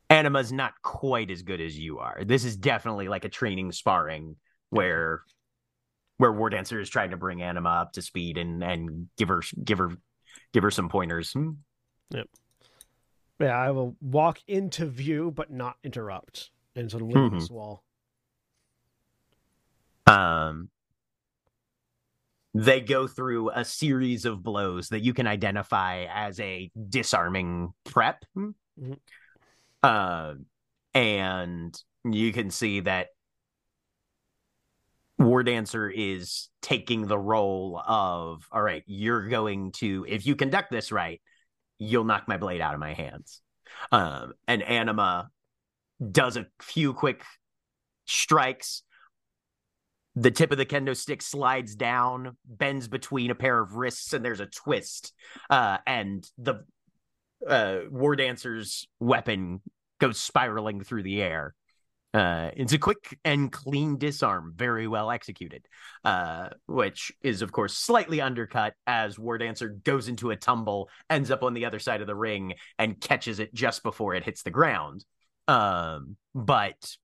Anima's 0.09 0.51
not 0.51 0.73
quite 0.81 1.29
as 1.31 1.41
good 1.41 1.61
as 1.61 1.77
you 1.77 1.99
are. 1.99 2.23
This 2.23 2.43
is 2.43 2.55
definitely 2.55 3.07
like 3.07 3.25
a 3.25 3.29
training 3.29 3.71
sparring 3.71 4.35
where 4.69 5.23
where 6.17 6.31
War 6.31 6.49
Dancer 6.49 6.79
is 6.79 6.89
trying 6.89 7.11
to 7.11 7.17
bring 7.17 7.41
Anima 7.41 7.69
up 7.69 7.93
to 7.93 8.01
speed 8.01 8.37
and 8.37 8.63
and 8.63 9.07
give 9.17 9.29
her 9.29 9.41
give 9.63 9.77
her 9.77 9.91
give 10.53 10.63
her 10.63 10.71
some 10.71 10.89
pointers. 10.89 11.31
Hmm. 11.33 11.51
Yeah, 12.11 13.45
I 13.47 13.71
will 13.71 13.95
walk 14.01 14.39
into 14.47 14.85
view 14.85 15.31
but 15.31 15.49
not 15.51 15.77
interrupt 15.83 16.49
and 16.75 16.89
sort 16.91 17.03
of 17.03 17.09
lean 17.09 17.29
Mhm. 17.29 17.39
this 17.39 17.49
wall. 17.49 17.83
Um, 20.07 20.69
they 22.53 22.81
go 22.81 23.07
through 23.07 23.51
a 23.51 23.63
series 23.63 24.25
of 24.25 24.43
blows 24.43 24.89
that 24.89 25.01
you 25.01 25.13
can 25.13 25.27
identify 25.27 26.05
as 26.11 26.39
a 26.39 26.71
disarming 26.89 27.73
prep. 27.85 28.25
Mhm. 28.37 28.97
Uh, 29.83 30.33
and 30.93 31.81
you 32.03 32.33
can 32.33 32.49
see 32.49 32.79
that 32.81 33.09
War 35.19 35.43
Dancer 35.43 35.89
is 35.89 36.49
taking 36.61 37.05
the 37.05 37.19
role 37.19 37.77
of, 37.85 38.47
all 38.51 38.61
right, 38.61 38.83
you're 38.87 39.27
going 39.27 39.73
to, 39.73 40.05
if 40.07 40.25
you 40.25 40.35
conduct 40.35 40.71
this 40.71 40.91
right, 40.91 41.21
you'll 41.77 42.05
knock 42.05 42.27
my 42.27 42.37
blade 42.37 42.61
out 42.61 42.73
of 42.73 42.79
my 42.79 42.93
hands. 42.93 43.41
Um, 43.91 44.33
and 44.47 44.63
Anima 44.63 45.29
does 46.11 46.37
a 46.37 46.47
few 46.61 46.93
quick 46.93 47.23
strikes 48.05 48.83
the 50.15 50.31
tip 50.31 50.51
of 50.51 50.57
the 50.57 50.65
kendo 50.65 50.95
stick 50.95 51.21
slides 51.21 51.75
down, 51.75 52.37
bends 52.45 52.87
between 52.87 53.31
a 53.31 53.35
pair 53.35 53.59
of 53.59 53.75
wrists, 53.75 54.13
and 54.13 54.23
there's 54.23 54.39
a 54.39 54.47
twist. 54.47 55.13
Uh, 55.49 55.77
and 55.85 56.27
the 56.37 56.65
uh, 57.47 57.79
war 57.89 58.15
dancer's 58.15 58.87
weapon 58.99 59.61
goes 59.99 60.19
spiraling 60.19 60.83
through 60.83 61.03
the 61.03 61.21
air. 61.21 61.53
Uh, 62.11 62.49
it's 62.55 62.73
a 62.73 62.79
quick 62.79 63.19
and 63.23 63.51
clean 63.51 63.97
disarm, 63.99 64.53
very 64.55 64.87
well 64.87 65.11
executed, 65.11 65.67
uh, 66.03 66.49
which 66.65 67.11
is, 67.21 67.43
of 67.43 67.51
course, 67.51 67.77
slightly 67.77 68.19
undercut 68.19 68.73
as 68.87 69.19
War 69.19 69.37
Dancer 69.37 69.69
goes 69.69 70.07
into 70.07 70.31
a 70.31 70.35
tumble, 70.35 70.89
ends 71.07 71.29
up 71.29 71.43
on 71.43 71.53
the 71.53 71.65
other 71.65 71.77
side 71.77 72.01
of 72.01 72.07
the 72.07 72.15
ring, 72.15 72.55
and 72.79 72.99
catches 72.99 73.39
it 73.39 73.53
just 73.53 73.83
before 73.83 74.15
it 74.15 74.23
hits 74.23 74.41
the 74.41 74.49
ground. 74.49 75.05
Um, 75.47 76.17
but 76.33 76.95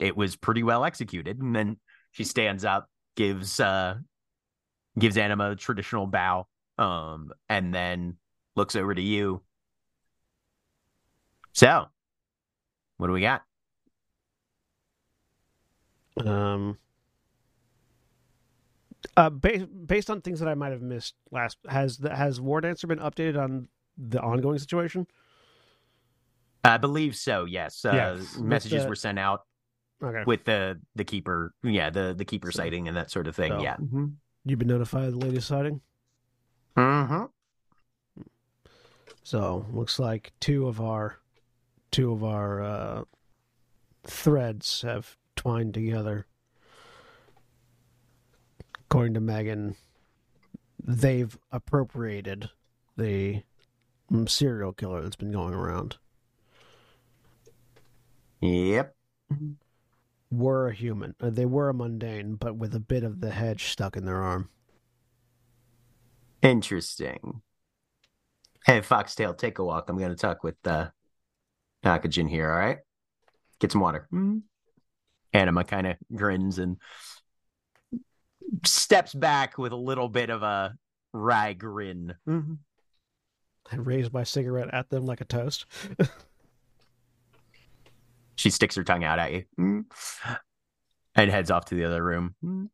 it 0.00 0.16
was 0.16 0.34
pretty 0.34 0.64
well 0.64 0.84
executed. 0.84 1.40
And 1.40 1.54
then 1.54 1.78
she 2.12 2.24
stands 2.24 2.64
up, 2.64 2.88
gives 3.16 3.60
uh 3.60 3.96
gives 4.98 5.16
Anima 5.16 5.52
a 5.52 5.56
traditional 5.56 6.06
bow, 6.06 6.46
um, 6.78 7.32
and 7.48 7.72
then 7.74 8.16
looks 8.56 8.74
over 8.76 8.94
to 8.94 9.02
you. 9.02 9.40
So, 11.52 11.86
what 12.96 13.06
do 13.08 13.12
we 13.12 13.20
got? 13.20 13.42
Um, 16.24 16.76
uh, 19.16 19.30
based 19.30 19.66
based 19.86 20.10
on 20.10 20.20
things 20.20 20.40
that 20.40 20.48
I 20.48 20.54
might 20.54 20.72
have 20.72 20.82
missed 20.82 21.14
last, 21.30 21.56
has 21.68 21.98
the, 21.98 22.14
has 22.14 22.40
War 22.40 22.60
Dancer 22.60 22.86
been 22.86 22.98
updated 22.98 23.38
on 23.40 23.68
the 23.96 24.20
ongoing 24.20 24.58
situation? 24.58 25.06
I 26.62 26.76
believe 26.76 27.16
so. 27.16 27.46
Yes, 27.46 27.84
uh, 27.84 27.92
Yes. 27.94 28.36
Messages 28.36 28.82
the- 28.82 28.88
were 28.88 28.94
sent 28.94 29.18
out 29.18 29.42
Okay, 30.02 30.22
with 30.26 30.44
the 30.44 30.80
the 30.94 31.04
keeper. 31.04 31.52
Yeah, 31.62 31.90
the 31.90 32.14
the 32.16 32.24
keeper 32.24 32.50
So- 32.52 32.58
sighting 32.58 32.88
and 32.88 32.96
that 32.96 33.10
sort 33.10 33.26
of 33.26 33.36
thing. 33.36 33.52
so- 33.52 33.60
Yeah. 33.62 33.76
you've 34.44 34.58
been 34.58 34.68
notified 34.68 35.04
of 35.08 35.12
the 35.20 35.26
latest 35.26 35.48
sighting. 35.48 35.80
Mm-hmm. 36.76 37.24
So 39.22 39.66
looks 39.72 39.98
like 39.98 40.32
two 40.40 40.66
of 40.66 40.80
our 40.80 41.18
two 41.90 42.12
of 42.12 42.24
our 42.24 42.62
uh, 42.62 43.04
threads 44.04 44.82
have 44.82 45.16
twined 45.36 45.74
together. 45.74 46.26
According 48.86 49.14
to 49.14 49.20
Megan, 49.20 49.76
they've 50.82 51.36
appropriated 51.52 52.50
the 52.96 53.42
mm, 54.10 54.28
serial 54.28 54.72
killer 54.72 55.02
that's 55.02 55.16
been 55.16 55.32
going 55.32 55.54
around. 55.54 55.96
Yep. 58.40 58.96
Were 60.30 60.68
a 60.68 60.74
human. 60.74 61.14
Uh, 61.20 61.30
they 61.30 61.46
were 61.46 61.68
a 61.68 61.74
mundane, 61.74 62.34
but 62.36 62.56
with 62.56 62.74
a 62.74 62.80
bit 62.80 63.02
of 63.02 63.20
the 63.20 63.30
hedge 63.30 63.64
stuck 63.64 63.96
in 63.96 64.04
their 64.04 64.22
arm. 64.22 64.48
Interesting. 66.42 67.42
Hey, 68.64 68.80
Foxtail, 68.80 69.34
take 69.34 69.58
a 69.58 69.64
walk. 69.64 69.88
I'm 69.88 69.98
going 69.98 70.10
to 70.10 70.16
talk 70.16 70.44
with 70.44 70.54
uh, 70.64 70.88
Nakajin 71.84 72.28
here, 72.28 72.50
all 72.50 72.58
right? 72.58 72.78
Get 73.58 73.72
some 73.72 73.80
water. 73.80 74.08
Anima 75.32 75.64
kind 75.64 75.86
of 75.86 75.96
grins 76.14 76.58
and 76.58 76.76
steps 78.64 79.14
back 79.14 79.58
with 79.58 79.72
a 79.72 79.76
little 79.76 80.08
bit 80.08 80.30
of 80.30 80.42
a 80.42 80.74
wry 81.12 81.52
grin. 81.52 82.14
I 83.72 83.76
raise 83.76 84.12
my 84.12 84.24
cigarette 84.24 84.72
at 84.72 84.90
them 84.90 85.06
like 85.06 85.20
a 85.20 85.24
toast. 85.24 85.66
She 88.40 88.48
sticks 88.48 88.74
her 88.76 88.84
tongue 88.84 89.04
out 89.04 89.18
at 89.18 89.32
you 89.32 89.44
and 89.58 91.30
heads 91.30 91.50
off 91.50 91.66
to 91.66 91.74
the 91.74 91.84
other 91.84 92.02
room. 92.02 92.70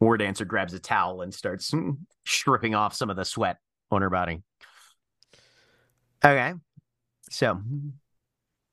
War 0.00 0.16
Dancer 0.16 0.46
grabs 0.46 0.72
a 0.72 0.78
towel 0.78 1.20
and 1.20 1.34
starts 1.34 1.70
mm, 1.72 1.98
stripping 2.24 2.74
off 2.74 2.94
some 2.94 3.10
of 3.10 3.16
the 3.16 3.24
sweat 3.26 3.58
on 3.90 4.00
her 4.00 4.08
body. 4.08 4.42
Okay. 6.24 6.54
So 7.30 7.60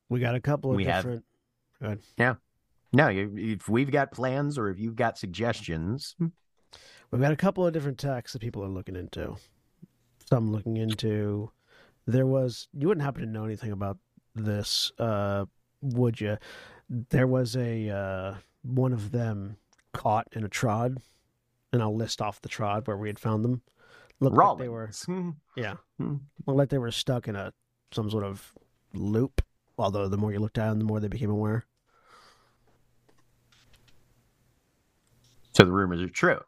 We 0.08 0.22
got 0.22 0.36
a 0.36 0.40
couple 0.40 0.72
of 0.72 0.78
We 0.78 0.86
have- 0.86 1.04
different. 1.04 1.26
no, 2.94 3.10
if 3.12 3.68
we've 3.68 3.92
got 3.92 4.12
plans 4.14 4.58
or 4.58 4.70
if 4.70 4.80
you've 4.80 4.96
got 4.96 5.18
suggestions, 5.18 6.16
We've 7.12 7.22
got 7.22 7.32
a 7.32 7.38
couple 7.38 7.66
of 7.68 7.74
different 7.74 7.98
texts 7.98 8.34
that 8.34 8.40
people 8.42 8.64
are 8.64 8.70
looking 8.70 8.96
into. 8.98 9.36
Some 10.30 10.52
looking 10.52 10.76
into. 10.78 11.52
There 12.06 12.26
was. 12.26 12.68
You 12.74 12.88
wouldn't 12.90 13.04
happen 13.06 13.22
to 13.24 13.30
know 13.30 13.46
anything 13.46 13.72
about 13.72 13.98
this, 14.36 14.92
uh, 15.00 15.46
would 15.82 16.20
you? 16.22 16.38
There 16.90 17.28
was 17.28 17.56
a 17.56 17.90
uh, 17.90 18.36
one 18.64 18.94
of 18.94 19.12
them 19.12 19.58
caught 19.94 20.28
in 20.34 20.44
a 20.44 20.50
trod, 20.50 20.98
and 21.74 21.82
I'll 21.82 21.96
list 21.96 22.22
off 22.22 22.42
the 22.42 22.50
trod 22.50 22.88
where 22.88 22.98
we 22.98 23.10
had 23.10 23.20
found 23.20 23.44
them. 23.44 23.62
Looked 24.20 24.36
like 24.38 24.58
they 24.58 24.70
were 24.70 24.90
Hmm. 25.06 25.32
yeah, 25.56 25.76
Hmm. 25.98 26.16
looked 26.46 26.58
like 26.58 26.70
they 26.70 26.78
were 26.80 26.92
stuck 26.92 27.28
in 27.28 27.36
a 27.36 27.54
some 27.92 28.10
sort 28.10 28.24
of 28.24 28.54
loop. 28.94 29.42
Although 29.78 30.08
the 30.08 30.18
more 30.18 30.32
you 30.32 30.40
looked 30.40 30.58
at 30.58 30.70
them, 30.70 30.80
the 30.80 30.86
more 30.86 31.00
they 31.00 31.08
became 31.08 31.30
aware. 31.30 31.66
So 35.54 35.64
the 35.66 35.72
rumors 35.72 36.02
are 36.02 36.10
true. 36.10 36.40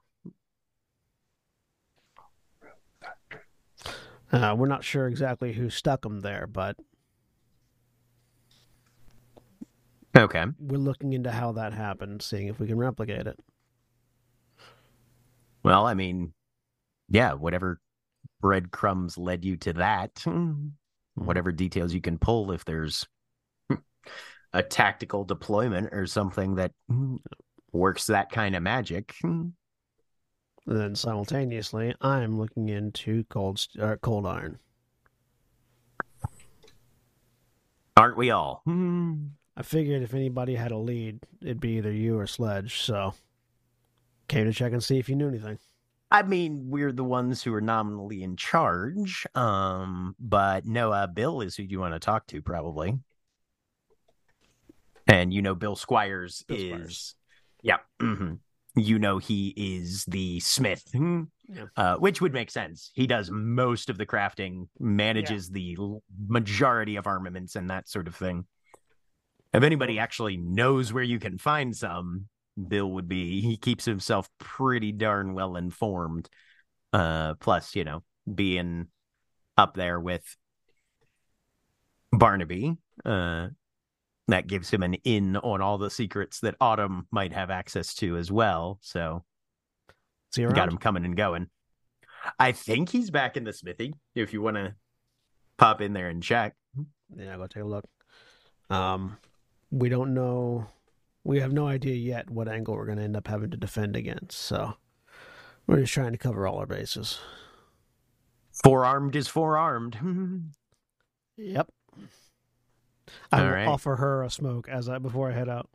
Uh, 4.32 4.56
we're 4.58 4.68
not 4.68 4.84
sure 4.84 5.08
exactly 5.08 5.54
who 5.54 5.70
stuck 5.70 6.02
them 6.02 6.20
there, 6.22 6.46
but 6.46 6.76
Okay. 10.16 10.46
we're 10.60 10.78
looking 10.78 11.14
into 11.14 11.32
how 11.32 11.52
that 11.54 11.74
happened, 11.74 12.22
seeing 12.22 12.48
if 12.48 12.60
we 12.60 12.68
can 12.68 12.78
replicate 12.78 13.28
it. 13.28 13.40
Well, 15.64 15.86
I 15.86 15.94
mean, 15.94 16.34
yeah, 17.10 17.34
whatever 17.34 17.80
breadcrumbs 18.42 19.18
led 19.18 19.46
you 19.46 19.58
to 19.58 19.74
that, 19.74 20.24
whatever 21.16 21.52
details 21.52 21.94
you 21.94 22.02
can 22.02 22.18
pull, 22.18 22.52
if 22.52 22.66
there's 22.66 23.08
a 24.54 24.64
tactical 24.64 25.24
deployment 25.24 25.94
or 25.94 26.08
something 26.08 26.56
that 26.56 26.72
works 27.72 28.08
that 28.08 28.32
kind 28.32 28.56
of 28.56 28.64
magic. 28.64 29.16
And 29.24 29.54
then 30.66 30.96
simultaneously, 30.96 31.96
I'm 32.02 32.40
looking 32.40 32.70
into 32.70 33.24
cold 33.26 33.66
uh, 33.80 33.96
cold 34.02 34.26
iron. 34.26 34.60
Aren't 37.98 38.18
we 38.18 38.32
all? 38.32 38.64
I 39.60 39.62
figured 39.62 40.02
if 40.02 40.14
anybody 40.14 40.56
had 40.56 40.72
a 40.72 40.78
lead, 40.78 41.20
it'd 41.42 41.60
be 41.60 41.72
either 41.78 41.92
you 41.92 42.18
or 42.18 42.26
Sledge. 42.26 42.80
So 42.82 43.14
came 44.30 44.46
to 44.46 44.54
check 44.54 44.72
and 44.72 44.82
see 44.82 45.00
if 45.00 45.10
you 45.10 45.18
knew 45.18 45.28
anything. 45.28 45.60
I 46.10 46.24
mean, 46.24 46.70
we're 46.70 46.94
the 46.94 47.04
ones 47.04 47.44
who 47.44 47.54
are 47.54 47.62
nominally 47.62 48.24
in 48.24 48.38
charge. 48.38 49.28
Um, 49.36 50.16
but 50.18 50.66
no, 50.66 50.94
uh, 50.94 51.08
Bill 51.08 51.42
is 51.42 51.58
who 51.58 51.64
you 51.64 51.80
want 51.82 51.94
to 51.94 52.00
talk 52.00 52.26
to, 52.28 52.42
probably. 52.42 52.98
And 55.08 55.34
you 55.34 55.42
know, 55.42 55.56
Bill 55.56 55.76
Squires 55.76 56.44
Bill 56.48 56.58
is, 56.58 56.66
Squires. 56.70 57.16
yeah, 57.62 57.78
mhm. 58.00 58.40
you 58.76 58.98
know, 58.98 59.18
he 59.18 59.54
is 59.58 60.06
the 60.06 60.40
smith, 60.40 60.84
hmm, 60.94 61.24
Yeah. 61.50 61.66
uh, 61.76 61.96
which 61.98 62.22
would 62.22 62.34
make 62.34 62.50
sense. 62.50 62.92
He 62.94 63.08
does 63.08 63.30
most 63.30 63.90
of 63.90 63.98
the 63.98 64.06
crafting, 64.06 64.70
manages 64.80 65.50
the 65.50 65.76
majority 66.28 66.96
of 66.96 67.08
armaments 67.08 67.56
and 67.56 67.70
that 67.70 67.90
sort 67.90 68.08
of 68.08 68.16
thing. 68.16 68.46
If 69.54 69.64
anybody 69.64 70.00
actually 70.00 70.38
knows 70.38 70.94
where 70.94 71.04
you 71.04 71.20
can 71.20 71.38
find 71.38 71.76
some, 71.76 72.28
Bill 72.68 72.92
would 72.92 73.08
be. 73.08 73.42
He 73.42 73.58
keeps 73.58 73.86
himself 73.86 74.30
pretty 74.40 74.92
darn 74.92 75.34
well 75.34 75.56
informed. 75.56 76.30
Uh, 76.94 77.36
plus, 77.36 77.76
you 77.76 77.84
know, 77.84 78.04
being 78.34 78.88
up 79.58 79.76
there 79.76 80.00
with 80.00 80.24
Barnaby, 82.12 82.78
uh, 83.06 83.48
that 84.28 84.48
gives 84.48 84.70
him 84.70 84.84
an 84.84 84.96
in 85.04 85.38
on 85.38 85.62
all 85.62 85.78
the 85.78 85.90
secrets 85.90 86.40
that 86.42 86.56
Autumn 86.62 87.08
might 87.12 87.34
have 87.34 87.50
access 87.50 87.94
to 87.96 88.18
as 88.18 88.32
well. 88.32 88.78
So 88.82 89.24
got 90.54 90.70
him 90.70 90.78
coming 90.78 91.06
and 91.06 91.16
going. 91.16 91.48
I 92.38 92.52
think 92.52 92.90
he's 92.90 93.10
back 93.10 93.38
in 93.38 93.44
the 93.44 93.54
smithy. 93.54 93.94
If 94.14 94.34
you 94.34 94.42
want 94.42 94.58
to 94.58 94.76
pop 95.58 95.82
in 95.82 95.94
there 95.94 96.10
and 96.10 96.22
check. 96.22 96.56
Yeah, 97.16 97.34
I'll 97.34 97.40
go 97.40 97.48
take 97.48 97.64
a 97.64 97.66
look. 97.66 97.86
Um, 98.70 99.18
we 99.72 99.90
don't 99.90 100.14
know. 100.14 100.68
We 101.24 101.40
have 101.40 101.54
no 101.54 101.68
idea 101.68 101.96
yet 101.96 102.30
what 102.30 102.48
angle 102.48 102.76
we're 102.76 102.86
going 102.86 102.98
to 102.98 103.04
end 103.04 103.16
up 103.18 103.28
having 103.28 103.52
to 103.52 103.58
defend 103.58 103.96
against. 103.96 104.38
So 104.40 104.76
we're 105.68 105.82
just 105.82 105.94
trying 105.94 106.12
to 106.14 106.18
cover 106.18 106.48
all 106.48 106.58
our 106.60 106.66
bases. 106.66 107.20
Forearmed 108.64 109.16
is 109.16 109.28
forearmed. 109.28 109.98
Yep. 111.42 111.70
I 113.32 113.38
All 113.40 113.46
will 113.46 113.52
right. 113.54 113.68
offer 113.68 113.96
her 113.96 114.24
a 114.24 114.30
smoke 114.30 114.68
as 114.68 114.90
I 114.90 114.98
before 114.98 115.32
I 115.32 115.34
head 115.34 115.48
out. 115.48 115.70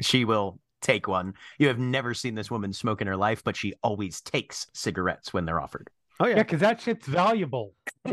she 0.00 0.24
will 0.24 0.58
take 0.80 1.06
one. 1.06 1.34
You 1.58 1.68
have 1.68 1.78
never 1.78 2.14
seen 2.14 2.34
this 2.36 2.50
woman 2.50 2.72
smoke 2.72 3.02
in 3.02 3.06
her 3.06 3.18
life, 3.18 3.44
but 3.44 3.54
she 3.54 3.74
always 3.82 4.22
takes 4.22 4.66
cigarettes 4.72 5.34
when 5.34 5.44
they're 5.44 5.60
offered. 5.60 5.90
Oh 6.18 6.26
Yeah, 6.26 6.36
yeah, 6.36 6.42
because 6.42 6.60
that 6.60 6.80
shit's 6.80 7.06
valuable. 7.06 7.74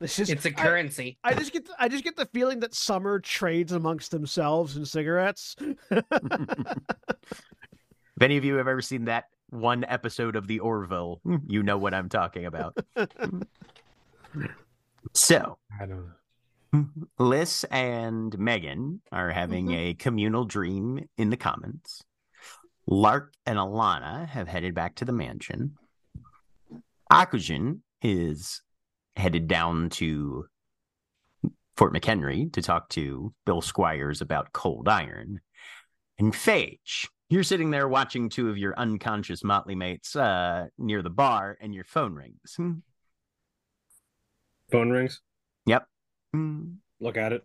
this 0.00 0.18
is 0.18 0.30
It's 0.30 0.44
a 0.44 0.52
currency. 0.52 1.18
I 1.24 1.34
just 1.34 1.52
get 1.52 1.68
I 1.78 1.88
just 1.88 2.04
get 2.04 2.16
the 2.16 2.26
feeling 2.26 2.60
that 2.60 2.74
Summer 2.74 3.18
trades 3.18 3.72
amongst 3.72 4.10
themselves 4.10 4.76
in 4.76 4.84
cigarettes. 4.84 5.56
if 5.90 6.04
any 8.20 8.36
of 8.36 8.44
you 8.44 8.54
have 8.56 8.68
ever 8.68 8.82
seen 8.82 9.06
that 9.06 9.24
one 9.48 9.84
episode 9.84 10.36
of 10.36 10.46
the 10.46 10.60
Orville, 10.60 11.20
you 11.46 11.62
know 11.62 11.78
what 11.78 11.94
I'm 11.94 12.08
talking 12.08 12.46
about. 12.46 12.76
so, 15.14 15.58
I 15.80 15.86
don't 15.86 16.06
know. 16.06 16.86
Liss 17.18 17.64
and 17.64 18.38
Megan 18.38 19.02
are 19.10 19.30
having 19.30 19.66
mm-hmm. 19.66 19.74
a 19.74 19.94
communal 19.94 20.44
dream 20.44 21.08
in 21.18 21.30
the 21.30 21.36
commons. 21.36 22.02
Lark 22.86 23.34
and 23.44 23.58
Alana 23.58 24.28
have 24.28 24.46
headed 24.46 24.74
back 24.74 24.94
to 24.96 25.04
the 25.04 25.12
mansion. 25.12 25.76
Akujin 27.10 27.80
is 28.02 28.62
headed 29.16 29.48
down 29.48 29.90
to 29.90 30.46
Fort 31.76 31.92
McHenry 31.92 32.52
to 32.52 32.62
talk 32.62 32.88
to 32.90 33.34
Bill 33.44 33.60
Squires 33.60 34.20
about 34.20 34.52
cold 34.52 34.88
iron. 34.88 35.40
And 36.18 36.32
Phage, 36.32 37.08
you're 37.28 37.42
sitting 37.42 37.70
there 37.70 37.88
watching 37.88 38.28
two 38.28 38.48
of 38.48 38.58
your 38.58 38.78
unconscious 38.78 39.42
motley 39.42 39.74
mates 39.74 40.14
uh, 40.14 40.66
near 40.78 41.02
the 41.02 41.10
bar, 41.10 41.56
and 41.60 41.74
your 41.74 41.84
phone 41.84 42.14
rings. 42.14 42.54
Hmm. 42.56 42.72
Phone 44.70 44.90
rings. 44.90 45.20
Yep. 45.66 45.86
Look 47.00 47.16
at 47.16 47.32
it. 47.32 47.44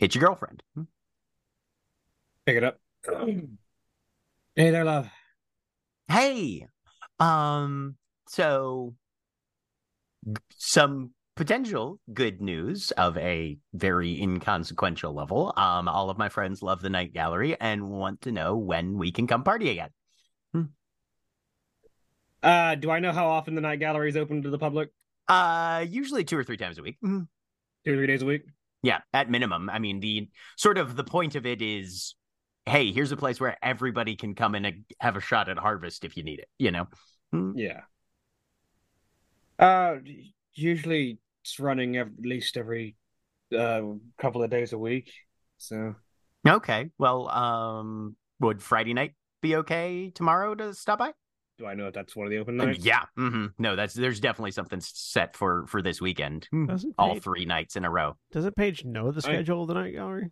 It's 0.00 0.14
your 0.14 0.24
girlfriend. 0.24 0.62
Hmm. 0.74 0.82
Pick 2.44 2.56
it 2.56 2.64
up. 2.64 2.80
hey 4.54 4.70
there, 4.70 4.84
love. 4.84 5.08
Hey, 6.08 6.66
um, 7.18 7.96
so 8.28 8.94
some 10.56 11.10
potential 11.36 12.00
good 12.14 12.40
news 12.40 12.90
of 12.92 13.16
a 13.18 13.58
very 13.74 14.20
inconsequential 14.20 15.12
level. 15.12 15.52
Um, 15.56 15.88
all 15.88 16.08
of 16.08 16.16
my 16.16 16.28
friends 16.28 16.62
love 16.62 16.80
the 16.80 16.90
night 16.90 17.12
gallery 17.12 17.56
and 17.60 17.90
want 17.90 18.22
to 18.22 18.32
know 18.32 18.56
when 18.56 18.96
we 18.96 19.12
can 19.12 19.26
come 19.26 19.44
party 19.44 19.70
again. 19.70 19.90
Uh, 22.42 22.76
do 22.76 22.90
I 22.90 23.00
know 23.00 23.12
how 23.12 23.26
often 23.26 23.54
the 23.54 23.60
night 23.60 23.80
gallery 23.80 24.08
is 24.08 24.16
open 24.16 24.42
to 24.42 24.50
the 24.50 24.58
public? 24.58 24.90
Uh, 25.26 25.84
usually 25.88 26.22
two 26.22 26.38
or 26.38 26.44
three 26.44 26.56
times 26.56 26.78
a 26.78 26.82
week. 26.82 26.96
Mhm. 27.04 27.26
Two 27.84 27.92
or 27.92 27.96
three 27.96 28.06
days 28.06 28.22
a 28.22 28.26
week. 28.26 28.42
Yeah, 28.82 29.00
at 29.12 29.28
minimum. 29.28 29.68
I 29.68 29.80
mean, 29.80 29.98
the 29.98 30.28
sort 30.56 30.78
of 30.78 30.94
the 30.94 31.02
point 31.02 31.34
of 31.34 31.44
it 31.44 31.60
is, 31.60 32.14
hey, 32.64 32.92
here's 32.92 33.10
a 33.10 33.16
place 33.16 33.40
where 33.40 33.56
everybody 33.62 34.14
can 34.14 34.34
come 34.36 34.54
in 34.54 34.64
and 34.64 34.84
have 35.00 35.16
a 35.16 35.20
shot 35.20 35.48
at 35.48 35.58
harvest 35.58 36.04
if 36.04 36.16
you 36.16 36.22
need 36.22 36.38
it. 36.38 36.48
You 36.58 36.70
know. 36.70 36.86
Yeah. 37.32 37.80
Uh, 39.58 39.96
usually 40.54 41.18
it's 41.42 41.58
running 41.60 41.96
at 41.96 42.08
least 42.18 42.56
every 42.56 42.96
uh 43.56 43.82
couple 44.18 44.42
of 44.42 44.50
days 44.50 44.72
a 44.72 44.78
week. 44.78 45.12
So 45.58 45.94
Okay. 46.46 46.90
Well, 46.98 47.28
um, 47.28 48.16
would 48.40 48.62
Friday 48.62 48.94
night 48.94 49.14
be 49.42 49.56
okay 49.56 50.10
tomorrow 50.14 50.54
to 50.54 50.74
stop 50.74 50.98
by? 50.98 51.12
do 51.58 51.64
I 51.64 51.72
know 51.72 51.86
if 51.86 51.94
that's 51.94 52.14
one 52.14 52.26
of 52.26 52.30
the 52.30 52.36
open 52.36 52.60
Uh, 52.60 52.66
nights? 52.66 52.84
Yeah. 52.84 53.04
hmm 53.16 53.46
No, 53.58 53.76
that's 53.76 53.94
there's 53.94 54.20
definitely 54.20 54.50
something 54.50 54.78
set 54.80 55.34
for 55.34 55.66
for 55.68 55.80
this 55.80 56.00
weekend. 56.02 56.46
Hmm. 56.50 56.66
Doesn't 56.66 56.94
All 56.98 57.14
Paige, 57.14 57.22
three 57.22 57.44
nights 57.46 57.76
in 57.76 57.84
a 57.86 57.90
row. 57.90 58.16
doesn't 58.32 58.54
Paige 58.56 58.84
know 58.84 59.10
the 59.10 59.18
I- 59.26 59.32
schedule 59.32 59.62
of 59.62 59.68
the 59.68 59.74
night 59.74 59.92
gallery? 59.94 60.30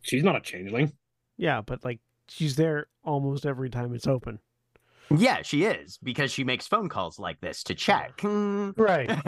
She's 0.00 0.24
not 0.24 0.36
a 0.36 0.40
changeling. 0.40 0.92
Yeah, 1.36 1.60
but 1.60 1.84
like 1.84 2.00
she's 2.28 2.56
there 2.56 2.86
almost 3.02 3.44
every 3.44 3.68
time 3.68 3.92
it's 3.94 4.06
open. 4.06 4.38
Yeah, 5.10 5.42
she 5.42 5.64
is 5.64 5.98
because 6.02 6.30
she 6.32 6.44
makes 6.44 6.66
phone 6.66 6.88
calls 6.88 7.18
like 7.18 7.40
this 7.40 7.62
to 7.64 7.74
check. 7.74 8.20
Right. 8.22 9.08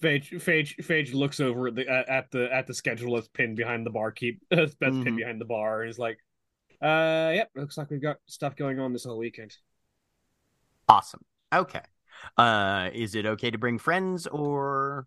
Phage, 0.00 0.30
Phage, 0.40 0.76
Phage 0.76 1.14
looks 1.14 1.40
over 1.40 1.68
at 1.68 1.74
the 1.74 1.88
at, 1.88 2.08
at 2.08 2.30
the 2.30 2.52
at 2.54 2.66
the 2.66 2.74
schedule 2.74 3.14
that's 3.14 3.28
pinned 3.28 3.56
behind 3.56 3.84
the 3.84 3.90
bar. 3.90 4.10
Keep 4.12 4.40
that's 4.50 4.76
pinned 4.80 5.06
Mhm. 5.06 5.16
behind 5.16 5.40
the 5.40 5.44
bar, 5.44 5.82
and 5.82 5.90
is 5.90 5.98
like, 5.98 6.18
Uh, 6.80 7.32
yep. 7.34 7.50
Looks 7.54 7.76
like 7.78 7.90
we've 7.90 8.02
got 8.02 8.18
stuff 8.26 8.56
going 8.56 8.78
on 8.78 8.92
this 8.92 9.04
whole 9.04 9.18
weekend. 9.18 9.56
Awesome. 10.88 11.24
Okay. 11.52 11.80
Uh, 12.36 12.90
is 12.92 13.14
it 13.14 13.26
okay 13.26 13.50
to 13.50 13.58
bring 13.58 13.78
friends 13.78 14.26
or 14.26 15.06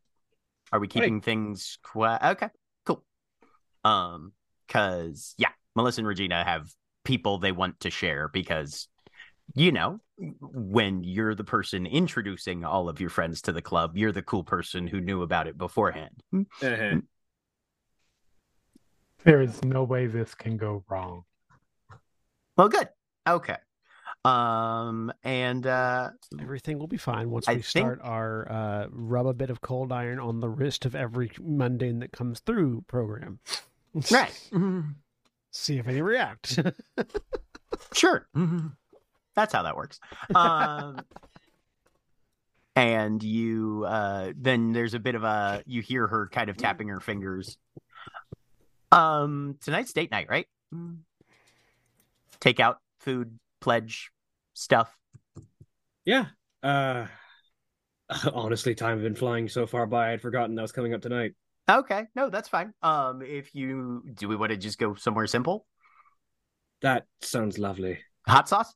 are 0.72 0.80
we 0.80 0.88
keeping 0.88 1.22
things 1.22 1.78
quiet? 1.84 2.22
Okay, 2.24 2.50
cool. 2.86 3.04
Um, 3.86 4.34
cause 4.68 5.34
yeah, 5.38 5.52
Melissa 5.76 6.02
and 6.02 6.08
Regina 6.08 6.44
have 6.44 6.70
people 7.08 7.38
they 7.38 7.52
want 7.52 7.80
to 7.80 7.90
share 7.90 8.28
because 8.28 8.88
you 9.56 9.72
know, 9.72 10.00
when 10.42 11.04
you're 11.06 11.34
the 11.34 11.44
person 11.46 11.86
introducing 11.86 12.66
all 12.66 12.90
of 12.90 13.00
your 13.00 13.10
friends 13.10 13.42
to 13.44 13.54
the 13.54 13.62
club, 13.62 13.98
you're 13.98 14.12
the 14.12 14.22
cool 14.22 14.44
person 14.44 14.88
who 14.88 15.00
knew 15.00 15.22
about 15.22 15.48
it 15.48 15.58
beforehand. 15.58 16.22
Uh-huh. 16.34 16.98
There 19.24 19.42
is 19.42 19.64
no 19.64 19.84
way 19.84 20.08
this 20.08 20.36
can 20.36 20.58
go 20.58 20.84
wrong. 20.90 21.24
Well, 22.58 22.68
good. 22.68 22.90
Okay. 23.28 23.56
Um, 24.26 25.14
and 25.24 25.66
uh, 25.66 26.10
Everything 26.42 26.78
will 26.78 26.88
be 26.88 26.98
fine 26.98 27.30
once 27.30 27.48
I 27.48 27.54
we 27.54 27.62
think- 27.62 27.86
start 27.86 28.00
our 28.04 28.52
uh, 28.52 28.88
rub 28.92 29.28
a 29.28 29.34
bit 29.34 29.50
of 29.50 29.62
cold 29.62 29.94
iron 29.94 30.20
on 30.20 30.42
the 30.42 30.50
wrist 30.50 30.86
of 30.86 30.94
every 30.94 31.32
mundane 31.40 32.00
that 32.00 32.12
comes 32.12 32.40
through 32.42 32.84
program. 32.88 33.40
right. 34.12 34.50
See 35.58 35.80
if 35.80 35.86
they 35.86 36.02
react. 36.02 36.60
Sure. 37.94 38.28
That's 39.36 39.54
how 39.54 39.64
that 39.64 39.76
works. 39.76 40.00
Um, 40.34 41.02
and 42.76 43.22
you 43.22 43.86
uh, 43.88 44.32
then 44.36 44.72
there's 44.72 44.94
a 44.94 45.00
bit 45.00 45.16
of 45.16 45.24
a 45.24 45.64
you 45.66 45.82
hear 45.82 46.08
her 46.08 46.30
kind 46.32 46.50
of 46.50 46.58
tapping 46.58 46.88
her 46.88 47.00
fingers. 47.00 47.58
Um, 48.92 49.58
tonight's 49.62 49.94
date 49.94 50.12
night, 50.12 50.28
right? 50.30 50.48
Take 52.40 52.60
out 52.60 52.78
food, 53.00 53.38
pledge 53.60 54.12
stuff. 54.54 54.96
Yeah. 56.06 56.28
Uh, 56.64 57.08
honestly, 58.34 58.76
time 58.76 58.98
had 58.98 59.04
been 59.04 59.16
flying 59.16 59.50
so 59.50 59.66
far 59.66 59.86
by, 59.88 60.14
I'd 60.14 60.22
forgotten 60.22 60.56
that 60.56 60.62
was 60.62 60.72
coming 60.72 60.94
up 60.94 61.02
tonight. 61.02 61.34
Okay, 61.70 62.06
no, 62.16 62.30
that's 62.30 62.48
fine. 62.48 62.74
Um, 62.82 63.22
if 63.22 63.54
you 63.54 64.04
do, 64.14 64.28
we 64.28 64.36
want 64.36 64.52
to 64.52 64.58
just 64.58 64.80
go 64.80 64.96
somewhere 64.96 65.28
simple. 65.28 65.66
That 66.82 67.08
sounds 67.22 67.58
lovely. 67.58 68.00
Hot 68.28 68.48
sauce. 68.48 68.74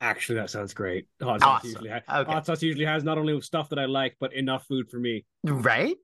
Actually, 0.00 0.36
that 0.36 0.50
sounds 0.50 0.72
great. 0.72 1.06
Hot 1.20 1.40
sauce 1.40 1.58
Awesome. 1.58 1.70
usually 1.70 1.90
ha- 1.90 2.20
Okay. 2.20 2.30
hot 2.32 2.46
sauce 2.46 2.62
usually 2.62 2.84
has 2.86 3.04
not 3.04 3.18
only 3.18 3.38
stuff 3.40 3.68
that 3.70 3.78
I 3.78 3.84
like, 3.86 4.16
but 4.20 4.32
enough 4.32 4.66
food 4.66 4.90
for 4.90 4.98
me. 4.98 5.24
Right? 5.44 5.96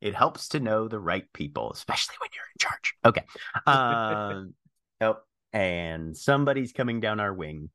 It 0.00 0.14
helps 0.14 0.48
to 0.48 0.60
know 0.60 0.88
the 0.88 0.98
right 1.00 1.30
people, 1.32 1.72
especially 1.72 2.14
when 2.20 2.30
you're 2.34 2.44
in 2.44 2.58
charge. 2.58 2.94
Okay. 3.04 3.24
Um, 3.66 4.54
oh, 5.00 5.18
and 5.52 6.16
somebody's 6.16 6.72
coming 6.72 7.00
down 7.00 7.20
our 7.20 7.32
wing. 7.34 7.70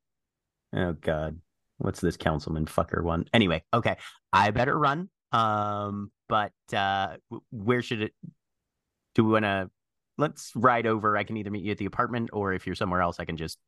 Oh 0.73 0.93
God, 0.93 1.39
what's 1.77 2.01
this 2.01 2.17
councilman 2.17 2.65
fucker 2.65 3.03
one? 3.03 3.25
Anyway, 3.33 3.63
okay, 3.73 3.97
I 4.33 4.51
better 4.51 4.77
run. 4.77 5.09
Um, 5.37 6.11
but 6.27 6.53
uh, 6.73 7.17
where 7.51 7.81
should 7.81 8.01
it? 8.01 8.13
Do 9.15 9.23
we 9.23 9.31
want 9.33 9.45
to? 9.45 9.69
Let's 10.17 10.51
ride 10.55 10.87
over. 10.87 11.15
I 11.15 11.23
can 11.23 11.37
either 11.37 11.51
meet 11.51 11.63
you 11.63 11.71
at 11.71 11.77
the 11.77 11.85
apartment, 11.85 12.29
or 12.33 12.53
if 12.53 12.65
you're 12.65 12.75
somewhere 12.75 13.01
else, 13.01 13.19
I 13.19 13.25
can 13.25 13.37
just 13.37 13.59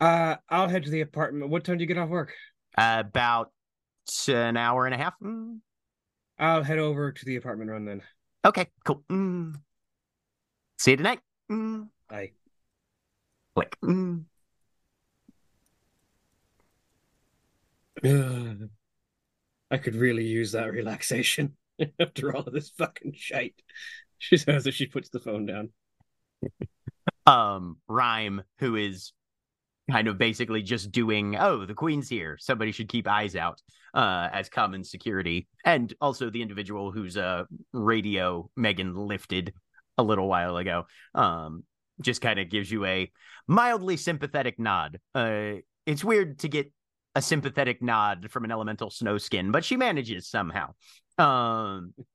Uh, 0.00 0.36
I'll 0.48 0.68
head 0.68 0.84
to 0.84 0.90
the 0.90 1.00
apartment. 1.00 1.50
What 1.50 1.64
time 1.64 1.78
do 1.78 1.82
you 1.82 1.88
get 1.88 1.98
off 1.98 2.08
work? 2.08 2.32
uh, 2.78 3.02
about 3.06 3.50
an 4.28 4.56
hour 4.56 4.86
and 4.86 4.94
a 4.94 4.98
half. 4.98 5.14
Mm, 5.22 5.58
I'll 6.38 6.62
head 6.62 6.78
over 6.78 7.12
to 7.12 7.24
the 7.24 7.36
apartment 7.36 7.70
run 7.70 7.84
then. 7.84 8.02
Okay, 8.44 8.66
cool. 8.84 9.02
Mm. 9.10 9.56
See 10.78 10.92
you 10.92 10.96
tonight. 10.96 11.20
Mm. 11.50 11.88
Bye. 12.08 12.32
Click. 13.54 13.76
Mm. 13.82 14.26
I 19.70 19.78
could 19.78 19.94
really 19.96 20.24
use 20.24 20.52
that 20.52 20.72
relaxation 20.72 21.56
after 22.00 22.34
all 22.34 22.42
of 22.42 22.52
this 22.52 22.70
fucking 22.70 23.14
shite. 23.16 23.54
She 24.18 24.36
says 24.36 24.66
as 24.66 24.74
she 24.74 24.86
puts 24.86 25.08
the 25.10 25.20
phone 25.20 25.46
down. 25.46 25.70
um 27.26 27.76
rhyme 27.88 28.42
who 28.58 28.76
is 28.76 29.12
kind 29.90 30.08
of 30.08 30.18
basically 30.18 30.62
just 30.62 30.90
doing 30.90 31.36
oh 31.36 31.64
the 31.64 31.74
queen's 31.74 32.08
here 32.08 32.36
somebody 32.40 32.72
should 32.72 32.88
keep 32.88 33.06
eyes 33.08 33.36
out 33.36 33.60
uh 33.94 34.28
as 34.32 34.48
common 34.48 34.82
security 34.84 35.46
and 35.64 35.94
also 36.00 36.30
the 36.30 36.42
individual 36.42 36.90
whose 36.92 37.16
uh 37.16 37.44
radio 37.72 38.48
megan 38.56 38.94
lifted 38.94 39.52
a 39.98 40.02
little 40.02 40.28
while 40.28 40.56
ago 40.56 40.86
um 41.14 41.64
just 42.00 42.20
kind 42.20 42.38
of 42.38 42.48
gives 42.50 42.70
you 42.70 42.84
a 42.84 43.10
mildly 43.48 43.96
sympathetic 43.96 44.58
nod 44.58 44.98
uh 45.14 45.52
it's 45.86 46.04
weird 46.04 46.38
to 46.40 46.48
get 46.48 46.72
a 47.16 47.22
sympathetic 47.22 47.82
nod 47.82 48.30
from 48.30 48.44
an 48.44 48.52
elemental 48.52 48.90
snow 48.90 49.18
skin 49.18 49.50
but 49.50 49.64
she 49.64 49.76
manages 49.76 50.28
somehow 50.28 50.72
um 51.18 51.92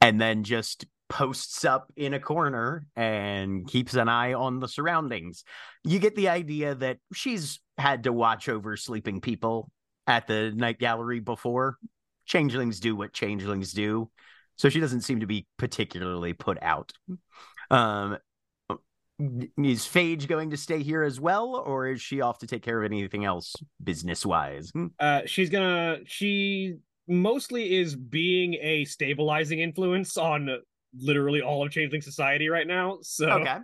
and 0.00 0.20
then 0.20 0.44
just 0.44 0.86
posts 1.10 1.64
up 1.64 1.92
in 1.96 2.14
a 2.14 2.20
corner 2.20 2.86
and 2.96 3.66
keeps 3.66 3.94
an 3.94 4.08
eye 4.08 4.32
on 4.32 4.60
the 4.60 4.68
surroundings. 4.68 5.44
You 5.84 5.98
get 5.98 6.14
the 6.14 6.28
idea 6.28 6.76
that 6.76 6.98
she's 7.12 7.58
had 7.76 8.04
to 8.04 8.12
watch 8.12 8.48
over 8.48 8.76
sleeping 8.76 9.20
people 9.20 9.70
at 10.06 10.26
the 10.26 10.52
night 10.54 10.78
gallery 10.78 11.20
before. 11.20 11.76
Changelings 12.24 12.80
do 12.80 12.94
what 12.94 13.12
changelings 13.12 13.72
do. 13.72 14.08
So 14.56 14.68
she 14.68 14.78
doesn't 14.80 15.00
seem 15.02 15.20
to 15.20 15.26
be 15.26 15.46
particularly 15.58 16.32
put 16.32 16.62
out. 16.62 16.92
Um 17.70 18.18
is 19.20 19.84
Phage 19.86 20.26
going 20.26 20.50
to 20.50 20.56
stay 20.56 20.82
here 20.82 21.02
as 21.02 21.20
well, 21.20 21.56
or 21.56 21.86
is 21.88 22.00
she 22.00 22.20
off 22.20 22.38
to 22.38 22.46
take 22.46 22.62
care 22.62 22.78
of 22.82 22.84
anything 22.90 23.24
else 23.24 23.54
business 23.82 24.24
wise? 24.24 24.72
uh, 24.98 25.22
she's 25.26 25.50
gonna. 25.50 25.98
She 26.06 26.76
mostly 27.06 27.76
is 27.76 27.96
being 27.96 28.54
a 28.54 28.84
stabilizing 28.84 29.60
influence 29.60 30.16
on 30.16 30.48
literally 30.98 31.42
all 31.42 31.64
of 31.64 31.70
Changeling 31.70 32.02
society 32.02 32.48
right 32.48 32.66
now. 32.66 32.98
So, 33.02 33.28
Okay. 33.30 33.56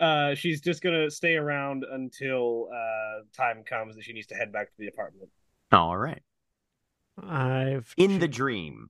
uh, 0.00 0.34
she's 0.34 0.60
just 0.60 0.82
gonna 0.82 1.10
stay 1.10 1.36
around 1.36 1.84
until 1.90 2.68
uh 2.72 3.22
time 3.36 3.62
comes 3.64 3.94
that 3.94 4.04
she 4.04 4.12
needs 4.12 4.26
to 4.28 4.34
head 4.34 4.52
back 4.52 4.66
to 4.68 4.74
the 4.78 4.88
apartment. 4.88 5.30
All 5.70 5.96
right. 5.96 6.22
I've 7.22 7.92
In 7.96 8.18
the 8.18 8.28
dream, 8.28 8.88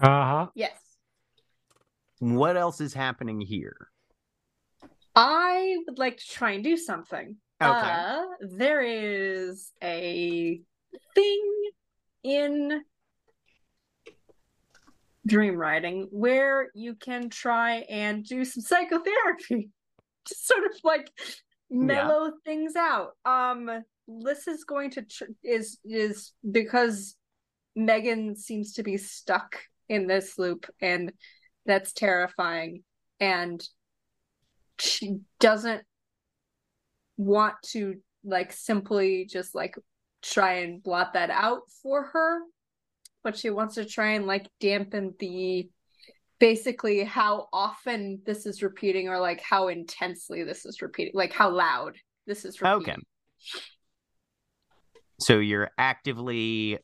Uh 0.00 0.06
huh. 0.08 0.46
Yes. 0.54 0.72
what 2.18 2.56
else 2.56 2.80
is 2.80 2.94
happening 2.94 3.40
here? 3.40 3.88
I 5.14 5.76
would 5.86 5.98
like 5.98 6.16
to 6.18 6.28
try 6.28 6.52
and 6.52 6.64
do 6.64 6.76
something. 6.76 7.36
Okay. 7.62 7.70
Uh, 7.70 8.22
there 8.40 8.82
is 8.82 9.70
a 9.82 10.60
thing 11.14 11.70
in 12.24 12.82
dream 15.26 15.56
writing 15.56 16.08
where 16.10 16.70
you 16.74 16.94
can 16.94 17.28
try 17.28 17.84
and 17.88 18.24
do 18.24 18.44
some 18.44 18.62
psychotherapy 18.62 19.70
to 20.24 20.34
sort 20.34 20.64
of 20.64 20.72
like 20.82 21.10
mellow 21.70 22.32
things 22.44 22.74
out. 22.76 23.10
Um, 23.24 23.84
this 24.08 24.48
is 24.48 24.64
going 24.64 24.90
to 24.92 25.02
tr- 25.02 25.24
is 25.44 25.78
is 25.84 26.32
because 26.50 27.16
Megan 27.76 28.36
seems 28.36 28.74
to 28.74 28.82
be 28.82 28.96
stuck 28.96 29.60
in 29.88 30.06
this 30.06 30.38
loop, 30.38 30.66
and 30.80 31.12
that's 31.66 31.92
terrifying. 31.92 32.82
And 33.20 33.62
she 34.78 35.18
doesn't 35.40 35.82
want 37.16 37.54
to 37.62 37.96
like 38.24 38.52
simply 38.52 39.26
just 39.30 39.54
like 39.54 39.74
try 40.22 40.54
and 40.54 40.82
blot 40.82 41.14
that 41.14 41.30
out 41.30 41.62
for 41.82 42.04
her 42.04 42.40
but 43.22 43.36
she 43.36 43.50
wants 43.50 43.74
to 43.76 43.84
try 43.84 44.10
and 44.12 44.26
like 44.26 44.46
dampen 44.60 45.14
the 45.18 45.68
basically 46.38 47.04
how 47.04 47.46
often 47.52 48.20
this 48.26 48.46
is 48.46 48.62
repeating 48.62 49.08
or 49.08 49.20
like 49.20 49.40
how 49.40 49.68
intensely 49.68 50.42
this 50.42 50.66
is 50.66 50.82
repeating 50.82 51.12
like 51.14 51.32
how 51.32 51.48
loud 51.48 51.94
this 52.26 52.44
is 52.44 52.60
repeating. 52.60 52.94
Okay. 52.94 52.96
So 55.20 55.38
you're 55.38 55.70
actively 55.78 56.78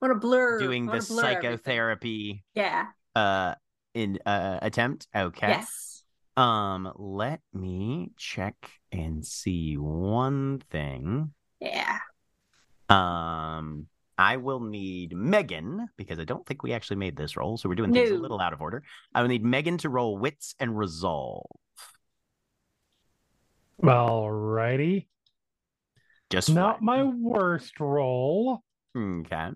what 0.00 0.10
a 0.10 0.16
blur 0.16 0.58
doing 0.58 0.86
the 0.86 0.90
wanna 0.90 0.98
everything. 0.98 1.18
psychotherapy 1.18 2.44
yeah 2.54 2.86
uh 3.14 3.54
in 3.94 4.18
uh 4.26 4.58
attempt. 4.62 5.06
Okay. 5.14 5.48
yes 5.48 5.93
Um 6.36 6.92
let 6.96 7.40
me 7.52 8.10
check 8.16 8.54
and 8.90 9.24
see 9.24 9.74
one 9.76 10.62
thing. 10.70 11.32
yeah 11.60 11.98
Um 12.88 13.86
I 14.16 14.36
will 14.36 14.60
need 14.60 15.16
Megan 15.16 15.88
because 15.96 16.18
I 16.20 16.24
don't 16.24 16.46
think 16.46 16.62
we 16.62 16.72
actually 16.72 16.98
made 16.98 17.16
this 17.16 17.36
roll, 17.36 17.56
so 17.56 17.68
we're 17.68 17.74
doing 17.74 17.92
things 17.92 18.10
a 18.10 18.14
little 18.14 18.40
out 18.40 18.52
of 18.52 18.60
order. 18.60 18.84
I 19.12 19.22
will 19.22 19.28
need 19.28 19.44
Megan 19.44 19.78
to 19.78 19.88
roll 19.88 20.16
wits 20.16 20.54
and 20.60 20.78
resolve. 20.78 21.46
Alrighty. 23.82 25.06
Just 26.30 26.50
Not 26.50 26.78
fine. 26.78 26.84
my 26.84 27.02
worst 27.02 27.80
roll. 27.80 28.62
Okay. 28.96 29.48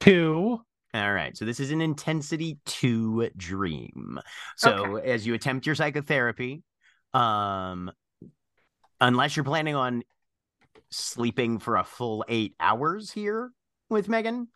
Two. 0.00 0.60
All 0.94 1.12
right. 1.12 1.36
So 1.36 1.44
this 1.44 1.58
is 1.58 1.70
an 1.70 1.80
intensity 1.80 2.58
two 2.66 3.30
dream. 3.36 4.18
So 4.56 4.96
as 4.96 5.26
you 5.26 5.34
attempt 5.34 5.64
your 5.66 5.74
psychotherapy, 5.74 6.62
um, 7.14 7.90
unless 9.00 9.36
you're 9.36 9.44
planning 9.44 9.74
on 9.74 10.02
sleeping 10.90 11.58
for 11.58 11.76
a 11.76 11.84
full 11.84 12.24
eight 12.28 12.54
hours 12.60 13.10
here 13.10 13.50
with 13.88 14.08
Megan, 14.08 14.48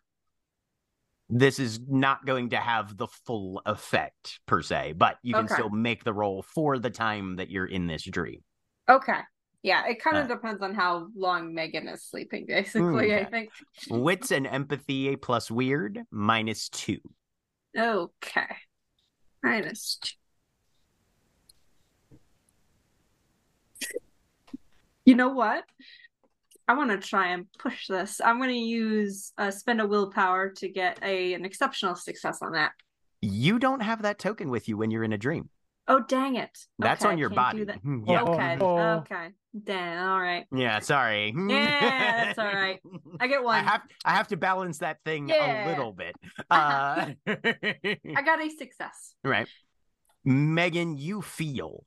this 1.28 1.58
is 1.58 1.80
not 1.88 2.24
going 2.26 2.50
to 2.50 2.56
have 2.56 2.96
the 2.96 3.08
full 3.26 3.62
effect 3.66 4.38
per 4.46 4.62
se, 4.62 4.92
but 4.96 5.16
you 5.22 5.34
can 5.34 5.46
Okay. 5.46 5.54
still 5.54 5.70
make 5.70 6.04
the 6.04 6.12
roll 6.12 6.42
for 6.42 6.78
the 6.78 6.90
time 6.90 7.36
that 7.36 7.50
you're 7.50 7.66
in 7.66 7.86
this 7.86 8.04
dream. 8.04 8.44
Okay. 8.88 9.20
Yeah, 9.66 9.84
it 9.88 10.00
kind 10.00 10.16
of 10.16 10.30
Uh. 10.30 10.34
depends 10.36 10.62
on 10.62 10.74
how 10.76 11.08
long 11.16 11.52
Megan 11.52 11.88
is 11.88 12.04
sleeping, 12.04 12.46
basically, 12.46 13.12
I 13.12 13.22
Okay. 13.22 13.30
think. 13.32 13.50
Wits 13.90 14.30
and 14.30 14.46
empathy 14.46 15.08
a 15.08 15.16
plus 15.16 15.50
weird 15.50 16.04
minus 16.12 16.68
two. 16.68 17.00
Okay. 17.76 18.46
Minus 19.42 19.98
two. 20.00 20.14
You 25.04 25.16
know 25.16 25.30
what? 25.30 25.64
I 26.68 26.74
want 26.74 26.92
to 26.92 26.98
try 26.98 27.32
and 27.32 27.46
push 27.58 27.88
this. 27.88 28.20
I'm 28.24 28.38
going 28.38 28.50
to 28.50 28.56
use 28.56 29.32
uh, 29.36 29.50
spend 29.50 29.80
a 29.80 29.86
willpower 29.88 30.50
to 30.58 30.68
get 30.68 31.00
a 31.02 31.34
an 31.34 31.44
exceptional 31.44 31.96
success 31.96 32.38
on 32.40 32.52
that. 32.52 32.70
You 33.20 33.58
don't 33.58 33.80
have 33.80 34.02
that 34.02 34.20
token 34.20 34.48
with 34.48 34.68
you 34.68 34.76
when 34.76 34.92
you're 34.92 35.02
in 35.02 35.12
a 35.12 35.18
dream. 35.18 35.50
Oh 35.88 36.00
dang 36.00 36.34
it! 36.36 36.50
That's 36.80 37.04
Okay, 37.04 37.12
on 37.12 37.18
your 37.18 37.30
body. 37.30 37.62
Hmm, 37.64 38.02
Yeah. 38.06 38.22
Okay, 38.22 38.58
Oh. 38.60 38.78
okay. 38.98 39.28
Damn. 39.64 40.08
All 40.10 40.20
right. 40.20 40.44
Yeah, 40.52 40.80
sorry. 40.80 41.32
Yeah, 41.36 42.24
that's 42.24 42.38
all 42.38 42.44
right. 42.52 42.80
I 43.20 43.26
get 43.28 43.42
one. 43.42 43.54
I 43.54 43.58
one. 43.60 43.64
have 43.68 43.82
I 44.04 44.14
have 44.14 44.28
to 44.28 44.36
balance 44.36 44.78
that 44.78 44.98
thing 45.04 45.28
Yeah. 45.28 45.66
a 45.66 45.68
little 45.68 45.92
bit. 45.92 46.16
Uh, 46.50 47.12
I 47.26 48.22
got 48.24 48.40
a 48.40 48.50
success. 48.50 49.14
right. 49.24 49.48
Megan, 50.24 50.98
you 50.98 51.22
feel 51.22 51.84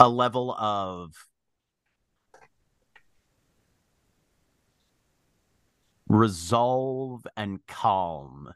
a 0.00 0.08
level 0.08 0.52
of 0.54 1.14
resolve 6.08 7.26
and 7.36 7.64
calm 7.66 8.52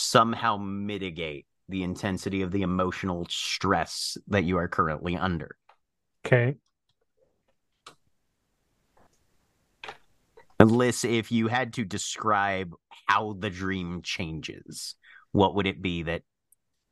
somehow 0.00 0.56
mitigate 0.56 1.46
the 1.68 1.82
intensity 1.82 2.42
of 2.42 2.50
the 2.50 2.62
emotional 2.62 3.26
stress 3.30 4.16
that 4.28 4.44
you 4.44 4.56
are 4.56 4.68
currently 4.68 5.16
under. 5.16 5.56
Okay. 6.26 6.56
Liss, 10.58 11.04
if 11.04 11.32
you 11.32 11.48
had 11.48 11.72
to 11.74 11.84
describe 11.84 12.74
how 13.06 13.34
the 13.38 13.50
dream 13.50 14.02
changes, 14.02 14.94
what 15.32 15.54
would 15.54 15.66
it 15.66 15.80
be 15.80 16.02
that 16.02 16.22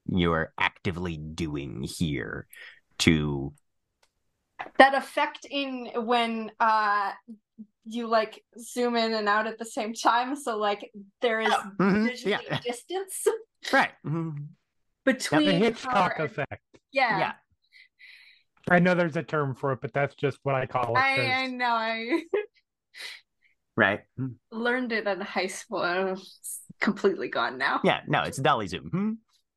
you're 0.06 0.52
actively 0.58 1.18
doing 1.18 1.82
here 1.82 2.46
to 2.98 3.52
That 4.78 4.94
effect 4.94 5.46
in 5.50 5.90
when 5.94 6.50
uh 6.58 7.12
you 7.88 8.06
like 8.06 8.42
zoom 8.58 8.96
in 8.96 9.14
and 9.14 9.28
out 9.28 9.46
at 9.46 9.58
the 9.58 9.64
same 9.64 9.94
time, 9.94 10.36
so 10.36 10.56
like 10.58 10.90
there 11.20 11.40
is 11.40 11.48
Mhm, 11.80 12.08
visually 12.08 12.36
yeah. 12.48 12.58
distance 12.64 13.26
right 13.72 13.92
Mhm. 14.06 14.48
between 15.04 15.46
The 15.46 15.52
Hitchcock 15.52 16.14
and- 16.18 16.26
effect. 16.26 16.62
yeah. 16.92 17.18
yeah 17.18 17.32
I 18.70 18.78
know 18.80 18.94
there's 18.94 19.16
a 19.16 19.22
term 19.22 19.54
for 19.54 19.72
it, 19.72 19.80
but 19.80 19.94
that's 19.94 20.14
just 20.14 20.38
what 20.42 20.54
I 20.54 20.66
call 20.66 20.94
it. 20.94 20.98
I, 20.98 21.16
'cause- 21.16 21.26
I 21.30 21.46
know 21.46 21.72
I 21.72 22.22
right 23.76 24.00
learned 24.50 24.92
it 24.92 25.06
in 25.06 25.20
high 25.20 25.46
school. 25.46 25.82
and 25.84 26.18
It's 26.18 26.60
completely 26.80 27.28
gone 27.28 27.58
now. 27.58 27.80
yeah 27.84 28.00
no 28.06 28.22
it's 28.22 28.38
dolly 28.38 28.66
zoom 28.66 28.90
Hmm? 28.90 29.12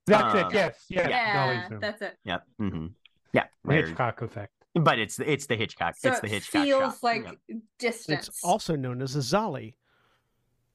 That's 0.07 0.33
Uh, 0.35 0.47
it. 0.47 0.53
Yes. 0.53 0.85
Yes. 0.89 1.07
Yeah, 1.09 1.33
Dolly 1.45 1.67
Zoom. 1.69 1.79
that's 1.79 2.01
it. 2.01 2.17
yep 2.23 2.43
hmm 2.57 2.87
yeah 3.33 3.45
where- 3.63 3.85
Hitchcock 3.85 4.21
effect. 4.21 4.53
But 4.73 4.99
it's 4.99 5.19
it's 5.19 5.47
the 5.47 5.55
hitchcock 5.55 5.95
So 5.97 6.09
it's 6.09 6.19
the 6.21 6.27
it 6.27 6.31
hitchcock 6.33 6.63
feels 6.63 6.93
shot. 6.93 7.03
like 7.03 7.39
Yeah. 7.49 7.57
distance. 7.77 8.29
It's 8.29 8.43
also 8.43 8.75
known 8.75 9.01
as 9.01 9.15
a 9.15 9.19
Zolly. 9.19 9.75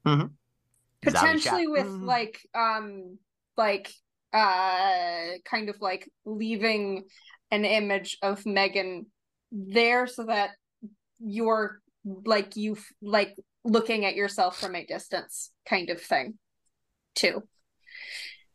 Zolly 0.05 0.31
potentially 1.03 1.67
shot. 1.67 1.71
with 1.73 1.87
Mhm. 1.87 2.07
like 2.07 2.41
um 2.55 3.19
like 3.57 3.91
uh 4.33 5.39
kind 5.45 5.69
of 5.69 5.81
like 5.81 6.11
leaving 6.25 7.05
an 7.51 7.65
image 7.65 8.19
of 8.23 8.45
Megan 8.45 9.07
there 9.51 10.07
so 10.07 10.25
that 10.25 10.51
you're 11.21 11.81
like 12.05 12.57
you 12.57 12.77
like 13.01 13.35
looking 13.65 14.05
at 14.05 14.15
yourself 14.15 14.59
from 14.61 14.75
a 14.75 14.85
distance 14.85 15.51
kind 15.69 15.89
of 15.91 16.01
thing 16.03 16.35
too. 17.15 17.43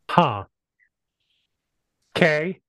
Huh. 0.08 0.44
Okay. 2.16 2.60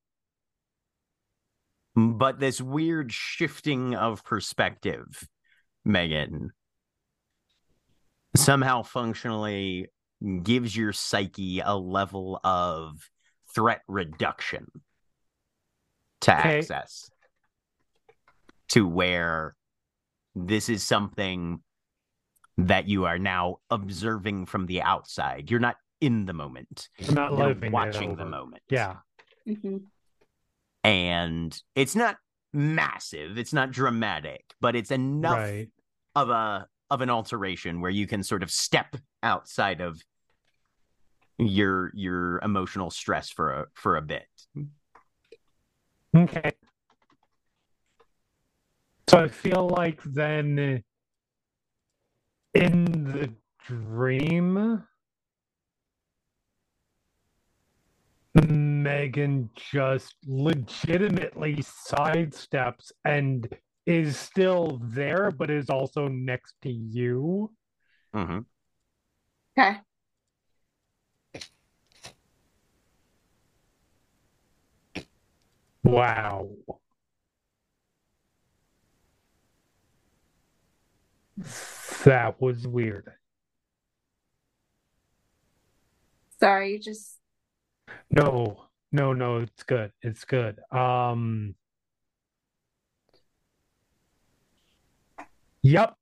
But 1.96 2.40
this 2.40 2.60
weird 2.62 3.12
shifting 3.12 3.96
of 3.96 4.24
perspective, 4.24 5.28
Megan, 5.86 6.52
somehow 8.36 8.84
functionally 8.84 9.88
gives 10.42 10.76
your 10.76 10.94
psyche 10.94 11.60
a 11.60 11.76
level 11.76 12.40
of 12.44 13.10
threat 13.54 13.82
reduction 13.88 14.68
to 16.22 16.34
Okay. 16.40 16.60
access 16.60 17.10
to 18.70 18.88
where 18.88 19.56
this 20.34 20.70
is 20.70 20.82
something 20.84 21.62
that 22.58 22.88
you 22.88 23.06
are 23.06 23.20
now 23.20 23.58
observing 23.70 24.46
from 24.46 24.66
the 24.66 24.82
outside. 24.82 25.52
You're 25.52 25.60
not 25.60 25.76
in 26.02 26.26
the 26.26 26.34
moment. 26.34 26.90
I'm 27.08 27.14
not 27.16 27.32
You're 27.32 27.48
living 27.50 27.72
watching 27.72 28.16
the 28.16 28.26
moment 28.26 28.64
Yeah. 28.70 28.98
Mhm. 29.48 29.86
And 30.84 31.62
it's 31.76 31.96
not 31.96 32.18
massive 32.54 33.38
it's 33.38 33.54
not 33.54 33.72
dramatic 33.72 34.54
but 34.62 34.76
it's 34.76 34.92
enough 34.92 35.38
Right. 35.38 35.70
of 36.16 36.30
a 36.30 36.68
of 36.92 37.02
an 37.02 37.10
alteration 37.10 37.82
where 37.82 37.90
you 37.92 38.06
can 38.06 38.22
sort 38.24 38.44
of 38.44 38.52
step 38.52 38.96
outside 39.24 39.82
of 39.82 40.02
your 41.40 41.92
your 41.96 42.40
emotional 42.44 42.92
stress 42.92 43.30
for 43.30 43.52
a 43.54 43.66
for 43.74 43.98
a 43.98 44.02
bit 44.02 44.28
Okay. 46.16 46.52
So 49.10 49.18
I 49.18 49.28
feel 49.28 49.68
like 49.68 50.00
then 50.04 50.84
in 52.54 52.86
the 52.86 53.34
dream, 53.66 54.84
Megan 58.36 59.50
just 59.56 60.16
legitimately 60.26 61.58
sidesteps 61.58 62.92
and 63.06 63.48
is 63.86 64.18
still 64.18 64.80
there, 64.84 65.30
but 65.32 65.52
is 65.52 65.70
also 65.70 66.08
next 66.08 66.56
to 66.64 66.72
you. 66.72 67.52
hmm 68.14 68.40
Okay. 69.58 69.80
Wow. 75.84 76.50
That 82.06 82.42
was 82.42 82.68
weird. 82.68 83.12
Sorry, 86.40 86.74
you 86.74 86.80
just 86.80 87.20
No, 88.12 88.66
no, 88.92 89.14
no, 89.14 89.38
it's 89.38 89.64
good. 89.64 89.92
It's 90.02 90.24
good. 90.26 90.60
Um, 90.72 91.56
yep. 95.62 95.96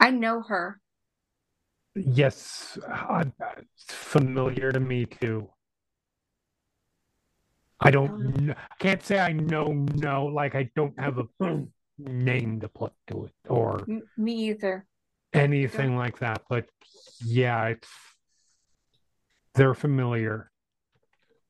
I 0.00 0.10
know 0.10 0.42
her. 0.42 0.80
Yes, 1.94 2.78
uh, 2.88 3.24
it's 3.58 3.84
familiar 3.94 4.72
to 4.72 4.80
me 4.80 5.04
too. 5.06 5.48
I 7.80 7.90
don't 7.90 8.34
kn- 8.34 8.56
can't 8.78 9.02
say 9.04 9.18
I 9.18 9.32
know 9.32 9.72
no, 9.94 10.26
like 10.26 10.54
I 10.54 10.70
don't 10.74 10.98
have 10.98 11.18
a 11.18 11.26
name 11.98 12.60
to 12.60 12.68
put 12.68 12.92
to 13.08 13.26
it 13.26 13.34
or 13.48 13.84
M- 13.88 14.02
me 14.16 14.32
either. 14.50 14.86
anything 15.34 15.96
like 15.96 16.18
that, 16.20 16.42
but 16.48 16.66
yeah, 17.24 17.66
it's 17.66 17.88
they're 19.54 19.74
familiar. 19.74 20.50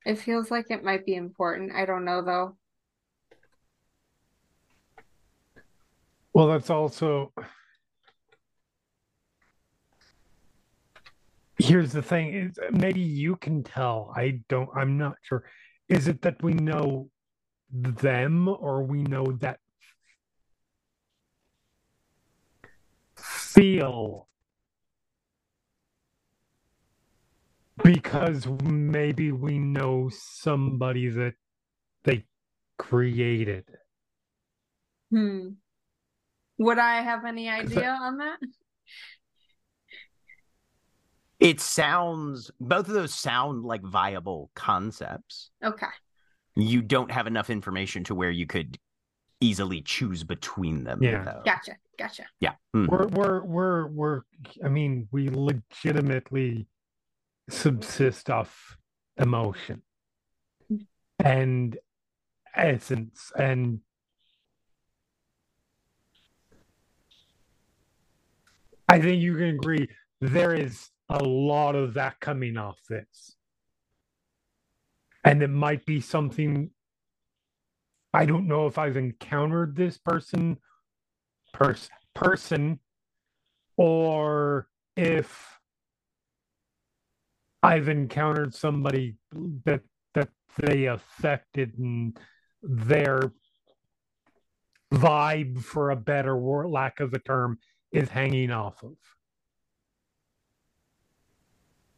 It 0.05 0.19
feels 0.19 0.51
like 0.51 0.67
it 0.71 0.83
might 0.83 1.07
be 1.07 1.15
important. 1.15 1.73
I 1.75 1.87
don't 1.87 2.05
know 2.05 2.23
though. 2.23 2.57
Well, 6.35 6.49
that's 6.49 6.71
also 6.71 7.33
here's 11.59 11.93
the 11.93 12.03
thing 12.03 12.35
is 12.35 12.59
maybe 12.73 13.01
you 13.01 13.37
can 13.37 13.63
tell. 13.63 14.13
I 14.17 14.41
don't 14.49 14.71
I'm 14.75 14.99
not 14.99 15.17
sure. 15.23 15.45
Is 15.89 16.09
it 16.09 16.23
that 16.23 16.43
we 16.43 16.55
know 16.55 17.09
them 17.71 18.49
or 18.49 18.83
we 18.83 19.03
know 19.03 19.33
that 19.41 19.59
feel 23.17 24.29
because 27.85 28.47
maybe 28.63 29.33
we 29.33 29.59
know 29.59 30.11
somebody 30.13 31.09
that 31.09 31.35
they 32.05 32.25
created. 32.79 33.65
Hmm. 35.11 35.51
Would 36.59 36.79
I 36.79 37.03
have 37.03 37.25
any 37.25 37.49
idea 37.49 37.89
on 38.01 38.19
that? 38.19 38.39
It 41.41 41.61
sounds 41.61 42.53
both 42.61 42.87
of 42.87 42.95
those 42.95 43.13
sound 43.13 43.65
like 43.65 43.83
viable 43.83 44.51
concepts. 44.55 45.51
Okay. 45.65 45.87
You 46.55 46.83
don't 46.83 47.11
have 47.11 47.27
enough 47.27 47.51
information 47.51 48.05
to 48.05 48.15
where 48.15 48.31
you 48.31 48.47
could 48.47 48.79
easily 49.41 49.83
choose 49.83 50.23
between 50.23 50.85
them. 50.85 51.03
Yeah. 51.03 51.25
though. 51.25 51.43
Gotcha. 51.45 51.73
Gotcha. 51.99 52.25
Yeah. 52.39 52.53
Mhm. 52.77 52.89
We're 52.89 53.07
we're 53.09 53.45
we're 53.45 53.87
we're 53.89 54.21
I 54.65 54.69
mean, 54.69 55.09
we 55.11 55.31
legitimately 55.31 56.69
subsist 57.53 58.31
off 58.31 58.77
emotion 59.19 59.83
and 61.19 61.79
essence 62.55 63.31
and 63.39 63.81
I 68.89 69.01
think 69.01 69.23
you 69.23 69.35
can 69.37 69.57
agree 69.57 69.89
there 70.21 70.55
is 70.55 70.91
a 71.09 71.23
lot 71.23 71.75
of 71.75 71.95
that 71.95 72.21
coming 72.21 72.57
off 72.57 72.79
this. 72.89 73.37
And 75.25 75.43
it 75.43 75.49
might 75.49 75.87
be 75.87 76.01
something 76.01 76.71
I 78.13 78.27
don't 78.27 78.47
know 78.47 78.67
if 78.67 78.77
I've 78.77 78.99
encountered 78.99 79.75
this 79.75 79.97
person 79.97 80.59
pers- 81.55 81.89
person 82.15 82.81
or 83.79 84.69
if 84.95 85.59
I've 87.63 87.89
encountered 87.89 88.55
somebody 88.55 89.17
that 89.65 89.83
that 90.15 90.29
they 90.59 90.87
affected 90.87 91.79
and 91.79 92.19
their 92.63 93.33
vibe 94.93 95.63
for 95.63 95.91
a 95.91 95.97
better 95.97 96.37
word 96.37 96.69
lack 96.69 97.01
of 97.01 97.15
a 97.15 97.19
term 97.19 97.59
is 97.93 98.09
hanging 98.09 98.51
off 98.51 98.83
of. 98.83 98.97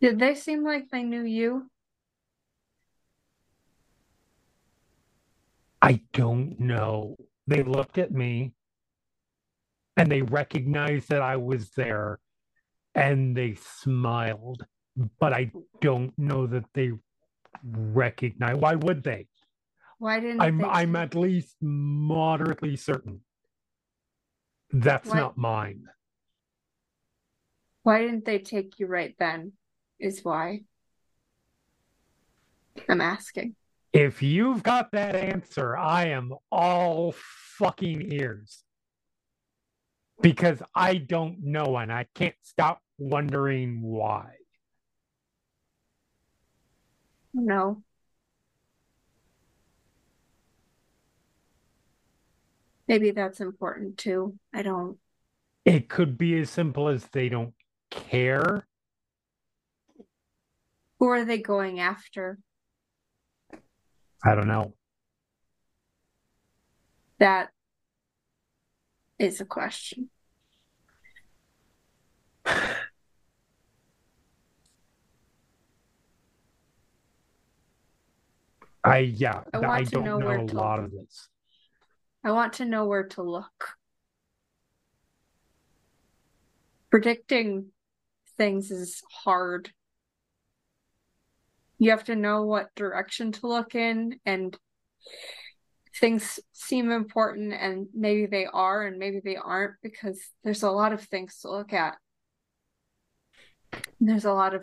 Did 0.00 0.18
they 0.18 0.34
seem 0.34 0.64
like 0.64 0.90
they 0.90 1.02
knew 1.02 1.24
you? 1.24 1.70
I 5.80 6.00
don't 6.12 6.58
know. 6.60 7.16
They 7.46 7.62
looked 7.62 7.98
at 7.98 8.12
me 8.12 8.52
and 9.96 10.10
they 10.10 10.22
recognized 10.22 11.08
that 11.08 11.22
I 11.22 11.36
was 11.36 11.70
there 11.70 12.20
and 12.94 13.36
they 13.36 13.54
smiled, 13.54 14.64
but 15.18 15.32
I 15.32 15.50
don't 15.80 16.16
know 16.18 16.46
that 16.46 16.64
they 16.74 16.92
recognize. 17.62 18.56
Why 18.56 18.74
would 18.74 19.02
they? 19.02 19.26
Why 19.98 20.20
didn't 20.20 20.40
I'm 20.40 20.58
they 20.58 20.64
I'm 20.64 20.96
at 20.96 21.14
least 21.14 21.56
moderately 21.60 22.76
certain 22.76 23.20
that's 24.74 25.08
Why- 25.08 25.20
not 25.20 25.38
mine. 25.38 25.88
Why 27.84 28.00
didn't 28.00 28.24
they 28.24 28.38
take 28.38 28.78
you 28.78 28.86
right 28.86 29.14
then? 29.18 29.52
Is 30.00 30.24
why 30.24 30.62
I'm 32.88 33.00
asking. 33.00 33.54
If 33.92 34.22
you've 34.22 34.62
got 34.62 34.90
that 34.92 35.14
answer, 35.14 35.76
I 35.76 36.06
am 36.06 36.34
all 36.50 37.14
fucking 37.58 38.10
ears. 38.12 38.64
Because 40.20 40.62
I 40.74 40.96
don't 40.96 41.44
know 41.44 41.76
and 41.76 41.92
I 41.92 42.06
can't 42.14 42.34
stop 42.42 42.80
wondering 42.98 43.82
why. 43.82 44.34
No. 47.34 47.82
Maybe 52.86 53.10
that's 53.10 53.40
important 53.40 53.98
too. 53.98 54.38
I 54.52 54.62
don't. 54.62 54.98
It 55.64 55.88
could 55.88 56.16
be 56.16 56.38
as 56.38 56.50
simple 56.50 56.88
as 56.88 57.06
they 57.06 57.28
don't 57.28 57.54
care. 57.90 58.66
Who 61.00 61.08
are 61.08 61.24
they 61.24 61.38
going 61.38 61.80
after? 61.80 62.38
I 64.24 64.34
don't 64.34 64.46
know. 64.46 64.74
That 67.18 67.50
is 69.18 69.40
a 69.40 69.44
question. 69.44 70.10
I 78.84 78.98
yeah, 78.98 79.42
I 79.52 79.58
I, 79.58 79.84
to 79.84 79.90
don't 79.90 80.04
know 80.04 80.18
know, 80.18 80.26
where 80.26 80.38
a 80.40 80.46
to 80.46 80.54
lot 80.54 80.78
look. 80.78 80.86
of 80.86 80.92
this. 80.92 81.28
I 82.22 82.32
want 82.32 82.54
to 82.54 82.64
know 82.64 82.86
where 82.86 83.04
to 83.08 83.22
look. 83.22 83.68
Predicting 86.90 87.66
things 88.36 88.70
is 88.70 89.02
hard. 89.10 89.72
You 91.78 91.90
have 91.90 92.04
to 92.04 92.14
know 92.16 92.42
what 92.44 92.74
direction 92.74 93.32
to 93.32 93.46
look 93.46 93.74
in, 93.74 94.20
and 94.24 94.56
things 96.00 96.38
seem 96.52 96.90
important, 96.90 97.52
and 97.52 97.88
maybe 97.94 98.26
they 98.26 98.46
are, 98.46 98.86
and 98.86 98.98
maybe 98.98 99.20
they 99.24 99.36
aren't, 99.36 99.74
because 99.82 100.20
there's 100.44 100.62
a 100.62 100.70
lot 100.70 100.92
of 100.92 101.00
things 101.02 101.40
to 101.40 101.50
look 101.50 101.72
at. 101.72 101.96
There's 104.00 104.24
a 104.24 104.32
lot 104.32 104.54
of 104.54 104.62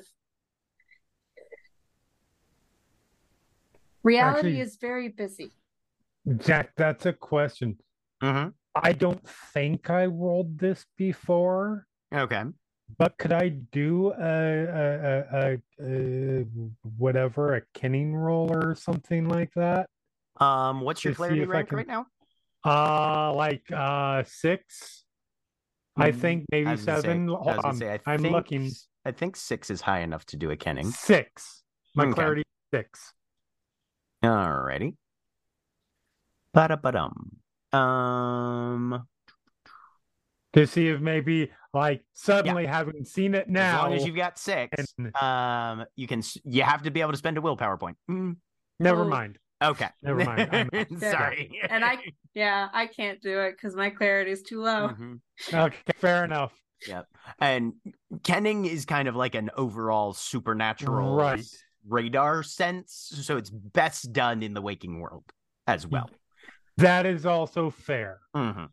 reality 4.03 4.38
Actually- 4.49 4.60
is 4.61 4.78
very 4.78 5.10
busy. 5.10 5.52
Jack, 6.38 6.73
that's 6.78 7.06
a 7.06 7.14
question. 7.14 7.78
hmm 8.22 8.49
I 8.76 8.94
don't 8.94 9.22
think 9.53 9.90
I 9.90 10.06
rolled 10.06 10.57
this 10.57 10.86
before, 10.98 11.88
Okay. 12.14 12.44
but 12.98 13.18
could 13.18 13.34
I 13.34 13.49
do 13.49 14.14
a 14.14 14.15
a, 14.84 14.88
a, 15.11 15.57
a, 15.84 16.41
a 16.41 16.45
whatever 16.98 17.56
a 17.56 17.61
kenning 17.73 18.15
roll 18.15 18.49
or 18.53 18.76
something 18.76 19.28
like 19.28 19.52
that? 19.56 19.90
Um, 20.40 20.82
what's 20.82 21.03
your 21.03 21.14
clarity 21.15 21.44
rank 21.45 21.69
can- 21.69 21.78
right 21.80 21.88
now? 21.88 22.06
Uh 22.64 23.34
like 23.34 23.64
uh 23.72 24.23
six. 24.26 25.03
I 25.98 26.11
Mm, 26.11 26.15
think 26.22 26.45
maybe 26.52 26.68
I 26.68 26.72
was 26.72 26.86
gonna 26.86 27.02
say- 27.02 27.07
seven. 27.07 27.30
I 27.30 27.34
was 27.34 27.65
on. 27.65 27.76
Say, 27.76 27.90
I 27.90 27.99
I'm 28.14 28.22
think, 28.22 28.34
looking. 28.34 28.72
I 29.03 29.11
think 29.11 29.36
six 29.36 29.69
is 29.69 29.82
high 29.82 29.99
enough 30.02 30.26
to 30.28 30.38
do 30.38 30.52
a 30.52 30.56
kenning. 30.56 30.90
Six. 30.91 31.64
My 31.95 32.06
Okay. 32.06 32.14
clarity 32.14 32.44
six. 32.73 33.14
Alrighty. 34.23 34.95
Ba-da-ba-dum. 36.53 37.38
Um, 37.73 39.07
To 40.53 40.68
see 40.68 40.88
if 40.89 40.99
maybe 40.99 41.52
like 41.73 42.03
suddenly 42.14 42.65
having 42.65 43.06
seen 43.06 43.34
it 43.35 43.45
as 43.48 43.52
now. 43.52 43.84
long 43.84 43.93
as 43.93 44.06
you've 44.06 44.18
got 44.18 44.38
six, 44.38 44.76
and 44.98 45.15
um, 45.15 45.85
you 45.95 46.07
can. 46.07 46.22
You 46.43 46.64
have 46.64 46.84
to 46.84 46.91
be 46.91 46.99
able 47.02 47.11
to 47.11 47.18
spend 47.18 47.38
a 47.38 47.41
willpower 47.41 47.77
point. 47.77 47.98
Mm, 48.10 48.35
never 48.80 49.02
Oh. 49.03 49.07
mind. 49.07 49.38
okay. 49.64 49.88
Never 50.03 50.26
mind, 50.26 50.49
I'm. 50.52 50.69
Sorry. 50.99 51.61
And 51.69 51.85
I, 51.85 51.98
yeah, 52.34 52.68
I 52.73 52.88
can't 52.88 53.22
do 53.22 53.39
it 53.39 53.52
because 53.52 53.76
my 53.76 53.89
clarity 53.89 54.31
is 54.31 54.41
too 54.41 54.61
low. 54.61 54.89
Mhm. 54.89 55.19
Okay, 55.53 55.77
fair 55.95 56.26
enough. 56.26 56.52
Yep. 56.88 57.06
And 57.39 57.73
kenning 58.23 58.65
is 58.65 58.85
kind 58.85 59.07
of 59.07 59.15
like 59.15 59.35
an 59.35 59.52
overall 59.56 60.14
supernatural 60.14 61.15
Right. 61.15 61.45
Radar 61.88 62.44
sense, 62.44 63.12
so 63.24 63.38
it's 63.38 63.49
best 63.49 64.14
done 64.14 64.44
in 64.44 64.53
the 64.53 64.62
waking 64.62 64.99
world 64.99 65.24
as 65.68 65.88
well. 65.88 66.10
That 66.78 67.06
is 67.06 67.26
also 67.26 67.70
fair. 67.70 68.20
hmm 68.34 68.66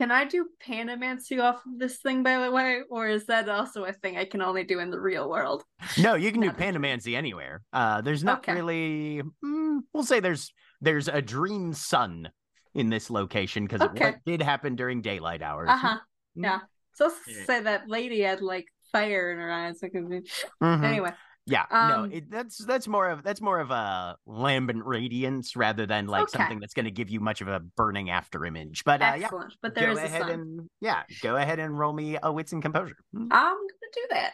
Can 0.00 0.10
I 0.10 0.24
do 0.24 0.48
panamancy 0.62 1.42
off 1.42 1.64
of 1.66 1.78
this 1.78 1.98
thing, 1.98 2.22
by 2.22 2.38
the 2.38 2.50
way, 2.50 2.82
or 2.90 3.08
is 3.08 3.26
that 3.26 3.48
also 3.48 3.84
a 3.84 3.92
thing 3.92 4.16
I 4.18 4.24
can 4.24 4.42
only 4.42 4.64
do 4.64 4.78
in 4.80 4.90
the 4.90 5.00
real 5.00 5.28
world? 5.30 5.64
No, 5.98 6.14
you 6.14 6.32
can 6.32 6.40
do 6.40 6.48
Not 6.48 6.58
the 6.58 6.64
panamancy 6.64 7.16
anywhere. 7.16 7.62
Uh, 7.72 8.00
there's 8.00 8.24
not 8.24 8.38
Okay. 8.38 8.54
really. 8.54 9.22
mm, 9.44 9.80
we'll 9.92 10.04
say 10.04 10.20
there's 10.20 10.52
there's 10.80 11.08
a 11.08 11.22
dream 11.22 11.72
sun 11.72 12.30
in 12.74 12.90
this 12.90 13.08
location 13.10 13.64
because 13.64 13.80
Okay. 13.82 14.08
it 14.08 14.16
did 14.26 14.42
happen 14.42 14.76
during 14.76 15.00
daylight 15.00 15.42
hours. 15.42 15.68
Uh 15.70 15.76
huh. 15.76 15.98
Mm. 16.36 16.44
Yeah. 16.44 16.60
So 16.94 17.04
let's 17.06 17.16
Yeah. 17.26 17.44
say 17.44 17.60
that 17.62 17.88
lady 17.88 18.20
had 18.20 18.42
like 18.42 18.66
fire 18.92 19.32
in 19.32 19.38
her 19.38 19.50
eyes. 19.50 19.78
Like, 19.82 19.92
Mhm. 19.92 20.84
anyway, 20.84 21.12
Yeah, 21.48 21.64
no, 21.70 22.02
Um, 22.02 22.12
it, 22.12 22.28
that's 22.28 22.58
that's 22.58 22.88
more 22.88 23.08
of 23.08 23.22
that's 23.22 23.40
more 23.40 23.60
of 23.60 23.70
a 23.70 24.16
lambent 24.26 24.84
radiance 24.84 25.54
rather 25.54 25.86
than 25.86 26.08
like 26.08 26.22
Okay. 26.24 26.38
something 26.38 26.58
that's 26.58 26.74
going 26.74 26.86
to 26.86 26.90
give 26.90 27.08
you 27.08 27.20
much 27.20 27.40
of 27.40 27.46
a 27.46 27.60
burning 27.60 28.10
after 28.10 28.44
image. 28.44 28.82
But 28.84 29.00
uh, 29.00 29.14
yeah. 29.20 29.30
But 29.62 29.76
there 29.76 29.86
go 29.86 29.92
is 29.92 29.98
a 29.98 30.06
ahead 30.06 30.28
and 30.28 30.68
yeah, 30.80 31.04
go 31.22 31.36
ahead 31.36 31.60
and 31.60 31.78
roll 31.78 31.92
me 31.92 32.18
a 32.20 32.32
wits 32.32 32.52
and 32.52 32.60
composure. 32.60 32.96
Mm. 33.14 33.28
I'm 33.30 33.54
gonna 33.56 33.92
do 33.94 34.06
that. 34.10 34.32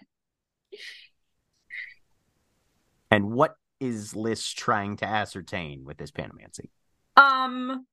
And 3.11 3.31
what 3.33 3.57
is 3.79 4.17
Liss 4.17 4.49
trying 4.51 4.97
to 4.99 5.05
ascertain 5.05 5.85
with 5.85 5.99
this 5.99 6.11
panamancy? 6.11 6.71
Um. 7.17 7.85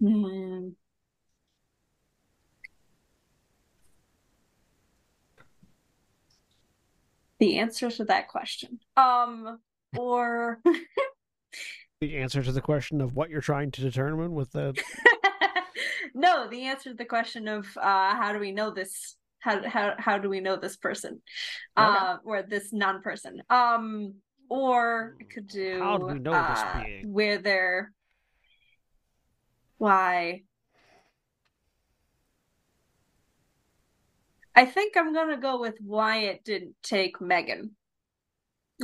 hmm. 0.00 0.68
The 7.42 7.58
answer 7.58 7.90
to 7.90 8.04
that 8.04 8.28
question. 8.28 8.78
Um, 8.96 9.58
or 9.98 10.60
The 12.00 12.18
answer 12.18 12.42
to 12.42 12.50
the 12.50 12.60
question 12.60 13.00
of 13.00 13.14
what 13.14 13.30
you're 13.30 13.40
trying 13.40 13.70
to 13.72 13.80
determine 13.80 14.32
with 14.32 14.50
the 14.50 14.76
no, 16.14 16.48
the 16.48 16.64
answer 16.64 16.90
to 16.90 16.96
the 16.96 17.04
question 17.04 17.46
of 17.46 17.66
uh, 17.76 18.14
how 18.16 18.32
do 18.32 18.40
we 18.40 18.50
know 18.50 18.70
this? 18.70 19.16
How 19.38 19.68
how 19.68 19.94
how 19.98 20.18
do 20.18 20.28
we 20.28 20.40
know 20.40 20.56
this 20.56 20.76
person, 20.76 21.22
uh, 21.76 22.16
or 22.24 22.42
this 22.42 22.72
non-person? 22.72 23.42
Um, 23.50 24.14
or 24.48 25.14
it 25.20 25.30
could 25.30 25.46
do 25.46 25.78
How 25.78 25.98
do 25.98 26.06
we 26.06 26.18
know 26.18 26.32
this 26.32 26.60
uh, 26.60 26.82
being? 26.84 27.12
where 27.12 27.38
they're 27.38 27.92
why. 29.78 30.42
I 34.54 34.64
think 34.66 34.96
I'm 34.96 35.14
gonna 35.14 35.38
go 35.40 35.60
with 35.60 35.76
why 35.80 36.18
it 36.24 36.44
didn't 36.44 36.74
take 36.82 37.20
Megan. 37.20 37.72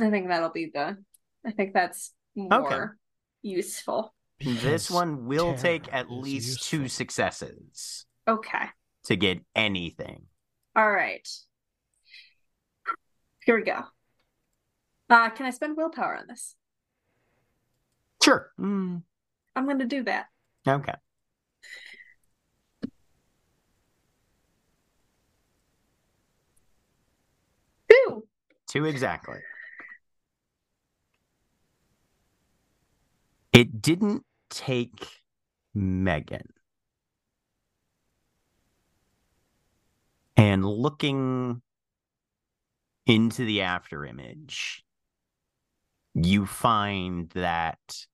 I 0.01 0.09
think 0.09 0.27
that'll 0.27 0.49
be 0.49 0.71
the. 0.73 0.97
I 1.45 1.51
think 1.51 1.73
that's 1.73 2.13
more 2.35 2.97
useful. 3.41 4.13
This 4.39 4.89
one 4.89 5.25
will 5.25 5.55
take 5.55 5.91
at 5.93 6.05
is 6.05 6.11
least 6.11 6.69
two 6.69 6.87
successes 6.87 8.05
Okay. 8.27 8.65
to 9.05 9.15
get 9.15 9.39
anything. 9.55 10.23
All 10.75 10.89
right. 10.89 11.27
Here 13.45 13.57
we 13.57 13.63
go. 13.63 13.83
Uh, 15.09 15.29
can 15.31 15.45
I 15.45 15.49
spend 15.49 15.75
willpower 15.75 16.15
on 16.17 16.27
this? 16.27 16.55
Sure. 18.23 18.51
Mm, 18.59 19.01
I'm 19.55 19.65
going 19.65 19.79
to 19.79 19.85
do 19.85 20.03
that. 20.03 20.27
okay. 20.67 20.95
Two. 28.69 28.85
Exactly. 28.85 29.39
It 33.51 33.81
didn't 33.81 34.23
take 34.51 35.07
Megan. 35.73 36.53
And 40.37 40.63
looking 40.63 41.61
into 43.07 43.43
the 43.43 43.61
after 43.61 44.05
image, 44.05 44.85
you 46.13 46.45
find 46.45 47.29
that 47.31 48.07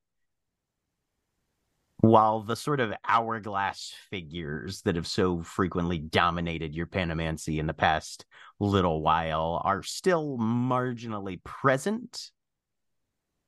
while 2.06 2.42
the 2.42 2.56
sort 2.56 2.80
of 2.80 2.94
hourglass 3.08 3.94
figures 4.10 4.82
that 4.84 4.96
have 4.96 5.08
so 5.08 5.42
frequently 5.42 5.98
dominated 5.98 6.76
your 6.76 6.86
Panamancy 6.86 7.60
in 7.60 7.66
the 7.66 7.74
past 7.74 8.26
little 8.60 9.02
while 9.02 9.62
are 9.64 9.82
still 9.82 10.38
marginally 10.38 11.44
present. 11.44 12.32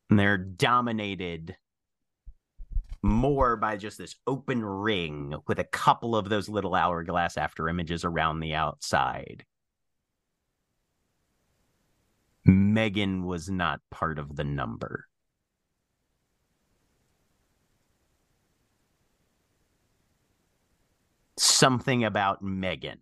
And 0.10 0.18
they're 0.18 0.38
dominated 0.38 1.56
more 3.04 3.58
by 3.58 3.78
just 3.78 3.98
this 3.98 4.16
open 4.26 4.66
ring 4.66 5.36
with 5.48 5.60
a 5.60 5.64
couple 5.64 6.16
of 6.16 6.30
those 6.30 6.50
little 6.50 6.74
hourglass 6.74 7.38
after 7.38 7.70
images 7.70 8.04
around 8.04 8.40
the 8.40 8.56
outside. 8.56 9.46
Megan 12.44 13.26
was 13.26 13.50
not 13.50 13.82
part 13.92 14.18
of 14.18 14.36
the 14.36 14.44
number. 14.44 15.07
Something 21.38 22.04
about 22.04 22.42
Megan 22.42 23.00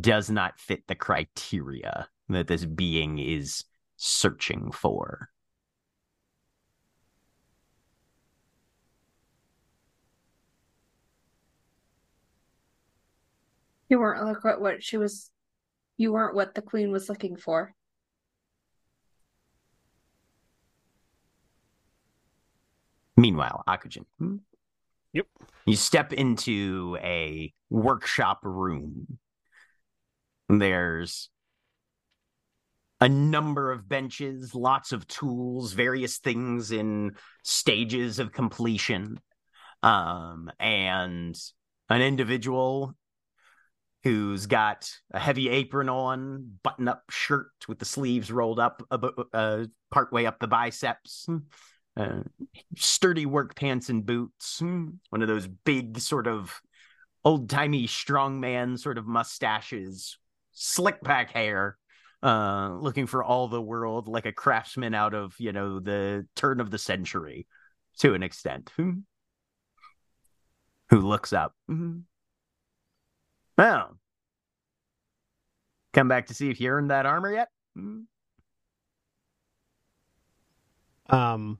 does 0.00 0.28
not 0.28 0.58
fit 0.58 0.86
the 0.88 0.94
criteria 0.94 2.08
that 2.28 2.48
this 2.48 2.64
being 2.64 3.18
is 3.18 3.64
searching 3.96 4.72
for. 4.72 5.30
You 13.88 14.00
weren't 14.00 14.24
look 14.24 14.42
what 14.42 14.60
what 14.60 14.82
she 14.82 14.96
was. 14.96 15.30
You 15.96 16.12
weren't 16.12 16.34
what 16.34 16.54
the 16.54 16.62
queen 16.62 16.90
was 16.90 17.08
looking 17.08 17.36
for. 17.36 17.74
Meanwhile, 23.16 23.62
Akujin. 23.68 24.06
Hmm? 24.18 24.38
Yep. 25.14 25.26
You 25.64 25.76
step 25.76 26.12
into 26.12 26.98
a 27.00 27.52
workshop 27.70 28.40
room. 28.42 29.18
There's 30.48 31.30
a 33.00 33.08
number 33.08 33.72
of 33.72 33.88
benches, 33.88 34.54
lots 34.54 34.92
of 34.92 35.06
tools, 35.06 35.72
various 35.72 36.18
things 36.18 36.70
in 36.70 37.12
stages 37.42 38.18
of 38.18 38.32
completion. 38.32 39.20
Um, 39.82 40.50
and 40.58 41.38
an 41.88 42.02
individual 42.02 42.94
who's 44.02 44.46
got 44.46 44.90
a 45.12 45.18
heavy 45.18 45.48
apron 45.48 45.88
on, 45.88 46.58
button 46.62 46.88
up 46.88 47.04
shirt 47.10 47.50
with 47.68 47.78
the 47.78 47.84
sleeves 47.84 48.30
rolled 48.30 48.58
up 48.58 48.82
uh, 48.90 49.64
partway 49.90 50.24
up 50.26 50.38
the 50.40 50.46
biceps. 50.46 51.26
Uh, 51.96 52.22
sturdy 52.76 53.24
work 53.24 53.54
pants 53.54 53.88
and 53.88 54.04
boots, 54.04 54.58
hmm, 54.58 54.88
one 55.10 55.22
of 55.22 55.28
those 55.28 55.46
big 55.46 55.98
sort 56.00 56.26
of 56.26 56.60
old 57.24 57.48
timey 57.48 57.86
strongman 57.86 58.78
sort 58.78 58.98
of 58.98 59.06
mustaches, 59.06 60.18
slick 60.52 61.00
back 61.02 61.30
hair, 61.30 61.78
uh, 62.22 62.70
looking 62.80 63.06
for 63.06 63.22
all 63.22 63.46
the 63.46 63.62
world 63.62 64.08
like 64.08 64.26
a 64.26 64.32
craftsman 64.32 64.94
out 64.94 65.14
of 65.14 65.34
you 65.38 65.52
know 65.52 65.78
the 65.78 66.26
turn 66.34 66.60
of 66.60 66.70
the 66.70 66.78
century, 66.78 67.46
to 67.98 68.14
an 68.14 68.22
extent. 68.22 68.72
Hmm. 68.76 69.00
Who 70.90 71.00
looks 71.00 71.32
up? 71.32 71.54
Hmm. 71.68 72.00
Well, 73.56 73.98
come 75.92 76.08
back 76.08 76.26
to 76.26 76.34
see 76.34 76.50
if 76.50 76.60
you 76.60 76.70
earned 76.70 76.90
that 76.90 77.06
armor 77.06 77.32
yet. 77.32 77.48
Hmm. 77.76 78.00
um 81.10 81.58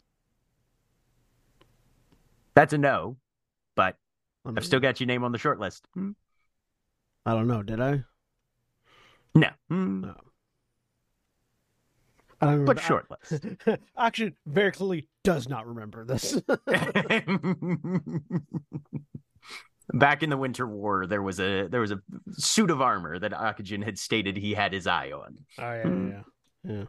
That's 2.54 2.72
a 2.72 2.78
no, 2.78 3.16
but 3.74 3.98
I've 4.46 4.64
still 4.64 4.80
got 4.80 5.00
your 5.00 5.06
name 5.06 5.24
on 5.24 5.32
the 5.32 5.38
short 5.38 5.58
list. 5.58 5.86
Hmm. 5.94 6.12
I 7.26 7.32
don't 7.32 7.48
know, 7.48 7.62
did 7.62 7.80
I? 7.80 8.04
No. 9.34 9.48
Hmm. 9.68 10.02
No. 10.02 10.14
I 12.40 12.46
don't 12.46 12.60
remember. 12.60 12.74
But 12.74 12.82
short 12.82 13.06
list. 13.10 13.44
Actually, 13.98 14.34
very 14.46 14.70
clearly 14.72 15.08
does 15.22 15.48
not 15.48 15.66
remember 15.66 16.04
this. 16.04 16.40
Back 19.92 20.22
in 20.22 20.30
the 20.30 20.36
Winter 20.36 20.66
War, 20.66 21.06
there 21.06 21.22
was 21.22 21.40
a 21.40 21.66
there 21.68 21.80
was 21.80 21.90
a 21.90 22.00
suit 22.32 22.70
of 22.70 22.80
armor 22.80 23.18
that 23.18 23.32
Akujin 23.32 23.84
had 23.84 23.98
stated 23.98 24.36
he 24.36 24.54
had 24.54 24.72
his 24.72 24.86
eye 24.86 25.12
on. 25.12 25.38
oh 25.58 25.62
yeah, 25.62 25.84
yeah, 25.86 26.22
yeah. 26.64 26.84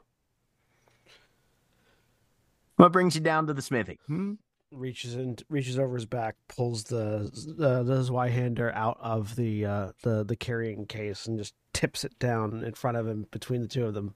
What 2.77 2.91
brings 2.91 3.15
you 3.15 3.21
down 3.21 3.47
to 3.47 3.53
the 3.53 3.61
smithy? 3.61 3.99
Hmm? 4.07 4.33
Reaches 4.71 5.15
in, 5.15 5.37
reaches 5.47 5.79
over 5.79 5.95
his 5.95 6.05
back, 6.05 6.35
pulls 6.49 6.83
the 6.85 7.31
uh, 7.59 7.83
the 7.83 8.01
Zweihander 8.03 8.73
out 8.73 8.97
of 8.99 9.35
the 9.35 9.65
uh, 9.65 9.91
the 10.01 10.23
the 10.25 10.35
carrying 10.35 10.85
case, 10.85 11.27
and 11.27 11.37
just 11.37 11.53
tips 11.73 12.03
it 12.03 12.17
down 12.19 12.63
in 12.63 12.73
front 12.73 12.97
of 12.97 13.07
him 13.07 13.27
between 13.31 13.61
the 13.61 13.67
two 13.67 13.85
of 13.85 13.93
them. 13.93 14.15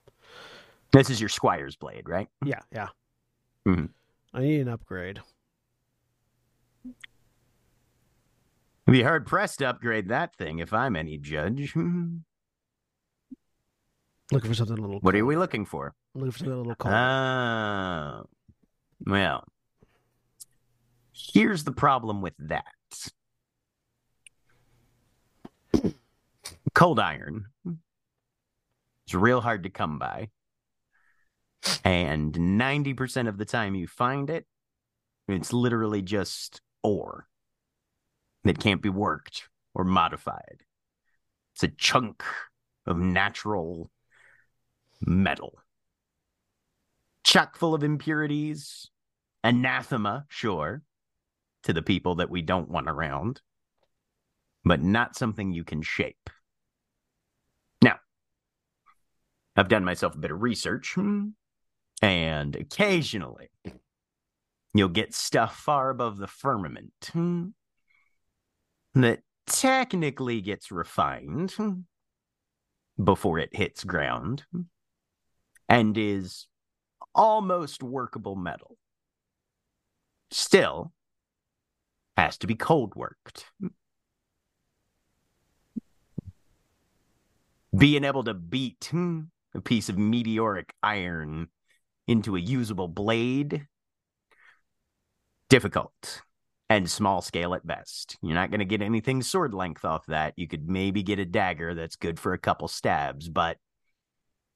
This 0.92 1.10
is 1.10 1.22
your 1.22 1.30
squire's 1.30 1.76
blade, 1.76 2.10
right? 2.10 2.28
Yeah, 2.44 2.60
yeah. 2.74 2.88
Mhm. 3.66 3.90
I 4.34 4.42
need 4.42 4.62
an 4.62 4.70
upgrade. 4.70 5.22
Be 8.88 9.04
hard 9.04 9.28
pressed 9.28 9.60
to 9.60 9.70
upgrade 9.70 10.10
that 10.10 10.36
thing 10.36 10.60
if 10.60 10.74
I'm 10.74 10.96
any 10.96 11.18
judge. 11.18 11.74
Looking 11.80 12.24
for 14.50 14.56
something 14.56 14.78
a 14.78 14.82
little. 14.82 15.00
What 15.00 15.16
are 15.16 15.26
we 15.26 15.38
looking 15.38 15.66
for? 15.66 15.94
Looking 16.16 16.32
for 16.32 16.38
something 16.40 16.54
a 16.54 16.58
little 16.58 16.76
cold. 16.76 16.94
Ah, 16.96 18.24
well, 19.06 19.46
here's 21.34 21.64
the 21.64 21.72
problem 21.72 22.22
with 22.22 22.34
that. 22.40 22.66
Cold 26.74 27.00
iron 27.00 27.48
is 29.08 29.16
real 29.16 29.42
hard 29.42 29.64
to 29.64 29.70
come 29.70 30.00
by. 30.00 30.30
And 31.84 32.34
90% 32.34 33.28
of 33.28 33.38
the 33.38 33.46
time 33.46 33.76
you 33.76 33.88
find 33.88 34.30
it, 34.30 34.46
it's 35.28 35.52
literally 35.52 36.02
just 36.02 36.62
ore 36.84 37.28
that 38.44 38.60
can't 38.60 38.82
be 38.82 38.90
worked 38.90 39.50
or 39.74 39.84
modified. 39.84 40.64
It's 41.54 41.64
a 41.64 41.68
chunk 41.68 42.24
of 42.86 42.98
natural 42.98 43.92
metal 45.02 45.60
chock 47.30 47.56
full 47.56 47.76
of 47.76 47.84
impurities, 47.84 48.90
anathema, 49.44 50.26
sure, 50.30 50.82
to 51.64 51.74
the 51.74 51.82
people 51.82 52.16
that 52.16 52.30
we 52.30 52.42
don't 52.42 52.70
want 52.70 52.90
around, 52.90 53.42
but 54.64 54.82
not 54.82 55.16
something 55.16 55.52
you 55.52 55.64
can 55.64 55.82
shape. 55.82 56.30
Now, 57.82 58.00
I've 59.56 59.70
done 59.70 59.84
myself 59.84 60.16
a 60.16 60.20
bit 60.20 60.32
of 60.32 60.42
research, 60.42 60.94
hmm, 60.96 61.30
and 62.02 62.56
occasionally 62.56 63.50
you'll 64.74 64.90
get 64.90 65.14
stuff 65.14 65.58
far 65.58 65.90
above 65.90 66.18
the 66.18 66.28
firmament 66.28 67.10
hmm, 67.12 67.48
that 68.94 69.22
technically 69.48 70.42
gets 70.42 70.72
refined 70.72 71.52
hmm, 71.52 71.80
before 73.04 73.40
it 73.40 73.56
hits 73.56 73.84
ground 73.84 74.44
and 75.68 75.98
is 75.98 76.48
almost 77.16 77.84
workable 77.84 78.36
metal. 78.36 78.78
Still, 80.32 80.94
has 82.20 82.38
to 82.40 82.48
be 82.48 82.56
cold 82.56 82.96
worked. 82.96 83.46
Being 87.76 88.04
able 88.04 88.24
to 88.24 88.34
beat 88.34 88.90
hmm, 88.92 89.22
a 89.54 89.62
piece 89.62 89.90
of 89.90 89.98
meteoric 89.98 90.74
iron 90.84 91.48
into 92.08 92.36
a 92.36 92.40
usable 92.40 92.88
blade, 92.88 93.68
difficult 95.50 96.22
and 96.70 96.90
small 96.90 97.22
scale 97.22 97.54
at 97.56 97.66
best. 97.66 98.18
You're 98.22 98.36
not 98.36 98.52
going 98.52 98.60
to 98.60 98.66
get 98.66 98.82
anything 98.82 99.24
sword 99.24 99.54
length 99.54 99.86
off 99.86 100.06
that. 100.08 100.34
You 100.36 100.48
could 100.48 100.68
maybe 100.68 101.04
get 101.04 101.20
a 101.20 101.26
dagger 101.26 101.74
that's 101.74 101.96
good 101.96 102.20
for 102.20 102.34
a 102.34 102.38
couple 102.38 102.68
stabs, 102.68 103.30
but 103.30 103.58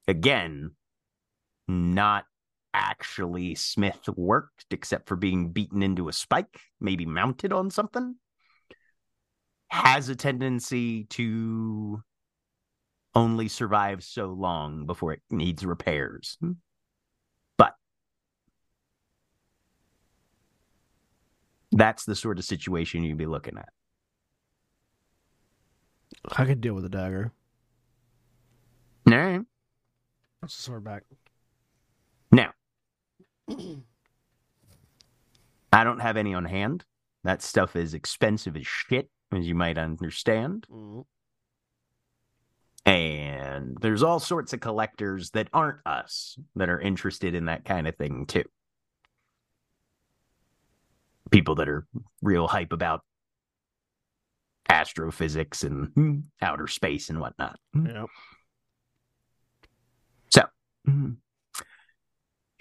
again, 0.06 0.72
not 1.66 2.24
actually 2.74 3.54
Smith 3.54 4.08
worked 4.16 4.66
except 4.70 5.08
for 5.08 5.16
being 5.16 5.50
beaten 5.52 5.82
into 5.82 6.08
a 6.08 6.12
spike, 6.12 6.60
maybe 6.80 7.06
mounted 7.06 7.52
on 7.52 7.70
something, 7.70 8.16
has 9.68 10.08
a 10.08 10.16
tendency 10.16 11.04
to 11.04 12.02
only 13.14 13.48
survive 13.48 14.02
so 14.02 14.26
long 14.26 14.86
before 14.86 15.12
it 15.12 15.22
needs 15.30 15.64
repairs. 15.64 16.36
But 17.56 17.74
that's 21.72 22.04
the 22.04 22.16
sort 22.16 22.38
of 22.38 22.44
situation 22.44 23.04
you'd 23.04 23.16
be 23.16 23.26
looking 23.26 23.56
at. 23.56 23.68
I 26.36 26.44
could 26.44 26.60
deal 26.60 26.74
with 26.74 26.84
a 26.84 26.88
dagger. 26.88 27.32
All 29.06 29.16
right. 29.16 29.40
That's 30.40 30.56
the 30.56 30.62
sword 30.62 30.84
back. 30.84 31.04
Now, 33.48 33.56
I 35.72 35.84
don't 35.84 36.00
have 36.00 36.16
any 36.16 36.34
on 36.34 36.44
hand. 36.44 36.84
That 37.24 37.42
stuff 37.42 37.76
is 37.76 37.94
expensive 37.94 38.56
as 38.56 38.66
shit, 38.66 39.08
as 39.32 39.46
you 39.46 39.54
might 39.54 39.78
understand. 39.78 40.66
Mhm. 40.70 41.04
And 42.86 43.78
there's 43.80 44.02
all 44.02 44.20
sorts 44.20 44.52
of 44.52 44.60
collectors 44.60 45.30
that 45.30 45.48
aren't 45.54 45.78
us 45.86 46.38
that 46.54 46.68
are 46.68 46.80
interested 46.80 47.34
in 47.34 47.46
that 47.46 47.64
kind 47.64 47.88
of 47.88 47.96
thing 47.96 48.26
too. 48.26 48.44
People 51.30 51.54
that 51.54 51.68
are 51.68 51.86
real 52.20 52.46
hype 52.46 52.72
about 52.72 53.02
astrophysics 54.68 55.62
and 55.62 56.24
outer 56.42 56.66
space 56.66 57.08
and 57.08 57.20
whatnot. 57.20 57.58
Yep. 57.74 58.06
So. 60.30 60.42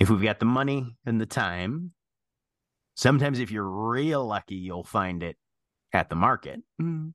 If 0.04 0.10
we've 0.10 0.22
got 0.22 0.40
the 0.40 0.46
money 0.46 0.98
and 1.06 1.22
the 1.22 1.26
time, 1.26 1.94
sometimes 2.94 3.40
if 3.40 3.52
you're 3.52 3.64
real 3.64 4.26
lucky, 4.26 4.56
you'll 4.56 4.84
find 4.84 5.24
it 5.24 5.38
at 5.94 6.10
the 6.10 6.16
market. 6.16 6.62
Mm-hmm. 6.82 7.12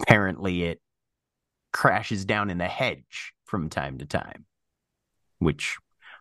Apparently, 0.00 0.62
it 0.62 0.80
crashes 1.72 2.24
down 2.24 2.48
in 2.48 2.58
the 2.58 2.68
hedge 2.68 3.32
from 3.44 3.68
time 3.68 3.98
to 3.98 4.06
time, 4.06 4.44
which, 5.40 5.78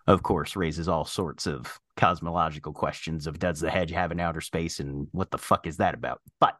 of 0.07 0.23
course, 0.23 0.55
raises 0.55 0.87
all 0.87 1.05
sorts 1.05 1.45
of 1.45 1.79
cosmological 1.95 2.73
questions 2.73 3.27
of 3.27 3.37
does 3.37 3.59
the 3.59 3.69
hedge 3.69 3.91
have 3.91 4.09
an 4.09 4.19
outer 4.19 4.41
space 4.41 4.79
and 4.79 5.07
what 5.11 5.29
the 5.29 5.37
fuck 5.37 5.67
is 5.67 5.77
that 5.77 5.93
about? 5.93 6.19
But 6.39 6.57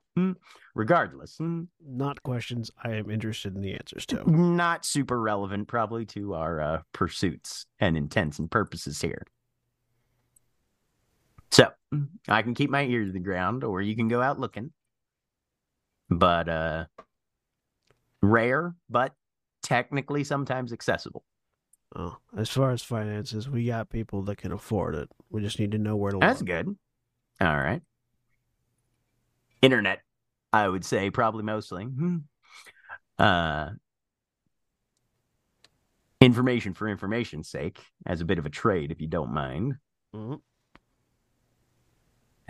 regardless, 0.74 1.38
mm, 1.38 1.68
Not 1.86 2.22
questions 2.24 2.72
I 2.84 2.92
am 2.92 3.10
interested 3.10 3.56
in 3.56 3.62
the 3.62 3.74
answers 3.74 4.06
to. 4.08 4.24
not 4.30 4.86
super 4.86 5.20
relevant 5.20 5.68
probably 5.68 6.06
to 6.08 6.34
our 6.34 6.62
uh, 6.62 6.82
pursuits 6.94 7.66
and 7.80 7.98
intents 7.98 8.40
and 8.40 8.50
purposes 8.50 9.02
here. 9.02 9.24
So 11.52 11.72
I 12.28 12.42
can 12.42 12.54
keep 12.54 12.70
my 12.70 12.84
ear 12.84 13.06
to 13.06 13.12
the 13.12 13.20
ground, 13.20 13.64
or 13.64 13.82
you 13.82 13.96
can 13.96 14.08
go 14.08 14.22
out 14.22 14.40
looking. 14.40 14.72
But 16.10 16.50
uh, 16.50 16.86
rare, 18.22 18.76
but 18.90 19.14
technically 19.64 20.24
sometimes 20.24 20.74
accessible. 20.74 21.24
Oh, 21.96 22.18
as 22.38 22.50
far 22.50 22.72
as 22.72 22.84
finances, 22.84 23.50
we 23.50 23.68
got 23.68 23.90
people 23.90 24.24
that 24.24 24.38
can 24.38 24.52
afford 24.52 24.96
it. 24.96 25.10
We 25.30 25.42
just 25.42 25.60
need 25.60 25.72
to 25.72 25.78
know 25.78 25.96
where 25.96 26.12
to 26.12 26.18
look. 26.18 26.22
That's 26.22 26.42
look. 26.42 26.48
good. 26.48 26.76
All 27.40 27.56
right. 27.58 27.82
Internet, 29.62 30.02
I 30.54 30.68
would 30.68 30.86
say 30.86 31.10
probably 31.10 31.44
mostly. 31.44 31.86
Hmm. 31.86 32.18
Uh, 33.18 33.72
information 36.22 36.74
for 36.74 36.88
information's 36.88 37.50
sake, 37.50 37.80
as 38.06 38.22
a 38.22 38.26
bit 38.26 38.40
of 38.40 38.46
a 38.46 38.50
trade, 38.50 38.92
if 38.92 39.02
you 39.02 39.08
don't 39.08 39.34
mind. 39.34 39.76
Mhm. 40.14 40.42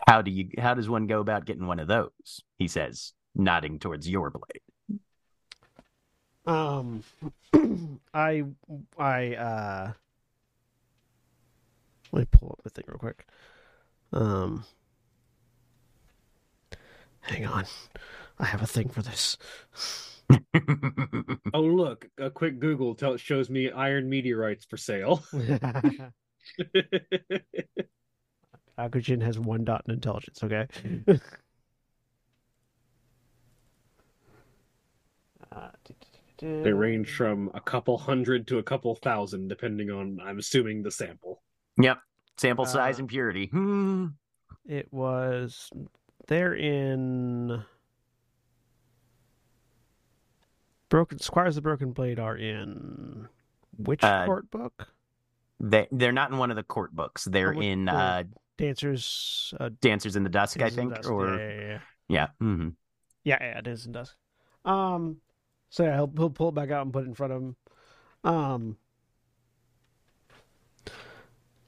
How 0.08 0.22
do 0.22 0.32
you? 0.32 0.50
How 0.58 0.74
does 0.74 0.90
one 0.90 1.08
go 1.08 1.20
about 1.20 1.46
getting 1.46 1.68
one 1.68 1.80
of 1.80 1.88
those? 1.88 2.42
He 2.58 2.68
says, 2.68 3.14
nodding 3.34 3.80
towards 3.80 4.10
your 4.10 4.32
blade. 4.32 5.00
Um, 6.46 7.04
I, 8.14 8.44
I, 9.00 9.36
uh, 9.36 9.94
let 12.12 12.20
me 12.20 12.28
pull 12.32 12.56
up 12.58 12.64
the 12.64 12.70
thing 12.70 12.86
real 12.88 13.00
quick. 13.00 13.26
Um, 14.14 14.64
hang 17.26 17.46
on, 17.46 17.66
I 18.40 18.46
have 18.46 18.62
a 18.62 18.68
thing 18.68 18.90
for 18.90 19.02
this. 19.02 19.38
Oh 21.54 21.62
look, 21.62 22.08
a 22.18 22.32
quick 22.32 22.60
Google 22.60 22.96
tell 22.96 23.16
shows 23.18 23.48
me 23.50 23.70
iron 23.70 24.10
meteorites 24.10 24.66
for 24.66 24.76
sale. 24.76 25.24
Akujin 28.80 29.22
has 29.22 29.38
one 29.40 29.64
dot 29.64 29.84
in 29.88 29.94
intelligence. 29.94 30.44
Okay. 30.44 30.68
Uh, 35.52 35.70
they 36.40 36.74
range 36.74 37.12
from 37.16 37.50
a 37.54 37.62
couple 37.62 37.98
hundred 37.98 38.48
to 38.48 38.58
a 38.58 38.64
couple 38.64 38.94
thousand, 38.96 39.48
depending 39.48 39.90
on 39.92 40.20
I'm 40.24 40.40
assuming 40.40 40.82
the 40.84 40.92
sample. 40.92 41.42
yep. 41.78 42.00
Sample 42.38 42.66
size 42.66 42.98
Uh, 42.98 43.04
and 43.04 43.08
purity. 43.10 43.48
Hmm. 43.48 44.08
It 44.66 44.92
was 44.92 45.70
they're 46.28 46.54
in 46.56 47.64
Broken 50.90 51.20
Squires 51.20 51.58
of 51.58 51.64
the 51.64 51.70
Broken 51.70 51.92
Blade 51.92 52.20
are 52.20 52.38
in 52.38 53.28
which 53.78 54.04
Uh, 54.04 54.26
court 54.26 54.50
book? 54.52 54.90
They 55.60 55.88
they're 55.92 56.12
not 56.12 56.32
in 56.32 56.38
one 56.38 56.52
of 56.52 56.56
the 56.58 56.64
court 56.64 56.96
books. 56.96 57.26
They're 57.26 57.54
Oh, 57.56 57.62
in 57.62 57.90
uh, 57.90 58.24
Dancers 58.58 59.54
uh 59.60 59.70
Dancers 59.82 60.16
in 60.16 60.24
the 60.24 60.30
Dusk, 60.30 60.58
I 60.58 60.70
Dancers 60.70 60.78
in 60.78 60.84
think, 60.90 60.96
Dusk. 60.96 61.10
or 61.12 61.38
yeah, 61.38 61.50
yeah, 61.50 61.62
yeah. 61.62 61.80
yeah. 62.08 62.28
hmm 62.40 62.70
Yeah, 63.24 63.38
yeah, 63.42 63.60
it 63.60 63.68
is 63.68 63.86
in 63.86 63.92
dusk. 63.94 64.16
Um, 64.64 65.18
so 65.70 65.84
yeah, 65.84 65.96
he'll 65.96 66.12
he'll 66.16 66.30
pull 66.30 66.50
it 66.50 66.56
back 66.56 66.72
out 66.72 66.84
and 66.84 66.94
put 66.94 67.04
it 67.04 67.08
in 67.08 67.14
front 67.16 67.34
of 67.34 67.42
him. 67.42 67.56
Um, 68.24 68.78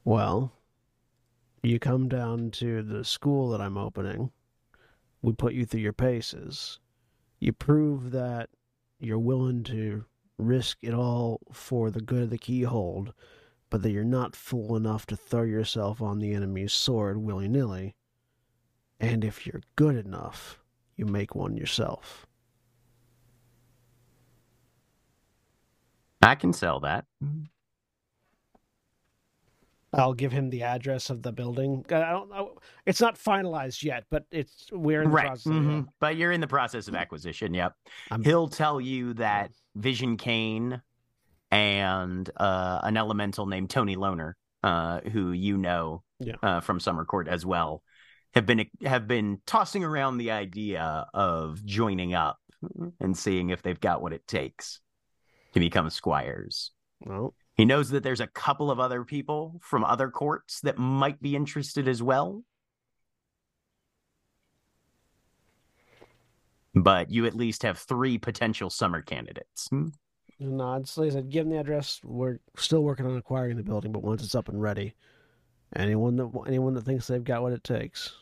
well, 0.04 0.52
you 1.64 1.80
come 1.80 2.08
down 2.08 2.52
to 2.52 2.82
the 2.84 3.04
school 3.04 3.50
that 3.50 3.62
I'm 3.62 3.78
opening. 3.78 4.32
We 5.22 5.34
put 5.34 5.54
you 5.54 5.66
through 5.66 5.82
your 5.82 5.94
paces. 5.94 6.80
You 7.40 7.54
prove 7.54 8.12
that 8.12 8.50
you're 9.00 9.20
willing 9.20 9.64
to 9.66 10.06
risk 10.38 10.78
it 10.82 10.94
all 10.94 11.40
for 11.52 11.90
the 11.90 12.02
good 12.02 12.24
of 12.24 12.30
the 12.30 12.38
keyhold, 12.38 13.14
but 13.70 13.82
that 13.82 13.92
you're 13.92 14.04
not 14.04 14.36
fool 14.36 14.76
enough 14.76 15.06
to 15.08 15.16
throw 15.16 15.44
yourself 15.44 16.02
on 16.02 16.20
the 16.20 16.34
enemy's 16.34 16.74
sword 16.74 17.18
willy 17.18 17.48
nilly. 17.48 17.96
And 19.00 19.24
if 19.24 19.46
you're 19.46 19.62
good 19.76 19.96
enough, 19.96 20.60
you 20.96 21.06
make 21.06 21.36
one 21.36 21.58
yourself. 21.58 22.26
I 26.22 26.36
can 26.36 26.54
sell 26.54 26.80
that. 26.82 27.06
I'll 29.94 30.14
give 30.14 30.32
him 30.32 30.50
the 30.50 30.64
address 30.64 31.10
of 31.10 31.22
the 31.24 31.32
building. 31.32 31.86
I 31.90 32.12
don't 32.12 32.30
know. 32.30 32.58
It's 32.86 33.00
not 33.02 33.18
finalized 33.18 33.84
yet, 33.84 34.04
but 34.10 34.26
it's 34.32 34.68
we're 34.72 35.02
in 35.02 35.10
the 35.10 35.16
Right. 35.16 35.28
process. 35.28 35.52
mhm. 35.52 35.88
But 36.00 36.18
you're 36.18 36.32
in 36.34 36.42
the 36.42 36.48
process 36.48 36.88
of 36.88 36.96
acquisition. 36.96 37.54
Yep. 37.54 37.74
I'm- 38.12 38.24
He'll 38.24 38.50
tell 38.50 38.82
you 38.82 39.14
that 39.14 39.52
Vision 39.76 40.18
Kane 40.18 40.82
and 41.52 42.30
uh, 42.38 42.82
an 42.84 42.98
elemental 42.98 43.46
named 43.46 43.70
Tony 43.70 43.96
Loner, 43.96 44.36
uh, 44.64 45.02
who 45.02 45.32
you 45.32 45.58
know 45.58 46.04
Yeah. 46.20 46.36
uh, 46.44 46.60
from 46.60 46.80
Summer 46.80 47.06
Court 47.06 47.28
as 47.28 47.46
well, 47.46 47.82
have 48.34 48.46
been 48.46 48.70
have 48.84 49.08
been 49.08 49.42
tossing 49.46 49.84
around 49.84 50.18
the 50.18 50.32
idea 50.32 51.08
of 51.14 51.64
joining 51.66 52.14
up 52.14 52.40
and 53.00 53.18
seeing 53.18 53.50
if 53.52 53.62
they've 53.62 53.80
got 53.80 54.02
what 54.02 54.14
it 54.14 54.28
takes. 54.28 54.82
to 55.54 55.62
become 55.62 55.90
squires. 55.90 56.72
Well, 57.00 57.34
He 57.58 57.66
knows 57.66 57.90
that 57.90 58.04
there's 58.04 58.22
a 58.22 58.28
couple 58.28 58.70
of 58.70 58.80
other 58.80 59.04
people 59.04 59.60
from 59.64 59.84
other 59.84 60.10
courts 60.10 60.62
that 60.62 60.78
might 60.78 61.20
be 61.22 61.36
interested 61.36 61.88
as 61.88 62.04
well. 62.04 62.44
But 66.76 67.10
you 67.10 67.26
at 67.26 67.36
least 67.36 67.64
have 67.64 67.80
three 67.80 68.20
potential 68.20 68.70
summer 68.70 69.02
candidates. 69.02 69.68
Hmm? 69.70 69.88
nods. 70.40 70.98
Like 70.98 71.08
I 71.08 71.14
said, 71.14 71.30
give 71.30 71.46
them 71.46 71.54
the 71.54 71.60
address. 71.60 72.00
We're 72.04 72.38
still 72.58 72.84
working 72.84 73.08
on 73.08 73.18
acquiring 73.18 73.58
the 73.58 73.64
building, 73.64 73.92
but 73.92 74.04
once 74.04 74.24
it's 74.24 74.36
up 74.36 74.50
and 74.50 74.62
ready, 74.62 74.94
anyone 75.76 76.16
that 76.18 76.32
anyone 76.48 76.76
that 76.76 76.86
thinks 76.86 77.08
they've 77.08 77.24
got 77.24 77.42
what 77.42 77.54
it 77.54 77.64
takes. 77.64 78.14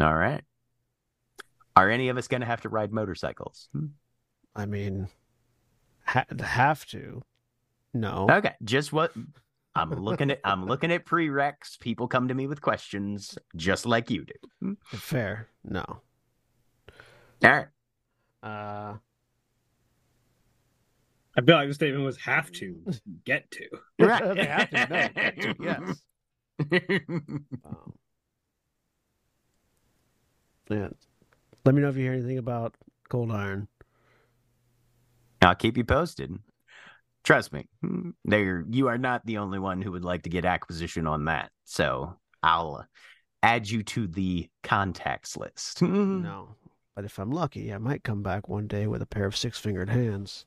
All 0.00 0.14
right. 0.14 0.42
Are 1.76 1.88
any 1.88 2.08
of 2.08 2.18
us 2.18 2.28
going 2.28 2.40
to 2.40 2.46
have 2.46 2.62
to 2.62 2.68
ride 2.68 2.92
motorcycles? 2.92 3.68
Hmm? 3.72 3.86
I 4.54 4.66
mean, 4.66 5.08
ha- 6.04 6.26
have 6.40 6.84
to. 6.86 7.22
No. 7.92 8.28
Okay, 8.30 8.54
just 8.64 8.92
what 8.92 9.12
I'm 9.74 9.90
looking 9.90 10.30
at. 10.30 10.40
I'm 10.44 10.66
looking 10.66 10.92
at 10.92 11.04
prereqs. 11.04 11.78
People 11.80 12.08
come 12.08 12.28
to 12.28 12.34
me 12.34 12.46
with 12.46 12.60
questions, 12.60 13.36
just 13.56 13.86
like 13.86 14.10
you 14.10 14.24
do. 14.24 14.76
Fair. 14.86 15.48
No. 15.64 15.84
All 17.42 17.50
right. 17.50 17.66
Uh, 18.42 18.94
I 21.36 21.42
feel 21.42 21.56
like 21.56 21.68
the 21.68 21.74
statement 21.74 22.04
was 22.04 22.16
have 22.18 22.50
to 22.52 22.76
get 23.24 23.50
to. 23.52 23.68
Right. 23.98 24.22
They 24.36 24.46
have 24.46 24.70
to, 24.70 24.76
no, 24.78 25.08
get 25.14 25.40
to, 25.40 25.54
yes. 25.60 26.02
Um, 27.64 27.92
yeah. 30.70 30.88
Let 31.64 31.74
me 31.74 31.82
know 31.82 31.88
if 31.88 31.96
you 31.96 32.02
hear 32.02 32.12
anything 32.12 32.38
about 32.38 32.74
Cold 33.08 33.30
Iron. 33.30 33.68
I'll 35.42 35.54
keep 35.54 35.76
you 35.76 35.84
posted. 35.84 36.38
Trust 37.22 37.52
me, 37.52 37.68
hmm, 37.82 38.10
there 38.24 38.64
you 38.68 38.88
are 38.88 38.98
not 38.98 39.24
the 39.26 39.38
only 39.38 39.58
one 39.58 39.82
who 39.82 39.92
would 39.92 40.04
like 40.04 40.22
to 40.22 40.30
get 40.30 40.44
acquisition 40.44 41.06
on 41.06 41.26
that. 41.26 41.50
So 41.64 42.16
I'll 42.42 42.86
add 43.42 43.68
you 43.68 43.82
to 43.82 44.06
the 44.06 44.48
contacts 44.62 45.36
list. 45.36 45.82
No. 45.90 46.56
But 46.96 47.04
if 47.04 47.18
I'm 47.18 47.30
lucky, 47.30 47.72
I 47.72 47.78
might 47.78 48.02
come 48.02 48.22
back 48.22 48.48
one 48.48 48.66
day 48.66 48.86
with 48.86 49.00
a 49.00 49.06
pair 49.06 49.24
of 49.24 49.36
six 49.36 49.58
fingered 49.58 49.88
hands. 49.88 50.44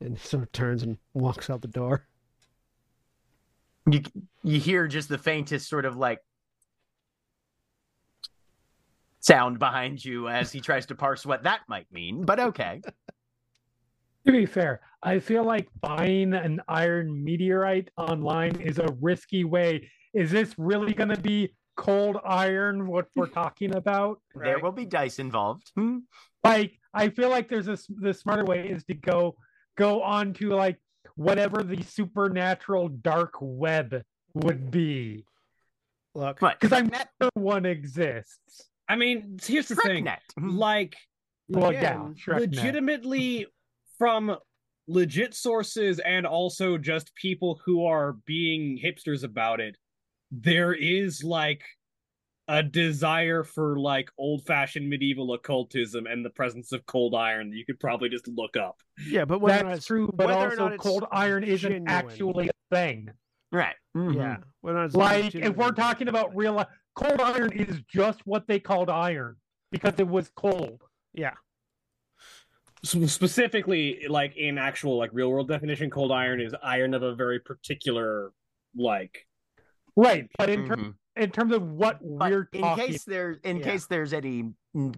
And 0.00 0.18
sort 0.20 0.42
of 0.42 0.52
turns 0.52 0.82
and 0.82 0.98
walks 1.14 1.48
out 1.48 1.62
the 1.62 1.68
door. 1.68 2.06
You 3.90 4.02
you 4.42 4.60
hear 4.60 4.86
just 4.86 5.08
the 5.08 5.18
faintest 5.18 5.68
sort 5.68 5.84
of 5.84 5.96
like 5.96 6.20
sound 9.20 9.58
behind 9.58 10.04
you 10.04 10.28
as 10.28 10.52
he 10.52 10.60
tries 10.60 10.86
to 10.86 10.94
parse 10.94 11.24
what 11.24 11.44
that 11.44 11.60
might 11.68 11.90
mean, 11.92 12.24
but 12.24 12.38
okay. 12.38 12.82
To 14.26 14.32
be 14.32 14.46
fair, 14.46 14.80
I 15.02 15.18
feel 15.18 15.44
like 15.44 15.68
buying 15.80 16.32
an 16.32 16.60
iron 16.68 17.22
meteorite 17.24 17.90
online 17.98 18.60
is 18.60 18.78
a 18.78 18.88
risky 19.00 19.44
way. 19.44 19.90
Is 20.14 20.30
this 20.30 20.54
really 20.56 20.94
going 20.94 21.10
to 21.10 21.20
be 21.20 21.54
cold 21.76 22.16
iron? 22.24 22.86
What 22.86 23.08
we're 23.14 23.26
talking 23.42 23.74
about? 23.74 24.20
There 24.34 24.60
will 24.60 24.72
be 24.72 24.86
dice 24.86 25.18
involved. 25.18 25.70
Hmm. 25.76 25.98
Like, 26.44 26.78
I 26.92 27.08
feel 27.08 27.30
like 27.30 27.48
there's 27.48 27.68
a 27.68 27.72
s- 27.72 27.86
the 27.88 28.12
smarter 28.12 28.44
way 28.44 28.68
is 28.68 28.84
to 28.84 28.92
go 28.94 29.34
go 29.78 30.02
on 30.02 30.34
to 30.34 30.50
like 30.50 30.76
whatever 31.16 31.62
the 31.62 31.82
supernatural 31.82 32.88
dark 32.88 33.32
web 33.40 34.02
would 34.34 34.70
be, 34.70 35.24
Look, 36.14 36.40
because 36.40 36.72
I'm 36.72 36.88
not 36.88 37.08
sure 37.22 37.30
one 37.32 37.64
exists. 37.64 38.68
I 38.86 38.96
mean, 38.96 39.38
here's 39.42 39.68
the 39.68 39.76
thing. 39.76 40.04
Shreknet. 40.04 40.18
Hmm. 40.38 40.58
Like, 40.58 40.96
Well, 41.48 41.70
Again, 41.70 41.82
yeah, 41.82 42.34
Shreknet. 42.34 42.40
legitimately 42.40 43.46
from 44.04 44.36
legit 44.86 45.32
sources 45.34 45.98
and 46.00 46.26
also 46.26 46.76
just 46.76 47.14
people 47.14 47.58
who 47.64 47.86
are 47.86 48.16
being 48.26 48.78
hipsters 48.84 49.24
about 49.24 49.58
it 49.60 49.76
there 50.30 50.74
is 50.74 51.24
like 51.24 51.62
a 52.48 52.62
desire 52.62 53.42
for 53.42 53.78
like 53.78 54.10
old-fashioned 54.18 54.86
medieval 54.90 55.32
occultism 55.32 56.04
and 56.06 56.22
the 56.22 56.28
presence 56.28 56.70
of 56.72 56.84
cold 56.84 57.14
iron 57.14 57.48
that 57.48 57.56
you 57.56 57.64
could 57.64 57.80
probably 57.80 58.10
just 58.10 58.28
look 58.28 58.58
up 58.58 58.76
yeah, 59.08 59.24
but 59.24 59.40
whether 59.40 59.60
or 59.60 59.62
not 59.62 59.68
That's 59.70 59.78
it's- 59.78 59.86
true, 59.86 60.10
but 60.14 60.26
whether 60.26 60.38
or 60.40 60.50
also 60.50 60.64
not 60.64 60.72
it's 60.74 60.82
cold 60.82 61.06
iron 61.10 61.44
isn't 61.44 61.88
actually 61.88 62.48
a 62.48 62.74
thing. 62.74 63.08
Right. 63.50 63.74
Mhm. 63.96 64.14
Yeah. 64.16 64.36
Whether 64.60 64.76
or 64.78 64.80
not 64.82 64.86
it's 64.86 64.94
Like, 64.94 65.34
if 65.34 65.56
we're 65.56 65.72
talking 65.72 66.08
about 66.08 66.36
real, 66.36 66.64
cold 66.94 67.20
iron 67.20 67.52
is 67.54 67.80
just 67.88 68.20
what 68.26 68.46
they 68.46 68.60
called 68.60 68.90
iron 68.90 69.36
because 69.72 69.94
it 69.98 70.06
was 70.06 70.30
cold. 70.36 70.82
Yeah. 71.14 71.32
S- 72.84 73.12
specifically 73.12 74.04
like 74.08 74.36
in 74.36 74.58
actual 74.58 74.98
like 74.98 75.10
real 75.12 75.30
world 75.30 75.48
definition 75.48 75.88
cold 75.90 76.12
iron 76.12 76.40
is 76.40 76.54
iron 76.62 76.92
of 76.94 77.02
a 77.02 77.14
very 77.14 77.40
particular 77.40 78.32
like 78.76 79.26
Right, 79.96 80.28
but 80.38 80.50
in, 80.50 80.66
ter- 80.66 80.74
Mhm. 80.76 80.94
in 81.16 81.30
terms 81.30 81.52
of 81.52 81.62
what 81.62 82.00
But 82.02 82.30
we're 82.32 82.48
in 82.52 82.60
talking, 82.62 82.86
case 82.88 83.04
there 83.04 83.38
in 83.44 83.58
Yeah. 83.58 83.62
case 83.64 83.86
there's 83.86 84.12
any 84.12 84.52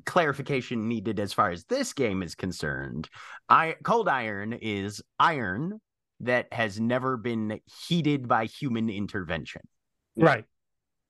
clarification 0.07 0.89
needed 0.89 1.21
as 1.21 1.33
far 1.35 1.51
as 1.51 1.65
this 1.67 1.93
game 1.93 2.23
is 2.23 2.35
concerned, 2.35 3.09
I 3.49 3.77
cold 3.85 4.09
iron 4.09 4.55
is 4.55 5.03
iron 5.21 5.81
that 6.21 6.51
has 6.53 6.81
never 6.81 7.19
been 7.19 7.61
heated 7.87 8.27
by 8.27 8.47
human 8.47 8.89
intervention 8.91 9.63
right? 10.17 10.45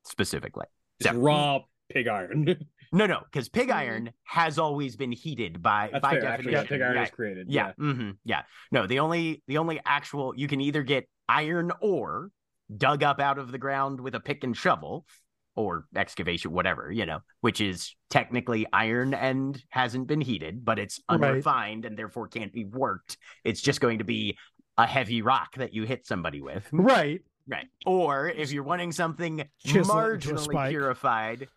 specifically. 0.04 0.66
just 1.00 1.14
So- 1.14 1.20
raw 1.20 1.60
pig 1.88 2.08
iron 2.08 2.44
No, 2.92 3.06
no, 3.06 3.20
because 3.24 3.48
pig 3.48 3.70
iron 3.70 4.10
has 4.24 4.58
always 4.58 4.96
been 4.96 5.12
heated 5.12 5.62
by 5.62 5.90
that's 5.92 6.02
by 6.02 6.10
fair 6.12 6.26
actually 6.26 6.52
definition. 6.52 6.66
pig 6.68 6.82
iron 6.82 6.96
yeah, 6.96 7.02
is 7.02 7.10
created 7.10 7.46
yeah, 7.50 7.72
mm-hmm 7.80 8.10
yeah. 8.24 8.42
No, 8.70 8.86
the 8.86 8.98
only 9.00 9.42
the 9.46 9.58
only 9.58 9.80
actual 9.84 10.34
you 10.36 10.48
can 10.48 10.60
either 10.60 10.82
get 10.82 11.08
iron 11.28 11.72
ore 11.80 12.30
dug 12.76 13.02
up 13.02 13.20
out 13.20 13.38
of 13.38 13.52
the 13.52 13.58
ground 13.58 14.00
with 14.00 14.14
a 14.14 14.20
pick 14.20 14.44
and 14.44 14.56
shovel 14.56 15.06
or 15.54 15.86
excavation, 15.96 16.52
whatever, 16.52 16.92
you 16.92 17.06
know, 17.06 17.20
which 17.40 17.60
is 17.60 17.94
technically 18.10 18.66
iron 18.72 19.14
and 19.14 19.62
hasn't 19.70 20.06
been 20.06 20.20
heated, 20.20 20.64
but 20.64 20.78
it's 20.78 21.00
Right. 21.08 21.22
unrefined 21.22 21.84
and 21.86 21.96
therefore 21.98 22.28
can't 22.28 22.52
be 22.52 22.64
worked. 22.64 23.16
It's 23.42 23.62
just 23.62 23.80
going 23.80 23.98
to 23.98 24.04
be 24.04 24.36
a 24.76 24.86
heavy 24.86 25.22
rock 25.22 25.54
that 25.56 25.72
you 25.72 25.84
hit 25.84 26.06
somebody 26.06 26.42
with. 26.42 26.68
Right. 26.72 27.22
Right. 27.48 27.68
Or 27.86 28.28
if 28.28 28.52
you're 28.52 28.64
wanting 28.64 28.92
something 28.92 29.44
Chisel 29.64 29.98
it 29.98 30.14
into 30.14 30.30
a 30.30 30.34
marginally 30.34 30.68
purified. 30.68 31.48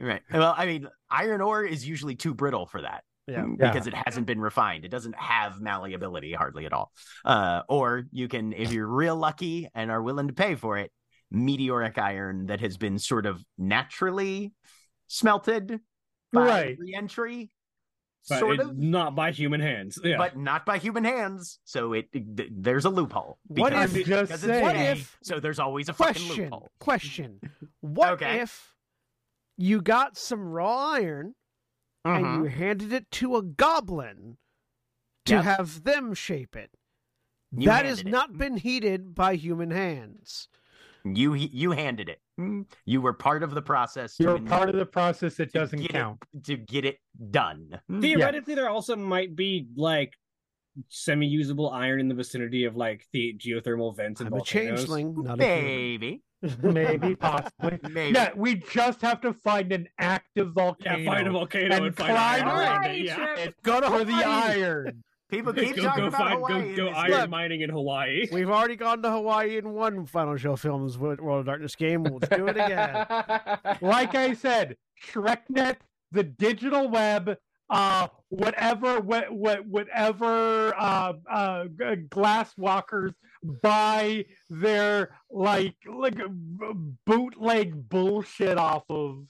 Right. 0.00 0.22
Well, 0.32 0.54
I 0.56 0.66
mean, 0.66 0.88
iron 1.10 1.40
ore 1.40 1.64
is 1.64 1.86
usually 1.86 2.14
too 2.16 2.34
brittle 2.34 2.66
for 2.66 2.82
that. 2.82 3.04
Yeah. 3.26 3.42
mm, 3.42 3.56
Yeah. 3.58 3.70
Because 3.72 3.86
it 3.86 3.94
hasn't 3.94 4.26
been 4.26 4.40
refined. 4.40 4.84
It 4.84 4.90
doesn't 4.90 5.14
have 5.16 5.60
malleability 5.60 6.32
hardly 6.32 6.64
at 6.66 6.72
all. 6.72 6.92
Uh, 7.24 7.62
or 7.68 8.04
you 8.10 8.26
can, 8.28 8.52
if 8.52 8.72
you're 8.72 8.86
real 8.86 9.16
lucky 9.16 9.68
and 9.74 9.90
are 9.90 10.02
willing 10.02 10.28
to 10.28 10.32
pay 10.34 10.54
for 10.54 10.78
it, 10.78 10.90
meteoric 11.30 11.98
iron 11.98 12.46
that 12.46 12.60
has 12.60 12.78
been 12.78 12.98
sort 12.98 13.26
of 13.26 13.44
naturally 13.58 14.54
smelted 15.08 15.80
by 16.32 16.46
Right. 16.46 16.78
reentry, 16.78 17.50
but 18.28 18.38
sort 18.40 18.60
of, 18.60 18.76
not 18.76 19.14
by 19.14 19.30
human 19.30 19.60
hands 19.60 19.98
yeah 20.04 20.16
but 20.18 20.36
not 20.36 20.66
by 20.66 20.78
human 20.78 21.04
hands. 21.04 21.58
So 21.64 21.92
it, 21.94 22.10
th- 22.12 22.50
there's 22.50 22.84
a 22.84 22.90
loophole. 22.90 23.38
What 23.46 23.70
because- 23.70 23.94
if- 23.96 24.06
because 24.06 24.28
just 24.28 24.32
it's 24.32 24.42
saying. 24.42 24.62
What 24.64 24.76
if- 24.76 25.16
So 25.22 25.40
there's 25.40 25.58
always 25.58 25.88
a 25.88 25.92
fucking 25.94 26.14
Question. 26.26 26.44
loophole. 26.44 26.68
Question. 26.78 27.40
What 27.80 28.12
Okay. 28.14 28.40
if 28.40 28.74
you 29.58 29.82
got 29.82 30.16
some 30.16 30.48
raw 30.48 30.92
iron 30.92 31.34
and 32.04 32.24
Mhm. 32.24 32.36
you 32.38 32.44
handed 32.44 32.92
it 32.92 33.10
to 33.10 33.36
a 33.36 33.42
goblin 33.42 34.38
to 35.26 35.34
Yep. 35.34 35.44
have 35.44 35.82
them 35.84 36.14
shape 36.14 36.56
it? 36.56 36.70
You 37.50 37.66
that 37.66 37.84
has 37.84 37.98
handed 37.98 38.08
it. 38.08 38.12
not 38.16 38.38
been 38.38 38.56
heated 38.56 39.14
by 39.14 39.34
human 39.34 39.70
hands. 39.70 40.48
You 41.04 41.34
you 41.34 41.72
handed 41.72 42.08
it. 42.08 42.20
You 42.84 43.00
were 43.00 43.12
part 43.14 43.42
of 43.42 43.52
the 43.54 43.62
process. 43.62 44.18
You 44.20 44.28
were 44.28 44.40
part 44.40 44.68
of 44.68 44.76
the 44.76 44.86
process 44.86 45.36
that 45.36 45.52
doesn't 45.52 45.80
get 45.80 45.90
it- 45.90 45.92
count. 45.92 46.22
to 46.44 46.56
get 46.56 46.84
it 46.84 46.98
done. 47.30 47.80
theoretically 48.00 48.54
there 48.54 48.68
also 48.68 48.94
might 48.96 49.34
be 49.34 49.66
like 49.76 50.12
semi-usable 50.88 51.70
iron 51.70 51.98
in 52.00 52.06
the 52.08 52.14
vicinity 52.14 52.64
of 52.64 52.76
like 52.76 53.06
the 53.12 53.34
geothermal 53.38 53.96
vents 53.96 54.20
and 54.20 54.28
I'm 54.32 54.40
a 54.40 54.44
changeling, 54.44 55.14
not 55.22 55.40
a 55.40 55.44
human. 55.44 55.64
Maybe, 55.64 56.22
Maybe, 56.62 57.16
possibly. 57.16 57.78
maybe. 57.90 58.14
Yeah, 58.14 58.30
we 58.36 58.56
just 58.56 59.00
have 59.02 59.20
to 59.22 59.32
find 59.32 59.72
an 59.72 59.88
active 59.98 60.52
volcano. 60.52 60.98
yeah 60.98 61.10
find 61.12 61.26
a 61.26 61.30
volcano 61.32 61.74
And 61.76 61.86
and, 61.86 61.96
find 61.96 62.10
climb 62.12 62.18
iron 62.18 62.48
it. 62.48 62.50
around 62.60 62.72
Alright, 62.74 62.98
it, 63.00 63.04
yeah. 63.06 63.16
Shrek. 63.36 63.52
Go 63.62 63.80
to 63.80 63.86
for 63.88 64.04
the 64.04 64.12
iron. 64.24 65.02
People 65.30 65.52
keep 65.54 65.76
go, 65.76 65.82
talking 65.82 66.02
go 66.04 66.08
about 66.08 66.18
find 66.18 66.34
Hawaii. 66.34 66.74
go, 66.76 66.86
go 66.86 66.96
iron 66.96 67.10
game. 67.22 67.30
mining 67.30 67.60
in 67.62 67.70
Hawaii. 67.70 68.28
We've 68.32 68.50
already 68.50 68.76
gone 68.76 69.02
to 69.02 69.10
Hawaii 69.10 69.56
in 69.58 69.70
one 69.70 70.06
Final 70.06 70.36
Show 70.36 70.56
Films 70.56 70.96
World 70.96 71.20
of 71.20 71.46
Darkness 71.46 71.74
game. 71.74 72.04
Let's 72.04 72.28
do 72.28 72.46
it 72.46 72.56
again. 72.56 73.06
Like 73.82 74.14
I 74.14 74.32
said, 74.34 74.76
ShrekNet, 75.12 75.76
the 76.12 76.22
digital 76.22 76.88
web, 76.88 77.36
uh, 77.68 78.08
whatever, 78.30 79.00
what, 79.00 79.30
what, 79.30 79.66
whatever, 79.66 80.74
uh, 80.78 81.12
uh, 81.30 81.64
g- 81.66 81.96
glass 82.08 82.54
walkers 82.56 83.12
buy 83.42 84.24
their 84.50 85.10
like, 85.30 85.76
like 85.86 86.18
bootleg 87.04 87.88
bullshit 87.88 88.58
off 88.58 88.84
of. 88.88 89.24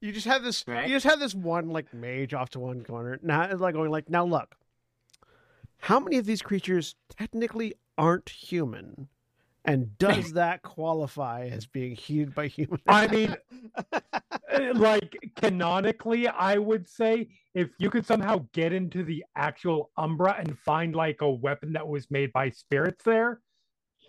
you 0.00 0.12
just 0.12 0.26
have 0.26 0.42
this. 0.42 0.64
You 0.66 0.88
just 0.88 1.06
have 1.06 1.20
this 1.20 1.34
one 1.34 1.68
like 1.68 1.92
mage 1.94 2.34
off 2.34 2.50
to 2.50 2.60
one 2.60 2.82
corner. 2.84 3.18
Now 3.22 3.42
it's 3.42 3.60
like 3.60 3.74
going 3.74 3.90
like, 3.90 4.08
now 4.08 4.24
look. 4.24 4.54
how 5.78 6.00
many 6.00 6.18
of 6.18 6.26
these 6.26 6.42
creatures 6.42 6.94
technically 7.18 7.74
aren't 7.96 8.28
human? 8.28 9.08
And 9.64 9.96
does 9.98 10.32
that 10.34 10.62
qualify 10.62 11.48
as 11.52 11.66
being 11.66 11.94
heated 11.94 12.34
by 12.34 12.46
humans? 12.46 12.82
I 12.86 13.06
mean, 13.08 13.36
Uh, 13.92 14.00
like 14.74 15.16
canonically, 15.36 16.28
I 16.28 16.56
would 16.58 16.88
say 16.88 17.28
if 17.54 17.70
you 17.78 17.90
could 17.90 18.06
somehow 18.06 18.46
get 18.52 18.72
into 18.72 19.04
the 19.04 19.24
actual 19.36 19.90
Umbra 19.96 20.36
and 20.38 20.58
find 20.58 20.94
like 20.94 21.20
a 21.20 21.30
weapon 21.30 21.72
that 21.74 21.86
was 21.86 22.10
made 22.10 22.32
by 22.32 22.50
spirits 22.50 23.04
there, 23.04 23.40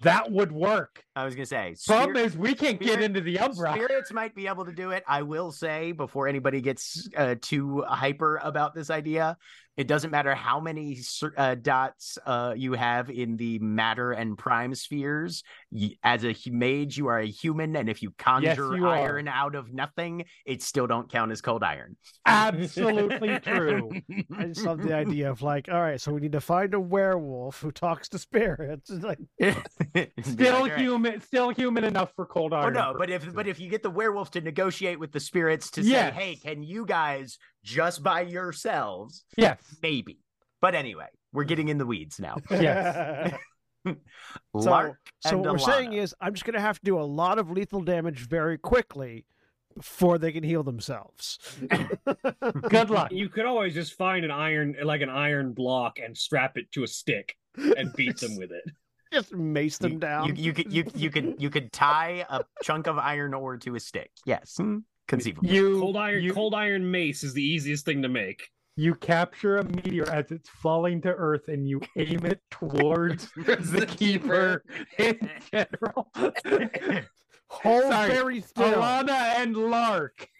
that 0.01 0.31
would 0.31 0.51
work. 0.51 1.03
I 1.15 1.25
was 1.25 1.35
gonna 1.35 1.45
say. 1.45 1.75
Problem 1.85 2.15
spirit- 2.15 2.25
is, 2.27 2.37
we 2.37 2.55
can't 2.55 2.79
get 2.79 3.01
into 3.01 3.21
the 3.21 3.37
Umbra. 3.39 3.73
Spirits 3.73 4.11
might 4.11 4.33
be 4.33 4.47
able 4.47 4.65
to 4.65 4.71
do 4.71 4.91
it. 4.91 5.03
I 5.07 5.21
will 5.21 5.51
say 5.51 5.91
before 5.91 6.27
anybody 6.27 6.59
gets 6.61 7.07
uh, 7.15 7.35
too 7.39 7.83
hyper 7.87 8.39
about 8.41 8.73
this 8.73 8.89
idea, 8.89 9.37
it 9.81 9.87
doesn't 9.87 10.11
matter 10.11 10.35
how 10.35 10.59
many 10.59 10.99
uh, 11.35 11.55
dots 11.55 12.19
uh, 12.27 12.53
you 12.55 12.73
have 12.73 13.09
in 13.09 13.35
the 13.35 13.57
matter 13.57 14.11
and 14.11 14.37
prime 14.37 14.75
spheres. 14.75 15.43
Y- 15.73 15.95
As 16.03 16.25
a 16.25 16.35
mage, 16.47 16.97
you 16.97 17.07
are 17.07 17.19
a 17.19 17.25
human, 17.27 17.75
and 17.77 17.89
if 17.89 18.01
you 18.01 18.11
conjure 18.17 18.75
you 18.75 18.87
are. 18.87 18.93
iron 18.95 19.27
out 19.29 19.55
of 19.55 19.73
nothing, 19.73 20.25
it 20.45 20.61
still 20.61 20.85
don't 20.85 21.09
count 21.09 21.31
as 21.31 21.39
cold 21.41 21.63
iron. 21.63 21.95
Absolutely 22.25 23.39
true. 23.43 23.89
I 24.35 24.45
just 24.47 24.65
love 24.65 24.81
the 24.83 24.93
idea 24.93 25.31
of 25.31 25.41
like, 25.41 25.69
all 25.71 25.79
right, 25.81 25.99
so 26.01 26.11
we 26.11 26.19
need 26.19 26.33
to 26.33 26.41
find 26.41 26.73
a 26.73 26.79
werewolf 26.79 27.61
who 27.61 27.71
talks 27.71 28.09
to 28.09 28.19
spirits. 28.19 28.89
It's 28.91 29.03
like, 29.05 29.19
Still 30.23 30.65
human, 30.65 31.21
still 31.21 31.49
human 31.51 31.83
enough 31.85 32.11
for 32.15 32.25
cold 32.25 32.53
Oh 32.53 32.57
iron. 32.57 32.73
no, 32.73 32.93
but 32.97 33.09
if 33.09 33.33
but 33.33 33.47
if 33.47 33.59
you 33.59 33.69
get 33.69 33.83
the 33.83 33.89
werewolf 33.89 34.31
to 34.31 34.41
negotiate 34.41 34.99
with 34.99 35.11
the 35.11 35.19
spirits 35.19 35.71
to 35.71 35.83
say, 35.83 36.11
"Hey, 36.11 36.35
can 36.35 36.63
you 36.63 36.85
guys 36.85 37.37
just 37.63 38.03
by 38.03 38.21
yourselves?" 38.21 39.23
yes, 39.37 39.57
Maybe. 39.81 40.19
But 40.61 40.75
anyway, 40.75 41.07
we're 41.33 41.43
getting 41.45 41.69
in 41.69 41.77
the 41.77 41.85
weeds 41.85 42.19
now. 42.19 42.37
Yes. 42.49 43.33
Lark 44.53 44.97
so 45.19 45.29
and 45.29 45.39
what 45.41 45.51
we're 45.51 45.57
saying 45.57 45.93
is, 45.93 46.15
I'm 46.21 46.33
just 46.33 46.45
going 46.45 46.53
to 46.55 46.61
have 46.61 46.79
to 46.79 46.85
do 46.85 46.99
a 46.99 47.01
lot 47.01 47.39
of 47.39 47.49
lethal 47.51 47.81
damage 47.81 48.27
very 48.27 48.57
quickly 48.57 49.25
before 49.75 50.17
they 50.17 50.31
can 50.31 50.43
heal 50.43 50.63
themselves. 50.63 51.39
good 52.69 52.89
luck. 52.89 53.11
You 53.11 53.29
could 53.29 53.45
always 53.45 53.73
just 53.73 53.93
find 53.93 54.25
an 54.25 54.31
iron, 54.31 54.75
like 54.83 55.01
an 55.01 55.09
iron 55.09 55.53
block, 55.53 55.99
and 55.99 56.17
strap 56.17 56.57
it 56.57 56.71
to 56.73 56.83
a 56.83 56.87
stick 56.87 57.35
and 57.55 57.93
beat 57.93 58.17
them 58.17 58.35
with 58.37 58.51
it. 58.51 58.63
Just 59.13 59.33
mace 59.33 59.77
them 59.77 59.91
You- 59.93 59.99
down. 59.99 60.27
You, 60.27 60.33
you 60.35 60.53
could 60.53 60.71
you 60.71 60.85
you 60.95 61.09
could 61.09 61.35
you 61.37 61.49
could 61.49 61.73
tie 61.73 62.25
a 62.29 62.45
chunk 62.63 62.87
of 62.87 62.97
iron 62.97 63.33
ore 63.33 63.57
to 63.57 63.75
a 63.75 63.79
stick. 63.81 64.09
Yes, 64.25 64.57
conceivable. 65.09 65.49
You 65.49 65.81
Cold 65.81 65.97
iron, 65.97 66.23
you, 66.23 66.33
cold 66.33 66.55
iron 66.55 66.89
mace 66.89 67.21
is 67.21 67.33
the 67.33 67.43
easiest 67.43 67.83
thing 67.83 68.03
to 68.03 68.07
make. 68.07 68.49
You 68.75 68.95
capture 68.95 69.57
a 69.57 69.63
meteor 69.63 70.09
as 70.09 70.31
it's 70.31 70.49
falling 70.49 71.01
to 71.01 71.09
Earth, 71.09 71.47
and 71.47 71.67
you 71.67 71.81
aim 71.97 72.25
it 72.25 72.41
towards 72.49 73.29
the 73.35 73.85
keeper 73.97 74.63
in 74.97 75.29
general. 75.51 76.11
Hold 77.47 77.83
Sorry, 77.91 78.11
very 78.11 78.41
still. 78.41 78.81
Alana 78.81 79.35
and 79.35 79.57
Lark. 79.57 80.29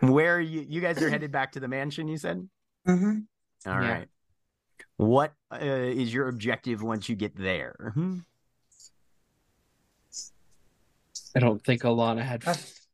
Where 0.00 0.36
are 0.36 0.40
you 0.40 0.64
you 0.66 0.80
guys 0.80 1.00
are 1.02 1.10
headed 1.10 1.30
back 1.30 1.52
to 1.52 1.60
the 1.60 1.68
mansion? 1.68 2.08
You 2.08 2.16
said. 2.16 2.48
hmm 2.86 3.18
All 3.66 3.78
right. 3.78 4.00
Yeah. 4.00 4.04
What 4.96 5.34
uh, 5.52 5.58
is 5.58 6.12
your 6.14 6.28
objective 6.28 6.82
once 6.82 7.08
you 7.08 7.16
get 7.16 7.36
there? 7.36 7.92
Hmm? 7.94 8.18
I 11.36 11.40
don't 11.40 11.62
think 11.62 11.82
Alana 11.82 12.22
had 12.22 12.44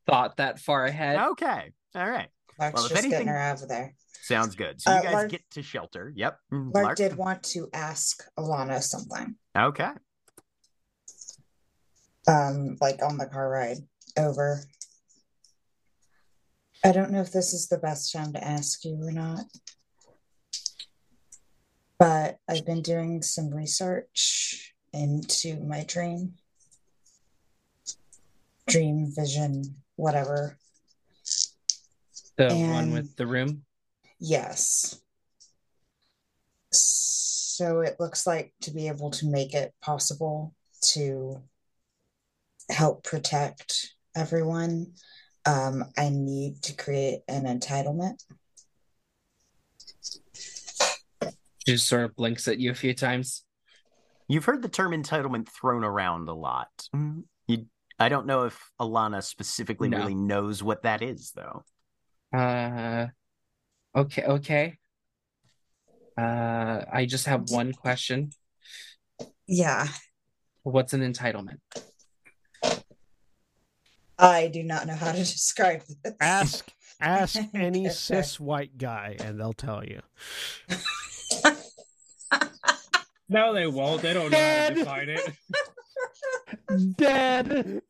thought 0.07 0.37
that 0.39 0.59
far 0.59 0.85
ahead. 0.87 1.17
Okay. 1.19 1.73
All 1.95 2.09
right. 2.09 2.29
Lark's 2.59 2.75
Well, 2.75 2.85
if 2.87 2.91
just 2.91 2.99
anything- 3.03 3.11
getting 3.11 3.29
her 3.29 3.39
out 3.39 3.63
of 3.63 3.69
there. 3.69 3.95
Sounds 4.23 4.55
good. 4.55 4.81
So 4.81 4.91
you 4.93 4.99
Uh, 4.99 5.03
guys 5.03 5.13
Lark- 5.15 5.31
get 5.31 5.51
to 5.53 5.63
shelter. 5.63 6.13
Yep. 6.15 6.39
Mm, 6.53 6.75
Lark 6.75 6.85
Lark? 6.85 6.97
did 6.99 7.17
want 7.17 7.43
to 7.45 7.69
ask 7.73 8.23
Alana 8.39 8.83
something, 8.83 9.37
Okay. 9.57 9.91
um, 12.29 12.77
like 12.81 13.03
on 13.03 13.17
the 13.17 13.27
car 13.27 13.49
ride 13.49 13.79
over. 14.19 14.65
I 16.85 16.93
don't 16.93 17.11
know 17.11 17.21
if 17.21 17.33
this 17.33 17.53
is 17.53 17.69
the 17.69 17.79
best 17.79 18.13
time 18.13 18.33
to 18.35 18.43
ask 18.45 18.85
you 18.85 18.97
or 19.03 19.11
not. 19.13 19.47
But 21.99 22.39
I've 22.49 22.65
been 22.65 22.81
doing 22.83 23.23
some 23.23 23.51
research 23.55 24.75
into 24.93 25.61
my 25.61 25.85
dream. 25.85 26.37
Dream, 28.67 29.13
vision, 29.15 29.83
whatever. 30.01 30.57
The 32.37 32.55
one 32.55 32.93
with 32.93 33.17
the 33.17 33.27
room. 33.27 33.65
Yes. 34.19 35.01
So 36.73 37.81
it 37.81 37.97
looks 38.01 38.27
like 38.27 38.55
to 38.63 38.71
be 38.71 38.89
able 38.89 39.11
to 39.11 39.27
make 39.27 39.55
it 39.55 39.75
possible 39.83 40.55
to 40.93 41.43
help 42.71 43.05
protect 43.05 43.95
everyone, 44.17 44.93
um, 45.47 45.85
I 45.97 46.09
need 46.11 46.63
to 46.63 46.75
create 46.75 47.21
an 47.29 47.45
entitlement. 47.45 48.23
She 51.67 51.73
just 51.73 51.89
sort 51.89 52.05
of 52.05 52.17
blinks 52.17 52.49
at 52.49 52.59
you 52.59 52.71
a 52.71 52.75
few 52.75 52.95
times. 52.95 53.45
You've 54.29 54.45
heard 54.45 54.63
the 54.63 54.69
term 54.69 54.93
entitlement 54.93 55.49
thrown 55.49 55.85
around 55.85 56.29
a 56.29 56.35
lot. 56.35 56.69
You, 57.47 57.67
I 58.01 58.09
don't 58.09 58.27
know 58.27 58.45
if 58.45 58.59
Alana 58.81 59.23
specifically 59.23 59.91
No. 59.91 59.99
really 59.99 60.15
knows 60.15 60.63
what 60.63 60.83
that 60.85 61.03
is, 61.03 61.33
though. 61.37 61.65
Uh, 62.37 63.09
okay, 63.95 64.25
okay. 64.25 64.79
Uh, 66.19 66.83
I 66.91 67.05
just 67.07 67.27
have 67.27 67.51
one 67.51 67.73
question. 67.75 68.31
Yeah, 69.47 69.87
What's 70.63 70.93
an 70.93 71.01
entitlement? 71.01 71.59
I 74.19 74.49
do 74.49 74.63
not 74.63 74.87
know 74.87 74.95
how 74.95 75.13
to 75.13 75.19
describe 75.19 75.83
this. 76.05 76.15
Ask 76.21 76.69
ask 77.01 77.39
any 77.55 77.89
cis 77.89 78.39
white 78.41 78.77
guy, 78.79 79.17
and 79.21 79.39
they'll 79.39 79.53
tell 79.53 79.85
you. 79.85 80.01
No, 83.33 83.55
they 83.55 83.69
won't. 83.69 84.03
They 84.03 84.13
don't 84.13 84.33
know 84.33 84.37
how 84.37 84.69
to 84.71 84.75
define 84.75 85.09
it. 85.09 85.21
Dead. 86.97 87.83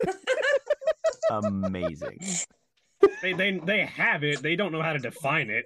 Amazing. 1.31 2.19
They, 3.23 3.33
they 3.33 3.59
they 3.65 3.85
have 3.87 4.25
it. 4.25 4.43
They 4.43 4.57
don't 4.57 4.73
know 4.73 4.83
how 4.83 4.93
to 4.93 4.99
define 4.99 5.49
it. 5.51 5.65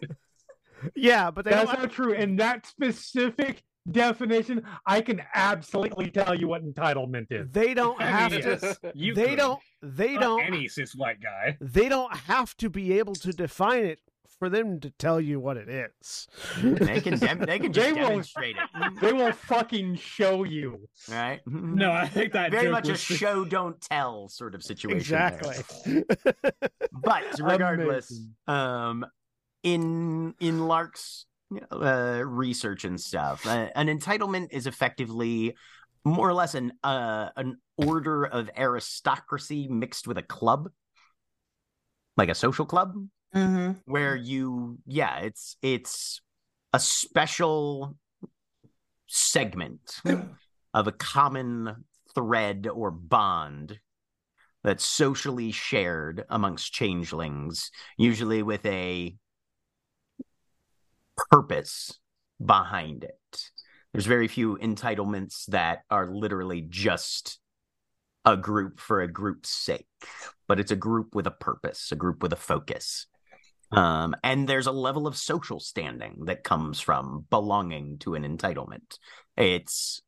Yeah, 0.95 1.31
but 1.31 1.45
they 1.45 1.51
That's 1.53 1.71
don't. 1.71 1.83
not 1.83 1.91
true. 1.93 2.13
In 2.13 2.37
that 2.37 2.67
specific 2.67 3.63
definition, 3.91 4.63
I 4.87 5.01
can 5.01 5.23
absolutely 5.35 6.11
tell 6.11 6.35
you 6.35 6.47
what 6.49 6.65
entitlement 6.65 7.27
is. 7.31 7.49
They 7.51 7.75
don't 7.75 8.01
I 8.01 8.07
have 8.07 8.33
mean, 8.33 8.43
to. 8.43 8.59
yes, 8.63 8.77
you 8.95 9.15
They 9.15 9.31
could. 9.31 9.39
don't. 9.39 9.61
They 9.83 10.13
Not 10.15 10.21
don't. 10.21 10.41
any 10.43 10.69
cis 10.69 10.95
white 10.95 11.21
guy. 11.23 11.57
They 11.61 11.89
don't 11.89 12.15
have 12.15 12.57
to 12.59 12.69
be 12.71 12.99
able 12.99 13.15
to 13.17 13.33
define 13.33 13.85
it 13.85 14.01
for 14.45 14.51
them 14.51 14.79
to 14.79 14.91
tell 14.99 15.19
you 15.21 15.41
what 15.41 15.57
it 15.57 15.71
is. 15.71 16.29
They 16.63 17.01
can 17.01 17.19
dem- 17.19 17.39
they 17.39 17.59
can 17.59 17.73
just 17.73 17.87
They 17.95 18.01
will- 18.01 18.09
demonstrate 18.11 18.57
it. 18.57 18.93
They 19.01 19.13
won't 19.15 19.35
fucking 19.35 19.97
show 19.97 20.45
you. 20.45 20.87
Right? 21.11 21.41
No, 21.47 21.91
I 21.93 22.07
think 22.07 22.33
that 22.35 22.51
Very 22.51 22.65
joke 22.65 22.73
much 22.73 22.89
a 22.89 22.93
was 22.93 23.01
show 23.01 23.45
don't 23.47 23.81
tell 23.81 24.29
sort 24.29 24.55
of 24.55 24.63
situation. 24.63 25.17
there. 25.17 25.29
Exactly. 25.29 26.05
But 26.93 27.25
regardless, 27.41 28.11
Amazing. 28.11 28.35
um, 28.47 29.07
in 29.63 30.35
in 30.41 30.67
Lark's 30.67 31.25
uh, 31.73 32.21
research 32.25 32.85
and 32.85 33.01
stuff, 33.01 33.47
uh, 33.47 33.69
an 33.75 33.87
entitlement 33.87 34.49
is 34.51 34.67
effectively 34.67 35.55
more 36.05 36.29
or 36.29 36.35
less 36.35 36.55
an 36.55 36.73
uh, 36.83 37.31
an 37.37 37.57
order 37.79 38.25
of 38.25 38.51
aristocracy 38.57 39.69
mixed 39.69 40.07
with 40.07 40.19
a 40.19 40.23
club, 40.23 40.69
like 42.17 42.29
a 42.29 42.35
social 42.35 42.67
club, 42.67 42.93
hmm 43.35 43.73
where 43.87 44.15
you 44.17 44.79
yeah, 44.87 45.19
it's 45.19 45.57
it's 45.61 46.21
a 46.73 46.81
special 46.81 47.97
segment 49.07 50.01
of 50.75 50.87
a 50.87 50.93
common 50.93 51.85
thread 52.15 52.69
or 52.73 52.91
bond 52.91 53.79
that's 54.65 54.85
socially 54.85 55.53
shared 55.53 56.25
amongst 56.31 56.73
changelings, 56.73 57.71
usually 57.99 58.43
with 58.43 58.65
a 58.67 59.17
purpose 61.31 61.99
behind 62.45 63.05
it. 63.05 63.51
There's 63.93 64.07
very 64.07 64.29
few 64.29 64.59
entitlements 64.59 65.47
that 65.47 65.83
are 65.91 66.07
literally 66.13 66.67
just 66.69 67.39
a 68.25 68.37
group 68.37 68.81
for 68.81 69.03
a 69.03 69.09
group's 69.13 69.51
sake, 69.51 69.87
but 70.49 70.61
it's 70.61 70.73
a 70.73 70.77
group 70.77 71.15
with 71.15 71.27
a 71.27 71.31
purpose, 71.33 71.93
a 71.93 71.97
group 71.97 72.23
with 72.23 72.33
a 72.33 72.37
focus. 72.39 73.07
Um, 73.73 74.15
and 74.23 74.49
there's 74.49 74.67
a 74.67 74.73
level 74.73 75.07
of 75.07 75.17
social 75.17 75.59
standing 75.59 76.27
that 76.27 76.45
comes 76.45 76.81
from 76.81 77.27
belonging 77.31 77.99
to 78.01 78.15
an 78.15 78.23
entitlement. 78.23 78.99
It's 79.37 80.01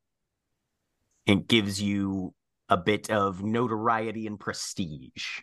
it 1.25 1.47
gives 1.47 1.81
you 1.81 2.33
a 2.69 2.77
bit 2.77 3.09
of 3.09 3.43
notoriety 3.43 4.27
and 4.27 4.39
prestige 4.39 5.41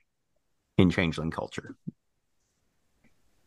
in 0.78 0.91
changeling 0.91 1.31
culture. 1.31 1.76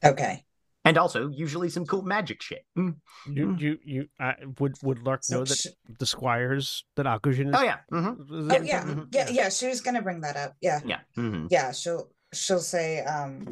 Okay. 0.03 0.43
and 0.85 0.97
also 0.97 1.29
usually 1.29 1.69
some 1.69 1.85
cool 1.85 2.03
magic 2.03 2.41
shit. 2.41 2.63
Mm. 2.77 2.95
You, 3.25 3.55
you, 3.57 3.77
you. 3.83 4.07
Uh, 4.19 4.33
would 4.59 4.75
would 4.83 4.99
Lark 5.03 5.23
So 5.23 5.37
know 5.39 5.43
that 5.43 5.57
sh- 5.57 5.67
the 5.99 6.05
squires 6.05 6.85
that 6.95 7.05
Akujin 7.05 7.49
is? 7.49 7.55
Oh 7.57 7.63
yeah, 7.63 7.77
hmm 7.89 8.13
Oh 8.29 8.55
is- 8.55 8.67
yeah, 8.67 8.95
yeah, 9.11 9.29
yeah. 9.29 9.49
She 9.49 9.67
was 9.67 9.81
gonna 9.81 10.01
bring 10.01 10.21
that 10.21 10.37
up. 10.37 10.55
Yeah, 10.61 10.79
yeah. 10.85 10.99
hmm 11.15 11.47
yeah. 11.49 11.71
She'll 11.71 12.09
she'll 12.31 12.59
say, 12.59 13.03
um, 13.03 13.47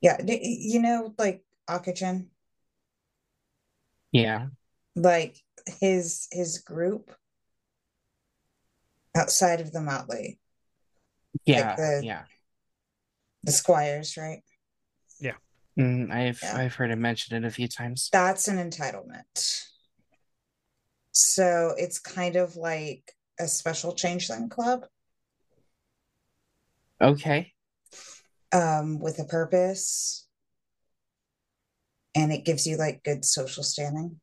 yeah. 0.00 0.18
You 0.22 0.80
know, 0.80 1.14
like 1.18 1.44
Akujin, 1.68 2.26
Yeah. 4.12 4.48
like 4.94 5.36
his 5.80 6.28
his 6.30 6.58
group 6.58 7.14
outside 9.16 9.60
of 9.60 9.72
the 9.72 9.80
Motley, 9.80 10.38
Yeah. 11.44 11.74
the- 11.76 12.02
yeah. 12.04 12.24
the 13.42 13.52
squires, 13.52 14.16
right? 14.16 14.42
Mm, 15.78 16.10
I've 16.10 16.40
Yeah. 16.42 16.56
I've 16.56 16.74
heard 16.74 16.90
him 16.90 17.02
mention 17.02 17.36
it 17.36 17.46
a 17.46 17.50
few 17.50 17.68
times. 17.68 18.08
That's 18.10 18.48
an 18.48 18.56
entitlement. 18.56 19.66
So 21.12 21.74
it's 21.76 21.98
kind 21.98 22.36
of 22.36 22.56
like 22.56 23.14
a 23.38 23.46
special 23.46 23.92
changeling 23.94 24.48
club, 24.48 24.86
Okay. 26.98 27.52
Um, 28.56 28.98
with 28.98 29.18
a 29.18 29.24
purpose. 29.24 30.26
And 32.14 32.32
it 32.32 32.46
gives 32.46 32.66
you 32.66 32.78
like 32.78 33.04
good 33.04 33.24
social 33.24 33.62
standing. 33.62 34.20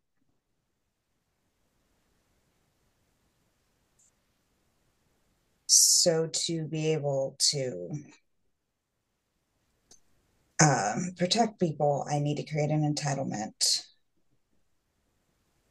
So 5.67 6.27
to 6.27 6.67
be 6.67 6.93
able 6.93 7.35
to 7.51 7.91
um, 10.61 11.11
protect 11.17 11.59
people, 11.59 12.05
I 12.09 12.19
need 12.19 12.37
to 12.37 12.51
create 12.51 12.71
an 12.71 12.81
entitlement 12.91 13.83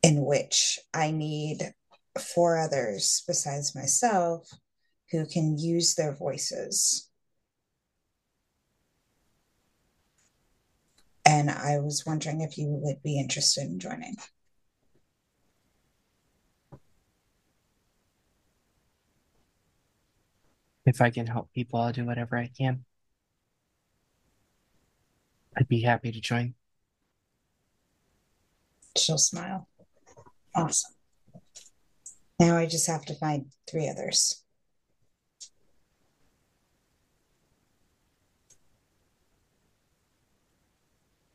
in 0.02 0.24
which 0.24 0.78
I 0.94 1.10
need 1.10 1.74
four 2.18 2.58
others 2.58 3.22
besides 3.26 3.74
myself 3.74 4.48
who 5.10 5.26
can 5.26 5.58
use 5.58 5.94
their 5.94 6.14
voices. 6.14 7.11
And 11.24 11.50
I 11.50 11.78
was 11.78 12.04
wondering 12.06 12.40
if 12.40 12.58
you 12.58 12.66
would 12.68 13.02
be 13.02 13.18
interested 13.18 13.62
in 13.62 13.78
joining. 13.78 14.16
If 20.84 21.00
I 21.00 21.10
can 21.10 21.26
help 21.26 21.52
people, 21.52 21.80
I'll 21.80 21.92
do 21.92 22.04
whatever 22.04 22.36
I 22.36 22.50
can. 22.58 22.84
I'd 25.56 25.68
be 25.68 25.82
happy 25.82 26.10
to 26.10 26.20
join. 26.20 26.54
She'll 28.96 29.18
smile. 29.18 29.68
Awesome. 30.54 30.92
Now 32.38 32.56
I 32.56 32.66
just 32.66 32.86
have 32.88 33.04
to 33.06 33.14
find 33.14 33.46
three 33.70 33.88
others. 33.88 34.41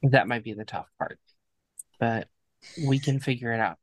That 0.04 0.28
might 0.28 0.44
be 0.44 0.54
the 0.54 0.66
tough 0.66 0.90
part, 1.00 1.20
but 2.00 2.28
we 2.86 3.00
can 3.00 3.20
figure 3.20 3.52
it 3.52 3.60
out. 3.60 3.78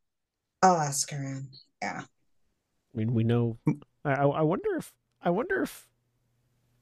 I'll 0.62 0.76
ask 0.76 1.12
around. 1.12 1.48
Yeah. 1.82 2.02
I 2.02 2.96
mean, 2.96 3.12
we 3.12 3.24
know. 3.24 3.58
I, 4.04 4.12
I 4.12 4.24
I 4.24 4.42
wonder 4.42 4.76
if 4.76 4.92
I 5.22 5.30
wonder 5.30 5.62
if 5.62 5.88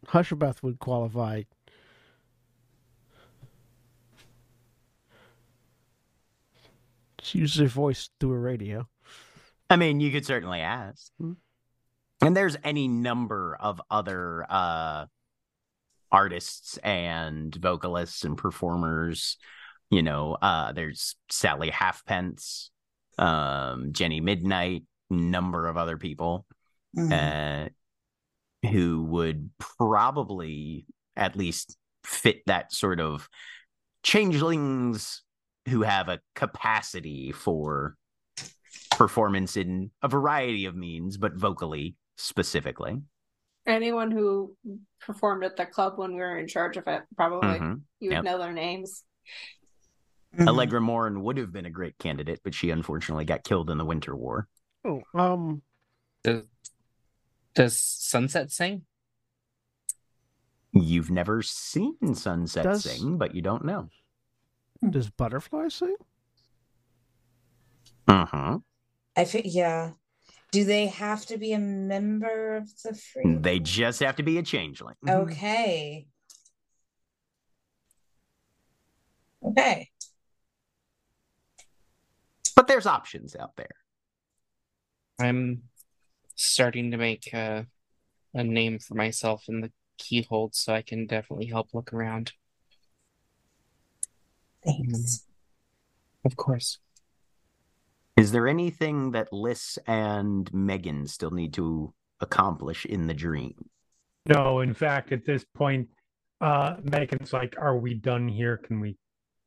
Hushabeth 0.09 0.62
would 0.62 0.78
qualify. 0.78 1.43
She 7.20 7.39
uses 7.39 7.61
her 7.61 7.67
voice 7.69 8.11
through 8.20 8.33
a 8.33 8.39
radio. 8.39 8.89
I 9.70 9.77
mean, 9.77 10.01
you 10.01 10.11
could 10.11 10.27
certainly 10.27 10.61
ask. 10.61 11.12
And 11.19 12.36
there's 12.36 12.57
any 12.62 12.89
number 12.89 13.57
of 13.59 13.81
other 13.91 14.44
uh 14.51 15.07
artists 16.12 16.76
and 16.78 17.55
vocalists 17.57 18.24
and 18.24 18.36
performers. 18.39 19.39
You 19.91 20.02
know, 20.02 20.36
uh 20.41 20.73
there's 20.73 21.16
Sally 21.31 21.70
Halfpence, 21.70 22.70
um, 23.18 23.92
Jenny 23.92 24.20
Midnight, 24.20 24.84
number 25.10 25.66
of 25.66 25.76
other 25.76 25.97
people 25.99 26.47
Mhm. 26.97 27.12
uh 27.12 27.68
who 28.68 29.02
would 29.05 29.50
probably 29.58 30.86
at 31.16 31.34
least 31.36 31.76
fit 32.05 32.42
that 32.47 32.73
sort 32.73 33.00
of 33.00 33.28
changelings 34.05 35.23
who 35.68 35.82
have 35.82 36.08
a 36.08 36.20
capacity 36.34 37.32
for 37.32 37.97
performance 38.92 39.57
in 39.57 39.91
a 40.02 40.08
variety 40.08 40.66
of 40.66 40.76
means, 40.76 41.16
but 41.16 41.34
vocally 41.34 41.97
specifically. 42.16 43.00
Anyone 43.66 44.10
who 44.10 44.57
performed 45.00 45.44
at 45.44 45.57
the 45.57 45.66
club 45.66 45.94
when 45.97 46.12
we 46.12 46.18
were 46.20 46.39
in 46.39 46.49
charge 46.49 46.76
of 46.76 46.86
it, 46.89 47.02
probably 47.16 47.58
Mhm. 47.60 47.82
you 48.00 48.08
would 48.10 48.15
Yep. 48.16 48.24
know 48.24 48.39
their 48.39 48.52
names. 48.52 49.05
Mhm. 50.34 50.49
Allegra 50.49 50.81
Morin 50.81 51.23
would 51.23 51.36
have 51.36 51.52
been 51.52 51.66
a 51.66 51.70
great 51.70 51.97
candidate, 51.99 52.41
but 52.42 52.55
she 52.55 52.70
unfortunately 52.70 53.24
got 53.24 53.44
killed 53.44 53.70
in 53.70 53.78
the 53.78 53.84
Winter 53.84 54.16
War. 54.16 54.49
Oh, 54.84 55.02
um, 55.15 55.62
Does, 56.24 56.44
does 57.55 57.78
Sunset 57.78 58.50
sing? 58.50 58.86
You've 60.73 61.10
never 61.10 61.42
seen 61.42 62.15
Sunset 62.15 62.65
Does- 62.65 62.84
sing, 62.84 63.18
but 63.18 63.34
you 63.34 63.42
don't 63.42 63.65
know. 63.65 63.91
does 64.91 65.10
Butterfly 65.10 65.68
sing? 65.68 65.97
Uh-huh. 68.08 68.58
I 69.16 69.24
think, 69.24 69.47
yeah. 69.49 69.92
Do 70.53 70.65
they 70.65 70.87
have 70.89 71.25
to 71.27 71.39
be 71.39 71.55
a 71.55 71.59
member 71.59 72.57
of 72.57 72.69
the 72.85 72.95
free? 72.95 73.25
Mm, 73.25 73.43
they 73.43 73.59
just 73.59 74.01
have 74.01 74.17
to 74.17 74.23
be 74.23 74.37
a 74.37 74.43
changeling. 74.43 74.95
Mm-hmm. 75.05 75.33
Okay. 75.33 76.07
Okay. 79.43 79.91
But 82.55 82.69
there's 82.69 82.87
options 82.87 83.35
out 83.35 83.57
there. 83.57 83.75
I'm 85.19 85.63
starting 86.37 86.91
to 86.91 86.99
make 86.99 87.33
a, 87.33 87.67
a 88.35 88.45
name 88.45 88.79
for 88.79 88.95
myself 88.95 89.45
in 89.49 89.63
the 89.63 89.73
keyhold, 89.99 90.55
so 90.55 90.75
I 90.75 90.83
can 90.83 91.07
definitely 91.07 91.47
help 91.47 91.69
look 91.73 91.95
around. 91.95 92.33
Thanks. 94.65 94.83
Mm-hmm. 94.83 96.27
Of 96.27 96.37
course. 96.37 96.79
Is 98.16 98.32
there 98.32 98.47
anything 98.47 99.12
that 99.12 99.32
Liss 99.32 99.78
and 99.86 100.52
Megan 100.52 101.07
still 101.07 101.31
need 101.31 101.55
to 101.55 101.94
accomplish 102.20 102.84
in 102.84 103.07
the 103.07 103.15
dream? 103.15 103.70
No, 104.26 104.60
in 104.60 104.74
fact, 104.74 105.12
at 105.12 105.24
this 105.24 105.44
point, 105.55 105.89
uh, 106.41 106.76
Megan's 106.82 107.32
like, 107.32 107.57
"Are 107.58 107.76
we 107.76 107.94
done 107.94 108.28
here? 108.28 108.57
Can 108.58 108.81
we 108.81 108.97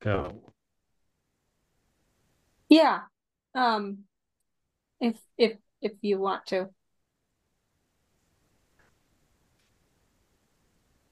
go?" 0.01 0.53
Yeah. 2.69 3.01
Um 3.53 4.05
if 4.99 5.17
if 5.37 5.57
if 5.81 5.93
you 6.01 6.19
want 6.19 6.45
to. 6.47 6.69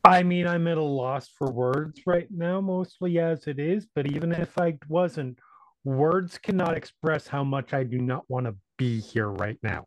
I 0.06 0.24
mean, 0.24 0.48
I'm 0.48 0.68
at 0.68 0.78
a 0.78 0.84
loss 0.84 1.30
for 1.30 1.50
words 1.50 2.02
right 2.06 2.28
now, 2.30 2.60
mostly 2.60 3.20
as 3.20 3.48
it 3.48 3.58
is, 3.58 3.88
but 3.96 4.12
even 4.12 4.34
if 4.34 4.58
I 4.58 4.78
wasn't, 4.90 5.40
words 5.84 6.38
cannot 6.38 6.76
express 6.78 7.28
how 7.28 7.44
much 7.44 7.74
I 7.74 7.84
do 7.84 7.98
not 8.00 8.24
want 8.30 8.46
to 8.46 8.56
be 8.78 9.00
here 9.00 9.28
right 9.30 9.58
now. 9.62 9.86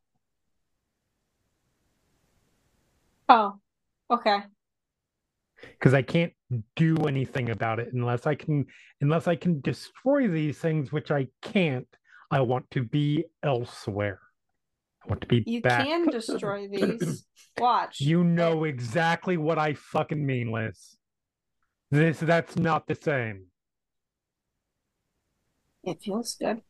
Oh, 3.28 3.54
okay. 4.10 4.38
Because 5.60 5.94
I 5.94 6.02
can't 6.02 6.32
do 6.76 6.96
anything 7.06 7.50
about 7.50 7.80
it 7.80 7.92
unless 7.92 8.26
I 8.26 8.34
can 8.34 8.66
unless 9.00 9.26
I 9.26 9.36
can 9.36 9.60
destroy 9.60 10.28
these 10.28 10.58
things, 10.58 10.92
which 10.92 11.10
I 11.10 11.28
can't. 11.42 11.88
I 12.30 12.40
want 12.40 12.68
to 12.72 12.82
be 12.82 13.24
elsewhere. 13.42 14.20
I 15.04 15.08
want 15.08 15.20
to 15.20 15.26
be 15.28 15.44
You 15.46 15.62
back. 15.62 15.86
can 15.86 16.06
destroy 16.08 16.68
these. 16.72 17.24
Watch. 17.58 18.00
You 18.00 18.24
know 18.24 18.64
exactly 18.64 19.36
what 19.36 19.58
I 19.58 19.74
fucking 19.74 20.24
mean, 20.24 20.50
Liss. 20.50 20.96
This 21.90 22.18
that's 22.18 22.56
not 22.56 22.86
the 22.86 22.96
same. 22.96 23.46
It 25.86 26.02
feels 26.02 26.34
good. 26.34 26.62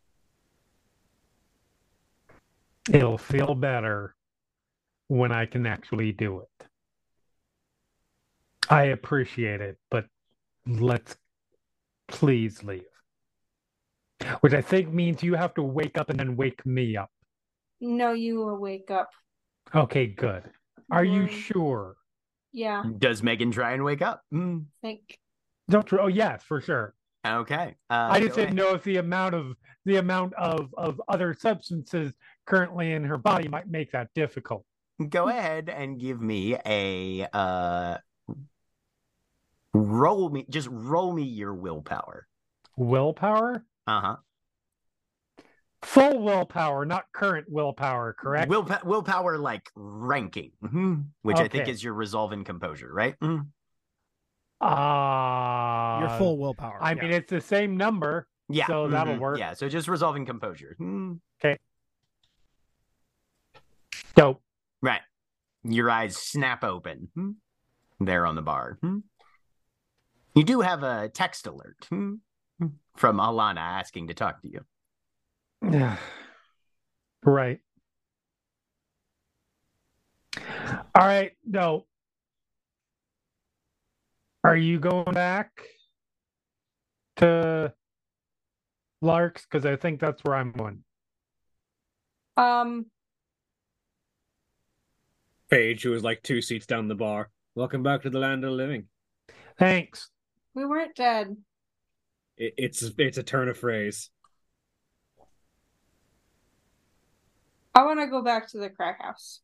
It'll 2.92 3.18
feel 3.18 3.54
better 3.54 4.14
when 5.08 5.32
I 5.32 5.46
can 5.46 5.66
actually 5.66 6.12
do 6.12 6.40
it. 6.40 6.66
I 8.68 8.84
appreciate 8.84 9.60
it, 9.60 9.78
but 9.90 10.06
let's 10.66 11.16
please 12.08 12.62
leave. 12.62 12.82
Which 14.40 14.52
I 14.52 14.60
think 14.60 14.92
means 14.92 15.22
you 15.22 15.34
have 15.34 15.54
to 15.54 15.62
wake 15.62 15.98
up 15.98 16.10
and 16.10 16.18
then 16.18 16.36
wake 16.36 16.64
me 16.66 16.96
up. 16.96 17.10
No, 17.80 18.12
you 18.12 18.36
will 18.36 18.58
wake 18.58 18.90
up. 18.90 19.10
Okay, 19.74 20.06
good. 20.06 20.42
Are 20.90 21.04
you 21.04 21.26
sure? 21.26 21.96
Yeah, 22.52 22.84
Does 22.98 23.22
Megan 23.22 23.50
try 23.50 23.72
and 23.72 23.84
wake 23.84 24.02
up? 24.02 24.22
Mm. 24.32 24.66
think 24.82 25.18
Don't 25.68 25.86
tr- 25.86 26.00
oh 26.00 26.06
yes, 26.06 26.42
for 26.42 26.60
sure. 26.60 26.94
Okay. 27.34 27.74
Uh, 27.90 28.08
I 28.12 28.20
just 28.20 28.34
didn't 28.36 28.54
know 28.54 28.74
if 28.74 28.82
the 28.84 28.96
amount 28.98 29.34
of 29.34 29.54
the 29.84 29.96
amount 29.96 30.34
of 30.34 30.72
of 30.76 31.00
other 31.08 31.34
substances 31.34 32.12
currently 32.46 32.92
in 32.92 33.04
her 33.04 33.18
body 33.18 33.48
might 33.48 33.68
make 33.68 33.92
that 33.92 34.08
difficult. 34.14 34.64
Go 35.08 35.28
ahead 35.28 35.68
and 35.68 36.00
give 36.00 36.20
me 36.20 36.56
a 36.64 37.26
uh 37.32 37.98
roll 39.74 40.30
me 40.30 40.46
just 40.48 40.68
roll 40.70 41.12
me 41.12 41.22
your 41.24 41.54
willpower. 41.54 42.26
Willpower, 42.76 43.64
Uh-huh. 43.86 44.16
full 45.82 46.22
willpower, 46.22 46.84
not 46.84 47.04
current 47.12 47.46
willpower. 47.48 48.14
Correct. 48.18 48.48
Will 48.50 48.66
willpower 48.84 49.38
like 49.38 49.70
ranking, 49.74 50.52
mhm, 50.62 51.06
which 51.22 51.38
I 51.38 51.48
think 51.48 51.68
is 51.68 51.82
your 51.82 51.94
resolve 51.94 52.32
and 52.32 52.44
composure, 52.44 52.92
right? 52.92 53.18
Mhm. 53.20 53.48
Ah, 54.60 56.00
Your 56.00 56.18
full 56.18 56.38
willpower. 56.38 56.78
I 56.80 56.92
yeah. 56.92 57.02
mean, 57.02 57.12
it's 57.12 57.30
the 57.30 57.40
same 57.40 57.76
number. 57.76 58.26
Yeah. 58.48 58.66
So 58.66 58.88
that'll 58.88 59.16
mhm, 59.16 59.20
work. 59.20 59.38
Yeah, 59.38 59.54
so 59.54 59.68
just 59.68 59.88
resolving 59.88 60.24
composure. 60.24 60.76
Okay. 61.40 61.58
Dope. 64.14 64.40
Right. 64.80 65.00
Your 65.64 65.90
eyes 65.90 66.16
snap 66.16 66.64
open 66.64 67.08
hmm, 67.14 67.30
there 68.00 68.24
on 68.24 68.34
the 68.34 68.42
bar. 68.42 68.78
hmm. 68.80 68.98
You 70.34 70.44
do 70.44 70.60
have 70.60 70.82
a 70.82 71.08
text 71.08 71.46
alert 71.46 71.86
hmm, 71.88 72.14
from 72.96 73.16
Alana 73.18 73.58
asking 73.58 74.08
to 74.08 74.14
talk 74.14 74.42
to 74.42 74.48
you. 74.48 74.60
Yeah. 75.62 75.96
Right. 77.24 77.58
All 80.94 81.06
right. 81.06 81.32
No. 81.44 81.86
Are 84.46 84.56
you 84.56 84.78
going 84.78 85.12
back 85.12 85.50
to 87.16 87.74
Larks? 89.02 89.44
Because 89.44 89.66
I 89.66 89.74
think 89.74 89.98
that's 89.98 90.22
where 90.22 90.36
I'm 90.36 90.52
going. 90.52 90.84
Um, 92.36 92.86
Phage, 95.50 95.82
who 95.82 95.90
was 95.90 96.04
like 96.04 96.22
two 96.22 96.40
seats 96.40 96.64
down 96.64 96.86
the 96.86 96.94
bar. 96.94 97.30
Welcome 97.56 97.82
back 97.82 98.02
to 98.02 98.10
the 98.10 98.20
land 98.20 98.44
of 98.44 98.50
the 98.50 98.56
living. 98.56 98.84
Thanks. 99.58 100.10
we 100.54 100.64
weren't 100.64 100.94
dead. 100.94 101.36
It, 102.36 102.54
it's 102.56 102.88
it's 102.98 103.18
a 103.18 103.24
turn 103.24 103.48
of 103.48 103.58
phrase. 103.58 104.10
I 107.74 107.84
want 107.84 107.98
to 107.98 108.06
go 108.06 108.22
back 108.22 108.48
to 108.52 108.58
the 108.58 108.70
crack 108.70 109.02
house. 109.02 109.40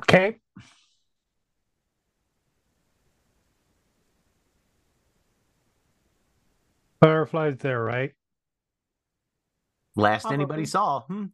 Okay. 0.00 0.36
Butterflies 7.00 7.58
there, 7.58 7.82
right? 7.82 8.12
Last 9.96 10.26
anybody 10.26 10.46
Probably. 10.46 10.66
saw. 10.66 11.00
hmm. 11.02 11.24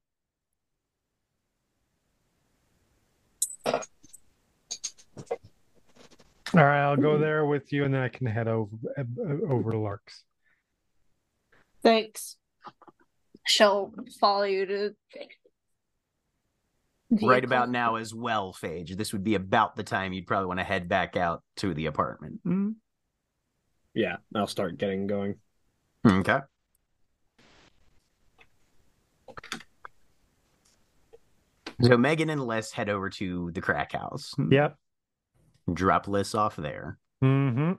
All 6.56 6.62
right, 6.62 6.82
I'll 6.84 6.96
go 6.96 7.18
there 7.18 7.46
with 7.46 7.72
you, 7.72 7.84
and 7.84 7.92
then 7.92 8.02
I 8.02 8.08
can 8.08 8.26
head 8.26 8.46
over 8.46 8.76
uh, 8.96 9.02
over 9.50 9.72
to 9.72 9.78
Larks. 9.78 10.22
Thanks. 11.82 12.36
She'll 13.46 13.92
follow 14.20 14.44
you 14.44 14.66
to. 14.66 14.94
Right 17.10 17.44
about 17.44 17.68
now 17.70 17.97
as 17.97 18.15
well, 18.15 18.52
Phage. 18.52 18.97
This 18.97 19.12
would 19.12 19.23
be 19.24 19.34
about 19.34 19.76
the 19.76 19.84
time 19.84 20.12
you'd 20.12 20.26
probably 20.26 20.47
want 20.47 20.58
to 20.60 20.65
head 20.65 20.89
back 20.89 21.16
out 21.16 21.42
to 21.57 21.74
the 21.74 21.86
apartment. 21.86 22.41
Hmm. 22.42 22.70
Yeah, 23.94 24.16
I'll 24.34 24.47
start 24.47 24.78
getting 24.78 25.07
going. 25.07 25.36
Okay. 26.07 26.41
So 31.83 31.97
Megan 31.97 32.31
and 32.31 32.47
Liss 32.47 32.73
head 32.73 32.89
over 32.89 33.10
to 33.10 33.50
the 33.52 33.60
crack 33.60 33.92
house. 33.92 34.33
Hmm. 34.36 34.52
Yep. 34.52 34.76
Drop 35.73 36.08
Liss 36.08 36.34
off 36.34 36.57
there. 36.57 36.99
Mm-hmm. 37.23 37.73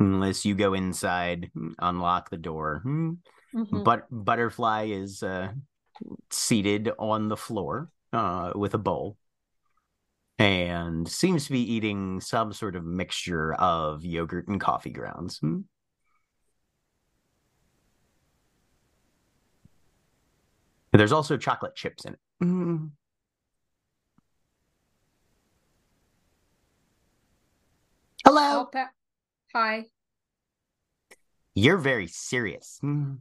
Unless 0.00 0.44
you 0.44 0.54
go 0.54 0.74
inside, 0.74 1.50
unlock 1.78 2.30
the 2.30 2.36
door. 2.36 2.80
Hmm. 2.82 3.10
Mhm. 3.54 3.82
But 3.84 4.06
Butterfly 4.10 4.84
is 4.84 5.22
uh, 5.22 5.52
seated 6.30 6.90
on 6.98 7.28
the 7.28 7.36
floor 7.36 7.90
uh, 8.12 8.52
with 8.54 8.74
a 8.74 8.78
bowl 8.78 9.16
and 10.38 11.08
seems 11.08 11.46
to 11.46 11.52
be 11.52 11.60
eating 11.60 12.20
some 12.20 12.52
sort 12.52 12.76
of 12.76 12.84
mixture 12.84 13.54
of 13.54 14.04
yogurt 14.04 14.46
and 14.48 14.60
coffee 14.60 14.90
grounds. 14.90 15.38
Hmm. 15.38 15.60
There's 20.92 21.12
also 21.12 21.36
chocolate 21.36 21.74
chips 21.74 22.04
in 22.04 22.14
it. 22.14 22.18
Mm. 22.42 22.90
Hello. 28.24 28.42
I'll 28.42 28.66
pa- 28.66 28.90
Hi. 29.54 29.86
You're 31.54 31.76
very 31.76 32.06
serious. 32.06 32.78
Mm. 32.82 33.18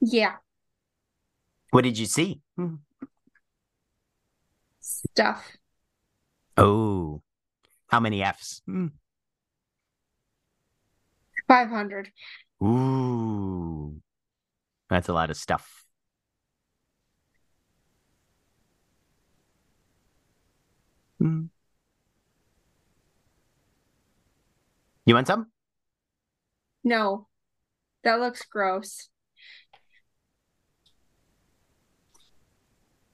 Yeah. 0.00 0.36
What 1.70 1.82
did 1.84 1.98
you 1.98 2.06
see? 2.06 2.40
Mm. 2.58 2.78
Stuff. 4.80 5.56
Oh, 6.56 7.22
how 7.88 8.00
many 8.00 8.22
Fs? 8.22 8.62
Mm. 8.68 8.92
500. 11.46 12.10
Ooh, 12.62 14.00
that's 14.90 15.08
a 15.08 15.12
lot 15.12 15.30
of 15.30 15.36
stuff. 15.36 15.84
Mm. 21.22 21.48
You 25.06 25.14
want 25.14 25.26
some? 25.26 25.50
No. 26.84 27.26
That 28.04 28.20
looks 28.20 28.44
gross. 28.44 29.08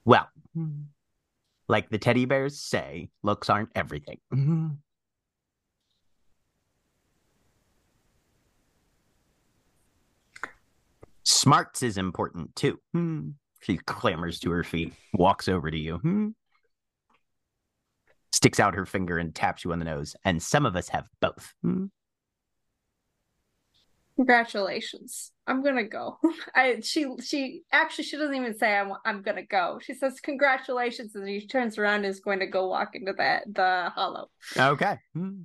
Well, 0.05 0.27
like 1.67 1.89
the 1.89 1.97
teddy 1.97 2.25
bears 2.25 2.59
say, 2.59 3.09
looks 3.23 3.49
aren't 3.49 3.71
everything. 3.75 4.19
Mhm. 4.33 4.77
Smarts 11.23 11.81
is 11.81 11.97
important 11.97 12.55
too. 12.55 12.79
Hmm. 12.93 13.29
She 13.61 13.77
clambers 13.77 14.39
to 14.41 14.51
her 14.51 14.63
feet, 14.63 14.93
walks 15.13 15.47
over 15.47 15.71
to 15.71 15.77
you, 15.77 15.97
hmm. 15.97 16.29
sticks 18.31 18.59
out 18.59 18.75
her 18.75 18.85
finger 18.85 19.17
and 19.17 19.33
taps 19.33 19.63
you 19.63 19.71
on 19.71 19.79
the 19.79 19.85
nose. 19.85 20.15
And 20.23 20.41
some 20.41 20.67
of 20.67 20.75
us 20.75 20.89
have 20.89 21.09
both. 21.19 21.53
Congratulations. 24.15 25.31
I'm 25.45 25.61
gonna 25.63 25.83
go. 25.83 26.17
I 26.55 26.79
she 26.81 27.05
she 27.21 27.61
actually 27.71 28.05
she 28.05 28.17
doesn't 28.17 28.35
even 28.35 28.57
say 28.57 28.75
I'm 28.77 28.93
I'm 29.05 29.21
gonna 29.21 29.43
go. 29.45 29.79
She 29.83 29.93
says 29.93 30.19
congratulations 30.21 31.15
and 31.15 31.27
she 31.27 31.47
turns 31.47 31.77
around 31.77 31.97
and 31.97 32.05
is 32.07 32.19
going 32.21 32.39
to 32.39 32.47
go 32.47 32.67
walk 32.67 32.95
into 32.95 33.13
that 33.17 33.43
the 33.53 33.91
hollow. 33.93 34.29
Okay. 34.57 34.97
Hmm. 35.13 35.41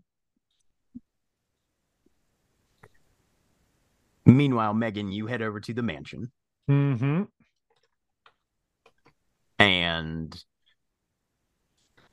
Meanwhile, 4.27 4.75
Megan, 4.75 5.11
you 5.11 5.27
head 5.27 5.43
over 5.43 5.61
to 5.61 5.75
the 5.75 5.83
mansion 5.83 6.31
Mm-hmm. 6.71 7.23
and 9.59 10.45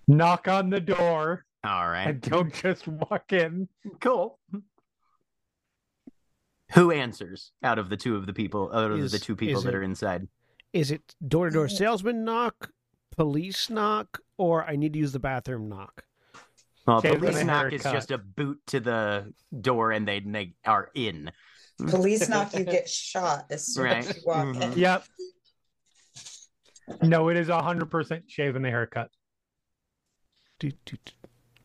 Knock 0.08 0.48
on 0.48 0.70
the 0.70 0.80
door 0.80 1.46
all 1.64 1.90
right. 1.90 2.08
and 2.08 2.22
don't 2.22 2.54
just 2.54 2.88
walk 2.88 3.34
in. 3.34 3.68
Cool. 4.00 4.40
Who 6.74 6.92
answers 6.92 7.52
out 7.64 7.80
of 7.80 7.90
the 7.90 7.98
two 7.98 8.16
of 8.16 8.26
the 8.26 8.34
people, 8.34 8.72
out 8.74 8.92
of 8.92 9.00
Is- 9.00 9.12
the 9.12 9.20
two 9.20 9.36
people 9.36 9.62
that 9.62 9.70
it- 9.74 9.76
are 9.76 9.84
inside? 9.84 10.28
Is 10.74 10.92
it 10.92 11.16
door 11.26 11.48
to 11.48 11.54
door 11.54 11.70
salesman 11.70 12.26
knock, 12.26 12.72
police 13.16 13.70
knock, 13.70 14.20
or 14.38 14.66
I 14.66 14.76
need 14.76 14.94
to 14.94 15.00
use 15.00 15.14
the 15.14 15.20
bathroom 15.20 15.70
knock? 15.70 16.04
Well, 16.86 17.02
Shave 17.02 17.20
police 17.20 17.44
knock 17.44 17.72
is 17.74 17.84
haircut. 17.84 17.94
just 17.94 18.12
a 18.12 18.18
boot 18.18 18.60
to 18.68 18.80
the 18.80 19.34
door, 19.62 19.92
and 19.92 20.08
they, 20.08 20.20
they 20.20 20.54
are 20.66 20.92
in. 20.94 21.32
Police 21.78 22.28
knock, 22.30 22.54
you 22.54 22.64
get 22.66 22.90
shot 22.90 23.46
as 23.50 23.66
soon 23.74 23.88
as 23.88 24.08
Right. 24.08 24.16
you 24.18 24.22
walk 24.26 24.46
Mhm. 24.48 24.62
in. 24.74 24.78
Yep. 24.80 25.04
No, 27.02 27.30
it 27.30 27.38
is 27.38 27.48
hundred 27.50 27.90
percent 27.92 28.30
shave 28.30 28.56
and 28.56 28.66
a 28.66 28.70
haircut. 28.70 29.10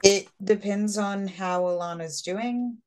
It 0.05 0.29
depends 0.43 0.99
on 0.99 1.29
how 1.29 1.63
Alana's 1.63 2.23
doing. 2.23 2.79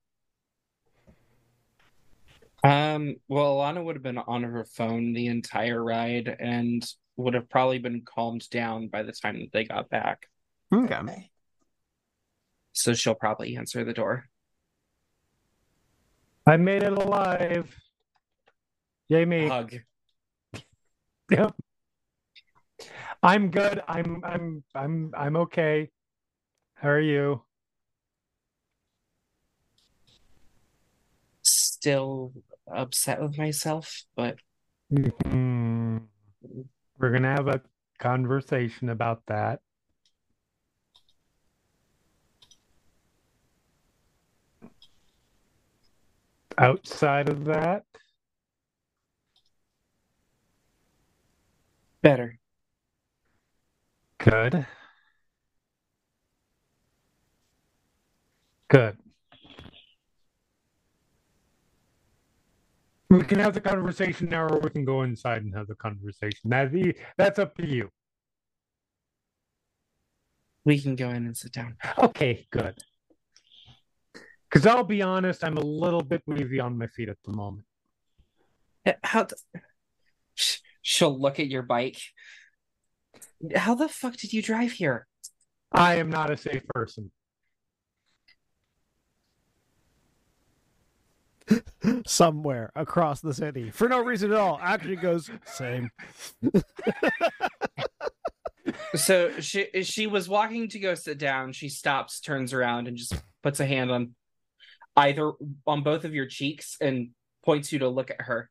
Um, 2.65 3.17
well, 3.27 3.57
Alana 3.57 3.83
would 3.83 3.95
have 3.95 4.01
been 4.01 4.17
on 4.17 4.41
her 4.41 4.65
phone 4.65 5.13
the 5.13 5.27
entire 5.27 5.83
ride, 5.83 6.35
and 6.39 6.83
would 7.15 7.35
have 7.35 7.47
probably 7.47 7.77
been 7.77 8.01
calmed 8.01 8.49
down 8.49 8.87
by 8.87 9.03
the 9.03 9.11
time 9.11 9.39
that 9.39 9.51
they 9.53 9.65
got 9.65 9.89
back. 9.89 10.27
Okay. 10.73 10.95
Okay. 10.95 11.29
So 12.73 12.93
she'll 12.93 13.13
probably 13.13 13.55
answer 13.55 13.83
the 13.83 13.93
door. 13.93 14.25
I 16.47 16.57
made 16.57 16.81
it 16.81 16.93
alive. 16.93 17.75
Yay 19.09 19.25
me. 19.25 19.47
Hug. 19.47 19.75
Yep. 21.31 21.55
I'm 23.23 23.49
good. 23.49 23.81
I'm 23.87 24.21
I'm 24.23 24.63
I'm 24.75 25.11
I'm 25.17 25.35
okay. 25.37 25.89
How 26.75 26.89
are 26.89 26.99
you? 26.99 27.41
Still 31.41 32.31
upset 32.67 33.21
with 33.21 33.37
myself, 33.37 34.03
but 34.15 34.37
Hmm. 34.89 35.97
We're 36.97 37.11
gonna 37.11 37.31
have 37.31 37.47
a 37.47 37.61
conversation 37.99 38.89
about 38.89 39.25
that. 39.27 39.61
Outside 46.57 47.29
of 47.29 47.45
that, 47.45 47.85
better. 52.01 52.39
good. 54.19 54.65
Good. 58.67 58.97
We 63.09 63.23
can 63.23 63.39
have 63.39 63.53
the 63.53 63.61
conversation 63.61 64.29
now, 64.29 64.47
or 64.47 64.59
we 64.59 64.69
can 64.69 64.83
go 64.83 65.03
inside 65.03 65.43
and 65.43 65.53
have 65.53 65.67
the 65.67 65.75
conversation. 65.75 66.49
That 66.49 66.71
that's 67.17 67.39
up 67.39 67.55
to 67.57 67.67
you. 67.67 67.89
We 70.63 70.79
can 70.79 70.95
go 70.95 71.09
in 71.09 71.25
and 71.27 71.37
sit 71.37 71.53
down. 71.53 71.77
Okay, 71.97 72.47
good. 72.49 72.75
Because 74.49 74.65
I'll 74.65 74.83
be 74.83 75.01
honest, 75.01 75.43
I'm 75.43 75.57
a 75.57 75.61
little 75.61 76.01
bit 76.01 76.23
wavy 76.25 76.59
on 76.59 76.77
my 76.77 76.87
feet 76.87 77.09
at 77.09 77.17
the 77.23 77.33
moment. 77.33 77.65
Uh, 78.85 78.93
How 79.03 79.23
the... 79.23 79.35
She'll 80.81 81.19
look 81.19 81.39
at 81.39 81.47
your 81.47 81.63
bike. 81.63 81.99
How 83.55 83.75
the 83.75 83.89
fuck 83.89 84.17
did 84.17 84.33
you 84.33 84.41
drive 84.41 84.71
here? 84.71 85.07
I 85.71 85.95
am 85.95 86.09
not 86.09 86.31
a 86.31 86.37
safe 86.37 86.65
person. 86.69 87.11
Somewhere 92.07 92.71
across 92.75 93.21
the 93.21 93.33
city 93.33 93.69
for 93.69 93.87
no 93.87 93.99
reason 93.99 94.31
at 94.31 94.37
all. 94.37 94.59
Actually 94.61 94.95
goes 94.95 95.29
same. 95.45 95.91
So 98.95 99.39
she 99.39 99.67
she 99.83 100.07
was 100.07 100.27
walking 100.27 100.69
to 100.69 100.79
go 100.79 100.95
sit 100.95 101.17
down. 101.17 101.51
She 101.53 101.69
stops, 101.69 102.19
turns 102.19 102.53
around, 102.53 102.87
and 102.87 102.97
just 102.97 103.13
puts 103.43 103.59
a 103.59 103.65
hand 103.65 103.91
on 103.91 104.15
either 104.95 105.33
on 105.67 105.83
both 105.83 106.03
of 106.05 106.13
your 106.13 106.25
cheeks 106.25 106.77
and 106.81 107.09
points 107.43 107.71
you 107.71 107.79
to 107.79 107.89
look 107.89 108.09
at 108.09 108.21
her. 108.21 108.49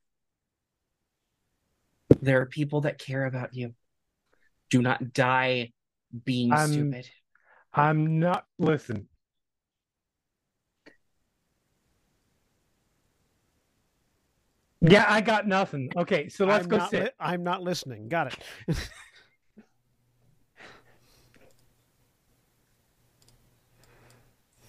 There 2.20 2.40
are 2.42 2.46
people 2.46 2.82
that 2.82 2.98
care 2.98 3.26
about 3.26 3.54
you. 3.54 3.74
Do 4.70 4.82
not 4.82 5.12
die 5.12 5.72
being 6.24 6.52
I'm- 6.52 6.72
stupid. 6.72 7.10
I'm 7.72 8.20
not. 8.20 8.44
Listen. 8.58 9.08
Yeah, 14.90 15.06
I 15.08 15.20
got 15.22 15.46
nothing. 15.48 15.90
Okay, 15.96 16.28
so 16.28 16.44
let's 16.44 16.64
I'm 16.64 16.68
go 16.68 16.76
not 16.76 16.90
sit. 16.90 17.02
li- 17.04 17.10
I'm 17.18 17.42
not 17.42 17.62
listening. 17.62 18.08
Got 18.08 18.34
it. 18.34 18.38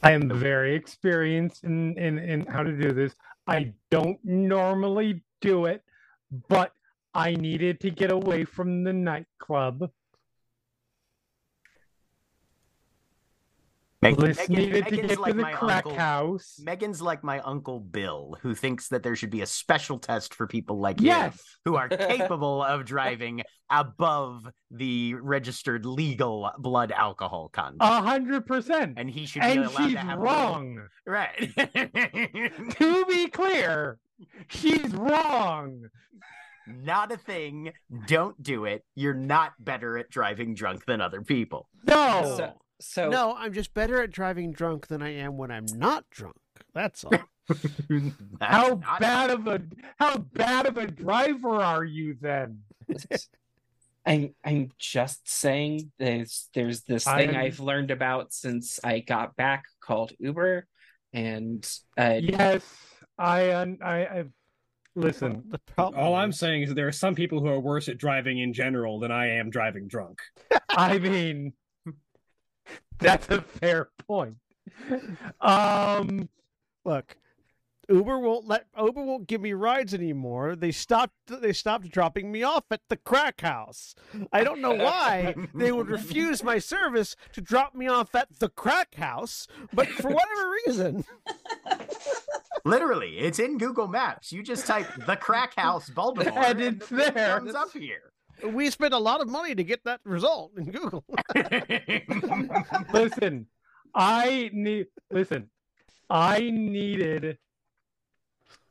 I 0.03 0.11
am 0.11 0.29
very 0.29 0.75
experienced 0.75 1.63
in, 1.63 1.97
in 1.97 2.19
in 2.19 2.45
how 2.45 2.63
to 2.63 2.71
do 2.71 2.91
this. 2.91 3.15
I 3.47 3.73
don't 3.91 4.17
normally 4.23 5.23
do 5.41 5.65
it, 5.65 5.83
but 6.47 6.71
I 7.13 7.33
needed 7.33 7.79
to 7.81 7.89
get 7.89 8.11
away 8.11 8.45
from 8.45 8.83
the 8.83 8.93
nightclub. 8.93 9.89
Meg- 14.11 14.19
Liss 14.19 14.37
Megan- 14.49 14.55
needed 14.55 14.85
to 14.85 14.91
Megan's 14.91 15.09
get 15.11 15.19
like 15.19 15.31
to 15.31 15.37
the 15.37 15.41
my 15.43 15.51
crack 15.53 15.85
uncle- 15.85 15.95
house. 15.99 16.59
Megan's 16.63 17.01
like 17.01 17.23
my 17.23 17.39
uncle 17.41 17.79
Bill, 17.79 18.37
who 18.41 18.55
thinks 18.55 18.87
that 18.89 19.03
there 19.03 19.15
should 19.15 19.29
be 19.29 19.41
a 19.41 19.45
special 19.45 19.99
test 19.99 20.33
for 20.33 20.47
people 20.47 20.79
like 20.79 21.01
you 21.01 21.13
who 21.65 21.75
are 21.75 21.87
capable 21.89 22.63
of 22.63 22.85
driving 22.85 23.43
above 23.69 24.47
the 24.71 25.15
registered 25.15 25.85
legal 25.85 26.51
blood 26.59 26.91
alcohol 26.91 27.49
content. 27.49 27.77
A 27.81 28.01
hundred 28.01 28.45
percent. 28.45 28.93
and 28.97 29.09
he 29.09 29.25
should 29.25 29.41
be 29.41 29.47
And 29.47 29.59
allowed 29.65 29.75
she's 29.85 29.93
to 29.93 29.99
have 29.99 30.17
a 30.19 30.21
wrong. 30.21 30.87
Right. 31.05 31.51
To 32.77 33.05
be 33.05 33.27
clear, 33.27 33.97
she's 34.47 34.93
wrong. 34.93 35.85
not 36.67 37.11
a 37.11 37.17
thing. 37.17 37.71
Don't 38.07 38.41
do 38.41 38.65
it. 38.65 38.83
You're 38.95 39.13
not 39.13 39.53
better 39.59 39.97
at 39.97 40.09
driving 40.09 40.53
drunk 40.55 40.85
than 40.85 41.01
other 41.01 41.21
people. 41.21 41.67
No. 41.85 42.35
So, 42.37 42.53
so 42.79 43.09
No, 43.09 43.35
I'm 43.37 43.53
just 43.53 43.73
better 43.73 44.01
at 44.01 44.11
driving 44.11 44.51
drunk 44.51 44.87
than 44.87 45.01
I 45.01 45.13
am 45.15 45.37
when 45.37 45.51
I'm 45.51 45.65
not 45.75 46.05
drunk. 46.09 46.35
That's 46.73 47.03
all. 47.03 47.11
That's 47.11 47.65
how 48.41 48.67
not- 48.81 48.99
bad 48.99 49.29
of 49.29 49.47
a 49.47 49.61
how 49.97 50.17
bad 50.17 50.65
of 50.65 50.77
a 50.77 50.87
driver 50.87 51.61
are 51.61 51.83
you 51.83 52.15
then? 52.19 52.59
I'm 54.05 54.35
I'm 54.43 54.71
just 54.77 55.27
saying 55.29 55.91
there's 55.97 56.49
there's 56.53 56.81
this 56.83 57.07
I 57.07 57.17
thing 57.25 57.29
am- 57.35 57.41
I've 57.41 57.59
learned 57.59 57.91
about 57.91 58.33
since 58.33 58.79
I 58.83 58.99
got 58.99 59.35
back 59.35 59.63
called 59.81 60.11
Uber, 60.19 60.67
and 61.13 61.67
uh, 61.97 62.19
Yes, 62.21 62.63
I 63.17 63.53
un- 63.55 63.79
I, 63.81 64.05
I 64.05 64.23
listen. 64.95 65.43
the 65.49 65.59
problem 65.75 65.99
All 66.03 66.13
I'm 66.15 66.31
saying 66.31 66.63
is 66.63 66.69
that 66.69 66.75
there 66.75 66.87
are 66.87 66.91
some 66.91 67.15
people 67.15 67.39
who 67.39 67.47
are 67.47 67.59
worse 67.59 67.89
at 67.89 67.97
driving 67.97 68.37
in 68.39 68.53
general 68.53 68.99
than 68.99 69.11
I 69.11 69.37
am 69.37 69.49
driving 69.49 69.87
drunk. 69.87 70.19
I 70.69 70.99
mean, 70.99 71.53
that's 72.99 73.29
a 73.29 73.41
fair 73.41 73.89
point. 74.07 74.37
Um, 75.41 76.29
look, 76.83 77.17
Uber 77.89 78.19
won't 78.19 78.47
let 78.47 78.65
Uber 78.77 79.03
won't 79.03 79.27
give 79.27 79.41
me 79.41 79.53
rides 79.53 79.93
anymore. 79.93 80.55
They 80.55 80.71
stopped 80.71 81.13
they 81.27 81.53
stopped 81.53 81.89
dropping 81.89 82.31
me 82.31 82.41
off 82.43 82.63
at 82.71 82.81
the 82.89 82.97
crack 82.97 83.41
house. 83.41 83.95
I 84.33 84.43
don't 84.43 84.61
know 84.61 84.73
why 84.73 85.35
they 85.53 85.71
would 85.71 85.87
refuse 85.89 86.43
my 86.43 86.57
service 86.57 87.15
to 87.33 87.41
drop 87.41 87.75
me 87.75 87.87
off 87.87 88.15
at 88.15 88.39
the 88.39 88.49
crack 88.49 88.95
house, 88.95 89.47
but 89.71 89.87
for 89.87 90.09
whatever 90.09 90.51
reason, 90.65 91.05
Literally, 92.65 93.19
it's 93.19 93.37
in 93.37 93.59
Google 93.59 93.87
Maps. 93.87 94.31
You 94.31 94.41
just 94.41 94.65
type 94.65 94.87
the 95.05 95.15
crack 95.15 95.53
house 95.53 95.87
Baltimore 95.89 96.33
And 96.39 96.59
it's 96.59 96.87
thing 96.87 96.97
there. 96.97 97.37
comes 97.37 97.53
up 97.53 97.71
here. 97.71 98.11
We 98.43 98.69
spent 98.69 98.93
a 98.93 98.97
lot 98.97 99.21
of 99.21 99.29
money 99.29 99.55
to 99.55 99.63
get 99.63 99.83
that 99.85 99.99
result 100.03 100.51
in 100.57 100.71
Google. 100.71 101.03
listen, 102.93 103.47
I 103.93 104.49
need 104.53 104.87
listen. 105.11 105.49
I 106.09 106.49
needed 106.51 107.37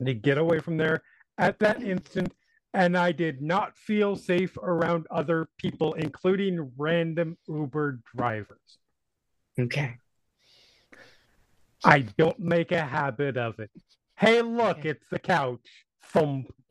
to 0.04 0.14
get 0.14 0.38
away 0.38 0.60
from 0.60 0.76
there 0.76 1.02
at 1.38 1.58
that 1.58 1.82
instant, 1.82 2.32
and 2.72 2.96
I 2.96 3.12
did 3.12 3.42
not 3.42 3.76
feel 3.76 4.16
safe 4.16 4.56
around 4.58 5.06
other 5.10 5.48
people, 5.58 5.94
including 5.94 6.72
random 6.76 7.36
Uber 7.48 8.00
drivers. 8.14 8.78
okay, 9.58 9.96
I 11.84 12.00
don't 12.00 12.38
make 12.38 12.72
a 12.72 12.82
habit 12.82 13.36
of 13.36 13.58
it. 13.58 13.70
Hey, 14.16 14.42
look, 14.42 14.84
it's 14.84 15.06
the 15.10 15.18
couch. 15.18 15.86
Thump. 16.04 16.52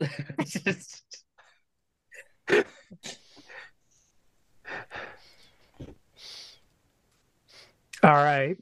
All 8.04 8.12
right. 8.12 8.58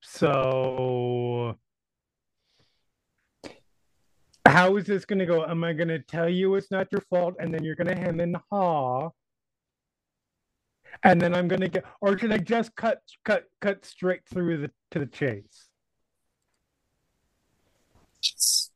So, 0.00 1.58
how 4.46 4.76
is 4.76 4.86
this 4.86 5.04
going 5.04 5.18
to 5.18 5.26
go? 5.26 5.44
Am 5.44 5.62
I 5.62 5.74
going 5.74 5.88
to 5.88 5.98
tell 5.98 6.26
you 6.26 6.54
it's 6.54 6.70
not 6.70 6.90
your 6.90 7.02
fault 7.02 7.34
and 7.38 7.52
then 7.52 7.62
you're 7.64 7.74
going 7.74 7.94
to 7.94 7.94
hem 7.94 8.18
and 8.20 8.38
haw? 8.50 9.10
And 11.02 11.20
then 11.20 11.34
I'm 11.34 11.48
going 11.48 11.60
to 11.60 11.68
get, 11.68 11.84
or 12.00 12.16
should 12.16 12.32
I 12.32 12.38
just 12.38 12.74
cut, 12.76 13.02
cut, 13.26 13.44
cut 13.60 13.84
straight 13.84 14.22
through 14.26 14.62
the 14.62 14.70
to 14.92 15.00
the 15.00 15.06
chase? 15.06 15.68
just 18.22 18.72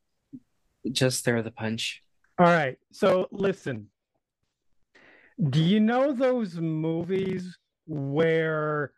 just 0.90 1.24
throw 1.24 1.40
the 1.40 1.50
punch. 1.50 2.02
All 2.38 2.46
right. 2.46 2.76
So 2.92 3.28
listen. 3.30 3.88
Do 5.42 5.62
you 5.62 5.80
know 5.80 6.12
those 6.12 6.56
movies 6.56 7.56
where 7.86 8.92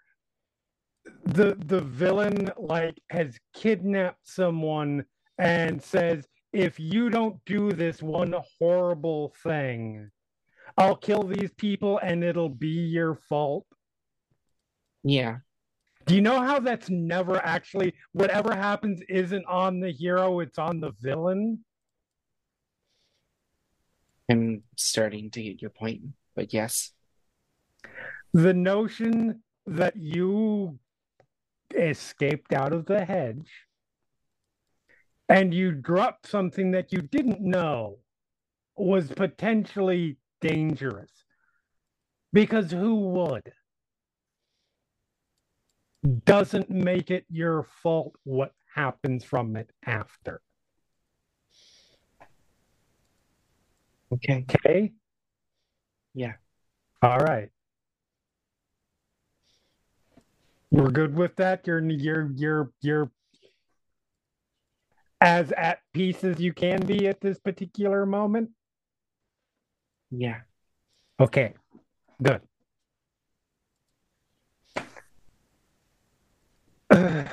the 1.25 1.57
the 1.67 1.81
villain 1.81 2.51
like 2.57 3.01
has 3.11 3.39
kidnapped 3.55 4.27
someone 4.27 5.05
and 5.39 5.83
says 5.83 6.27
if 6.53 6.79
you 6.79 7.11
don't 7.11 7.37
do 7.45 7.73
this 7.73 8.03
one 8.03 8.35
horrible 8.59 9.35
thing 9.43 10.11
I'll 10.77 10.97
kill 10.97 11.23
these 11.23 11.53
people 11.53 11.99
and 11.99 12.25
it'll 12.25 12.49
be 12.49 12.69
your 12.69 13.15
fault. 13.15 13.67
Yeah. 15.03 15.39
Do 16.07 16.15
you 16.15 16.21
know 16.21 16.41
how 16.41 16.59
that's 16.59 16.91
never 16.91 17.37
actually 17.37 17.95
whatever 18.13 18.55
happens 18.55 19.01
isn't 19.09 19.47
on 19.47 19.81
the 19.81 19.91
hero, 19.91 20.41
it's 20.41 20.59
on 20.59 20.81
the 20.81 20.93
villain? 21.01 21.65
I'm 24.29 24.63
starting 24.77 25.31
to 25.31 25.43
get 25.43 25.63
your 25.63 25.71
point, 25.71 26.03
but 26.35 26.53
yes. 26.53 26.93
The 28.33 28.55
notion 28.55 29.43
that 29.67 29.97
you 29.97 30.79
escaped 31.75 32.53
out 32.53 32.73
of 32.73 32.87
the 32.87 33.05
hedge 33.05 33.51
and 35.29 35.55
you 35.55 35.73
dropped 35.73 36.27
something 36.27 36.71
that 36.73 36.93
you 36.93 37.01
didn't 37.01 37.41
know 37.41 37.99
was 38.77 39.11
potentially 39.11 40.17
dangerous. 40.41 41.11
Because 42.33 42.71
who 42.71 42.97
would? 42.97 43.53
Doesn't 46.25 46.69
make 46.69 47.11
it 47.11 47.25
your 47.31 47.67
fault 47.83 48.17
what 48.25 48.53
happens 48.75 49.25
from 49.25 49.57
it 49.57 49.71
after. 49.87 50.43
Okay. 54.13 54.45
Okay? 54.51 54.93
Yeah. 56.13 56.35
All 57.03 57.19
right. 57.19 57.51
We're 60.75 60.91
good 60.91 61.15
with 61.15 61.37
that. 61.37 61.69
You're 61.69 61.89
you're 61.89 62.33
you're 62.35 62.73
you're 62.81 63.09
as 65.21 65.53
at 65.53 65.79
peace 65.93 66.25
as 66.25 66.41
you 66.41 66.53
can 66.53 66.85
be 66.85 67.07
at 67.07 67.21
this 67.21 67.39
particular 67.39 68.05
moment. 68.05 68.51
Yeah. 70.11 70.41
Okay. 71.21 71.55
Good. 72.21 72.41
I'm 76.91 77.29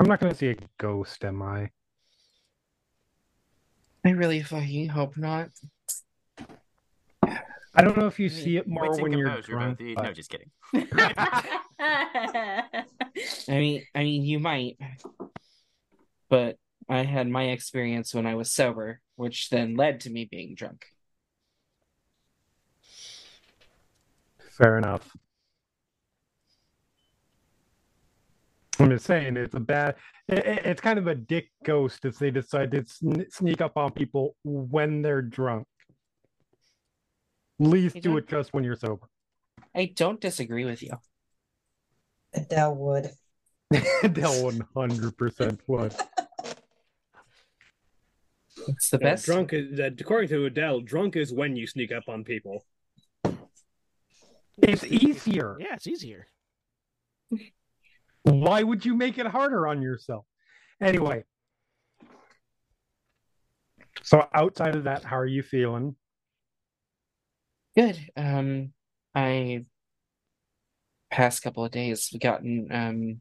not 0.00 0.18
going 0.18 0.32
to 0.32 0.36
see 0.36 0.50
a 0.50 0.56
ghost, 0.78 1.24
am 1.24 1.42
I? 1.42 1.70
I 4.04 4.10
really 4.10 4.42
fucking 4.42 4.88
hope 4.88 5.16
not. 5.16 5.50
I 7.80 7.82
don't 7.82 7.96
know 7.96 8.06
if 8.06 8.18
you 8.20 8.28
see 8.28 8.58
it 8.58 8.68
more 8.68 8.88
wits 8.90 9.00
when 9.00 9.12
you're 9.12 9.40
drunk. 9.40 9.78
both 9.78 9.80
of 9.80 9.86
you- 9.86 9.94
but- 9.94 10.04
No, 10.04 10.12
just 10.12 10.28
kidding. 10.30 10.50
I 11.80 12.74
mean, 13.48 13.82
I 13.94 14.02
mean, 14.02 14.22
you 14.24 14.38
might, 14.38 14.78
but 16.28 16.58
I 16.90 17.04
had 17.04 17.26
my 17.28 17.44
experience 17.44 18.12
when 18.14 18.26
I 18.26 18.34
was 18.34 18.52
sober, 18.52 19.00
which 19.16 19.48
then 19.48 19.76
led 19.76 20.00
to 20.00 20.10
me 20.10 20.26
being 20.30 20.54
drunk. 20.54 20.84
Fair 24.58 24.76
enough. 24.76 25.16
I'm 28.78 28.90
just 28.90 29.06
saying 29.06 29.36
it's 29.36 29.54
a 29.54 29.60
bad. 29.60 29.96
i- 30.30 30.34
i- 30.34 30.60
It's 30.64 30.80
kind 30.80 30.98
of 30.98 31.06
a 31.06 31.14
dick 31.14 31.50
ghost 31.64 32.04
if 32.04 32.18
they 32.18 32.30
decide 32.30 32.70
to 32.72 32.84
sn- 32.86 33.30
sneak 33.30 33.60
up 33.60 33.76
on 33.76 33.90
people 33.92 34.36
when 34.44 35.00
they're 35.02 35.22
drunk. 35.22 35.66
Least 37.60 38.00
do 38.00 38.16
it 38.16 38.26
just 38.26 38.54
when 38.54 38.64
you're 38.64 38.74
sober. 38.74 39.06
I 39.76 39.92
don't 39.94 40.18
disagree 40.20 40.64
with 40.64 40.82
you. 40.82 40.92
Adele 42.32 42.74
would. 42.74 43.10
They'll 44.02 44.42
100 44.42 45.16
percent 45.18 45.60
would. 45.66 45.94
It's 48.66 48.90
the 48.90 48.96
Uh, 48.96 49.00
best. 49.00 49.26
drunk 49.26 49.52
is, 49.52 49.78
uh, 49.78 49.90
according 49.98 50.30
to 50.30 50.46
Adele, 50.46 50.80
drunk 50.80 51.16
is 51.16 51.32
when 51.34 51.54
you 51.54 51.66
sneak 51.66 51.92
up 51.92 52.04
on 52.08 52.24
people. 52.24 52.64
It's 54.62 54.84
easier. 54.84 55.56
Yeah, 55.60 55.74
it's 55.74 55.86
easier. 55.86 56.26
Why 58.22 58.62
would 58.62 58.84
you 58.86 58.94
make 58.94 59.18
it 59.18 59.26
harder 59.26 59.66
on 59.66 59.82
yourself? 59.82 60.24
Anyway. 60.80 61.24
So 64.02 64.26
outside 64.34 64.76
of 64.76 64.84
that, 64.84 65.04
how 65.04 65.16
are 65.18 65.26
you 65.26 65.42
feeling? 65.42 65.94
Good. 67.76 67.98
Um, 68.16 68.72
I 69.14 69.64
past 71.10 71.42
couple 71.42 71.64
of 71.64 71.72
days 71.72 72.08
we've 72.12 72.20
gotten 72.22 72.68
um 72.70 73.20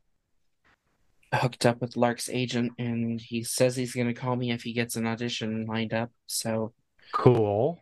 hooked 1.33 1.65
up 1.65 1.79
with 1.81 1.95
Lark's 1.97 2.29
agent, 2.29 2.73
and 2.79 3.19
he 3.21 3.43
says 3.43 3.75
he's 3.75 3.93
gonna 3.93 4.13
call 4.13 4.35
me 4.35 4.51
if 4.51 4.63
he 4.63 4.73
gets 4.73 4.95
an 4.95 5.05
audition 5.05 5.65
lined 5.65 5.93
up. 5.93 6.11
So 6.25 6.73
Cool. 7.11 7.79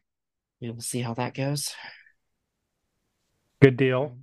we 0.62 0.70
will 0.72 0.82
see 0.82 1.02
how 1.02 1.14
that 1.16 1.34
goes. 1.34 1.74
Good 3.62 3.78
deal. 3.78 4.18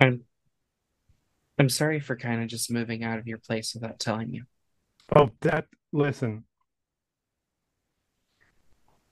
I'm 0.00 0.24
I'm 1.58 1.68
sorry 1.68 2.00
for 2.00 2.16
kind 2.16 2.42
of 2.42 2.48
just 2.48 2.70
moving 2.70 3.04
out 3.04 3.18
of 3.18 3.26
your 3.26 3.38
place 3.38 3.74
without 3.74 3.98
telling 3.98 4.32
you. 4.32 4.44
Oh, 5.14 5.30
that 5.40 5.66
listen. 5.92 6.44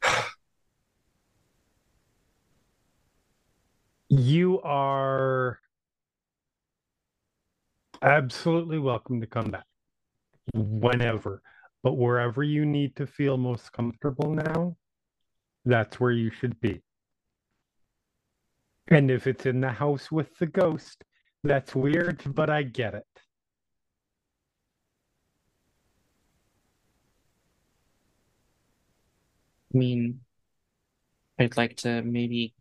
You 4.11 4.59
are 4.63 5.59
absolutely 8.01 8.79
welcome 8.79 9.21
to 9.21 9.27
come 9.27 9.51
back 9.51 9.67
whenever, 10.55 11.43
but 11.83 11.99
wherever 11.99 12.43
you 12.43 12.65
need 12.65 12.97
to 12.97 13.07
feel 13.07 13.37
most 13.37 13.71
comfortable 13.73 14.31
now, 14.31 14.77
that's 15.67 16.01
where 16.01 16.13
you 16.13 16.31
should 16.31 16.59
be. 16.61 16.81
And 18.89 19.11
if 19.11 19.27
it's 19.27 19.45
in 19.45 19.61
the 19.61 19.73
house 19.73 20.11
with 20.11 20.35
the 20.39 20.47
ghost, 20.47 21.05
that's 21.45 21.75
weird, 21.75 22.23
but 22.35 22.49
I 22.49 22.63
get 22.63 22.95
it. 22.95 23.28
I 29.75 29.79
mean, 29.79 30.21
I'd 31.39 31.57
like 31.57 31.77
to 31.79 32.03
maybe 32.03 32.55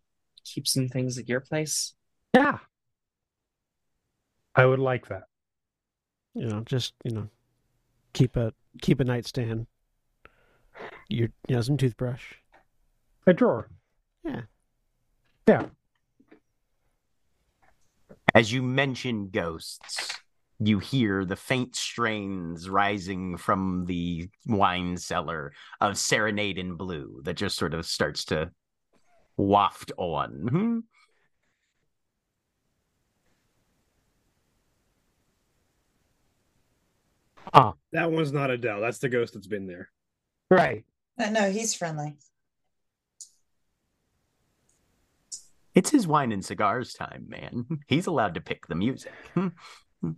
keep 0.44 0.66
some 0.66 0.88
things 0.88 1.18
at 1.18 1.28
your 1.28 1.40
place. 1.40 1.94
Yeah. 2.34 2.58
I 4.54 4.66
would 4.66 4.78
like 4.78 5.08
that. 5.08 5.24
You 6.34 6.46
know, 6.46 6.60
just 6.60 6.94
you 7.04 7.12
know, 7.12 7.28
keep 8.12 8.36
a 8.36 8.52
keep 8.82 9.00
a 9.00 9.04
nightstand. 9.04 9.66
Your 11.08 11.28
you 11.48 11.56
know 11.56 11.62
some 11.62 11.76
toothbrush. 11.76 12.34
A 13.26 13.32
drawer. 13.32 13.68
Yeah. 14.24 14.42
Yeah. 15.46 15.66
As 18.34 18.52
you 18.52 18.62
mention 18.62 19.30
ghosts, 19.30 20.17
you 20.60 20.78
hear 20.78 21.24
the 21.24 21.36
faint 21.36 21.76
strains 21.76 22.68
rising 22.68 23.36
from 23.36 23.84
the 23.86 24.28
wine 24.46 24.96
cellar 24.96 25.52
of 25.80 25.96
Serenade 25.96 26.58
in 26.58 26.74
Blue 26.74 27.20
that 27.24 27.34
just 27.34 27.56
sort 27.56 27.74
of 27.74 27.86
starts 27.86 28.24
to 28.26 28.50
waft 29.36 29.92
on. 29.96 30.30
Hmm. 30.50 30.78
Ah. 37.54 37.74
That 37.92 38.10
one's 38.10 38.32
not 38.32 38.50
Adele. 38.50 38.80
That's 38.80 38.98
the 38.98 39.08
ghost 39.08 39.34
that's 39.34 39.46
been 39.46 39.66
there. 39.66 39.88
Right. 40.50 40.84
No, 41.18 41.30
no, 41.30 41.50
he's 41.50 41.74
friendly. 41.74 42.16
It's 45.74 45.90
his 45.90 46.06
wine 46.06 46.32
and 46.32 46.44
cigars 46.44 46.92
time, 46.92 47.26
man. 47.28 47.64
He's 47.86 48.08
allowed 48.08 48.34
to 48.34 48.40
pick 48.40 48.66
the 48.66 48.74
music. 48.74 49.12
Hmm? 49.34 49.48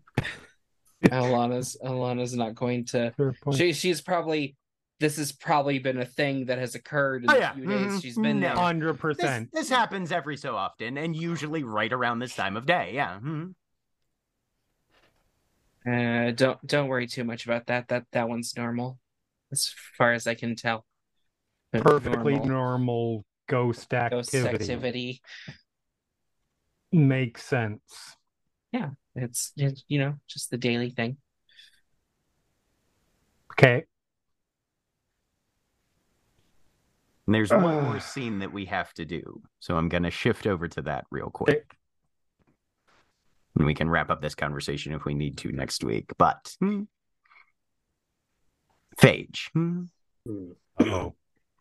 Alana's 1.04 1.76
Alana's 1.84 2.34
not 2.34 2.54
going 2.54 2.84
to. 2.86 3.12
She 3.56 3.72
she's 3.72 4.00
probably. 4.00 4.56
This 4.98 5.16
has 5.16 5.32
probably 5.32 5.78
been 5.78 5.98
a 5.98 6.04
thing 6.04 6.44
that 6.46 6.58
has 6.58 6.74
occurred 6.74 7.24
in 7.24 7.30
Oh, 7.30 7.32
the 7.32 7.38
yeah. 7.40 7.54
few 7.54 7.64
days 7.64 7.92
Mhm. 7.92 8.02
she's 8.02 8.18
been 8.18 8.38
there. 8.40 8.50
Hundred 8.50 8.92
This, 8.94 9.00
percent. 9.00 9.48
this 9.50 9.70
happens 9.70 10.12
every 10.12 10.36
so 10.36 10.56
often, 10.56 10.98
and 10.98 11.16
usually 11.16 11.64
right 11.64 11.90
around 11.90 12.18
this 12.18 12.34
time 12.36 12.54
of 12.54 12.66
day. 12.66 12.90
Yeah. 12.92 13.18
Hmm. 13.18 13.46
Uh, 15.90 16.32
don't 16.32 16.64
don't 16.66 16.88
worry 16.88 17.06
too 17.06 17.24
much 17.24 17.46
about 17.46 17.66
that. 17.68 17.88
That 17.88 18.04
that 18.12 18.28
one's 18.28 18.54
normal, 18.54 18.98
as 19.50 19.72
far 19.96 20.12
as 20.12 20.26
I 20.26 20.34
can 20.34 20.54
tell. 20.54 20.84
But 21.72 21.82
Perfectly 21.82 22.34
normal 22.34 22.46
normal 22.48 23.24
ghost 23.48 23.88
ghost 23.88 24.34
activity. 24.34 24.54
activity. 24.64 25.22
Makes 26.92 27.44
sense. 27.44 28.16
Yeah, 28.72 28.90
it's, 29.14 29.52
it's 29.56 29.84
you 29.88 29.98
know 29.98 30.14
just 30.28 30.50
the 30.50 30.58
daily 30.58 30.90
thing. 30.90 31.16
Okay. 33.52 33.84
And 37.26 37.34
there's 37.34 37.50
one 37.50 37.64
Ugh. 37.64 37.84
more 37.84 38.00
scene 38.00 38.38
that 38.40 38.52
we 38.52 38.64
have 38.66 38.92
to 38.94 39.04
do. 39.04 39.42
So 39.60 39.76
I'm 39.76 39.88
going 39.88 40.02
to 40.04 40.10
shift 40.10 40.46
over 40.46 40.66
to 40.68 40.82
that 40.82 41.04
real 41.10 41.30
quick. 41.30 41.76
And 43.56 43.66
we 43.66 43.74
can 43.74 43.90
wrap 43.90 44.10
up 44.10 44.22
this 44.22 44.34
conversation 44.34 44.92
if 44.94 45.04
we 45.04 45.14
need 45.14 45.36
to 45.38 45.52
next 45.52 45.84
week. 45.84 46.12
But 46.16 46.56
hmm, 46.60 46.82
Phage, 48.98 49.50
hmm. 49.52 49.82
Oh, 50.80 51.14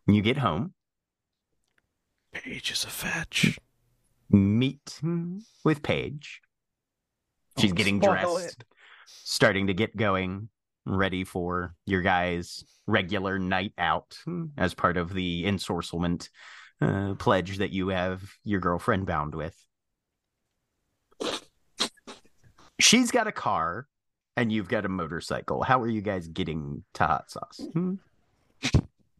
you 0.06 0.22
get 0.22 0.38
home, 0.38 0.74
Paige 2.32 2.70
is 2.72 2.84
a 2.84 2.88
fetch. 2.88 3.58
meet 4.30 5.00
with 5.64 5.82
Paige. 5.82 6.40
She's 7.58 7.72
getting 7.72 8.00
spoil 8.00 8.38
dressed, 8.38 8.64
starting 9.06 9.66
to 9.66 9.74
get 9.74 9.96
going, 9.96 10.48
ready 10.86 11.24
for 11.24 11.74
your 11.86 12.02
guys' 12.02 12.64
regular 12.86 13.38
night 13.38 13.72
out 13.78 14.18
as 14.56 14.74
part 14.74 14.96
of 14.96 15.12
the 15.12 15.44
ensorcelment 15.44 16.28
uh, 16.80 17.14
pledge 17.14 17.58
that 17.58 17.70
you 17.70 17.88
have 17.88 18.22
your 18.44 18.60
girlfriend 18.60 19.06
bound 19.06 19.34
with. 19.34 19.56
She's 22.78 23.10
got 23.10 23.26
a 23.26 23.32
car 23.32 23.86
and 24.36 24.50
you've 24.50 24.68
got 24.68 24.86
a 24.86 24.88
motorcycle. 24.88 25.62
How 25.62 25.80
are 25.82 25.88
you 25.88 26.00
guys 26.00 26.28
getting 26.28 26.82
to 26.94 27.06
hot 27.06 27.30
sauce? 27.30 27.60
Hmm? 27.74 27.94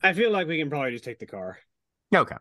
I 0.02 0.14
feel 0.14 0.30
like 0.30 0.46
we 0.46 0.58
can 0.58 0.70
probably 0.70 0.92
just 0.92 1.04
take 1.04 1.18
the 1.18 1.26
car. 1.26 1.58
Okay. 2.14 2.36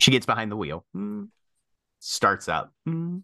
She 0.00 0.10
gets 0.10 0.26
behind 0.26 0.50
the 0.50 0.56
wheel, 0.56 0.84
hmm, 0.92 1.24
starts 2.00 2.48
up. 2.48 2.72
hmm. 2.84 3.18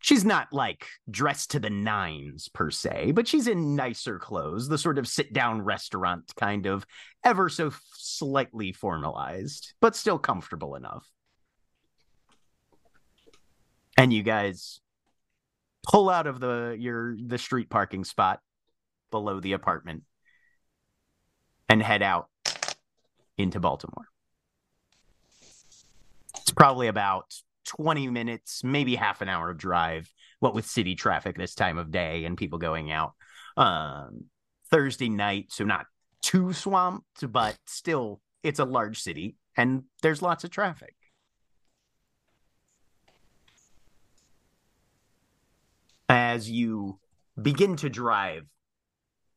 She's 0.00 0.24
not 0.24 0.52
like 0.52 0.86
dressed 1.10 1.50
to 1.52 1.60
the 1.60 1.70
nines 1.70 2.48
per 2.48 2.70
se, 2.70 3.12
but 3.12 3.26
she's 3.26 3.48
in 3.48 3.74
nicer 3.74 4.18
clothes, 4.18 4.68
the 4.68 4.78
sort 4.78 4.98
of 4.98 5.08
sit 5.08 5.32
down 5.32 5.62
restaurant 5.62 6.32
kind 6.36 6.66
of 6.66 6.86
ever 7.24 7.48
so 7.48 7.72
slightly 7.94 8.72
formalized, 8.72 9.74
but 9.80 9.96
still 9.96 10.18
comfortable 10.18 10.74
enough. 10.74 11.06
And 13.96 14.12
you 14.12 14.22
guys 14.22 14.80
pull 15.82 16.08
out 16.08 16.26
of 16.26 16.40
the 16.40 16.76
your 16.78 17.16
the 17.16 17.38
street 17.38 17.68
parking 17.70 18.04
spot 18.04 18.40
below 19.10 19.40
the 19.40 19.52
apartment 19.52 20.04
and 21.68 21.82
head 21.82 22.02
out 22.02 22.28
into 23.36 23.60
Baltimore. 23.60 24.06
It's 26.36 26.52
probably 26.52 26.86
about 26.88 27.34
20 27.76 28.08
minutes, 28.08 28.64
maybe 28.64 28.96
half 28.96 29.20
an 29.20 29.28
hour 29.28 29.50
of 29.50 29.58
drive, 29.58 30.12
what 30.40 30.54
with 30.54 30.66
city 30.66 30.94
traffic 30.94 31.36
this 31.36 31.54
time 31.54 31.78
of 31.78 31.90
day 31.90 32.24
and 32.24 32.36
people 32.36 32.58
going 32.58 32.90
out. 32.90 33.12
Um, 33.56 34.24
Thursday 34.70 35.08
night, 35.08 35.46
so 35.50 35.64
not 35.64 35.86
too 36.22 36.52
swamped, 36.52 37.30
but 37.30 37.56
still, 37.66 38.20
it's 38.42 38.58
a 38.58 38.64
large 38.64 39.00
city 39.00 39.36
and 39.56 39.84
there's 40.02 40.22
lots 40.22 40.44
of 40.44 40.50
traffic. 40.50 40.94
As 46.08 46.50
you 46.50 46.98
begin 47.40 47.76
to 47.76 47.88
drive 47.88 48.46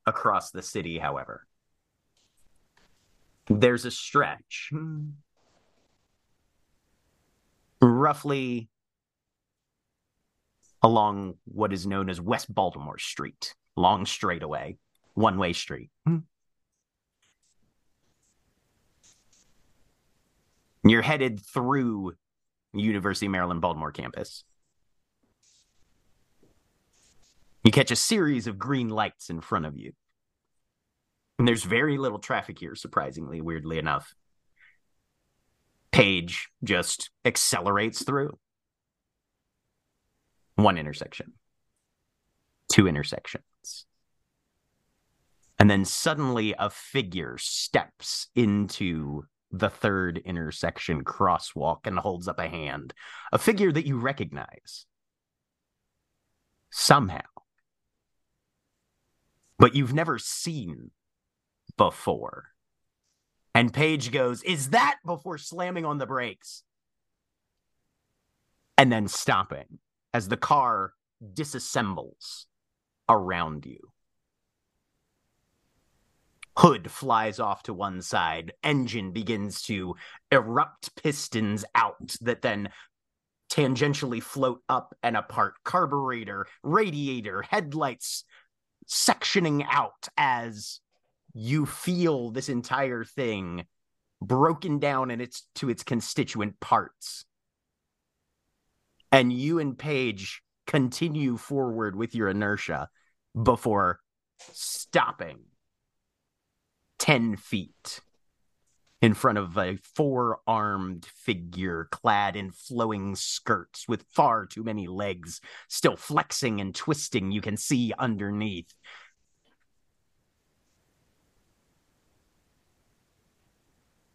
across 0.05 0.51
the 0.51 0.63
city, 0.63 0.97
however, 0.97 1.45
there's 3.47 3.85
a 3.85 3.91
stretch 3.91 4.71
roughly 7.83 8.69
along 10.81 11.35
what 11.45 11.73
is 11.73 11.87
known 11.87 12.09
as 12.09 12.19
West 12.19 12.53
Baltimore 12.53 12.97
Street, 12.97 13.55
long 13.75 14.05
straightaway, 14.05 14.77
one 15.13 15.37
way 15.37 15.53
street. 15.53 15.89
Hmm. 16.05 16.19
You're 20.83 21.01
headed 21.01 21.39
through 21.39 22.13
University 22.73 23.27
of 23.27 23.31
Maryland 23.31 23.61
Baltimore 23.61 23.91
campus. 23.91 24.43
You 27.63 27.71
catch 27.71 27.91
a 27.91 27.95
series 27.95 28.47
of 28.47 28.59
green 28.59 28.89
lights 28.89 29.29
in 29.29 29.39
front 29.39 29.65
of 29.65 29.77
you. 29.77 29.93
And 31.39 31.47
there's 31.47 31.63
very 31.63 31.97
little 31.97 32.19
traffic 32.19 32.59
here, 32.59 32.75
surprisingly, 32.75 33.39
weirdly 33.39 33.77
enough. 33.77 34.13
Paige 35.93 36.49
just 36.63 37.11
accelerates 37.23 38.03
through. 38.03 38.37
One 40.55 40.77
intersection, 40.77 41.33
two 42.71 42.87
intersections. 42.87 43.85
And 45.59 45.69
then 45.69 45.85
suddenly 45.85 46.55
a 46.57 46.71
figure 46.71 47.37
steps 47.37 48.27
into 48.35 49.25
the 49.51 49.69
third 49.69 50.17
intersection 50.25 51.03
crosswalk 51.03 51.85
and 51.85 51.99
holds 51.99 52.27
up 52.27 52.39
a 52.39 52.49
hand. 52.49 52.95
A 53.31 53.37
figure 53.37 53.71
that 53.71 53.85
you 53.85 53.99
recognize 53.99 54.87
somehow, 56.71 57.21
but 59.59 59.75
you've 59.75 59.93
never 59.93 60.17
seen 60.17 60.89
before. 61.77 62.52
And 63.55 63.73
Paige 63.73 64.11
goes, 64.11 64.41
Is 64.43 64.71
that 64.71 64.97
before 65.05 65.37
slamming 65.37 65.85
on 65.85 65.97
the 65.97 66.05
brakes? 66.05 66.63
And 68.77 68.91
then 68.91 69.07
stopping 69.07 69.79
as 70.13 70.27
the 70.27 70.37
car 70.37 70.93
disassembles 71.23 72.45
around 73.07 73.65
you. 73.65 73.79
Hood 76.57 76.91
flies 76.91 77.39
off 77.39 77.63
to 77.63 77.73
one 77.73 78.01
side. 78.01 78.53
Engine 78.63 79.11
begins 79.11 79.61
to 79.63 79.95
erupt 80.31 80.95
pistons 81.01 81.65
out 81.73 82.15
that 82.21 82.41
then 82.41 82.69
tangentially 83.51 84.21
float 84.21 84.61
up 84.69 84.95
and 85.01 85.17
apart. 85.17 85.55
Carburetor, 85.63 86.47
radiator, 86.63 87.41
headlights 87.43 88.23
sectioning 88.87 89.65
out 89.69 90.07
as 90.17 90.79
you 91.33 91.65
feel 91.65 92.29
this 92.29 92.49
entire 92.49 93.03
thing 93.03 93.65
broken 94.21 94.79
down 94.79 95.11
in 95.11 95.19
its 95.19 95.47
to 95.55 95.69
its 95.69 95.83
constituent 95.83 96.59
parts. 96.59 97.25
And 99.11 99.31
you 99.31 99.59
and 99.59 99.77
Paige 99.77 100.41
continue 100.65 101.37
forward 101.37 101.95
with 101.95 102.15
your 102.15 102.29
inertia 102.29 102.89
before 103.41 103.99
stopping 104.39 105.39
10 106.99 107.35
feet 107.35 108.01
in 109.01 109.13
front 109.13 109.37
of 109.37 109.57
a 109.57 109.77
four 109.95 110.39
armed 110.47 111.05
figure 111.05 111.89
clad 111.91 112.37
in 112.37 112.51
flowing 112.51 113.15
skirts 113.15 113.85
with 113.87 114.05
far 114.09 114.45
too 114.45 114.63
many 114.63 114.87
legs 114.87 115.41
still 115.67 115.97
flexing 115.97 116.61
and 116.61 116.73
twisting. 116.73 117.31
You 117.31 117.41
can 117.41 117.57
see 117.57 117.93
underneath. 117.99 118.73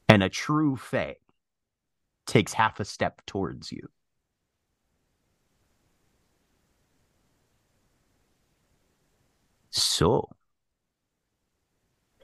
And 0.09 0.23
a 0.23 0.28
true 0.28 0.77
Fae 0.77 1.17
takes 2.27 2.53
half 2.55 2.81
a 2.81 2.85
step 2.85 3.23
towards 3.27 3.70
you. 3.70 3.89
So, 9.70 10.31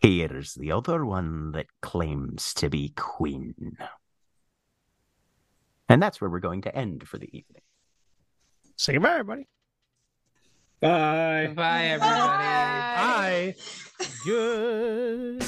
here's 0.02 0.54
the 0.54 0.72
other 0.72 1.04
one 1.04 1.52
that 1.52 1.66
claims 1.82 2.54
to 2.54 2.68
be 2.70 2.90
queen. 2.96 3.76
And 5.88 6.02
that's 6.02 6.20
where 6.20 6.30
we're 6.30 6.40
going 6.40 6.62
to 6.62 6.74
end 6.74 7.06
for 7.06 7.18
the 7.18 7.26
evening. 7.26 7.62
Say 8.76 8.94
goodbye, 8.94 9.12
everybody. 9.12 9.46
Bye. 10.80 11.52
Bye, 11.54 11.84
everybody. 11.84 12.42
Hi. 12.96 13.54
Good. 14.24 15.44